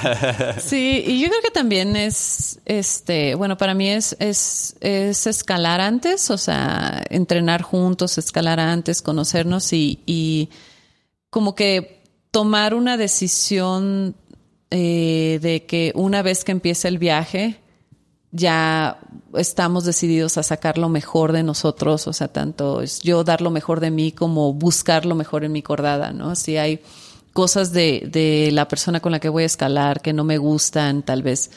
Sí, 0.60 1.02
y 1.06 1.20
yo 1.20 1.28
creo 1.28 1.42
que 1.42 1.50
también 1.50 1.96
es, 1.96 2.60
este, 2.64 3.34
bueno, 3.34 3.56
para 3.56 3.74
mí 3.74 3.88
es, 3.88 4.16
es, 4.20 4.76
es 4.80 5.26
escalar 5.26 5.80
antes, 5.80 6.30
o 6.30 6.38
sea, 6.38 7.02
entrenar 7.10 7.62
juntos, 7.62 8.16
escalar 8.18 8.60
antes, 8.60 9.02
conocernos 9.02 9.72
y, 9.72 10.00
y 10.06 10.48
como 11.30 11.54
que 11.54 12.02
tomar 12.30 12.74
una 12.74 12.96
decisión 12.96 14.14
eh, 14.70 15.38
de 15.42 15.64
que 15.66 15.92
una 15.94 16.22
vez 16.22 16.44
que 16.44 16.52
empiece 16.52 16.88
el 16.88 16.98
viaje, 16.98 17.60
ya 18.36 18.98
estamos 19.34 19.84
decididos 19.84 20.36
a 20.38 20.42
sacar 20.42 20.78
lo 20.78 20.88
mejor 20.88 21.32
de 21.32 21.42
nosotros, 21.42 22.06
o 22.06 22.12
sea, 22.12 22.28
tanto 22.28 22.82
es 22.82 23.00
yo 23.00 23.24
dar 23.24 23.40
lo 23.40 23.50
mejor 23.50 23.80
de 23.80 23.90
mí 23.90 24.12
como 24.12 24.52
buscar 24.52 25.06
lo 25.06 25.14
mejor 25.14 25.44
en 25.44 25.52
mi 25.52 25.62
cordada, 25.62 26.12
¿no? 26.12 26.34
Si 26.36 26.56
hay 26.56 26.80
cosas 27.32 27.72
de, 27.72 28.08
de 28.10 28.50
la 28.52 28.66
persona 28.68 29.00
con 29.00 29.12
la 29.12 29.20
que 29.20 29.28
voy 29.28 29.42
a 29.42 29.46
escalar 29.46 30.00
que 30.00 30.12
no 30.12 30.24
me 30.24 30.38
gustan, 30.38 31.02
tal 31.02 31.22
vez 31.22 31.50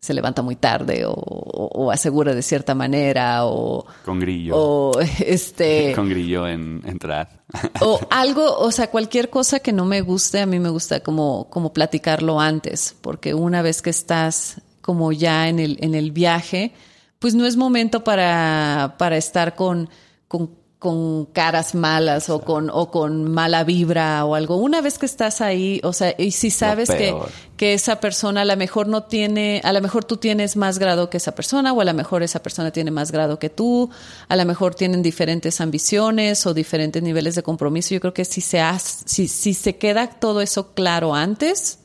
se 0.00 0.14
levanta 0.14 0.40
muy 0.42 0.56
tarde 0.56 1.04
o, 1.04 1.12
o- 1.12 1.84
o 1.84 1.90
asegura 1.90 2.34
de 2.34 2.40
cierta 2.42 2.74
manera 2.74 3.44
o, 3.44 3.84
Con 4.04 4.18
grillo. 4.18 4.54
o 4.56 5.00
este 5.20 5.92
Con 5.96 6.08
grillo 6.08 6.48
en 6.48 6.80
entrar. 6.86 7.42
o 7.80 8.00
algo, 8.10 8.56
o 8.58 8.72
sea, 8.72 8.90
cualquier 8.90 9.28
cosa 9.30 9.60
que 9.60 9.72
no 9.72 9.84
me 9.84 10.00
guste, 10.00 10.40
a 10.40 10.46
mí 10.46 10.58
me 10.58 10.70
gusta 10.70 11.00
como, 11.00 11.48
como 11.50 11.72
platicarlo 11.72 12.40
antes, 12.40 12.96
porque 13.02 13.34
una 13.34 13.60
vez 13.62 13.82
que 13.82 13.90
estás 13.90 14.60
como 14.80 15.12
ya 15.12 15.48
en 15.48 15.58
el, 15.58 15.78
en 15.80 15.94
el 15.94 16.12
viaje, 16.12 16.72
pues 17.18 17.34
no 17.34 17.46
es 17.46 17.56
momento 17.56 18.02
para, 18.02 18.94
para 18.98 19.16
estar 19.16 19.54
con, 19.54 19.90
con 20.28 20.60
con 20.80 21.26
caras 21.26 21.74
malas 21.74 22.30
o 22.30 22.40
con, 22.40 22.70
o 22.72 22.90
con 22.90 23.30
mala 23.30 23.64
vibra 23.64 24.24
o 24.24 24.34
algo. 24.34 24.56
Una 24.56 24.80
vez 24.80 24.98
que 24.98 25.04
estás 25.04 25.42
ahí, 25.42 25.78
o 25.84 25.92
sea, 25.92 26.14
y 26.16 26.30
si 26.30 26.50
sabes 26.50 26.88
que, 26.88 27.14
que 27.58 27.74
esa 27.74 28.00
persona 28.00 28.40
a 28.40 28.44
lo 28.46 28.56
mejor 28.56 28.88
no 28.88 29.02
tiene, 29.02 29.60
a 29.62 29.74
lo 29.74 29.82
mejor 29.82 30.06
tú 30.06 30.16
tienes 30.16 30.56
más 30.56 30.78
grado 30.78 31.10
que 31.10 31.18
esa 31.18 31.34
persona 31.34 31.74
o 31.74 31.82
a 31.82 31.84
lo 31.84 31.92
mejor 31.92 32.22
esa 32.22 32.42
persona 32.42 32.70
tiene 32.70 32.90
más 32.90 33.12
grado 33.12 33.38
que 33.38 33.50
tú, 33.50 33.90
a 34.26 34.36
lo 34.36 34.46
mejor 34.46 34.74
tienen 34.74 35.02
diferentes 35.02 35.60
ambiciones 35.60 36.46
o 36.46 36.54
diferentes 36.54 37.02
niveles 37.02 37.34
de 37.34 37.42
compromiso. 37.42 37.92
Yo 37.92 38.00
creo 38.00 38.14
que 38.14 38.24
si 38.24 38.40
se, 38.40 38.60
hace, 38.60 39.04
si, 39.04 39.28
si 39.28 39.52
se 39.52 39.76
queda 39.76 40.08
todo 40.08 40.40
eso 40.40 40.72
claro 40.72 41.14
antes, 41.14 41.79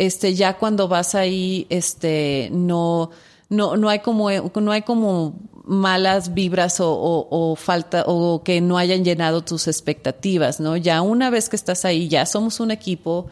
este, 0.00 0.34
ya 0.34 0.56
cuando 0.56 0.88
vas 0.88 1.14
ahí, 1.14 1.66
este, 1.68 2.48
no, 2.52 3.10
no, 3.50 3.76
no 3.76 3.90
hay 3.90 3.98
como, 3.98 4.30
no 4.30 4.72
hay 4.72 4.80
como 4.80 5.34
malas 5.66 6.32
vibras 6.32 6.80
o, 6.80 7.28
o, 7.30 7.54
falta 7.54 8.04
o 8.06 8.42
que 8.42 8.62
no 8.62 8.78
hayan 8.78 9.04
llenado 9.04 9.42
tus 9.44 9.68
expectativas, 9.68 10.58
¿no? 10.58 10.78
Ya 10.78 11.02
una 11.02 11.28
vez 11.28 11.50
que 11.50 11.56
estás 11.56 11.84
ahí, 11.84 12.08
ya 12.08 12.24
somos 12.24 12.60
un 12.60 12.70
equipo, 12.70 13.26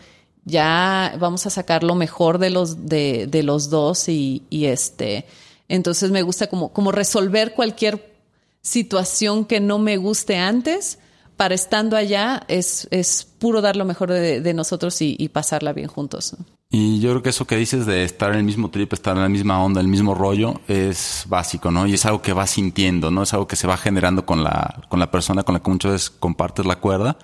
ya 0.44 1.16
vamos 1.18 1.46
a 1.46 1.50
sacar 1.50 1.82
lo 1.82 1.94
mejor 1.94 2.36
de 2.36 2.50
los, 2.50 2.86
de, 2.86 3.26
de 3.26 3.42
los 3.42 3.70
dos 3.70 4.06
y, 4.10 4.42
y 4.50 4.66
este, 4.66 5.24
entonces 5.68 6.10
me 6.10 6.20
gusta 6.20 6.48
como, 6.48 6.70
como 6.70 6.92
resolver 6.92 7.54
cualquier 7.54 8.12
situación 8.60 9.46
que 9.46 9.60
no 9.60 9.78
me 9.78 9.96
guste 9.96 10.36
antes 10.36 10.98
para 11.38 11.54
estando 11.54 11.96
allá 11.96 12.42
es, 12.48 12.88
es 12.90 13.24
puro 13.38 13.60
dar 13.60 13.76
lo 13.76 13.84
mejor 13.84 14.10
de, 14.10 14.54
nosotros 14.54 15.00
y, 15.00 15.28
pasarla 15.28 15.72
bien 15.72 15.86
juntos. 15.86 16.36
Y 16.68 16.98
yo 16.98 17.10
creo 17.10 17.22
que 17.22 17.28
eso 17.28 17.46
que 17.46 17.56
dices 17.56 17.86
de 17.86 18.02
estar 18.02 18.32
en 18.32 18.38
el 18.38 18.44
mismo 18.44 18.70
trip, 18.70 18.92
estar 18.92 19.16
en 19.16 19.22
la 19.22 19.28
misma 19.28 19.62
onda, 19.62 19.80
el 19.80 19.86
mismo 19.86 20.16
rollo, 20.16 20.60
es 20.66 21.24
básico, 21.28 21.70
¿no? 21.70 21.86
Y 21.86 21.94
es 21.94 22.04
algo 22.06 22.20
que 22.22 22.32
vas 22.32 22.50
sintiendo, 22.50 23.12
¿no? 23.12 23.22
Es 23.22 23.32
algo 23.34 23.46
que 23.46 23.54
se 23.54 23.68
va 23.68 23.76
generando 23.76 24.26
con 24.26 24.42
la, 24.42 24.82
con 24.88 24.98
la 24.98 25.12
persona 25.12 25.44
con 25.44 25.54
la 25.54 25.60
que 25.60 25.70
muchas 25.70 25.92
veces 25.92 26.10
compartes 26.10 26.66
la 26.66 26.76
cuerda. 26.80 27.16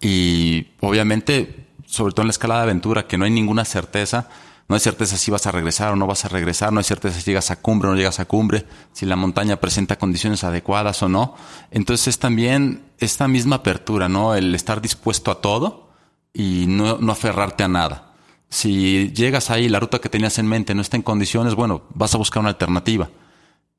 Y 0.00 0.66
obviamente, 0.80 1.68
sobre 1.86 2.12
todo 2.12 2.22
en 2.22 2.28
la 2.28 2.32
escala 2.32 2.56
de 2.56 2.62
aventura, 2.62 3.06
que 3.06 3.16
no 3.16 3.26
hay 3.26 3.30
ninguna 3.30 3.64
certeza, 3.64 4.28
no 4.70 4.76
hay 4.76 4.80
certeza 4.80 5.16
si 5.16 5.32
vas 5.32 5.48
a 5.48 5.50
regresar 5.50 5.92
o 5.92 5.96
no 5.96 6.06
vas 6.06 6.24
a 6.24 6.28
regresar, 6.28 6.72
no 6.72 6.78
hay 6.78 6.84
certeza 6.84 7.18
si 7.18 7.24
llegas 7.24 7.50
a 7.50 7.60
cumbre 7.60 7.88
o 7.88 7.90
no 7.90 7.96
llegas 7.96 8.20
a 8.20 8.26
cumbre, 8.26 8.66
si 8.92 9.04
la 9.04 9.16
montaña 9.16 9.56
presenta 9.56 9.98
condiciones 9.98 10.44
adecuadas 10.44 11.02
o 11.02 11.08
no. 11.08 11.34
Entonces 11.72 12.06
es 12.06 12.18
también 12.20 12.84
esta 12.98 13.26
misma 13.26 13.56
apertura, 13.56 14.08
¿no? 14.08 14.36
El 14.36 14.54
estar 14.54 14.80
dispuesto 14.80 15.32
a 15.32 15.40
todo 15.40 15.90
y 16.32 16.66
no, 16.68 16.98
no 16.98 17.10
aferrarte 17.10 17.64
a 17.64 17.68
nada. 17.68 18.12
Si 18.48 19.10
llegas 19.12 19.50
ahí, 19.50 19.68
la 19.68 19.80
ruta 19.80 19.98
que 19.98 20.08
tenías 20.08 20.38
en 20.38 20.46
mente 20.46 20.72
no 20.72 20.82
está 20.82 20.96
en 20.96 21.02
condiciones, 21.02 21.56
bueno, 21.56 21.82
vas 21.92 22.14
a 22.14 22.18
buscar 22.18 22.38
una 22.38 22.50
alternativa. 22.50 23.10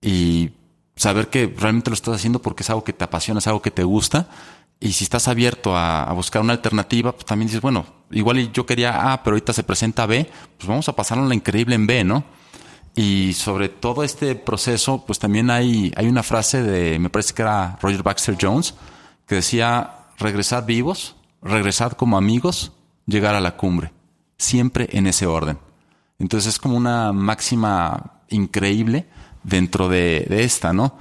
Y 0.02 0.52
saber 0.98 1.30
que 1.30 1.56
realmente 1.58 1.89
lo 1.89 1.94
estás 1.94 2.16
haciendo 2.16 2.42
porque 2.42 2.64
es 2.64 2.70
algo 2.70 2.84
que 2.84 2.92
te 2.92 3.06
apasiona, 3.06 3.38
es 3.39 3.48
algo 3.48 3.62
que 3.62 3.72
te 3.72 3.86
gusta. 3.86 4.28
Y 4.84 4.94
si 4.94 5.04
estás 5.04 5.28
abierto 5.28 5.78
a, 5.78 6.12
buscar 6.14 6.42
una 6.42 6.54
alternativa, 6.54 7.12
pues 7.12 7.24
también 7.26 7.48
dices, 7.48 7.62
bueno, 7.62 7.86
igual 8.10 8.52
yo 8.52 8.66
quería 8.66 9.14
A, 9.14 9.24
pero 9.24 9.36
ahorita 9.36 9.54
se 9.54 9.64
presenta 9.64 10.08
B, 10.08 10.28
pues 10.58 10.68
vamos 10.68 10.90
a 10.90 10.96
pasarlo 10.96 11.28
la 11.28 11.36
increíble 11.36 11.76
en 11.76 11.86
B, 11.86 12.04
¿no? 12.04 12.24
Y 12.96 13.34
sobre 13.34 13.70
todo 13.70 14.04
este 14.04 14.34
proceso, 14.34 15.06
pues 15.06 15.20
también 15.20 15.52
hay, 15.52 15.94
hay 15.96 16.08
una 16.08 16.24
frase 16.24 16.64
de, 16.64 16.98
me 16.98 17.12
parece 17.12 17.36
que 17.36 17.44
era 17.44 17.78
Roger 17.80 18.02
Baxter 18.02 18.36
Jones, 18.42 18.74
que 19.28 19.36
decía, 19.36 20.08
regresad 20.18 20.66
vivos, 20.66 21.16
regresad 21.44 21.92
como 21.92 22.18
amigos, 22.18 22.72
llegar 23.06 23.36
a 23.36 23.40
la 23.40 23.56
cumbre 23.58 23.94
siempre 24.42 24.90
en 24.92 25.06
ese 25.06 25.28
orden. 25.28 25.60
Entonces 26.18 26.56
es 26.56 26.60
como 26.60 26.76
una 26.76 27.14
máxima 27.14 28.22
increíble 28.30 29.06
dentro 29.44 29.88
de, 29.88 30.26
de, 30.28 30.44
esta, 30.44 30.74
¿no? 30.74 30.98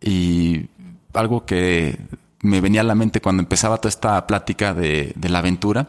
Y 0.00 0.66
algo 1.14 1.46
que 1.46 1.98
me 2.42 2.60
venía 2.60 2.82
a 2.82 2.84
la 2.84 2.94
mente 2.94 3.20
cuando 3.20 3.42
empezaba 3.42 3.78
toda 3.78 3.88
esta 3.88 4.26
plática 4.26 4.74
de, 4.74 5.12
de 5.16 5.28
la 5.28 5.38
aventura, 5.38 5.88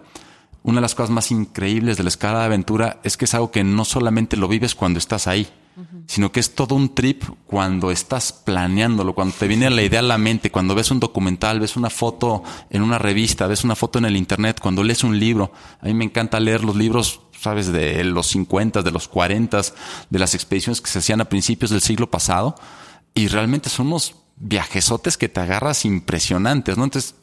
una 0.64 0.78
de 0.78 0.82
las 0.82 0.96
cosas 0.96 1.10
más 1.10 1.30
increíbles 1.32 1.98
de 1.98 2.04
la 2.04 2.10
escala 2.10 2.40
de 2.40 2.46
aventura 2.46 3.00
es 3.04 3.18
que 3.18 3.26
es 3.26 3.34
algo 3.34 3.52
que 3.52 3.64
no 3.66 3.84
solamente 3.84 4.38
lo 4.38 4.48
vives 4.48 4.76
cuando 4.76 4.98
estás 4.98 5.28
ahí, 5.28 5.50
uh 5.76 5.82
-huh. 5.82 6.04
sino 6.08 6.32
que 6.32 6.40
es 6.40 6.56
todo 6.56 6.76
un 6.76 6.96
trip 6.96 7.24
cuando 7.46 7.92
estás 7.92 8.32
planeándolo, 8.32 9.14
cuando 9.14 9.36
te 9.38 9.48
viene 9.50 9.70
la 9.70 9.84
idea 9.84 10.00
a 10.00 10.04
la 10.04 10.18
mente, 10.18 10.52
cuando 10.52 10.74
ves 10.74 10.90
un 10.90 11.02
documental, 11.02 11.60
ves 11.60 11.76
una 11.76 11.90
foto 11.90 12.44
en 12.70 12.82
una 12.82 12.98
revista, 12.98 13.46
ves 13.46 13.66
una 13.66 13.76
foto 13.76 14.00
en 14.00 14.06
el 14.06 14.16
internet, 14.16 14.60
cuando 14.62 14.84
lees 14.84 15.04
un 15.04 15.20
libro. 15.20 15.52
A 15.82 15.88
mí 15.88 15.94
me 15.94 16.06
encanta 16.06 16.40
leer 16.40 16.64
los 16.64 16.78
libros, 16.78 17.20
sabes, 17.38 17.68
de 17.74 18.02
los 18.06 18.28
50, 18.28 18.84
de 18.84 18.92
los 18.92 19.10
40, 19.10 19.62
de 20.10 20.20
las 20.20 20.34
expediciones 20.34 20.80
que 20.80 20.90
se 20.90 21.00
hacían 21.00 21.20
a 21.20 21.26
principios 21.26 21.72
del 21.72 21.82
siglo 21.82 22.10
pasado. 22.10 22.56
Y 23.14 23.28
realmente 23.28 23.70
son 23.70 23.88
unos 23.88 24.16
viajesotes 24.36 25.18
que 25.18 25.30
te 25.30 25.40
agarras 25.40 25.86
impresionantes, 25.86 26.78
¿no? 26.78 26.84
Entonces 26.84 27.16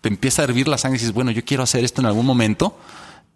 te 0.00 0.08
empieza 0.08 0.42
a 0.42 0.44
hervir 0.46 0.68
la 0.68 0.78
sangre 0.78 0.96
y 0.96 1.00
dices, 1.00 1.14
bueno, 1.14 1.30
yo 1.30 1.44
quiero 1.44 1.62
hacer 1.62 1.84
esto 1.84 2.00
en 2.00 2.06
algún 2.06 2.26
momento. 2.26 2.76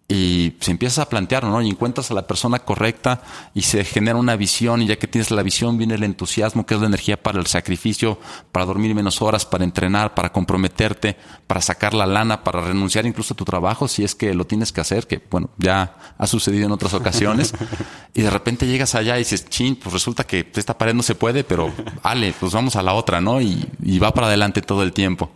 Y 0.09 0.53
se 0.61 0.71
empiezas 0.71 0.99
a 0.99 1.09
plantear, 1.09 1.43
¿no? 1.43 1.61
Y 1.61 1.69
encuentras 1.69 2.11
a 2.11 2.13
la 2.13 2.27
persona 2.27 2.59
correcta 2.59 3.21
y 3.53 3.63
se 3.63 3.83
genera 3.83 4.17
una 4.17 4.37
visión. 4.37 4.81
Y 4.81 4.87
ya 4.87 4.95
que 4.95 5.05
tienes 5.07 5.31
la 5.31 5.43
visión, 5.43 5.77
viene 5.77 5.95
el 5.95 6.03
entusiasmo, 6.03 6.65
que 6.65 6.75
es 6.75 6.79
la 6.79 6.87
energía 6.87 7.21
para 7.21 7.39
el 7.39 7.47
sacrificio, 7.47 8.17
para 8.53 8.65
dormir 8.65 8.95
menos 8.95 9.21
horas, 9.21 9.45
para 9.45 9.65
entrenar, 9.65 10.13
para 10.15 10.31
comprometerte, 10.31 11.17
para 11.45 11.59
sacar 11.59 11.93
la 11.93 12.05
lana, 12.05 12.45
para 12.45 12.61
renunciar 12.61 13.05
incluso 13.05 13.33
a 13.33 13.37
tu 13.37 13.43
trabajo 13.43 13.89
si 13.89 14.05
es 14.05 14.15
que 14.15 14.33
lo 14.33 14.47
tienes 14.47 14.71
que 14.71 14.79
hacer, 14.79 15.07
que 15.07 15.21
bueno, 15.29 15.49
ya 15.57 15.97
ha 16.17 16.27
sucedido 16.27 16.67
en 16.67 16.71
otras 16.71 16.93
ocasiones. 16.93 17.53
y 18.13 18.21
de 18.21 18.29
repente 18.29 18.65
llegas 18.65 18.95
allá 18.95 19.17
y 19.17 19.19
dices, 19.19 19.49
chin, 19.49 19.75
pues 19.75 19.91
resulta 19.91 20.23
que 20.23 20.49
esta 20.55 20.77
pared 20.77 20.93
no 20.93 21.03
se 21.03 21.15
puede, 21.15 21.43
pero 21.43 21.73
vale, 22.01 22.33
pues 22.39 22.53
vamos 22.53 22.77
a 22.77 22.81
la 22.81 22.93
otra, 22.93 23.19
¿no? 23.19 23.41
Y, 23.41 23.67
y 23.83 23.99
va 23.99 24.13
para 24.13 24.27
adelante 24.27 24.61
todo 24.61 24.83
el 24.83 24.93
tiempo. 24.93 25.29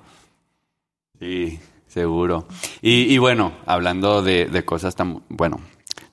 Sí, 1.19 1.59
seguro. 1.91 2.47
Y, 2.81 3.17
bueno, 3.17 3.51
hablando 3.65 4.23
de, 4.23 4.45
de, 4.45 4.63
cosas 4.63 4.95
tan... 4.95 5.23
Bueno, 5.27 5.59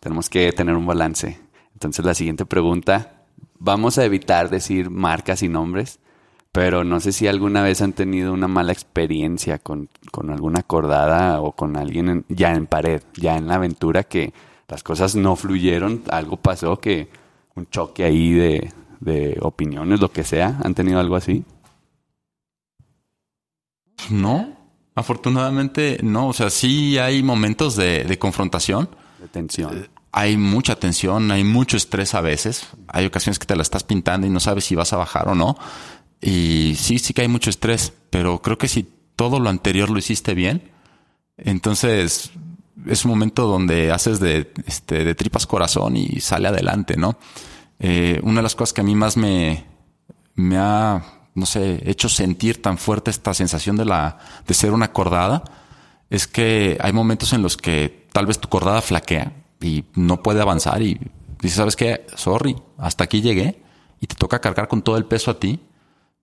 tenemos 0.01 0.29
que 0.29 0.53
tener 0.53 0.75
un 0.75 0.87
balance. 0.87 1.39
Entonces 1.73 2.05
la 2.05 2.15
siguiente 2.15 2.45
pregunta, 2.45 3.23
vamos 3.59 3.99
a 3.99 4.05
evitar 4.05 4.51
decir 4.51 4.91
marcas 4.91 5.43
y 5.45 5.49
nombres, 5.49 6.01
pero 6.51 6.83
no 6.83 6.99
sé 6.99 7.13
si 7.13 7.29
alguna 7.29 7.63
vez 7.63 7.81
han 7.81 7.93
tenido 7.93 8.33
una 8.33 8.49
mala 8.49 8.73
experiencia 8.73 9.59
con, 9.59 9.89
con 10.11 10.31
alguna 10.31 10.61
acordada 10.61 11.41
o 11.41 11.53
con 11.53 11.77
alguien 11.77 12.09
en, 12.09 12.25
ya 12.29 12.55
en 12.55 12.67
pared, 12.67 13.03
ya 13.15 13.37
en 13.37 13.47
la 13.47 13.55
aventura, 13.55 14.03
que 14.03 14.33
las 14.67 14.83
cosas 14.83 15.15
no 15.15 15.37
fluyeron, 15.37 16.03
algo 16.11 16.37
pasó, 16.39 16.81
que 16.81 17.09
un 17.55 17.67
choque 17.67 18.03
ahí 18.03 18.33
de, 18.33 18.73
de 18.99 19.39
opiniones, 19.41 20.01
lo 20.01 20.11
que 20.11 20.25
sea. 20.25 20.59
¿Han 20.65 20.75
tenido 20.75 20.99
algo 20.99 21.15
así? 21.15 21.45
No, 24.11 24.58
Afortunadamente 24.99 25.99
no, 26.03 26.29
o 26.29 26.33
sea, 26.33 26.51
sí 26.51 26.99
hay 26.99 27.23
momentos 27.23 27.77
de, 27.77 28.05
de 28.05 28.19
confrontación. 28.19 28.89
De 29.21 29.29
tensión. 29.29 29.79
Eh, 29.79 29.91
hay 30.13 30.37
mucha 30.37 30.77
tensión, 30.77 31.31
hay 31.31 31.45
mucho 31.45 31.77
estrés 31.77 32.15
a 32.15 32.21
veces. 32.21 32.67
Hay 32.89 33.07
ocasiones 33.07 33.39
que 33.39 33.47
te 33.47 33.57
la 33.57 33.63
estás 33.63 33.85
pintando 33.85 34.27
y 34.27 34.31
no 34.31 34.41
sabes 34.41 34.65
si 34.65 34.75
vas 34.75 34.93
a 34.93 34.97
bajar 34.97 35.29
o 35.29 35.35
no. 35.35 35.57
Y 36.21 36.75
sí, 36.77 36.99
sí 36.99 37.15
que 37.15 37.23
hay 37.23 37.29
mucho 37.29 37.51
estrés, 37.51 37.93
pero 38.11 38.43
creo 38.43 38.59
que 38.59 38.69
si 38.69 38.89
todo 39.15 39.39
lo 39.39 39.51
anterior 39.51 39.91
lo 39.91 39.99
hiciste 39.99 40.35
bien, 40.35 40.73
entonces 41.37 42.33
es 42.87 43.05
un 43.05 43.11
momento 43.11 43.47
donde 43.47 43.93
haces 43.93 44.19
de, 44.19 44.53
este, 44.67 45.05
de 45.05 45.15
tripas 45.15 45.47
corazón 45.47 45.97
y 45.97 46.21
sale 46.21 46.49
adelante, 46.49 46.97
¿no? 46.97 47.19
Eh, 47.79 48.21
una 48.25 48.37
de 48.37 48.43
las 48.43 48.55
cosas 48.55 48.73
que 48.73 48.81
a 48.81 48.85
mí 48.85 48.95
más 48.95 49.17
me, 49.17 49.65
me 50.35 50.57
ha 50.59 51.18
no 51.39 51.47
sé, 51.47 51.83
hecho 51.89 52.09
sentir 52.09 52.61
tan 52.61 52.79
fuerte 52.79 53.11
esta 53.11 53.33
sensación 53.35 53.77
de 53.77 53.85
la, 53.85 54.19
de 54.47 54.55
ser 54.55 54.73
una 54.73 54.93
cordada, 54.93 55.45
es 56.11 56.27
que 56.27 56.79
hay 56.81 56.93
momentos 56.93 57.33
en 57.33 57.43
los 57.43 57.57
que 57.57 58.07
tal 58.13 58.27
vez 58.27 58.39
tu 58.39 58.49
cordada 58.49 58.83
flaquea 58.83 59.33
y 59.61 59.85
no 59.95 60.23
puede 60.23 60.41
avanzar 60.41 60.83
y 60.83 60.99
dices, 61.41 61.57
¿sabes 61.57 61.77
qué? 61.77 62.07
Sorry, 62.17 62.57
hasta 62.79 63.05
aquí 63.05 63.21
llegué 63.21 63.63
y 64.01 64.07
te 64.07 64.15
toca 64.15 64.41
cargar 64.41 64.69
con 64.69 64.83
todo 64.83 64.97
el 64.97 65.05
peso 65.05 65.31
a 65.31 65.39
ti, 65.39 65.61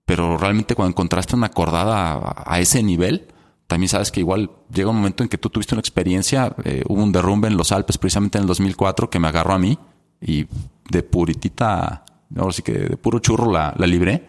pero 0.04 0.36
realmente 0.36 0.74
cuando 0.74 0.90
encontraste 0.90 1.36
una 1.36 1.50
cordada 1.50 2.34
a, 2.44 2.60
ese 2.60 2.82
nivel, 2.82 3.28
también 3.66 3.88
sabes 3.88 4.10
que 4.10 4.20
igual 4.20 4.50
llega 4.72 4.90
un 4.90 4.96
momento 4.96 5.22
en 5.22 5.28
que 5.28 5.38
tú 5.38 5.50
tuviste 5.50 5.74
una 5.74 5.80
experiencia, 5.80 6.54
eh, 6.64 6.82
hubo 6.88 7.02
un 7.02 7.12
derrumbe 7.12 7.48
en 7.48 7.56
los 7.56 7.72
Alpes 7.72 7.98
precisamente 7.98 8.38
en 8.38 8.42
el 8.42 8.48
2004 8.48 9.10
que 9.10 9.18
me 9.18 9.28
agarró 9.28 9.54
a 9.54 9.58
mí 9.58 9.78
y 10.20 10.46
de 10.90 11.02
puritita, 11.02 12.04
ahora 12.36 12.52
sí 12.52 12.62
que 12.62 12.72
de 12.72 12.96
puro 12.96 13.18
churro 13.18 13.50
la, 13.50 13.74
la 13.76 13.86
libré 13.86 14.28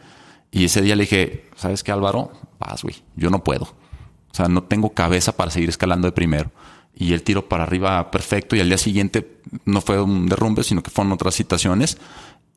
y 0.52 0.66
ese 0.66 0.82
día 0.82 0.96
le 0.96 1.04
dije, 1.04 1.50
¿sabes 1.56 1.84
qué, 1.84 1.92
Álvaro? 1.92 2.32
Vas, 2.60 2.84
güey, 2.84 2.96
yo 3.16 3.30
no 3.30 3.44
puedo. 3.44 3.66
O 3.66 4.34
sea, 4.34 4.48
no 4.48 4.64
tengo 4.64 4.94
cabeza 4.94 5.36
para 5.36 5.52
seguir 5.52 5.70
escalando 5.70 6.08
de 6.08 6.12
primero. 6.12 6.52
Y 6.96 7.14
el 7.14 7.24
tiro 7.24 7.48
para 7.48 7.64
arriba 7.64 8.10
perfecto. 8.12 8.56
Y 8.56 8.60
al 8.60 8.70
día 8.70 8.78
siguiente 8.78 9.40
no 9.66 9.82
fue 9.82 10.02
un 10.02 10.28
derrumbe, 10.28 10.64
sino 10.64 10.82
que 10.82 10.90
fueron 10.90 11.14
otras 11.14 11.36
situaciones. 11.36 11.98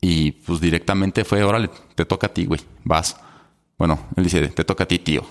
Y 0.00 0.32
pues 0.32 0.60
directamente 0.60 1.24
fue, 1.24 1.42
órale, 1.42 1.70
te 1.94 2.04
toca 2.04 2.28
a 2.28 2.32
ti, 2.32 2.46
güey, 2.46 2.60
vas. 2.84 3.16
Bueno, 3.76 3.98
él 4.16 4.24
dice, 4.24 4.48
te 4.48 4.64
toca 4.64 4.84
a 4.84 4.88
ti, 4.88 4.98
tío. 4.98 5.22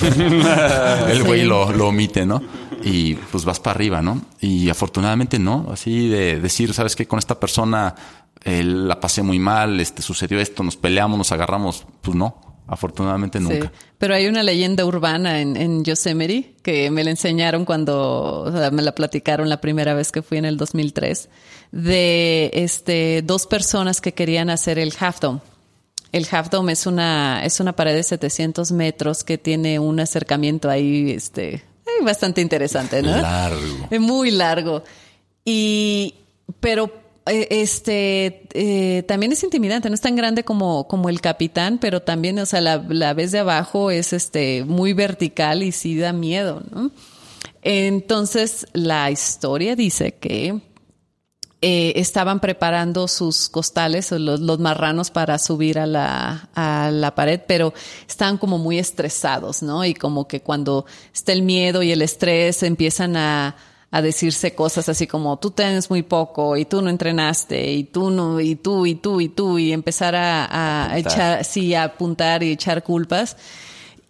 el 1.08 1.22
güey 1.24 1.44
lo, 1.44 1.72
lo, 1.72 1.88
omite, 1.88 2.24
¿no? 2.24 2.40
Y 2.84 3.14
pues 3.14 3.44
vas 3.44 3.58
para 3.58 3.74
arriba, 3.74 4.02
¿no? 4.02 4.22
Y 4.40 4.70
afortunadamente 4.70 5.38
no, 5.40 5.66
así 5.72 6.08
de 6.08 6.40
decir, 6.40 6.72
¿sabes 6.74 6.94
qué? 6.94 7.06
Con 7.06 7.18
esta 7.18 7.40
persona 7.40 7.94
eh, 8.44 8.62
la 8.62 9.00
pasé 9.00 9.22
muy 9.22 9.38
mal, 9.38 9.80
este, 9.80 10.02
sucedió 10.02 10.40
esto, 10.40 10.62
nos 10.62 10.76
peleamos, 10.76 11.18
nos 11.18 11.32
agarramos, 11.32 11.86
pues 12.00 12.16
no. 12.16 12.40
afortunadamente 12.66 13.40
nunca. 13.40 13.66
Sí, 13.66 13.86
pero 13.96 14.14
hay 14.14 14.26
una 14.26 14.42
leyenda 14.42 14.84
urbana 14.84 15.40
en, 15.40 15.56
en 15.56 15.84
Yosemite 15.84 16.54
que 16.62 16.90
me 16.90 17.02
la 17.02 17.10
enseñaron 17.10 17.64
cuando 17.64 18.42
o 18.42 18.52
sea, 18.52 18.70
me 18.70 18.82
la 18.82 18.94
platicaron 18.94 19.48
la 19.48 19.60
primera 19.60 19.94
vez 19.94 20.12
que 20.12 20.22
fui 20.22 20.38
en 20.38 20.44
el 20.44 20.56
2003 20.56 21.28
de 21.72 22.50
este 22.52 23.22
dos 23.22 23.46
personas 23.46 24.00
que 24.00 24.12
querían 24.12 24.50
hacer 24.50 24.78
el 24.78 24.92
Half 24.98 25.20
Dome. 25.20 25.40
El 26.12 26.26
Half 26.30 26.50
Dome 26.50 26.72
es 26.72 26.86
una 26.86 27.44
es 27.44 27.60
una 27.60 27.74
pared 27.74 27.94
de 27.94 28.02
700 28.02 28.72
metros 28.72 29.24
que 29.24 29.38
tiene 29.38 29.78
un 29.78 30.00
acercamiento 30.00 30.70
ahí 30.70 31.10
este 31.10 31.54
eh, 31.54 32.04
bastante 32.04 32.40
interesante, 32.40 33.02
¿no? 33.02 33.16
Largo. 33.16 33.88
Es 33.90 34.00
muy 34.00 34.30
largo. 34.30 34.84
Y 35.44 36.14
pero 36.60 36.84
eh, 36.86 37.07
este 37.28 38.46
eh, 38.54 39.02
también 39.04 39.32
es 39.32 39.42
intimidante, 39.42 39.88
no 39.88 39.94
es 39.94 40.00
tan 40.00 40.16
grande 40.16 40.44
como, 40.44 40.88
como 40.88 41.08
el 41.08 41.20
capitán, 41.20 41.78
pero 41.78 42.02
también, 42.02 42.38
o 42.38 42.46
sea, 42.46 42.60
la, 42.60 42.78
la 42.88 43.14
vez 43.14 43.32
de 43.32 43.40
abajo 43.40 43.90
es 43.90 44.12
este 44.12 44.64
muy 44.64 44.92
vertical 44.92 45.62
y 45.62 45.72
sí 45.72 45.96
da 45.96 46.12
miedo, 46.12 46.62
¿no? 46.70 46.90
Entonces, 47.62 48.66
la 48.72 49.10
historia 49.10 49.76
dice 49.76 50.14
que 50.14 50.60
eh, 51.60 51.94
estaban 51.96 52.38
preparando 52.38 53.08
sus 53.08 53.48
costales, 53.48 54.12
los, 54.12 54.38
los 54.38 54.60
marranos 54.60 55.10
para 55.10 55.38
subir 55.38 55.80
a 55.80 55.86
la, 55.86 56.48
a 56.54 56.90
la 56.92 57.16
pared, 57.16 57.40
pero 57.48 57.74
estaban 58.08 58.38
como 58.38 58.58
muy 58.58 58.78
estresados, 58.78 59.62
¿no? 59.62 59.84
Y 59.84 59.94
como 59.94 60.28
que 60.28 60.40
cuando 60.40 60.86
está 61.12 61.32
el 61.32 61.42
miedo 61.42 61.82
y 61.82 61.90
el 61.90 62.02
estrés 62.02 62.62
empiezan 62.62 63.16
a, 63.16 63.56
a 63.90 64.02
decirse 64.02 64.54
cosas 64.54 64.88
así 64.90 65.06
como 65.06 65.38
tú 65.38 65.50
tienes 65.50 65.88
muy 65.88 66.02
poco 66.02 66.56
y 66.58 66.64
tú 66.66 66.82
no 66.82 66.90
entrenaste 66.90 67.72
y 67.72 67.84
tú 67.84 68.10
no 68.10 68.38
y 68.38 68.54
tú 68.54 68.84
y 68.84 68.94
tú 68.94 69.20
y 69.20 69.28
tú 69.30 69.58
y 69.58 69.72
empezar 69.72 70.14
a, 70.14 70.90
echar 70.98 71.44
sí 71.44 71.74
a 71.74 71.84
apuntar 71.84 72.42
y 72.42 72.50
echar 72.52 72.82
culpas. 72.82 73.36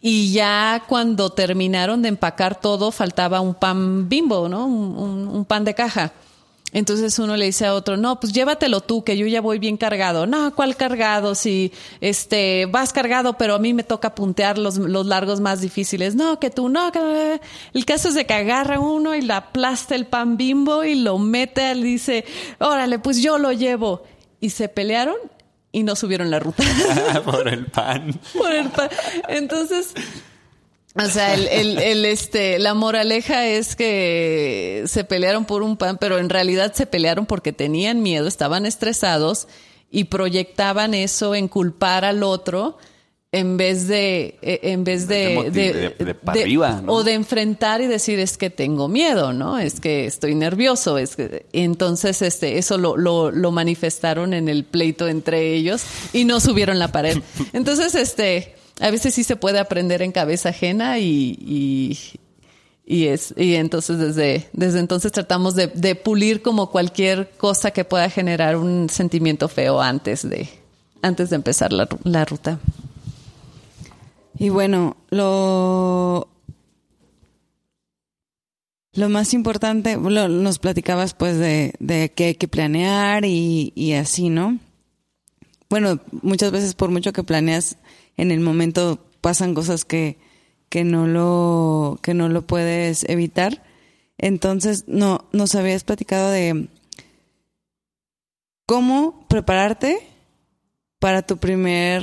Y 0.00 0.32
ya 0.32 0.84
cuando 0.88 1.30
terminaron 1.30 2.02
de 2.02 2.08
empacar 2.08 2.60
todo 2.60 2.90
faltaba 2.92 3.40
un 3.40 3.54
pan 3.54 4.08
bimbo 4.08 4.48
no 4.48 4.66
un, 4.66 4.96
un- 4.96 5.28
un 5.28 5.44
pan 5.44 5.64
de 5.64 5.74
caja 5.74 6.12
entonces 6.72 7.18
uno 7.18 7.36
le 7.36 7.46
dice 7.46 7.64
a 7.64 7.74
otro, 7.74 7.96
no, 7.96 8.20
pues 8.20 8.32
llévatelo 8.32 8.80
tú, 8.80 9.02
que 9.02 9.16
yo 9.16 9.26
ya 9.26 9.40
voy 9.40 9.58
bien 9.58 9.76
cargado. 9.76 10.26
No, 10.26 10.54
¿cuál 10.54 10.76
cargado? 10.76 11.34
Si 11.34 11.72
este 12.00 12.66
vas 12.66 12.92
cargado, 12.92 13.38
pero 13.38 13.54
a 13.54 13.58
mí 13.58 13.72
me 13.72 13.84
toca 13.84 14.14
puntear 14.14 14.58
los, 14.58 14.76
los 14.76 15.06
largos 15.06 15.40
más 15.40 15.60
difíciles. 15.60 16.14
No, 16.14 16.38
que 16.38 16.50
tú 16.50 16.68
no. 16.68 16.92
Que... 16.92 17.40
El 17.72 17.84
caso 17.86 18.08
es 18.08 18.14
de 18.14 18.26
que 18.26 18.34
agarra 18.34 18.80
uno 18.80 19.14
y 19.14 19.22
le 19.22 19.32
aplasta 19.32 19.94
el 19.94 20.06
pan 20.06 20.36
bimbo 20.36 20.84
y 20.84 20.94
lo 20.94 21.18
mete, 21.18 21.72
y 21.72 21.82
dice, 21.82 22.24
órale, 22.58 22.98
pues 22.98 23.22
yo 23.22 23.38
lo 23.38 23.52
llevo. 23.52 24.02
Y 24.40 24.50
se 24.50 24.68
pelearon 24.68 25.16
y 25.72 25.82
no 25.82 25.96
subieron 25.96 26.30
la 26.30 26.38
ruta. 26.38 26.62
Por 27.24 27.48
el 27.48 27.66
pan. 27.66 28.18
por 28.36 28.52
el 28.52 28.68
pan. 28.68 28.88
Entonces, 29.28 29.94
o 30.94 31.06
sea, 31.06 31.34
el, 31.34 31.46
el, 31.48 31.78
el, 31.78 32.04
este, 32.04 32.58
la 32.58 32.74
moraleja 32.74 33.46
es 33.46 33.76
que 33.76 34.84
se 34.86 35.04
pelearon 35.04 35.44
por 35.44 35.62
un 35.62 35.76
pan, 35.76 35.98
pero 35.98 36.18
en 36.18 36.28
realidad 36.28 36.72
se 36.74 36.86
pelearon 36.86 37.26
porque 37.26 37.52
tenían 37.52 38.02
miedo, 38.02 38.26
estaban 38.26 38.66
estresados 38.66 39.46
y 39.90 40.04
proyectaban 40.04 40.94
eso 40.94 41.34
en 41.34 41.48
culpar 41.48 42.04
al 42.04 42.22
otro 42.22 42.78
en 43.30 43.58
vez 43.58 43.86
de, 43.88 44.38
eh, 44.40 44.60
en 44.62 44.84
vez 44.84 45.06
De 45.06 45.50
de, 45.50 45.72
de- 45.98 46.04
de 46.04 46.14
pa' 46.14 46.32
arriba, 46.32 46.80
¿no? 46.82 46.94
o 46.94 47.04
de 47.04 47.12
enfrentar 47.12 47.82
y 47.82 47.86
decir 47.86 48.18
es 48.18 48.38
que 48.38 48.48
tengo 48.48 48.88
miedo, 48.88 49.34
¿no? 49.34 49.58
Es 49.58 49.80
que 49.80 50.06
estoy 50.06 50.34
nervioso, 50.34 50.96
es 50.96 51.14
que 51.14 51.44
entonces 51.52 52.22
este 52.22 52.56
eso 52.56 52.78
lo, 52.78 52.96
lo, 52.96 53.30
lo 53.30 53.50
manifestaron 53.52 54.32
en 54.32 54.48
el 54.48 54.64
pleito 54.64 55.08
entre 55.08 55.52
ellos 55.54 55.82
y 56.14 56.24
no 56.24 56.40
subieron 56.40 56.78
la 56.78 56.88
pared. 56.90 57.18
Entonces 57.52 57.94
este 57.94 58.54
a 58.80 58.90
veces 58.90 59.14
sí 59.14 59.24
se 59.24 59.36
puede 59.36 59.58
aprender 59.58 60.02
en 60.02 60.12
cabeza 60.12 60.50
ajena 60.50 60.98
y, 60.98 61.98
y, 62.84 63.06
es 63.06 63.34
y 63.36 63.54
entonces 63.54 63.98
desde 63.98 64.48
desde 64.52 64.78
entonces 64.78 65.12
tratamos 65.12 65.54
de, 65.54 65.94
pulir 65.94 66.42
como 66.42 66.70
cualquier 66.70 67.30
cosa 67.36 67.70
que 67.70 67.84
pueda 67.84 68.08
generar 68.08 68.56
un 68.56 68.88
sentimiento 68.88 69.48
feo 69.48 69.80
antes 69.80 70.28
de 70.28 70.48
antes 71.02 71.30
de 71.30 71.36
empezar 71.36 71.72
la, 71.72 71.88
la 72.04 72.24
ruta. 72.24 72.58
Y 74.38 74.48
bueno, 74.48 74.96
lo 75.10 76.28
lo 78.98 79.08
más 79.08 79.32
importante, 79.32 79.96
nos 79.96 80.58
platicabas 80.58 81.14
pues 81.14 81.38
de, 81.38 81.74
de 81.78 82.10
que 82.10 82.24
hay 82.24 82.34
que 82.34 82.48
planear 82.48 83.24
y, 83.24 83.72
y 83.76 83.92
así, 83.92 84.28
¿no? 84.28 84.58
Bueno, 85.70 86.00
muchas 86.22 86.50
veces 86.50 86.74
por 86.74 86.90
mucho 86.90 87.12
que 87.12 87.22
planeas, 87.22 87.76
en 88.18 88.30
el 88.30 88.40
momento 88.40 88.98
pasan 89.22 89.54
cosas 89.54 89.86
que, 89.86 90.18
que 90.68 90.84
no 90.84 91.06
lo, 91.06 91.98
que 92.02 92.12
no 92.12 92.28
lo 92.28 92.46
puedes 92.46 93.08
evitar. 93.08 93.62
Entonces, 94.18 94.84
no, 94.86 95.24
nos 95.32 95.54
habías 95.54 95.84
platicado 95.84 96.30
de 96.30 96.68
cómo 98.66 99.24
prepararte 99.28 100.00
para 100.98 101.22
tu 101.22 101.38
primer 101.38 102.02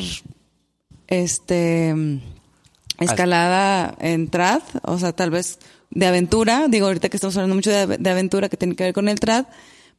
este 1.08 1.94
escalada 3.00 3.94
en 4.00 4.30
trad, 4.30 4.62
o 4.84 4.98
sea, 4.98 5.12
tal 5.12 5.30
vez 5.30 5.60
de 5.92 6.08
aventura, 6.08 6.68
digo 6.70 6.88
ahorita 6.88 7.10
que 7.10 7.18
estamos 7.18 7.36
hablando 7.36 7.56
mucho 7.56 7.72
de, 7.72 7.98
de 7.98 8.10
aventura 8.10 8.48
que 8.48 8.58
tiene 8.58 8.76
que 8.76 8.86
ver 8.86 8.94
con 8.94 9.10
el 9.10 9.20
trad, 9.20 9.46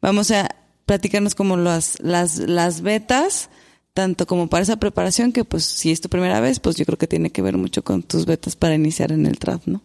vamos 0.01 0.31
a 0.31 0.57
platicarnos 0.87 1.35
como 1.35 1.59
las 1.59 2.01
las 2.01 2.39
las 2.39 2.81
betas 2.81 3.51
tanto 3.97 4.27
como 4.27 4.47
para 4.47 4.63
esa 4.63 4.77
preparación 4.77 5.33
que 5.33 5.43
pues 5.43 5.65
si 5.65 5.91
es 5.91 6.03
tu 6.03 6.11
primera 6.11 6.39
vez, 6.39 6.61
pues 6.61 6.77
yo 6.77 6.85
creo 6.85 6.99
que 6.99 7.07
tiene 7.07 7.31
que 7.31 7.41
ver 7.41 7.57
mucho 7.57 7.83
con 7.83 8.03
tus 8.03 8.27
betas 8.27 8.55
para 8.55 8.75
iniciar 8.75 9.11
en 9.11 9.25
el 9.25 9.39
trad, 9.39 9.61
¿no? 9.65 9.81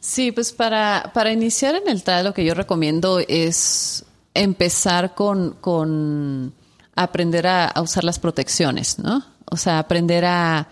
Sí, 0.00 0.32
pues 0.32 0.52
para, 0.52 1.12
para 1.14 1.32
iniciar 1.32 1.76
en 1.76 1.88
el 1.88 2.02
trail 2.02 2.26
lo 2.26 2.34
que 2.34 2.44
yo 2.44 2.52
recomiendo 2.52 3.18
es 3.26 4.04
empezar 4.34 5.14
con, 5.14 5.56
con 5.62 6.52
aprender 6.94 7.46
a, 7.46 7.64
a 7.68 7.80
usar 7.80 8.04
las 8.04 8.18
protecciones, 8.18 8.98
¿no? 8.98 9.24
O 9.50 9.56
sea, 9.56 9.78
aprender 9.78 10.26
a, 10.26 10.68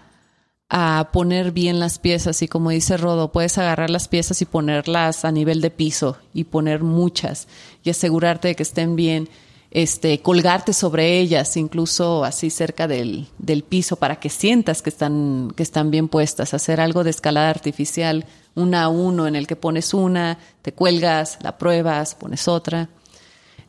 a 0.69 1.09
poner 1.15 1.51
bien 1.51 1.81
las 1.81 1.99
piezas 1.99 2.43
y 2.43 2.49
como 2.49 2.69
dice 2.69 2.99
Rodo, 2.99 3.33
puedes 3.33 3.57
agarrar 3.57 3.89
las 3.89 4.09
piezas 4.09 4.43
y 4.43 4.45
ponerlas 4.45 5.25
a 5.25 5.33
nivel 5.33 5.63
de 5.63 5.71
piso 5.71 6.19
y 6.35 6.45
poner 6.45 6.83
muchas 6.83 7.49
y 7.83 7.89
asegurarte 7.89 8.49
de 8.49 8.55
que 8.55 8.65
estén 8.65 8.97
bien, 8.97 9.31
este, 9.75 10.21
colgarte 10.23 10.73
sobre 10.73 11.19
ellas, 11.19 11.57
incluso 11.59 12.25
así 12.25 12.49
cerca 12.49 12.89
del, 12.89 13.27
del 13.39 13.63
piso 13.65 13.97
para 13.97 14.21
que 14.21 14.31
sientas 14.31 14.81
que 14.81 14.89
están, 14.91 15.53
que 15.57 15.63
están 15.63 15.91
bien 15.91 16.09
puestas, 16.09 16.55
hacer 16.55 16.81
algo 16.81 17.05
de 17.05 17.11
escalada 17.11 17.51
artificial, 17.51 18.25
una 18.55 18.85
a 18.85 18.89
uno 18.89 19.27
en 19.27 19.35
el 19.37 19.47
que 19.47 19.57
pones 19.57 19.93
una, 19.93 20.39
te 20.63 20.73
cuelgas, 20.73 21.39
la 21.43 21.59
pruebas, 21.59 22.15
pones 22.15 22.49
otra. 22.49 22.89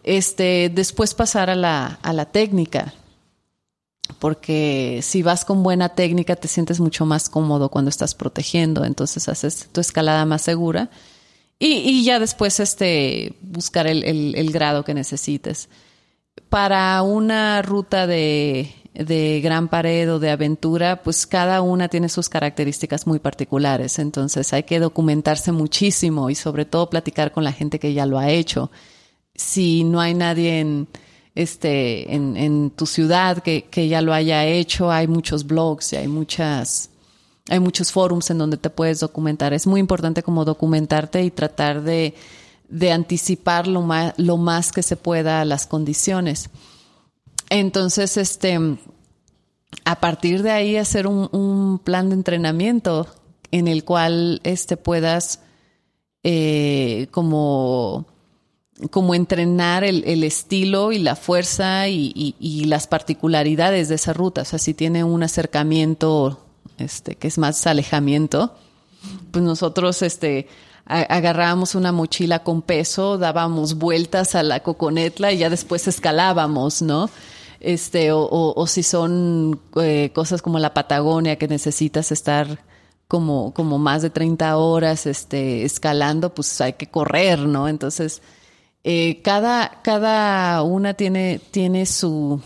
Este, 0.04 0.70
después 0.74 1.16
pasar 1.16 1.50
a 1.50 1.56
la, 1.56 2.00
a 2.04 2.14
la 2.14 2.26
técnica, 2.26 2.94
porque 4.20 5.00
si 5.02 5.24
vas 5.24 5.44
con 5.46 5.64
buena 5.64 5.90
técnica 5.90 6.36
te 6.36 6.48
sientes 6.48 6.80
mucho 6.80 7.06
más 7.08 7.30
cómodo 7.30 7.70
cuando 7.70 7.90
estás 7.90 8.14
protegiendo, 8.14 8.86
entonces 8.86 9.28
haces 9.28 9.68
tu 9.72 9.82
escalada 9.82 10.26
más 10.26 10.44
segura 10.44 10.90
y, 11.58 11.78
y 11.78 12.04
ya 12.04 12.20
después 12.20 12.60
este, 12.60 13.34
buscar 13.42 13.88
el, 13.88 14.04
el- 14.04 14.36
el 14.36 14.52
grado 14.52 14.84
que 14.84 14.94
necesites. 14.94 15.70
Para 16.50 17.02
una 17.02 17.62
ruta 17.62 18.08
de, 18.08 18.74
de 18.96 19.42
gran 19.42 19.68
pared 19.68 20.12
o 20.12 20.20
de 20.20 20.32
aventura, 20.32 21.04
pues 21.04 21.28
cada 21.28 21.62
una 21.62 21.90
tiene 21.90 22.08
sus 22.08 22.30
características 22.30 23.06
muy 23.06 23.20
particulares, 23.20 24.00
entonces 24.00 24.54
hay 24.54 24.64
que 24.64 24.80
documentarse 24.80 25.52
muchísimo 25.52 26.30
y 26.30 26.36
sobre 26.36 26.66
todo 26.66 26.90
platicar 26.90 27.32
con 27.32 27.44
la 27.44 27.52
gente 27.52 27.78
que 27.78 27.94
ya 27.94 28.06
lo 28.06 28.18
ha 28.18 28.30
hecho. 28.30 28.72
Si 29.34 29.84
no 29.84 30.00
hay 30.00 30.14
nadie 30.14 30.62
en, 30.62 30.88
este, 31.36 32.14
en, 32.16 32.72
tu 32.72 32.86
ciudad 32.86 33.44
que, 33.44 33.66
que 33.66 33.90
ya 33.90 34.02
lo 34.02 34.14
haya 34.14 34.46
hecho, 34.46 34.92
hay 34.92 35.08
muchos 35.08 35.46
blogs 35.46 35.92
y 35.92 35.98
hay 35.98 36.08
muchas, 36.08 36.90
hay 37.50 37.60
muchos 37.60 37.92
forums 37.92 38.30
en 38.30 38.38
donde 38.38 38.56
te 38.56 38.70
puedes 38.70 39.02
documentar. 39.02 39.54
Es 39.54 39.68
muy 39.68 39.82
importante 39.82 40.24
como 40.24 40.46
documentarte 40.46 41.22
y 41.22 41.32
tratar 41.32 41.82
de, 41.82 42.14
de 42.70 42.92
anticipar 42.92 43.68
lo 43.68 43.82
más, 43.82 44.14
lo 44.18 44.38
más 44.38 44.72
que 44.72 44.84
se 44.84 44.96
pueda 44.96 45.46
las 45.46 45.68
condiciones. 45.68 46.50
Entonces, 47.50 48.18
este, 48.18 48.60
a 49.84 50.00
partir 50.00 50.44
de 50.44 50.52
ahí 50.52 50.78
hacer 50.78 51.08
un, 51.08 51.80
plan 51.84 52.10
de 52.10 52.16
entrenamiento 52.16 53.08
en 53.52 53.68
el 53.68 53.84
cual 53.84 54.42
este, 54.44 54.78
puedas 54.78 55.42
eh, 56.24 57.08
como 57.12 58.08
como 58.92 59.16
entrenar 59.16 59.86
el, 59.86 60.24
estilo 60.24 60.92
y 60.92 61.00
la 61.00 61.16
fuerza 61.16 61.88
y, 61.88 62.36
y- 62.40 62.66
las 62.66 62.88
particularidades 62.88 63.88
de 63.88 63.96
esa 63.96 64.12
ruta. 64.12 64.42
O 64.42 64.46
sea, 64.46 64.60
si 64.60 64.74
tiene 64.74 65.04
un 65.04 65.24
acercamiento 65.24 66.46
este, 66.78 67.16
que 67.16 67.28
es 67.30 67.38
más 67.38 67.66
alejamiento, 67.68 68.54
pues 69.32 69.44
nosotros 69.44 70.02
este, 70.02 70.48
agarrábamos 70.86 71.76
una 71.76 71.92
mochila 71.92 72.40
con 72.44 72.62
peso, 72.62 73.18
dábamos 73.18 73.76
vueltas 73.76 74.36
a 74.36 74.44
la 74.44 74.62
coconetla 74.62 75.32
y 75.32 75.40
ya 75.40 75.50
después 75.50 75.88
escalábamos, 75.88 76.82
¿no? 76.82 77.10
este, 77.62 78.12
o, 78.12 78.20
o- 78.22 78.54
o 78.62 78.68
si 78.68 78.84
son 78.84 79.60
eh, 79.82 80.12
cosas 80.14 80.42
como 80.44 80.60
la 80.60 80.74
Patagonia 80.76 81.38
que 81.38 81.48
necesitas 81.48 82.12
estar 82.12 82.60
como, 83.08 83.54
como 83.56 83.80
más 83.80 84.02
de 84.04 84.10
30 84.12 84.58
horas 84.58 85.06
este, 85.08 85.64
escalando, 85.64 86.34
pues 86.34 86.62
hay 86.62 86.74
que 86.74 86.88
correr, 86.88 87.40
¿no? 87.40 87.68
Entonces, 87.68 88.22
eh, 88.84 89.22
cada, 89.24 89.80
cada 89.84 90.62
una 90.64 90.94
tiene, 90.94 91.40
tiene 91.52 91.86
su, 91.88 92.40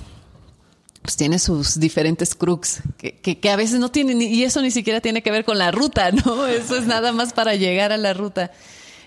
pues 1.02 1.16
tiene 1.16 1.40
sus 1.40 1.80
diferentes 1.80 2.36
crux, 2.36 2.82
que, 2.98 3.40
que, 3.40 3.50
a 3.50 3.56
veces 3.56 3.80
no 3.80 3.90
tienen, 3.90 4.22
y 4.22 4.44
eso 4.44 4.62
ni 4.62 4.72
siquiera 4.72 5.02
tiene 5.02 5.22
que 5.22 5.32
ver 5.32 5.46
con 5.46 5.58
la 5.58 5.72
ruta, 5.72 6.12
¿no? 6.12 6.46
Eso 6.48 6.76
es 6.76 6.86
nada 6.86 7.12
más 7.14 7.34
para 7.34 7.56
llegar 7.56 7.92
a 7.92 7.98
la 7.98 8.14
ruta. 8.14 8.52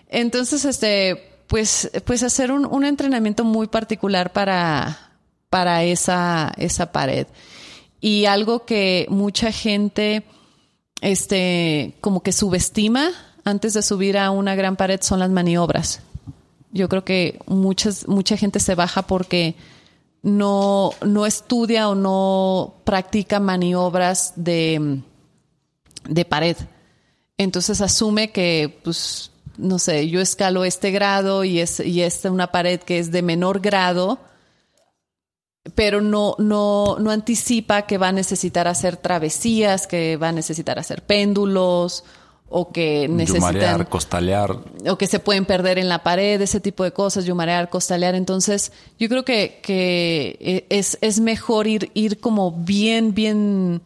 Entonces, 0.08 0.64
este, 0.64 1.30
pues, 1.46 1.90
pues 2.04 2.22
hacer 2.22 2.50
un, 2.50 2.66
un 2.66 2.84
entrenamiento 2.84 3.44
muy 3.44 3.66
particular 3.66 4.32
para, 4.32 5.12
para 5.50 5.84
esa, 5.84 6.52
esa 6.56 6.92
pared. 6.92 7.26
Y 8.00 8.24
algo 8.24 8.64
que 8.64 9.06
mucha 9.10 9.52
gente, 9.52 10.24
este, 11.02 11.94
como 12.00 12.22
que 12.22 12.32
subestima 12.32 13.10
antes 13.44 13.74
de 13.74 13.82
subir 13.82 14.16
a 14.18 14.30
una 14.30 14.54
gran 14.54 14.76
pared 14.76 15.00
son 15.02 15.20
las 15.20 15.30
maniobras. 15.30 16.00
Yo 16.72 16.88
creo 16.88 17.04
que 17.04 17.38
muchas, 17.46 18.08
mucha 18.08 18.36
gente 18.36 18.60
se 18.60 18.74
baja 18.74 19.02
porque 19.02 19.54
no, 20.22 20.92
no 21.04 21.26
estudia 21.26 21.88
o 21.88 21.94
no 21.94 22.80
practica 22.84 23.40
maniobras 23.40 24.32
de, 24.36 25.02
de 26.08 26.24
pared. 26.24 26.56
Entonces 27.36 27.80
asume 27.80 28.30
que, 28.30 28.80
pues, 28.84 29.32
no 29.56 29.78
sé, 29.78 30.08
yo 30.08 30.20
escalo 30.20 30.64
este 30.64 30.90
grado 30.90 31.44
y 31.44 31.60
es, 31.60 31.80
y 31.80 32.02
es 32.02 32.24
una 32.24 32.52
pared 32.52 32.80
que 32.80 32.98
es 32.98 33.10
de 33.10 33.22
menor 33.22 33.60
grado, 33.60 34.20
pero 35.74 36.00
no, 36.00 36.34
no, 36.38 36.96
no 36.98 37.10
anticipa 37.10 37.82
que 37.82 37.98
va 37.98 38.08
a 38.08 38.12
necesitar 38.12 38.68
hacer 38.68 38.96
travesías, 38.96 39.86
que 39.86 40.16
va 40.16 40.28
a 40.28 40.32
necesitar 40.32 40.78
hacer 40.78 41.02
péndulos, 41.02 42.04
o 42.54 42.70
que 42.70 43.08
necesitan 43.08 43.54
Yumarear, 43.54 43.88
costalear. 43.88 44.58
o 44.86 44.98
que 44.98 45.06
se 45.06 45.18
pueden 45.18 45.46
perder 45.46 45.78
en 45.78 45.88
la 45.88 46.02
pared, 46.02 46.38
ese 46.40 46.60
tipo 46.60 46.84
de 46.84 46.92
cosas, 46.92 47.24
yumarear, 47.24 47.70
costalear. 47.70 48.14
Entonces, 48.14 48.72
yo 48.98 49.08
creo 49.08 49.24
que, 49.24 49.60
que 49.62 50.36
eh, 50.38 50.66
es, 50.68 50.98
es 51.00 51.18
mejor 51.20 51.66
ir, 51.66 51.90
ir 51.94 52.20
como 52.20 52.52
bien, 52.52 53.14
bien, 53.14 53.80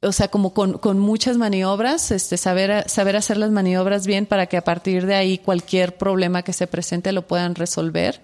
o 0.00 0.12
sea, 0.12 0.28
como 0.28 0.54
con, 0.54 0.78
con 0.78 1.00
muchas 1.00 1.38
maniobras, 1.38 2.12
este, 2.12 2.36
saber, 2.36 2.88
saber 2.88 3.16
hacer 3.16 3.36
las 3.36 3.50
maniobras 3.50 4.06
bien 4.06 4.26
para 4.26 4.46
que 4.46 4.56
a 4.56 4.62
partir 4.62 5.04
de 5.04 5.16
ahí 5.16 5.38
cualquier 5.38 5.98
problema 5.98 6.42
que 6.42 6.52
se 6.52 6.68
presente 6.68 7.10
lo 7.10 7.26
puedan 7.26 7.56
resolver. 7.56 8.22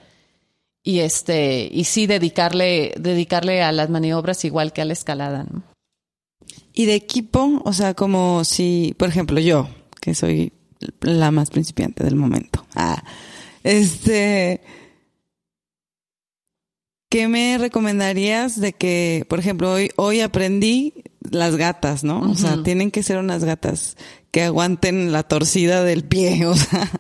Y 0.85 1.01
este, 1.01 1.69
y 1.73 1.85
sí 1.85 2.07
dedicarle, 2.07 2.95
dedicarle 2.97 3.63
a 3.63 3.73
las 3.73 3.91
maniobras 3.91 4.45
igual 4.45 4.73
que 4.73 4.83
a 4.83 4.85
la 4.85 4.93
escalada, 4.93 5.47
¿no? 5.51 5.74
Y 6.75 6.87
de 6.87 6.97
equipo, 6.97 7.63
o 7.65 7.73
sea, 7.73 7.95
como 7.95 8.45
si, 8.45 8.95
por 8.99 9.09
ejemplo, 9.09 9.39
yo, 9.39 9.69
que 10.01 10.15
soy 10.15 10.53
la 11.01 11.31
más 11.31 11.51
principiante 11.51 12.03
del 12.03 12.17
momento. 12.17 12.67
Ah, 12.75 13.03
este, 13.63 14.61
¿qué 17.09 17.29
me 17.29 17.59
recomendarías 17.59 18.61
de 18.61 18.73
que, 18.73 19.25
por 19.29 19.39
ejemplo, 19.39 19.73
hoy, 19.73 19.91
hoy 19.95 20.21
aprendí 20.21 20.95
las 21.31 21.57
gatas, 21.57 22.03
¿no? 22.03 22.21
O 22.21 22.35
sea, 22.35 22.63
tienen 22.63 22.91
que 22.91 23.05
ser 23.05 23.19
unas 23.19 23.45
gatas 23.45 23.97
que 24.31 24.43
aguanten 24.43 25.13
la 25.13 25.23
torcida 25.23 25.85
del 25.85 26.05
pie, 26.05 26.45
o 26.47 26.57
sea, 26.57 26.91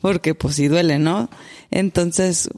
porque 0.00 0.34
pues 0.34 0.56
sí 0.56 0.68
duele, 0.68 0.98
¿no? 0.98 1.30
Entonces, 1.70 2.50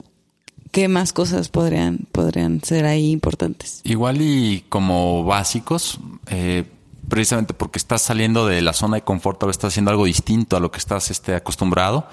¿qué 0.72 0.88
más 0.88 1.12
cosas 1.12 1.48
podrían, 1.48 2.06
podrían 2.12 2.62
ser 2.62 2.86
ahí 2.86 3.10
importantes? 3.10 3.80
Igual 3.84 4.20
y 4.20 4.64
como 4.68 5.24
básicos, 5.24 5.98
eh, 6.26 6.64
precisamente 7.08 7.54
porque 7.54 7.78
estás 7.78 8.02
saliendo 8.02 8.46
de 8.46 8.62
la 8.62 8.72
zona 8.72 8.96
de 8.96 9.02
confort, 9.02 9.42
ahora 9.42 9.50
estás 9.50 9.72
haciendo 9.72 9.90
algo 9.90 10.04
distinto 10.04 10.56
a 10.56 10.60
lo 10.60 10.70
que 10.70 10.78
estás 10.78 11.10
este, 11.10 11.34
acostumbrado, 11.34 12.08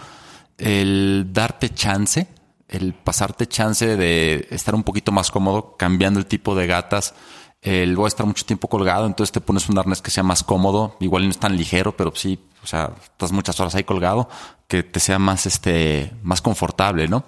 el 0.58 1.30
darte 1.32 1.74
chance, 1.74 2.28
el 2.68 2.94
pasarte 2.94 3.48
chance 3.48 3.98
de 3.98 4.48
estar 4.52 4.76
un 4.76 4.84
poquito 4.84 5.12
más 5.12 5.32
cómodo, 5.32 5.76
cambiando 5.78 6.20
el 6.20 6.26
tipo 6.26 6.56
de 6.56 6.68
gatas, 6.68 7.14
el 7.62 7.96
voy 7.96 8.06
a 8.06 8.08
estar 8.10 8.26
mucho 8.26 8.46
tiempo 8.46 8.68
colgado, 8.68 9.06
entonces 9.06 9.32
te 9.32 9.42
pones 9.42 9.70
un 9.70 9.78
arnés 9.78 10.02
que 10.02 10.12
sea 10.12 10.24
más 10.24 10.44
cómodo, 10.44 10.98
igual 11.00 11.24
no 11.24 11.30
es 11.30 11.38
tan 11.38 11.56
ligero, 11.56 11.96
pero 11.96 12.12
sí, 12.14 12.40
o 12.62 12.68
sea, 12.68 12.92
estás 13.02 13.32
muchas 13.32 13.60
horas 13.60 13.76
ahí 13.76 13.84
colgado, 13.84 14.30
que 14.68 14.84
te 14.84 15.00
sea 15.00 15.18
más, 15.18 15.46
este, 15.46 16.12
más 16.24 16.42
confortable, 16.42 17.08
¿no? 17.08 17.24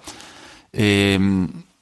Eh, 0.78 1.18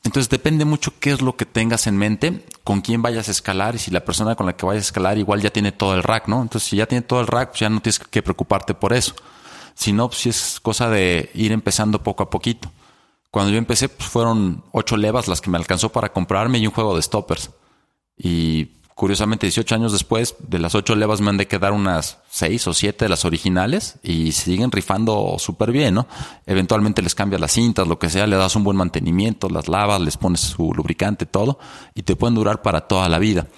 entonces 0.04 0.28
depende 0.28 0.64
mucho 0.64 0.92
qué 1.00 1.12
es 1.12 1.22
lo 1.22 1.34
que 1.36 1.46
tengas 1.46 1.86
en 1.86 1.96
mente, 1.96 2.44
con 2.62 2.82
quién 2.82 3.00
vayas 3.00 3.28
a 3.28 3.30
escalar 3.30 3.74
y 3.74 3.78
si 3.78 3.90
la 3.90 4.04
persona 4.04 4.36
con 4.36 4.44
la 4.46 4.54
que 4.54 4.66
vayas 4.66 4.84
a 4.84 4.88
escalar 4.88 5.16
igual 5.18 5.40
ya 5.40 5.50
tiene 5.50 5.72
todo 5.72 5.94
el 5.94 6.02
rack, 6.02 6.28
¿no? 6.28 6.42
Entonces 6.42 6.68
si 6.68 6.76
ya 6.76 6.86
tiene 6.86 7.02
todo 7.02 7.20
el 7.20 7.26
rack, 7.26 7.50
pues 7.50 7.60
ya 7.60 7.70
no 7.70 7.80
tienes 7.80 7.98
que 7.98 8.22
preocuparte 8.22 8.74
por 8.74 8.92
eso. 8.92 9.14
Si 9.74 9.92
no, 9.92 10.08
pues 10.08 10.20
sí 10.20 10.28
es 10.28 10.60
cosa 10.60 10.90
de 10.90 11.30
ir 11.34 11.52
empezando 11.52 12.02
poco 12.02 12.22
a 12.22 12.30
poquito. 12.30 12.70
Cuando 13.30 13.50
yo 13.50 13.58
empecé, 13.58 13.88
pues 13.88 14.08
fueron 14.08 14.62
ocho 14.72 14.96
levas 14.96 15.26
las 15.26 15.40
que 15.40 15.50
me 15.50 15.58
alcanzó 15.58 15.90
para 15.90 16.12
comprarme 16.12 16.58
y 16.58 16.66
un 16.66 16.72
juego 16.72 16.94
de 16.94 17.02
stoppers. 17.02 17.50
Y 18.16 18.68
curiosamente, 18.94 19.46
18 19.46 19.74
años 19.74 19.92
después, 19.92 20.36
de 20.38 20.58
las 20.58 20.74
ocho 20.74 20.94
levas 20.94 21.20
me 21.20 21.30
han 21.30 21.36
de 21.36 21.48
quedar 21.48 21.72
unas 21.72 22.18
seis 22.30 22.66
o 22.68 22.74
siete 22.74 23.04
de 23.06 23.08
las 23.08 23.24
originales 23.24 23.98
y 24.02 24.32
siguen 24.32 24.70
rifando 24.70 25.36
súper 25.38 25.72
bien, 25.72 25.94
¿no? 25.94 26.06
Eventualmente 26.46 27.02
les 27.02 27.14
cambias 27.14 27.40
las 27.40 27.52
cintas, 27.52 27.88
lo 27.88 27.98
que 27.98 28.08
sea, 28.08 28.26
le 28.26 28.36
das 28.36 28.54
un 28.54 28.64
buen 28.64 28.76
mantenimiento, 28.76 29.48
las 29.48 29.68
lavas, 29.68 30.00
les 30.00 30.16
pones 30.16 30.40
su 30.40 30.72
lubricante, 30.72 31.26
todo, 31.26 31.58
y 31.94 32.02
te 32.02 32.14
pueden 32.14 32.36
durar 32.36 32.62
para 32.62 32.82
toda 32.82 33.08
la 33.08 33.18
vida. 33.18 33.48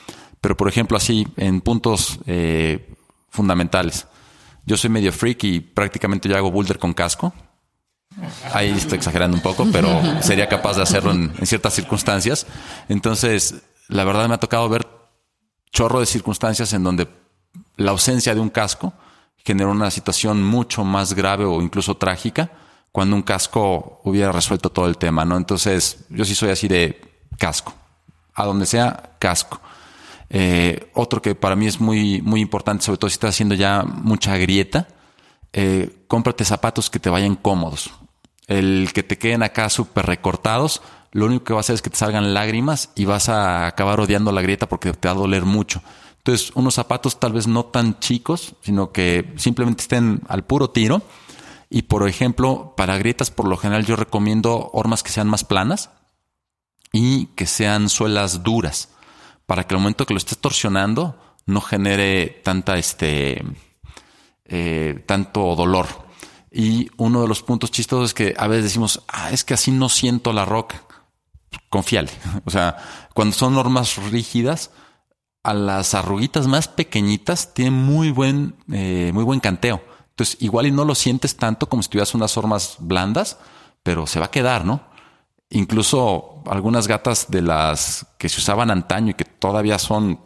Pero, 0.41 0.57
por 0.57 0.69
ejemplo, 0.69 0.97
así, 0.97 1.27
en 1.37 1.61
puntos 1.61 2.19
eh, 2.27 2.95
fundamentales. 3.29 4.07
Yo 4.65 4.77
soy 4.77 4.91
medio 4.91 5.13
freak 5.13 5.45
y 5.45 5.61
prácticamente 5.61 6.29
yo 6.29 6.37
hago 6.37 6.51
boulder 6.51 6.79
con 6.79 6.95
casco. 6.95 7.33
Ahí 8.53 8.71
estoy 8.71 8.97
exagerando 8.97 9.37
un 9.37 9.43
poco, 9.43 9.67
pero 9.71 9.89
sería 10.23 10.49
capaz 10.49 10.77
de 10.77 10.83
hacerlo 10.83 11.11
en, 11.11 11.33
en 11.39 11.47
ciertas 11.47 11.75
circunstancias. 11.75 12.47
Entonces, 12.89 13.63
la 13.89 14.05
verdad 14.05 14.29
me 14.29 14.35
ha 14.35 14.39
tocado 14.39 14.69
ver 14.69 14.96
chorro 15.77 16.01
de 16.01 16.07
circunstancias 16.07 16.73
en 16.73 16.83
donde 16.83 17.07
la 17.77 17.91
ausencia 17.91 18.35
de 18.35 18.41
un 18.41 18.49
casco 18.49 18.95
generó 19.45 19.73
una 19.73 19.91
situación 19.91 20.43
mucho 20.43 20.85
más 20.85 21.13
grave 21.13 21.45
o 21.45 21.61
incluso 21.61 21.99
trágica 21.99 22.51
cuando 22.93 23.15
un 23.15 23.21
casco 23.21 24.01
hubiera 24.03 24.33
resuelto 24.33 24.71
todo 24.71 24.87
el 24.87 24.97
tema, 24.97 25.27
¿no? 25.27 25.37
Entonces, 25.37 26.07
yo 26.09 26.25
sí 26.25 26.35
soy 26.35 26.49
así 26.49 26.67
de 26.67 26.99
casco. 27.37 27.75
A 28.33 28.47
donde 28.47 28.65
sea, 28.65 29.17
casco. 29.19 29.61
Eh, 30.31 30.91
otro 30.95 31.21
que 31.21 31.35
para 31.35 31.57
mí 31.57 31.67
es 31.67 31.79
muy, 31.79 32.23
muy 32.23 32.41
importante, 32.41 32.83
sobre 32.83 32.97
todo 32.97 33.11
si 33.11 33.15
estás 33.17 33.35
haciendo 33.35 33.55
ya 33.55 33.83
mucha 33.83 34.35
grieta, 34.39 34.89
eh, 35.53 36.05
cómprate 36.09 36.47
zapatos 36.47 36.89
que 36.89 37.01
te 37.01 37.11
vayan 37.11 37.37
cómodos. 37.37 37.91
El 38.47 38.89
que 38.95 39.03
te 39.03 39.19
queden 39.19 39.43
acá 39.43 39.69
súper 39.69 40.07
recortados, 40.07 40.81
lo 41.17 41.25
único 41.25 41.45
que 41.45 41.55
va 41.55 41.61
a 41.61 41.63
hacer 41.63 41.73
es 41.73 41.81
que 41.81 41.89
te 41.89 41.97
salgan 41.97 42.35
lágrimas 42.35 42.91
y 42.95 43.07
vas 43.07 43.31
a 43.31 43.67
acabar 43.67 44.01
odiando 44.01 44.33
la 44.33 44.43
grieta 44.43 44.69
porque 44.69 44.93
te 44.93 45.09
va 45.09 45.15
a 45.15 45.19
doler 45.19 45.47
mucho. 45.47 45.81
Entonces, 46.19 46.53
unos 46.55 46.75
zapatos 46.75 47.19
tal 47.19 47.33
vez 47.33 47.47
no 47.47 47.65
tan 47.65 47.99
chicos, 48.01 48.55
sino 48.61 48.93
que 48.93 49.33
simplemente 49.39 49.81
estén 49.81 50.21
al 50.29 50.45
puro 50.45 50.69
tiro. 50.69 51.01
Y 51.71 51.83
por 51.83 52.07
ejemplo, 52.07 52.75
para 52.77 52.99
grietas, 52.99 53.31
por 53.31 53.49
lo 53.49 53.57
general, 53.57 53.87
yo 53.87 53.97
recomiendo 53.97 54.69
hormas 54.75 55.03
que 55.03 55.11
sean 55.11 55.27
más 55.27 55.43
planas 55.43 55.89
y 56.93 57.29
que 57.29 57.47
sean 57.47 57.89
suelas 57.89 58.43
duras, 58.43 58.91
para 59.47 59.67
que 59.67 59.75
al 59.75 59.81
momento 59.81 60.05
que 60.05 60.13
lo 60.13 60.19
estés 60.19 60.37
torsionando 60.37 61.19
no 61.47 61.63
genere 61.63 62.43
tanta 62.45 62.77
este 62.77 63.43
eh, 64.45 65.03
tanto 65.07 65.57
dolor. 65.57 65.87
Y 66.53 66.91
uno 66.99 67.23
de 67.23 67.29
los 67.29 67.43
puntos 67.43 67.71
chistosos 67.71 68.11
es 68.11 68.15
que 68.15 68.35
a 68.37 68.49
veces 68.49 68.65
decimos, 68.65 69.03
ah, 69.09 69.31
es 69.31 69.45
que 69.45 69.55
así 69.55 69.71
no 69.71 69.89
siento 69.89 70.35
la 70.35 70.45
roca. 70.45 70.83
Confíale. 71.69 72.11
O 72.45 72.51
sea, 72.51 72.77
cuando 73.15 73.35
son 73.35 73.55
normas 73.55 73.97
rígidas, 74.11 74.71
a 75.47 75.55
las 75.55 75.95
arruguitas 75.95 76.49
más 76.49 76.67
pequeñitas 76.67 77.55
tienen 77.55 77.75
muy 77.75 78.11
buen, 78.11 78.57
eh, 78.73 79.13
muy 79.15 79.23
buen 79.23 79.39
canteo. 79.39 79.81
Entonces, 80.11 80.39
igual 80.41 80.67
y 80.67 80.73
no 80.73 80.85
lo 80.85 80.97
sientes 80.97 81.37
tanto 81.37 81.69
como 81.69 81.85
si 81.85 81.89
tuvieras 81.89 82.17
unas 82.17 82.33
formas 82.33 82.77
blandas, 82.81 83.39
pero 83.85 84.09
se 84.09 84.19
va 84.19 84.27
a 84.27 84.31
quedar, 84.33 84.65
¿no? 84.65 84.83
Incluso 85.51 86.43
algunas 86.47 86.89
gatas 86.89 87.27
de 87.29 87.43
las 87.43 88.07
que 88.19 88.29
se 88.29 88.41
usaban 88.41 88.73
antaño 88.73 89.11
y 89.11 89.15
que 89.15 89.25
todavía 89.25 89.79
son, 89.79 90.19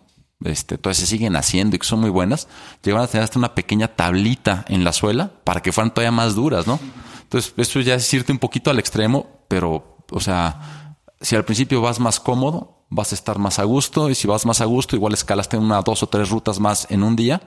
este, 0.42 0.78
todavía 0.78 1.00
se 1.00 1.06
siguen 1.06 1.36
haciendo 1.36 1.76
y 1.76 1.78
que 1.78 1.86
son 1.86 2.00
muy 2.00 2.08
buenas, 2.08 2.48
llegaban 2.82 3.04
a 3.04 3.08
tener 3.08 3.24
hasta 3.24 3.38
una 3.38 3.54
pequeña 3.54 3.88
tablita 3.88 4.64
en 4.68 4.84
la 4.84 4.94
suela 4.94 5.32
para 5.44 5.60
que 5.60 5.72
fueran 5.72 5.92
todavía 5.92 6.12
más 6.12 6.34
duras, 6.34 6.66
¿no? 6.66 6.80
Entonces, 7.24 7.52
eso 7.58 7.80
ya 7.80 7.96
es 7.96 8.14
irte 8.14 8.32
un 8.32 8.38
poquito 8.38 8.70
al 8.70 8.78
extremo, 8.78 9.26
pero, 9.48 9.98
o 10.10 10.20
sea, 10.20 10.79
si 11.20 11.36
al 11.36 11.44
principio 11.44 11.80
vas 11.80 12.00
más 12.00 12.20
cómodo, 12.20 12.84
vas 12.88 13.12
a 13.12 13.14
estar 13.14 13.38
más 13.38 13.58
a 13.58 13.64
gusto 13.64 14.10
y 14.10 14.14
si 14.14 14.26
vas 14.26 14.46
más 14.46 14.60
a 14.60 14.64
gusto, 14.64 14.96
igual 14.96 15.14
escalaste 15.14 15.56
una, 15.56 15.80
dos 15.82 16.02
o 16.02 16.08
tres 16.08 16.30
rutas 16.30 16.58
más 16.58 16.86
en 16.90 17.02
un 17.02 17.16
día 17.16 17.40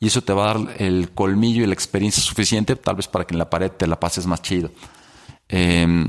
y 0.00 0.08
eso 0.08 0.22
te 0.22 0.32
va 0.32 0.50
a 0.50 0.54
dar 0.54 0.76
el 0.78 1.12
colmillo 1.12 1.62
y 1.62 1.66
la 1.66 1.74
experiencia 1.74 2.22
suficiente 2.22 2.76
tal 2.76 2.96
vez 2.96 3.08
para 3.08 3.26
que 3.26 3.34
en 3.34 3.38
la 3.38 3.50
pared 3.50 3.70
te 3.70 3.86
la 3.86 3.98
pases 3.98 4.26
más 4.26 4.42
chido. 4.42 4.70
Eh, 5.48 6.06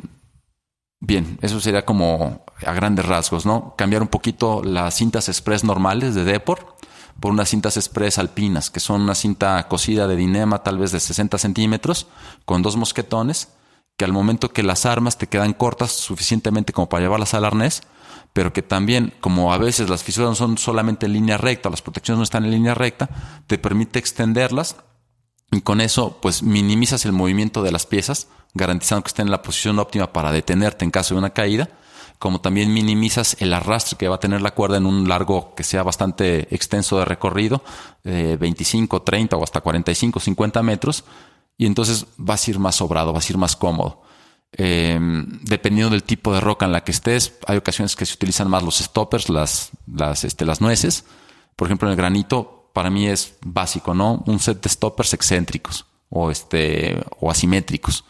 Bien, 1.08 1.38
eso 1.44 1.60
sería 1.60 1.86
como 1.86 2.44
a 2.66 2.74
grandes 2.74 3.06
rasgos, 3.06 3.46
¿no? 3.46 3.76
Cambiar 3.78 4.02
un 4.02 4.08
poquito 4.08 4.64
las 4.64 4.96
cintas 4.96 5.30
express 5.30 5.64
normales 5.64 6.16
de 6.16 6.24
Depor 6.24 6.76
por 7.20 7.32
unas 7.32 7.50
cintas 7.50 7.78
express 7.78 8.18
alpinas, 8.18 8.72
que 8.72 8.80
son 8.80 9.02
una 9.02 9.14
cinta 9.14 9.68
cosida 9.68 10.08
de 10.08 10.16
dinema 10.16 10.64
tal 10.64 10.80
vez 10.80 10.92
de 10.92 11.00
60 11.00 11.38
centímetros, 11.38 12.08
con 12.44 12.64
dos 12.64 12.76
mosquetones, 12.76 13.50
que 13.98 14.06
al 14.06 14.14
momento 14.14 14.52
que 14.52 14.64
las 14.64 14.86
armas 14.86 15.18
te 15.18 15.28
quedan 15.28 15.54
cortas 15.54 15.92
suficientemente 15.92 16.74
como 16.74 16.90
para 16.90 17.04
llevarlas 17.04 17.34
al 17.34 17.46
arnés, 17.46 17.84
pero 18.34 18.52
que 18.52 18.62
también, 18.62 19.14
como 19.22 19.54
a 19.54 19.58
veces 19.58 19.90
las 19.90 20.04
fisuras 20.04 20.30
no 20.32 20.36
son 20.36 20.58
solamente 20.58 21.06
en 21.06 21.14
línea 21.14 21.38
recta, 21.38 21.70
las 21.70 21.82
protecciones 21.82 22.18
no 22.18 22.24
están 22.24 22.44
en 22.44 22.52
línea 22.52 22.74
recta, 22.74 23.10
te 23.48 23.58
permite 23.58 24.00
extenderlas 24.00 24.76
y 25.52 25.62
con 25.62 25.80
eso 25.80 26.20
pues 26.22 26.44
minimizas 26.44 27.06
el 27.06 27.14
movimiento 27.14 27.64
de 27.64 27.72
las 27.72 27.86
piezas, 27.86 28.28
garantizando 28.54 29.04
que 29.04 29.10
estén 29.10 29.28
en 29.28 29.32
la 29.32 29.42
posición 29.42 29.80
óptima 29.80 30.12
para 30.12 30.32
detenerte 30.32 30.84
en 30.84 30.92
caso 30.92 31.14
de 31.14 31.20
una 31.20 31.30
caída, 31.30 31.70
como 32.20 32.42
también 32.42 32.74
minimizas 32.74 33.38
el 33.40 33.54
arrastre 33.54 33.98
que 33.98 34.08
va 34.08 34.16
a 34.16 34.20
tener 34.20 34.42
la 34.42 34.52
cuerda 34.52 34.78
en 34.78 34.86
un 34.86 35.08
largo 35.08 35.54
que 35.56 35.64
sea 35.64 35.84
bastante 35.84 36.54
extenso 36.54 36.98
de 36.98 37.06
recorrido, 37.06 37.64
25, 38.04 39.02
30 39.02 39.38
o 39.38 39.44
hasta 39.44 39.62
45, 39.62 40.20
50 40.20 40.64
metros, 40.64 41.06
y 41.58 41.66
entonces 41.66 42.06
vas 42.18 42.48
a 42.48 42.52
ir 42.52 42.60
más 42.60 42.76
sobrado, 42.76 43.14
vas 43.14 43.30
a 43.30 43.34
ir 43.34 43.38
más 43.38 43.56
cómodo. 43.56 44.02
Eh, 44.58 44.98
dependiendo 45.42 45.92
del 45.92 46.04
tipo 46.04 46.34
de 46.34 46.40
roca 46.40 46.66
en 46.66 46.72
la 46.72 46.84
que 46.84 46.92
estés, 46.92 47.34
hay 47.46 47.58
ocasiones 47.58 47.96
que 47.96 48.06
se 48.06 48.14
utilizan 48.14 48.50
más 48.50 48.64
los 48.64 48.78
stoppers, 48.78 49.30
las, 49.30 49.72
las, 49.88 50.24
este, 50.24 50.46
las 50.46 50.62
nueces. 50.62 51.06
Por 51.56 51.68
ejemplo, 51.68 51.88
en 51.88 51.92
el 51.92 51.98
granito, 51.98 52.70
para 52.74 52.90
mí 52.90 53.08
es 53.08 53.36
básico, 53.42 53.94
¿no? 53.94 54.24
Un 54.28 54.40
set 54.40 54.62
de 54.62 54.70
stoppers 54.70 55.14
excéntricos 55.14 55.86
o, 56.10 56.32
este, 56.32 57.02
o 57.20 57.32
asimétricos. 57.32 58.06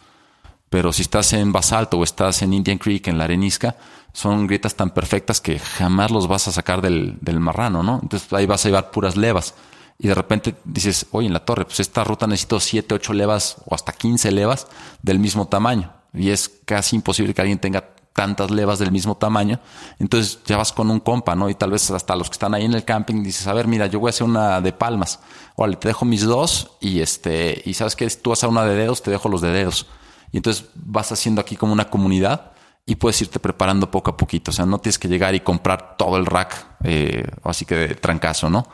Pero 0.68 0.92
si 0.92 1.02
estás 1.02 1.32
en 1.32 1.52
basalto 1.52 1.98
o 1.98 2.04
estás 2.04 2.42
en 2.42 2.52
Indian 2.52 2.78
Creek, 2.78 3.06
en 3.06 3.18
la 3.18 3.24
arenisca, 3.24 3.76
son 4.12 4.46
grietas 4.46 4.74
tan 4.74 4.90
perfectas 4.90 5.40
que 5.40 5.58
jamás 5.58 6.10
los 6.10 6.26
vas 6.26 6.48
a 6.48 6.52
sacar 6.52 6.80
del, 6.80 7.18
del 7.20 7.38
marrano, 7.38 7.82
¿no? 7.82 8.00
Entonces 8.02 8.32
ahí 8.32 8.46
vas 8.46 8.64
a 8.64 8.68
llevar 8.68 8.90
puras 8.90 9.16
levas 9.16 9.54
y 9.98 10.08
de 10.08 10.14
repente 10.14 10.54
dices, 10.64 11.06
oye, 11.10 11.26
en 11.26 11.32
la 11.32 11.44
torre, 11.44 11.64
pues 11.64 11.80
esta 11.80 12.04
ruta 12.04 12.26
necesito 12.26 12.60
7, 12.60 12.94
8 12.94 13.12
levas 13.14 13.56
o 13.64 13.74
hasta 13.74 13.92
15 13.92 14.30
levas 14.30 14.66
del 15.02 15.18
mismo 15.18 15.48
tamaño. 15.48 15.92
Y 16.12 16.30
es 16.30 16.50
casi 16.64 16.96
imposible 16.96 17.32
que 17.32 17.40
alguien 17.40 17.58
tenga 17.58 17.96
tantas 18.12 18.50
levas 18.50 18.78
del 18.78 18.90
mismo 18.90 19.16
tamaño. 19.16 19.60
Entonces 19.98 20.40
ya 20.46 20.56
vas 20.56 20.72
con 20.72 20.90
un 20.90 21.00
compa, 21.00 21.34
¿no? 21.34 21.48
Y 21.48 21.54
tal 21.54 21.70
vez 21.70 21.90
hasta 21.90 22.16
los 22.16 22.28
que 22.28 22.34
están 22.34 22.54
ahí 22.54 22.64
en 22.64 22.74
el 22.74 22.84
camping 22.84 23.22
dices, 23.22 23.46
a 23.46 23.52
ver, 23.52 23.68
mira, 23.68 23.86
yo 23.86 24.00
voy 24.00 24.08
a 24.08 24.10
hacer 24.10 24.26
una 24.26 24.60
de 24.60 24.72
palmas. 24.72 25.20
Órale, 25.54 25.76
te 25.76 25.88
dejo 25.88 26.04
mis 26.04 26.22
dos 26.22 26.72
y 26.80 27.00
este, 27.00 27.62
y 27.64 27.74
sabes 27.74 27.94
que 27.94 28.08
tú 28.08 28.30
vas 28.30 28.42
a 28.42 28.48
una 28.48 28.64
de 28.64 28.74
dedos, 28.74 29.02
te 29.02 29.10
dejo 29.10 29.28
los 29.28 29.40
de 29.40 29.50
dedos. 29.50 29.86
Y 30.32 30.38
entonces 30.38 30.66
vas 30.74 31.12
haciendo 31.12 31.40
aquí 31.40 31.56
como 31.56 31.72
una 31.72 31.88
comunidad 31.88 32.52
y 32.86 32.96
puedes 32.96 33.20
irte 33.20 33.38
preparando 33.38 33.90
poco 33.90 34.10
a 34.10 34.16
poquito. 34.16 34.50
O 34.50 34.54
sea, 34.54 34.66
no 34.66 34.78
tienes 34.78 34.98
que 34.98 35.08
llegar 35.08 35.34
y 35.34 35.40
comprar 35.40 35.96
todo 35.96 36.16
el 36.16 36.26
rack, 36.26 36.66
eh, 36.84 37.24
así 37.44 37.64
que 37.64 37.74
de 37.74 37.94
trancazo, 37.94 38.48
¿no? 38.50 38.66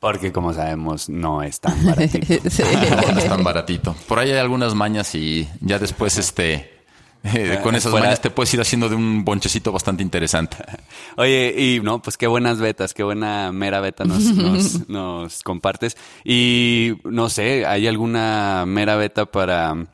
Porque 0.00 0.32
como 0.32 0.54
sabemos, 0.54 1.10
no 1.10 1.42
es 1.42 1.60
tan 1.60 1.84
baratito. 1.84 2.34
no, 2.42 3.18
es 3.18 3.28
tan 3.28 3.44
baratito. 3.44 3.94
Por 4.08 4.18
ahí 4.18 4.30
hay 4.30 4.38
algunas 4.38 4.74
mañas 4.74 5.14
y 5.14 5.48
ya 5.60 5.78
después 5.78 6.16
este... 6.16 6.80
Eh, 7.22 7.60
con 7.62 7.74
esas 7.74 7.92
mañas 7.92 8.22
te 8.22 8.30
puedes 8.30 8.54
ir 8.54 8.62
haciendo 8.62 8.88
de 8.88 8.94
un 8.94 9.26
bonchecito 9.26 9.72
bastante 9.72 10.02
interesante. 10.02 10.56
Oye, 11.18 11.54
y 11.54 11.80
no, 11.80 12.00
pues 12.00 12.16
qué 12.16 12.26
buenas 12.26 12.60
betas, 12.60 12.94
qué 12.94 13.02
buena 13.02 13.52
mera 13.52 13.80
beta 13.80 14.06
nos, 14.06 14.22
nos, 14.22 14.88
nos 14.88 15.42
compartes. 15.42 15.98
Y 16.24 16.94
no 17.04 17.28
sé, 17.28 17.66
¿hay 17.66 17.86
alguna 17.86 18.64
mera 18.66 18.96
beta 18.96 19.26
para 19.26 19.86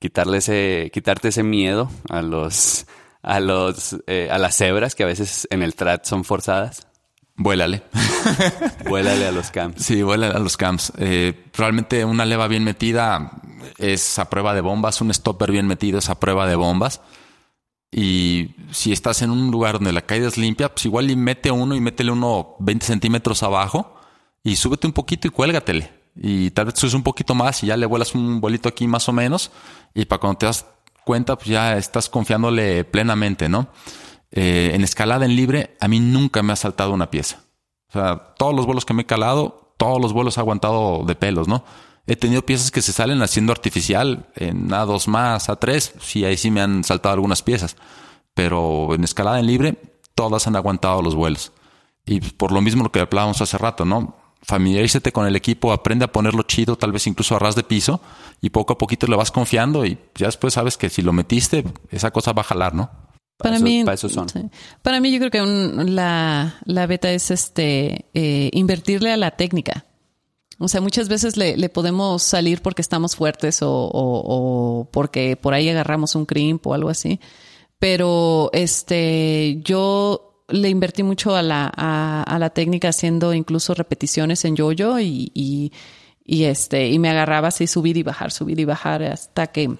quitarle 0.00 0.38
ese, 0.38 0.90
quitarte 0.92 1.28
ese 1.28 1.44
miedo 1.44 1.92
a 2.08 2.22
los, 2.22 2.86
a 3.22 3.38
los, 3.38 3.96
eh, 4.08 4.28
a 4.32 4.38
las 4.38 4.56
cebras 4.56 4.96
que 4.96 5.04
a 5.04 5.06
veces 5.06 5.46
en 5.50 5.62
el 5.62 5.76
trat 5.76 6.04
son 6.04 6.24
forzadas? 6.24 6.88
Vuélale. 7.36 7.82
vuélale 8.88 9.26
a 9.26 9.32
los 9.32 9.50
camps. 9.50 9.84
Sí, 9.84 10.02
vuélale 10.02 10.34
a 10.34 10.38
los 10.38 10.56
camps. 10.56 10.92
Eh, 10.98 11.46
realmente 11.54 12.04
una 12.04 12.24
leva 12.24 12.46
bien 12.48 12.64
metida 12.64 13.32
es 13.78 14.18
a 14.18 14.30
prueba 14.30 14.54
de 14.54 14.60
bombas, 14.60 15.00
un 15.00 15.12
stopper 15.12 15.50
bien 15.50 15.66
metido 15.66 15.98
es 15.98 16.08
a 16.08 16.20
prueba 16.20 16.46
de 16.46 16.54
bombas. 16.54 17.00
Y 17.90 18.50
si 18.72 18.92
estás 18.92 19.22
en 19.22 19.30
un 19.30 19.50
lugar 19.50 19.74
donde 19.74 19.92
la 19.92 20.02
caída 20.02 20.26
es 20.26 20.36
limpia, 20.36 20.68
pues 20.68 20.84
igual 20.86 21.10
y 21.10 21.16
mete 21.16 21.50
uno 21.50 21.74
y 21.74 21.80
métele 21.80 22.10
uno 22.10 22.56
20 22.58 22.86
centímetros 22.86 23.42
abajo 23.42 23.96
y 24.42 24.56
súbete 24.56 24.86
un 24.86 24.92
poquito 24.92 25.28
y 25.28 25.30
cuélgatele. 25.30 25.92
Y 26.16 26.50
tal 26.50 26.66
vez 26.66 26.74
subes 26.76 26.94
un 26.94 27.02
poquito 27.02 27.34
más 27.34 27.62
y 27.62 27.68
ya 27.68 27.76
le 27.76 27.86
vuelas 27.86 28.14
un 28.14 28.40
bolito 28.40 28.68
aquí 28.68 28.86
más 28.86 29.08
o 29.08 29.12
menos. 29.12 29.50
Y 29.94 30.04
para 30.06 30.20
cuando 30.20 30.38
te 30.38 30.46
das 30.46 30.66
cuenta, 31.04 31.36
pues 31.36 31.48
ya 31.48 31.76
estás 31.76 32.08
confiándole 32.08 32.84
plenamente, 32.84 33.48
¿no? 33.48 33.68
Eh, 34.36 34.72
en 34.74 34.82
escalada 34.82 35.24
en 35.24 35.36
libre, 35.36 35.76
a 35.80 35.86
mí 35.86 36.00
nunca 36.00 36.42
me 36.42 36.52
ha 36.52 36.56
saltado 36.56 36.92
una 36.92 37.08
pieza. 37.08 37.44
O 37.88 37.92
sea, 37.92 38.34
todos 38.36 38.52
los 38.52 38.66
vuelos 38.66 38.84
que 38.84 38.92
me 38.92 39.02
he 39.02 39.06
calado, 39.06 39.72
todos 39.76 40.02
los 40.02 40.12
vuelos 40.12 40.36
he 40.36 40.40
aguantado 40.40 41.04
de 41.04 41.14
pelos, 41.14 41.46
¿no? 41.46 41.64
He 42.08 42.16
tenido 42.16 42.44
piezas 42.44 42.72
que 42.72 42.82
se 42.82 42.92
salen 42.92 43.22
haciendo 43.22 43.52
artificial 43.52 44.28
en 44.34 44.70
A2 44.70 45.06
más, 45.06 45.48
A3, 45.48 45.92
sí, 46.00 46.24
ahí 46.24 46.36
sí 46.36 46.50
me 46.50 46.60
han 46.60 46.82
saltado 46.82 47.14
algunas 47.14 47.42
piezas. 47.42 47.76
Pero 48.34 48.92
en 48.92 49.04
escalada 49.04 49.38
en 49.38 49.46
libre, 49.46 49.76
todas 50.16 50.48
han 50.48 50.56
aguantado 50.56 51.00
los 51.00 51.14
vuelos. 51.14 51.52
Y 52.04 52.20
por 52.20 52.50
lo 52.50 52.60
mismo 52.60 52.82
lo 52.82 52.90
que 52.90 52.98
hablábamos 52.98 53.40
hace 53.40 53.56
rato, 53.56 53.84
¿no? 53.84 54.16
Familiarízate 54.42 55.12
con 55.12 55.28
el 55.28 55.36
equipo, 55.36 55.72
aprende 55.72 56.06
a 56.06 56.12
ponerlo 56.12 56.42
chido, 56.42 56.76
tal 56.76 56.90
vez 56.90 57.06
incluso 57.06 57.36
a 57.36 57.38
ras 57.38 57.54
de 57.54 57.62
piso, 57.62 58.00
y 58.40 58.50
poco 58.50 58.72
a 58.72 58.78
poquito 58.78 59.06
le 59.06 59.16
vas 59.16 59.30
confiando 59.30 59.86
y 59.86 59.96
ya 60.16 60.26
después 60.26 60.54
sabes 60.54 60.76
que 60.76 60.90
si 60.90 61.02
lo 61.02 61.12
metiste, 61.12 61.64
esa 61.90 62.10
cosa 62.10 62.32
va 62.32 62.42
a 62.42 62.46
jalar, 62.46 62.74
¿no? 62.74 63.03
Para, 63.36 63.58
mí, 63.58 63.84
para 64.82 65.00
mí 65.00 65.10
yo 65.12 65.18
creo 65.18 65.30
que 65.30 65.90
la, 65.90 66.54
la 66.64 66.86
beta 66.86 67.12
es 67.12 67.32
este 67.32 68.06
eh, 68.14 68.50
invertirle 68.52 69.10
a 69.12 69.16
la 69.16 69.32
técnica. 69.32 69.86
O 70.58 70.68
sea, 70.68 70.80
muchas 70.80 71.08
veces 71.08 71.36
le, 71.36 71.68
podemos 71.68 72.22
salir 72.22 72.62
porque 72.62 72.80
estamos 72.80 73.16
fuertes 73.16 73.58
o, 73.60 74.88
porque 74.92 75.36
por 75.36 75.52
ahí 75.52 75.68
agarramos 75.68 76.14
un 76.14 76.26
crimp 76.26 76.66
o 76.66 76.74
algo 76.74 76.90
así. 76.90 77.20
Pero 77.80 78.50
este, 78.52 79.60
yo 79.64 80.44
le 80.48 80.68
invertí 80.68 81.02
mucho 81.02 81.34
a 81.34 81.42
la, 81.42 81.66
a, 81.66 82.38
la 82.38 82.50
técnica 82.50 82.88
haciendo 82.88 83.34
incluso 83.34 83.74
repeticiones 83.74 84.44
en 84.44 84.54
yo-yo 84.54 85.00
y, 85.00 85.32
y, 85.34 85.72
y, 86.24 86.44
este, 86.44 86.88
y 86.88 87.00
me 87.00 87.10
agarraba 87.10 87.48
así 87.48 87.66
subir 87.66 87.96
y 87.96 88.04
bajar, 88.04 88.30
subir 88.30 88.60
y 88.60 88.64
bajar 88.64 89.02
hasta 89.02 89.48
que 89.48 89.76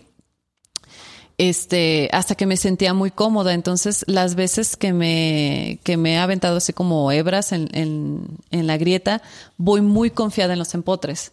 este, 1.38 2.08
hasta 2.12 2.34
que 2.34 2.46
me 2.46 2.56
sentía 2.56 2.94
muy 2.94 3.10
cómoda. 3.10 3.54
Entonces, 3.54 4.04
las 4.06 4.34
veces 4.34 4.76
que 4.76 4.92
me, 4.92 5.78
que 5.82 5.96
me 5.96 6.14
he 6.14 6.18
aventado 6.18 6.56
así 6.56 6.72
como 6.72 7.10
hebras 7.12 7.52
en, 7.52 7.68
en, 7.72 8.26
en 8.50 8.66
la 8.66 8.76
grieta, 8.76 9.22
voy 9.56 9.80
muy 9.80 10.10
confiada 10.10 10.52
en 10.52 10.58
los 10.58 10.74
empotres. 10.74 11.32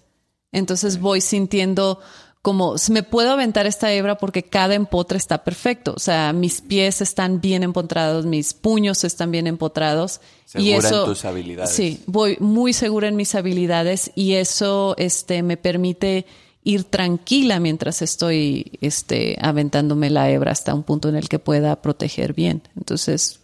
Entonces 0.52 1.00
voy 1.00 1.22
sintiendo 1.22 2.00
como 2.42 2.76
me 2.90 3.04
puedo 3.04 3.32
aventar 3.32 3.68
esta 3.68 3.94
hebra 3.94 4.18
porque 4.18 4.42
cada 4.42 4.74
empotre 4.74 5.18
está 5.18 5.44
perfecto. 5.44 5.94
O 5.96 6.00
sea, 6.00 6.34
mis 6.34 6.62
pies 6.62 7.02
están 7.02 7.40
bien 7.40 7.62
empotrados, 7.62 8.26
mis 8.26 8.54
puños 8.54 9.04
están 9.04 9.30
bien 9.30 9.46
empotrados. 9.46 10.22
Segura 10.46 10.70
y 10.70 10.74
eso, 10.74 11.04
en 11.04 11.10
tus 11.10 11.26
habilidades. 11.26 11.72
Sí, 11.72 12.02
voy 12.08 12.38
muy 12.40 12.74
segura 12.74 13.08
en 13.08 13.16
mis 13.16 13.36
habilidades 13.36 14.12
y 14.16 14.34
eso 14.34 14.96
este, 14.98 15.44
me 15.44 15.56
permite 15.56 16.26
ir 16.64 16.84
tranquila 16.84 17.60
mientras 17.60 18.02
estoy 18.02 18.78
este, 18.82 19.38
aventándome 19.42 20.10
la 20.10 20.30
hebra 20.30 20.52
hasta 20.52 20.74
un 20.74 20.84
punto 20.84 21.10
en 21.10 21.16
el 21.16 21.30
que 21.30 21.40
pueda 21.40 21.82
proteger 21.82 22.34
bien. 22.34 22.62
Entonces, 22.76 23.40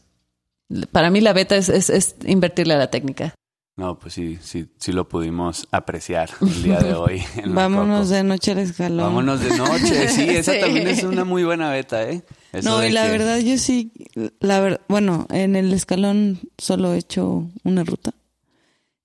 para 0.91 1.09
mí 1.09 1.21
la 1.21 1.33
beta 1.33 1.55
es, 1.55 1.69
es, 1.69 2.15
invertirle 2.25 2.73
a 2.73 2.77
la 2.77 2.91
técnica. 2.91 3.33
No, 3.75 3.99
pues 3.99 4.15
sí, 4.15 4.39
sí, 4.41 4.67
sí 4.79 4.91
lo 4.91 5.07
pudimos 5.07 5.67
apreciar 5.71 6.31
el 6.41 6.63
día 6.63 6.79
de 6.79 6.95
hoy. 6.95 7.21
Vámonos 7.45 8.09
de 8.09 8.23
noche 8.23 8.51
al 8.51 8.59
escalón. 8.59 9.05
Vámonos 9.05 9.39
de 9.39 9.55
noche, 9.55 10.07
sí, 10.09 10.29
esa 10.29 10.59
también 10.59 10.87
es 10.87 11.03
una 11.03 11.23
muy 11.23 11.43
buena 11.43 11.69
beta, 11.69 12.09
¿eh? 12.09 12.23
no, 12.63 12.83
y 12.83 12.91
la 12.91 13.05
verdad 13.07 13.37
yo 13.37 13.57
sí, 13.59 13.91
la 14.39 14.79
bueno, 14.87 15.27
en 15.29 15.55
el 15.55 15.71
escalón 15.73 16.39
solo 16.57 16.93
he 16.93 16.97
hecho 16.97 17.47
una 17.63 17.83
ruta. 17.83 18.13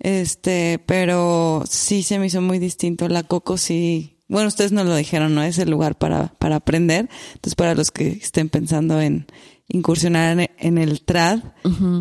Este, 0.02 0.82
pero 0.84 1.62
sí 1.68 2.02
se 2.02 2.18
me 2.18 2.26
hizo 2.26 2.40
muy 2.42 2.58
distinto. 2.58 3.08
La 3.08 3.22
Coco 3.22 3.56
sí, 3.56 4.18
bueno, 4.26 4.48
ustedes 4.48 4.72
nos 4.72 4.84
lo 4.84 4.96
dijeron, 4.96 5.32
¿no? 5.32 5.44
Es 5.44 5.58
el 5.58 5.70
lugar 5.70 5.96
para, 5.96 6.34
para 6.40 6.56
aprender. 6.56 7.08
Entonces, 7.34 7.54
para 7.54 7.76
los 7.76 7.92
que 7.92 8.08
estén 8.08 8.48
pensando 8.48 9.00
en 9.00 9.26
incursionar 9.68 10.50
en, 10.58 10.78
el 10.78 11.02
trad, 11.02 11.38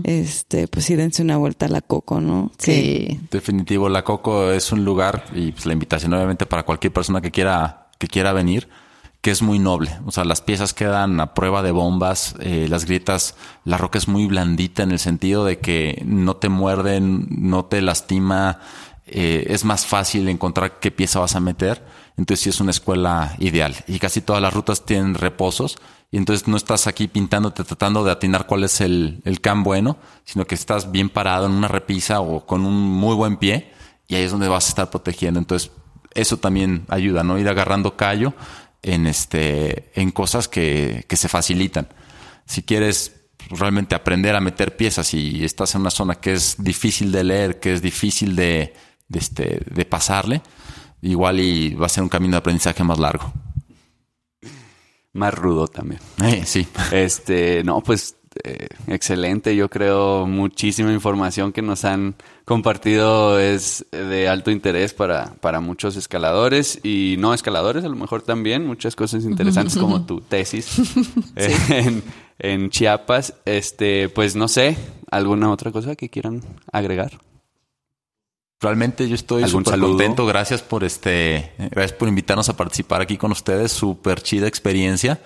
este, 0.04 0.68
pues 0.68 0.86
sí 0.86 0.96
dense 0.96 1.22
una 1.22 1.38
vuelta 1.38 1.68
a 1.68 1.70
la 1.70 1.82
Coco, 1.82 2.20
¿no? 2.20 2.52
Sí. 2.58 3.20
Definitivo, 3.30 3.88
la 3.88 4.04
Coco 4.04 4.52
es 4.52 4.72
un 4.72 4.84
lugar 4.84 5.26
y 5.36 5.52
pues 5.52 5.68
la 5.68 5.74
invitación 5.74 6.12
obviamente 6.16 6.48
para 6.48 6.64
cualquier 6.64 6.92
persona 6.92 7.22
que 7.22 7.30
quiera, 7.30 7.92
que 8.00 8.08
quiera 8.08 8.34
venir 8.34 8.68
que 9.22 9.32
es 9.32 9.42
muy 9.42 9.60
noble. 9.60 9.92
O 10.06 10.12
sea, 10.12 10.26
las 10.26 10.42
piezas 10.42 10.74
quedan 10.74 11.20
a 11.20 11.34
prueba 11.34 11.62
de 11.62 11.72
bombas, 11.72 12.36
eh, 12.40 12.68
las 12.70 12.86
grietas, 12.86 13.36
la 13.64 13.78
roca 13.78 14.00
es 14.00 14.08
muy 14.08 14.26
blandita 14.26 14.84
en 14.84 14.92
el 14.92 15.00
sentido 15.00 15.46
de 15.46 15.60
que 15.60 16.02
no 16.06 16.36
te 16.38 16.50
muerden, 16.50 17.28
no 17.30 17.66
te 17.66 17.82
lastima, 17.82 18.60
eh, 19.06 19.46
es 19.50 19.64
más 19.64 19.86
fácil 19.86 20.28
encontrar 20.28 20.80
qué 20.80 20.90
pieza 20.90 21.20
vas 21.20 21.36
a 21.36 21.40
meter. 21.40 21.86
Entonces 22.18 22.44
sí 22.44 22.50
es 22.50 22.60
una 22.60 22.72
escuela 22.72 23.36
ideal. 23.40 23.76
Y 23.88 24.00
casi 24.00 24.22
todas 24.22 24.42
las 24.42 24.54
rutas 24.54 24.86
tienen 24.86 25.14
reposos. 25.14 25.78
Y 26.10 26.18
entonces 26.18 26.48
no 26.48 26.58
estás 26.58 26.88
aquí 26.88 27.08
pintándote 27.08 27.64
tratando 27.64 28.04
de 28.04 28.12
atinar 28.12 28.48
cuál 28.48 28.64
es 28.64 28.82
el, 28.82 29.22
el 29.24 29.40
can 29.40 29.64
bueno, 29.64 29.98
sino 30.26 30.46
que 30.46 30.56
estás 30.56 30.92
bien 30.92 31.10
parado 31.10 31.46
en 31.46 31.54
una 31.54 31.68
repisa 31.68 32.22
o 32.22 32.46
con 32.46 32.66
un 32.66 32.76
muy 32.76 33.16
buen 33.16 33.38
pie. 33.38 33.72
Y 34.08 34.16
ahí 34.16 34.24
es 34.24 34.32
donde 34.32 34.48
vas 34.48 34.66
a 34.66 34.70
estar 34.70 34.90
protegiendo. 34.90 35.40
Entonces 35.40 35.72
eso 36.14 36.38
también 36.38 36.86
ayuda, 36.90 37.24
¿no? 37.24 37.40
Ir 37.40 37.48
agarrando 37.48 37.96
callo 37.96 38.34
en 38.82 39.08
este, 39.08 39.92
en 40.00 40.12
cosas 40.12 40.48
que, 40.48 41.06
que 41.08 41.18
se 41.18 41.28
facilitan. 41.28 41.88
Si 42.46 42.64
quieres 42.64 43.16
realmente 43.50 43.96
aprender 43.96 44.36
a 44.36 44.42
meter 44.42 44.76
piezas 44.76 45.14
y 45.14 45.44
estás 45.44 45.76
en 45.76 45.82
una 45.82 45.90
zona 45.90 46.16
que 46.16 46.34
es 46.34 46.56
difícil 46.58 47.12
de 47.12 47.24
leer, 47.24 47.60
que 47.60 47.74
es 47.74 47.82
difícil 47.82 48.36
de, 48.36 48.74
de, 49.08 49.20
este, 49.20 49.62
de 49.66 49.86
pasarle, 49.86 50.42
igual 51.02 51.40
y 51.40 51.74
va 51.74 51.88
a 51.88 51.90
ser 51.90 52.04
un 52.04 52.10
camino 52.10 52.34
de 52.34 52.40
aprendizaje 52.40 52.84
más 52.84 53.00
largo. 53.00 53.32
Más 55.14 55.34
rudo 55.34 55.68
también. 55.68 56.00
Eh, 56.24 56.44
sí. 56.46 56.68
Este, 56.92 57.64
no, 57.64 57.82
pues 57.82 58.16
eh, 58.44 58.68
excelente. 58.88 59.56
Yo 59.56 59.70
creo 59.70 60.26
muchísima 60.26 60.92
información 60.94 61.52
que 61.52 61.62
nos 61.62 61.86
han 61.86 62.16
compartido 62.46 63.40
es 63.40 63.86
de 63.92 64.28
alto 64.28 64.52
interés 64.52 64.94
para, 64.94 65.34
para 65.42 65.62
muchos 65.62 65.96
escaladores 65.96 66.80
y 66.84 67.16
no 67.20 67.34
escaladores, 67.34 67.84
a 67.84 67.90
lo 67.90 67.96
mejor 67.96 68.22
también. 68.22 68.66
Muchas 68.66 68.96
cosas 68.96 69.24
interesantes 69.24 69.78
como 69.78 70.02
tu 70.06 70.22
tesis 70.22 70.96
en, 71.36 72.04
en 72.40 72.70
Chiapas. 72.70 73.36
Este, 73.46 74.10
pues 74.10 74.36
no 74.36 74.48
sé, 74.48 74.78
¿alguna 75.10 75.52
otra 75.52 75.72
cosa 75.72 75.96
que 75.96 76.10
quieran 76.10 76.42
agregar? 76.72 77.20
Realmente 78.62 79.10
yo 79.10 79.16
estoy 79.16 79.44
¿Algún 79.44 79.66
súper 79.66 79.80
saludo? 79.80 79.98
contento. 79.98 80.26
Gracias 80.28 80.62
por 80.62 80.84
este, 80.84 81.52
gracias 81.72 81.94
por 81.94 82.08
invitarnos 82.08 82.48
a 82.48 82.56
participar 82.56 83.02
aquí 83.02 83.18
con 83.18 83.32
ustedes. 83.32 83.72
Súper 83.72 84.22
chida 84.22 84.48
experiencia. 84.48 85.20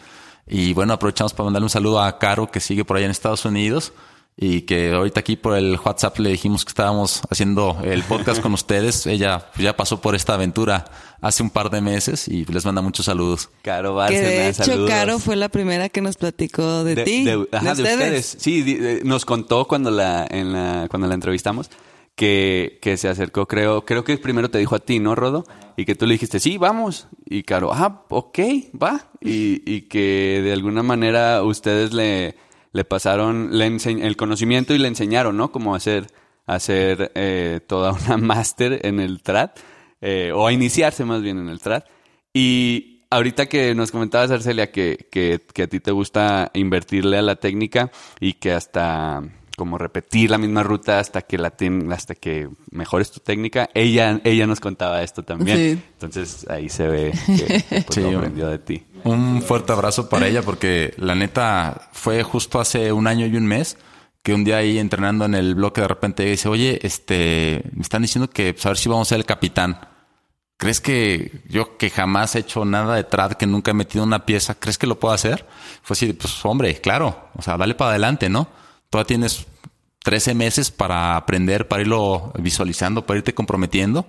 Y 0.48 0.74
bueno, 0.74 0.94
aprovechamos 0.94 1.34
para 1.34 1.46
mandarle 1.46 1.66
un 1.66 1.70
saludo 1.70 2.02
a 2.02 2.18
Caro 2.20 2.50
que 2.52 2.60
sigue 2.60 2.86
por 2.86 2.98
allá 2.98 3.06
en 3.06 3.12
Estados 3.12 3.46
Unidos 3.46 3.94
y 4.38 4.62
que 4.64 4.92
ahorita 4.92 5.22
aquí 5.22 5.38
por 5.38 5.56
el 5.58 5.80
WhatsApp 5.84 6.20
le 6.20 6.30
dijimos 6.30 6.66
que 6.66 6.70
estábamos 6.70 7.22
haciendo 7.30 7.78
el 7.84 8.04
podcast 8.04 8.42
con 8.42 8.54
ustedes. 8.54 9.06
Ella 9.08 9.50
pues, 9.54 9.64
ya 9.64 9.76
pasó 9.76 10.02
por 10.02 10.14
esta 10.14 10.34
aventura 10.34 10.86
hace 11.22 11.42
un 11.42 11.50
par 11.50 11.70
de 11.72 11.82
meses 11.82 12.28
y 12.28 12.46
les 12.46 12.66
manda 12.66 12.82
muchos 12.82 13.06
saludos. 13.06 13.50
Caro 13.64 13.92
Que 13.92 13.96
Bárcena, 13.96 14.28
de 14.28 14.50
hecho, 14.50 14.64
saludos. 14.66 14.90
Caro 14.90 15.20
fue 15.20 15.36
la 15.36 15.50
primera 15.50 15.90
que 15.90 16.02
nos 16.02 16.18
platicó 16.18 16.84
de, 16.84 16.98
ti. 17.06 17.24
de- 17.24 17.48
ajá, 17.52 17.74
de 17.76 17.84
ustedes. 17.84 18.36
Sí, 18.40 18.62
di- 18.62 18.76
de- 18.76 19.04
nos 19.04 19.26
contó 19.26 19.66
cuando 19.66 19.90
la, 19.90 20.28
en 20.30 20.52
la, 20.54 20.88
cuando 20.90 21.08
la 21.08 21.16
entrevistamos 21.16 21.70
que, 22.16 22.80
que 22.82 22.98
se 22.98 23.10
acercó, 23.10 23.48
creo, 23.48 23.86
creo 23.86 24.04
que 24.04 24.18
primero 24.18 24.50
te 24.50 24.58
dijo 24.58 24.76
a 24.76 24.80
ti, 24.80 25.00
¿no, 25.00 25.16
Rodo? 25.16 25.44
Y 25.78 25.86
que 25.86 25.96
tú 25.96 26.06
le 26.06 26.14
dijiste, 26.14 26.40
sí, 26.40 26.58
vamos. 26.58 27.08
Y 27.26 27.44
Caro, 27.44 27.72
ah, 27.74 28.06
ok, 28.10 28.40
va. 28.82 29.12
Y, 29.22 29.62
y 29.70 29.84
que 29.84 30.42
de 30.44 30.54
alguna 30.54 30.82
manera 30.82 31.44
ustedes 31.44 31.94
le, 31.94 32.36
le 32.72 32.86
pasaron 32.86 33.58
le 33.58 33.66
el 33.66 34.18
conocimiento 34.18 34.74
y 34.74 34.78
le 34.78 34.88
enseñaron, 34.88 35.36
¿no? 35.36 35.52
Cómo 35.52 35.76
hacer, 35.76 36.08
hacer 36.46 37.12
eh, 37.16 37.60
toda 37.68 37.92
una 37.92 38.18
máster 38.18 38.86
en 38.86 39.00
el 39.00 39.22
TRAT, 39.22 39.60
eh, 40.02 40.32
o 40.34 40.48
a 40.48 40.54
iniciarse 40.54 41.04
más 41.04 41.22
bien 41.22 41.38
en 41.38 41.50
el 41.50 41.60
TRAT. 41.60 41.86
Y 42.34 43.06
ahorita 43.10 43.48
que 43.48 43.76
nos 43.76 43.92
comentabas, 43.92 44.32
Arcelia, 44.32 44.72
que, 44.72 45.08
que, 45.12 45.42
que 45.54 45.64
a 45.64 45.68
ti 45.68 45.82
te 45.82 45.92
gusta 45.92 46.52
invertirle 46.54 47.18
a 47.18 47.22
la 47.22 47.36
técnica 47.36 47.92
y 48.20 48.34
que 48.34 48.54
hasta 48.54 49.24
como 49.56 49.78
repetir 49.78 50.30
la 50.32 50.38
misma 50.38 50.64
ruta 50.64 51.00
hasta 51.00 51.22
que 51.22 51.38
la 51.38 51.52
ten- 51.52 51.92
hasta 51.92 52.16
que 52.16 52.50
mejores 52.72 53.12
tu 53.12 53.20
técnica, 53.20 53.70
ella, 53.74 54.20
ella 54.24 54.46
nos 54.48 54.60
contaba 54.60 55.02
esto 55.04 55.24
también. 55.24 55.58
Sí. 55.58 55.84
Entonces 55.94 56.46
ahí 56.50 56.70
se 56.70 56.88
ve 56.88 57.12
que 57.26 57.64
pues, 57.70 57.86
Sí, 57.90 58.02
lo 58.02 58.18
aprendió 58.18 58.48
de 58.48 58.60
ti. 58.60 58.86
Un 59.04 59.42
fuerte 59.42 59.72
abrazo 59.72 60.10
para 60.10 60.28
ella 60.28 60.42
porque 60.42 60.94
la 60.98 61.16
neta 61.16 61.90
fue 61.94 62.24
justo 62.24 62.60
hace 62.60 62.92
un 62.92 63.08
año 63.08 63.26
y 63.28 63.36
un 63.38 63.46
mes 63.46 63.78
que 64.24 64.34
un 64.34 64.44
día 64.44 64.58
ahí 64.58 64.80
entrenando 64.80 65.26
en 65.26 65.36
el 65.36 65.54
bloque 65.56 65.82
de 65.82 65.88
repente 65.88 66.24
ella 66.24 66.32
dice, 66.32 66.50
oye, 66.50 66.80
este, 66.82 67.64
me 67.74 67.82
están 67.84 68.02
diciendo 68.02 68.30
que 68.30 68.54
pues, 68.54 68.66
a 68.66 68.70
ver 68.70 68.78
si 68.78 68.90
vamos 68.90 69.08
a 69.08 69.10
ser 69.10 69.20
el 69.20 69.26
capitán. 69.26 69.80
¿Crees 70.58 70.80
que 70.82 71.44
yo 71.50 71.78
que 71.78 71.90
jamás 71.90 72.34
he 72.36 72.40
hecho 72.40 72.64
nada 72.66 72.96
de 72.96 73.04
trad, 73.04 73.34
que 73.34 73.46
nunca 73.46 73.72
he 73.72 73.74
metido 73.74 74.04
una 74.06 74.26
pieza, 74.26 74.56
crees 74.56 74.78
que 74.78 74.88
lo 74.88 74.98
puedo 75.00 75.14
hacer? 75.14 75.46
Fue 75.84 75.94
así, 75.96 76.14
pues 76.14 76.44
hombre, 76.46 76.74
claro, 76.80 77.30
o 77.36 77.42
sea, 77.42 77.58
dale 77.58 77.76
para 77.76 77.92
adelante, 77.92 78.30
¿no? 78.30 78.48
Todavía 78.96 79.08
tienes 79.08 79.46
13 80.06 80.36
meses 80.36 80.72
para 80.72 81.18
aprender, 81.18 81.68
para 81.68 81.82
irlo 81.82 82.32
visualizando, 82.40 83.06
para 83.06 83.18
irte 83.18 83.34
comprometiendo. 83.34 84.06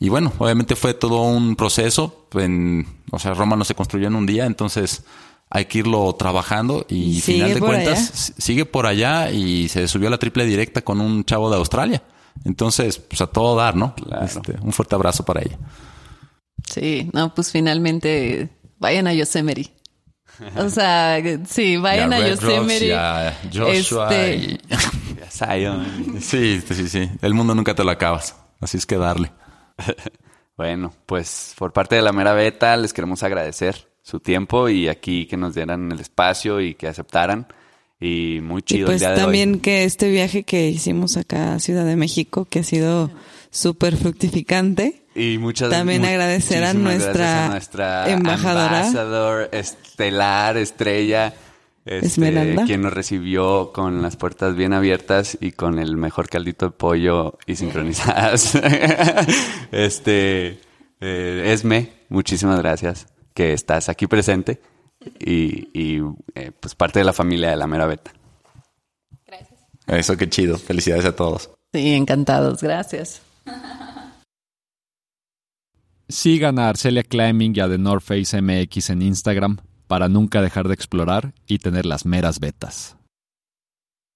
Y 0.00 0.08
bueno, 0.08 0.32
obviamente 0.38 0.76
fue 0.76 0.94
todo 0.94 1.20
un 1.24 1.56
proceso. 1.56 2.26
En, 2.32 2.86
o 3.10 3.18
sea, 3.18 3.34
Roma 3.34 3.54
no 3.54 3.66
se 3.66 3.74
construyó 3.74 4.06
en 4.06 4.14
un 4.14 4.24
día, 4.24 4.46
entonces 4.46 5.04
hay 5.50 5.66
que 5.66 5.80
irlo 5.80 6.10
trabajando 6.14 6.86
y 6.88 7.18
Y 7.18 7.20
final 7.20 7.52
de 7.52 7.60
cuentas 7.60 7.98
allá. 7.98 8.34
sigue 8.38 8.64
por 8.64 8.86
allá 8.86 9.30
y 9.30 9.68
se 9.68 9.88
subió 9.88 10.08
a 10.08 10.12
la 10.12 10.18
triple 10.18 10.46
directa 10.46 10.80
con 10.80 11.02
un 11.02 11.26
chavo 11.26 11.50
de 11.50 11.56
Australia. 11.58 12.02
Entonces, 12.46 12.96
pues 12.96 13.20
a 13.20 13.26
todo 13.26 13.56
dar, 13.56 13.76
¿no? 13.76 13.94
Claro. 13.94 14.24
Este, 14.24 14.56
un 14.62 14.72
fuerte 14.72 14.94
abrazo 14.94 15.26
para 15.26 15.42
ella. 15.42 15.58
Sí, 16.66 17.10
no, 17.12 17.34
pues 17.34 17.52
finalmente 17.52 18.48
vayan 18.78 19.06
a 19.06 19.12
Yosemite. 19.12 19.70
O 20.56 20.68
sea, 20.68 21.22
sí, 21.46 21.76
vayan 21.76 22.10
Y 22.10 22.14
a, 22.14 22.18
Red 22.18 22.28
Yosemite. 22.30 22.86
y 22.86 22.90
a 22.92 23.38
Joshua. 23.52 24.08
Este, 24.14 24.36
y- 24.36 24.60
Zion. 25.30 26.16
sí, 26.20 26.60
sí, 26.66 26.88
sí. 26.88 27.10
El 27.22 27.34
mundo 27.34 27.54
nunca 27.54 27.74
te 27.74 27.84
lo 27.84 27.90
acabas. 27.90 28.36
Así 28.60 28.76
es 28.78 28.86
que 28.86 28.96
darle. 28.96 29.30
Bueno, 30.56 30.92
pues 31.06 31.52
por 31.58 31.72
parte 31.72 31.96
de 31.96 32.02
la 32.02 32.12
mera 32.12 32.32
beta 32.32 32.76
les 32.76 32.92
queremos 32.92 33.24
agradecer 33.24 33.88
su 34.02 34.20
tiempo 34.20 34.68
y 34.68 34.86
aquí 34.86 35.26
que 35.26 35.36
nos 35.36 35.52
dieran 35.56 35.90
el 35.90 35.98
espacio 35.98 36.60
y 36.60 36.74
que 36.76 36.86
aceptaran. 36.86 37.48
Y 38.00 38.38
muy 38.40 38.60
Y 38.60 38.62
chido 38.62 38.86
pues 38.86 39.02
el 39.02 39.08
día 39.08 39.10
de 39.16 39.20
también 39.22 39.54
hoy. 39.54 39.58
que 39.60 39.82
este 39.82 40.08
viaje 40.10 40.44
que 40.44 40.68
hicimos 40.68 41.16
acá 41.16 41.54
a 41.54 41.58
Ciudad 41.58 41.84
de 41.84 41.96
México, 41.96 42.44
que 42.44 42.60
ha 42.60 42.62
sido 42.62 43.10
súper 43.50 43.96
fructificante. 43.96 45.03
Y 45.14 45.38
muchas 45.38 45.70
También 45.70 46.02
mu- 46.02 46.08
agradecer 46.08 46.64
a 46.64 46.74
nuestra 46.74 47.12
gracias 47.12 47.46
a 47.46 47.48
nuestra 47.50 48.08
embajadora. 48.10 49.48
estelar, 49.52 50.56
estrella, 50.56 51.34
este, 51.84 52.06
Esmeralda. 52.06 52.64
quien 52.64 52.82
nos 52.82 52.92
recibió 52.92 53.70
con 53.72 54.02
las 54.02 54.16
puertas 54.16 54.56
bien 54.56 54.72
abiertas 54.72 55.38
y 55.40 55.52
con 55.52 55.78
el 55.78 55.96
mejor 55.96 56.28
caldito 56.28 56.66
de 56.66 56.72
pollo 56.72 57.38
y 57.46 57.54
sincronizadas. 57.56 58.54
este, 59.72 60.60
eh, 61.00 61.42
Esme, 61.52 61.92
muchísimas 62.08 62.58
gracias 62.58 63.06
que 63.34 63.52
estás 63.52 63.88
aquí 63.88 64.06
presente 64.06 64.60
y, 65.20 65.68
y, 65.78 66.00
eh, 66.34 66.50
pues 66.58 66.74
parte 66.74 66.98
de 67.00 67.04
la 67.04 67.12
familia 67.12 67.50
de 67.50 67.56
la 67.56 67.66
mera 67.66 67.86
beta. 67.86 68.12
Eso, 69.86 70.16
qué 70.16 70.28
chido. 70.30 70.56
Felicidades 70.56 71.04
a 71.04 71.14
todos. 71.14 71.50
sí, 71.72 71.92
encantados, 71.94 72.62
gracias. 72.62 73.20
Sigan 76.08 76.58
a 76.58 76.68
Arcelia 76.68 77.02
Climbing 77.02 77.54
y 77.56 77.60
a 77.60 77.68
The 77.68 77.78
North 77.78 78.04
Face 78.04 78.40
MX 78.40 78.90
en 78.90 79.02
Instagram 79.02 79.58
para 79.86 80.08
nunca 80.08 80.42
dejar 80.42 80.68
de 80.68 80.74
explorar 80.74 81.34
y 81.46 81.58
tener 81.58 81.86
las 81.86 82.04
meras 82.04 82.40
betas. 82.40 82.96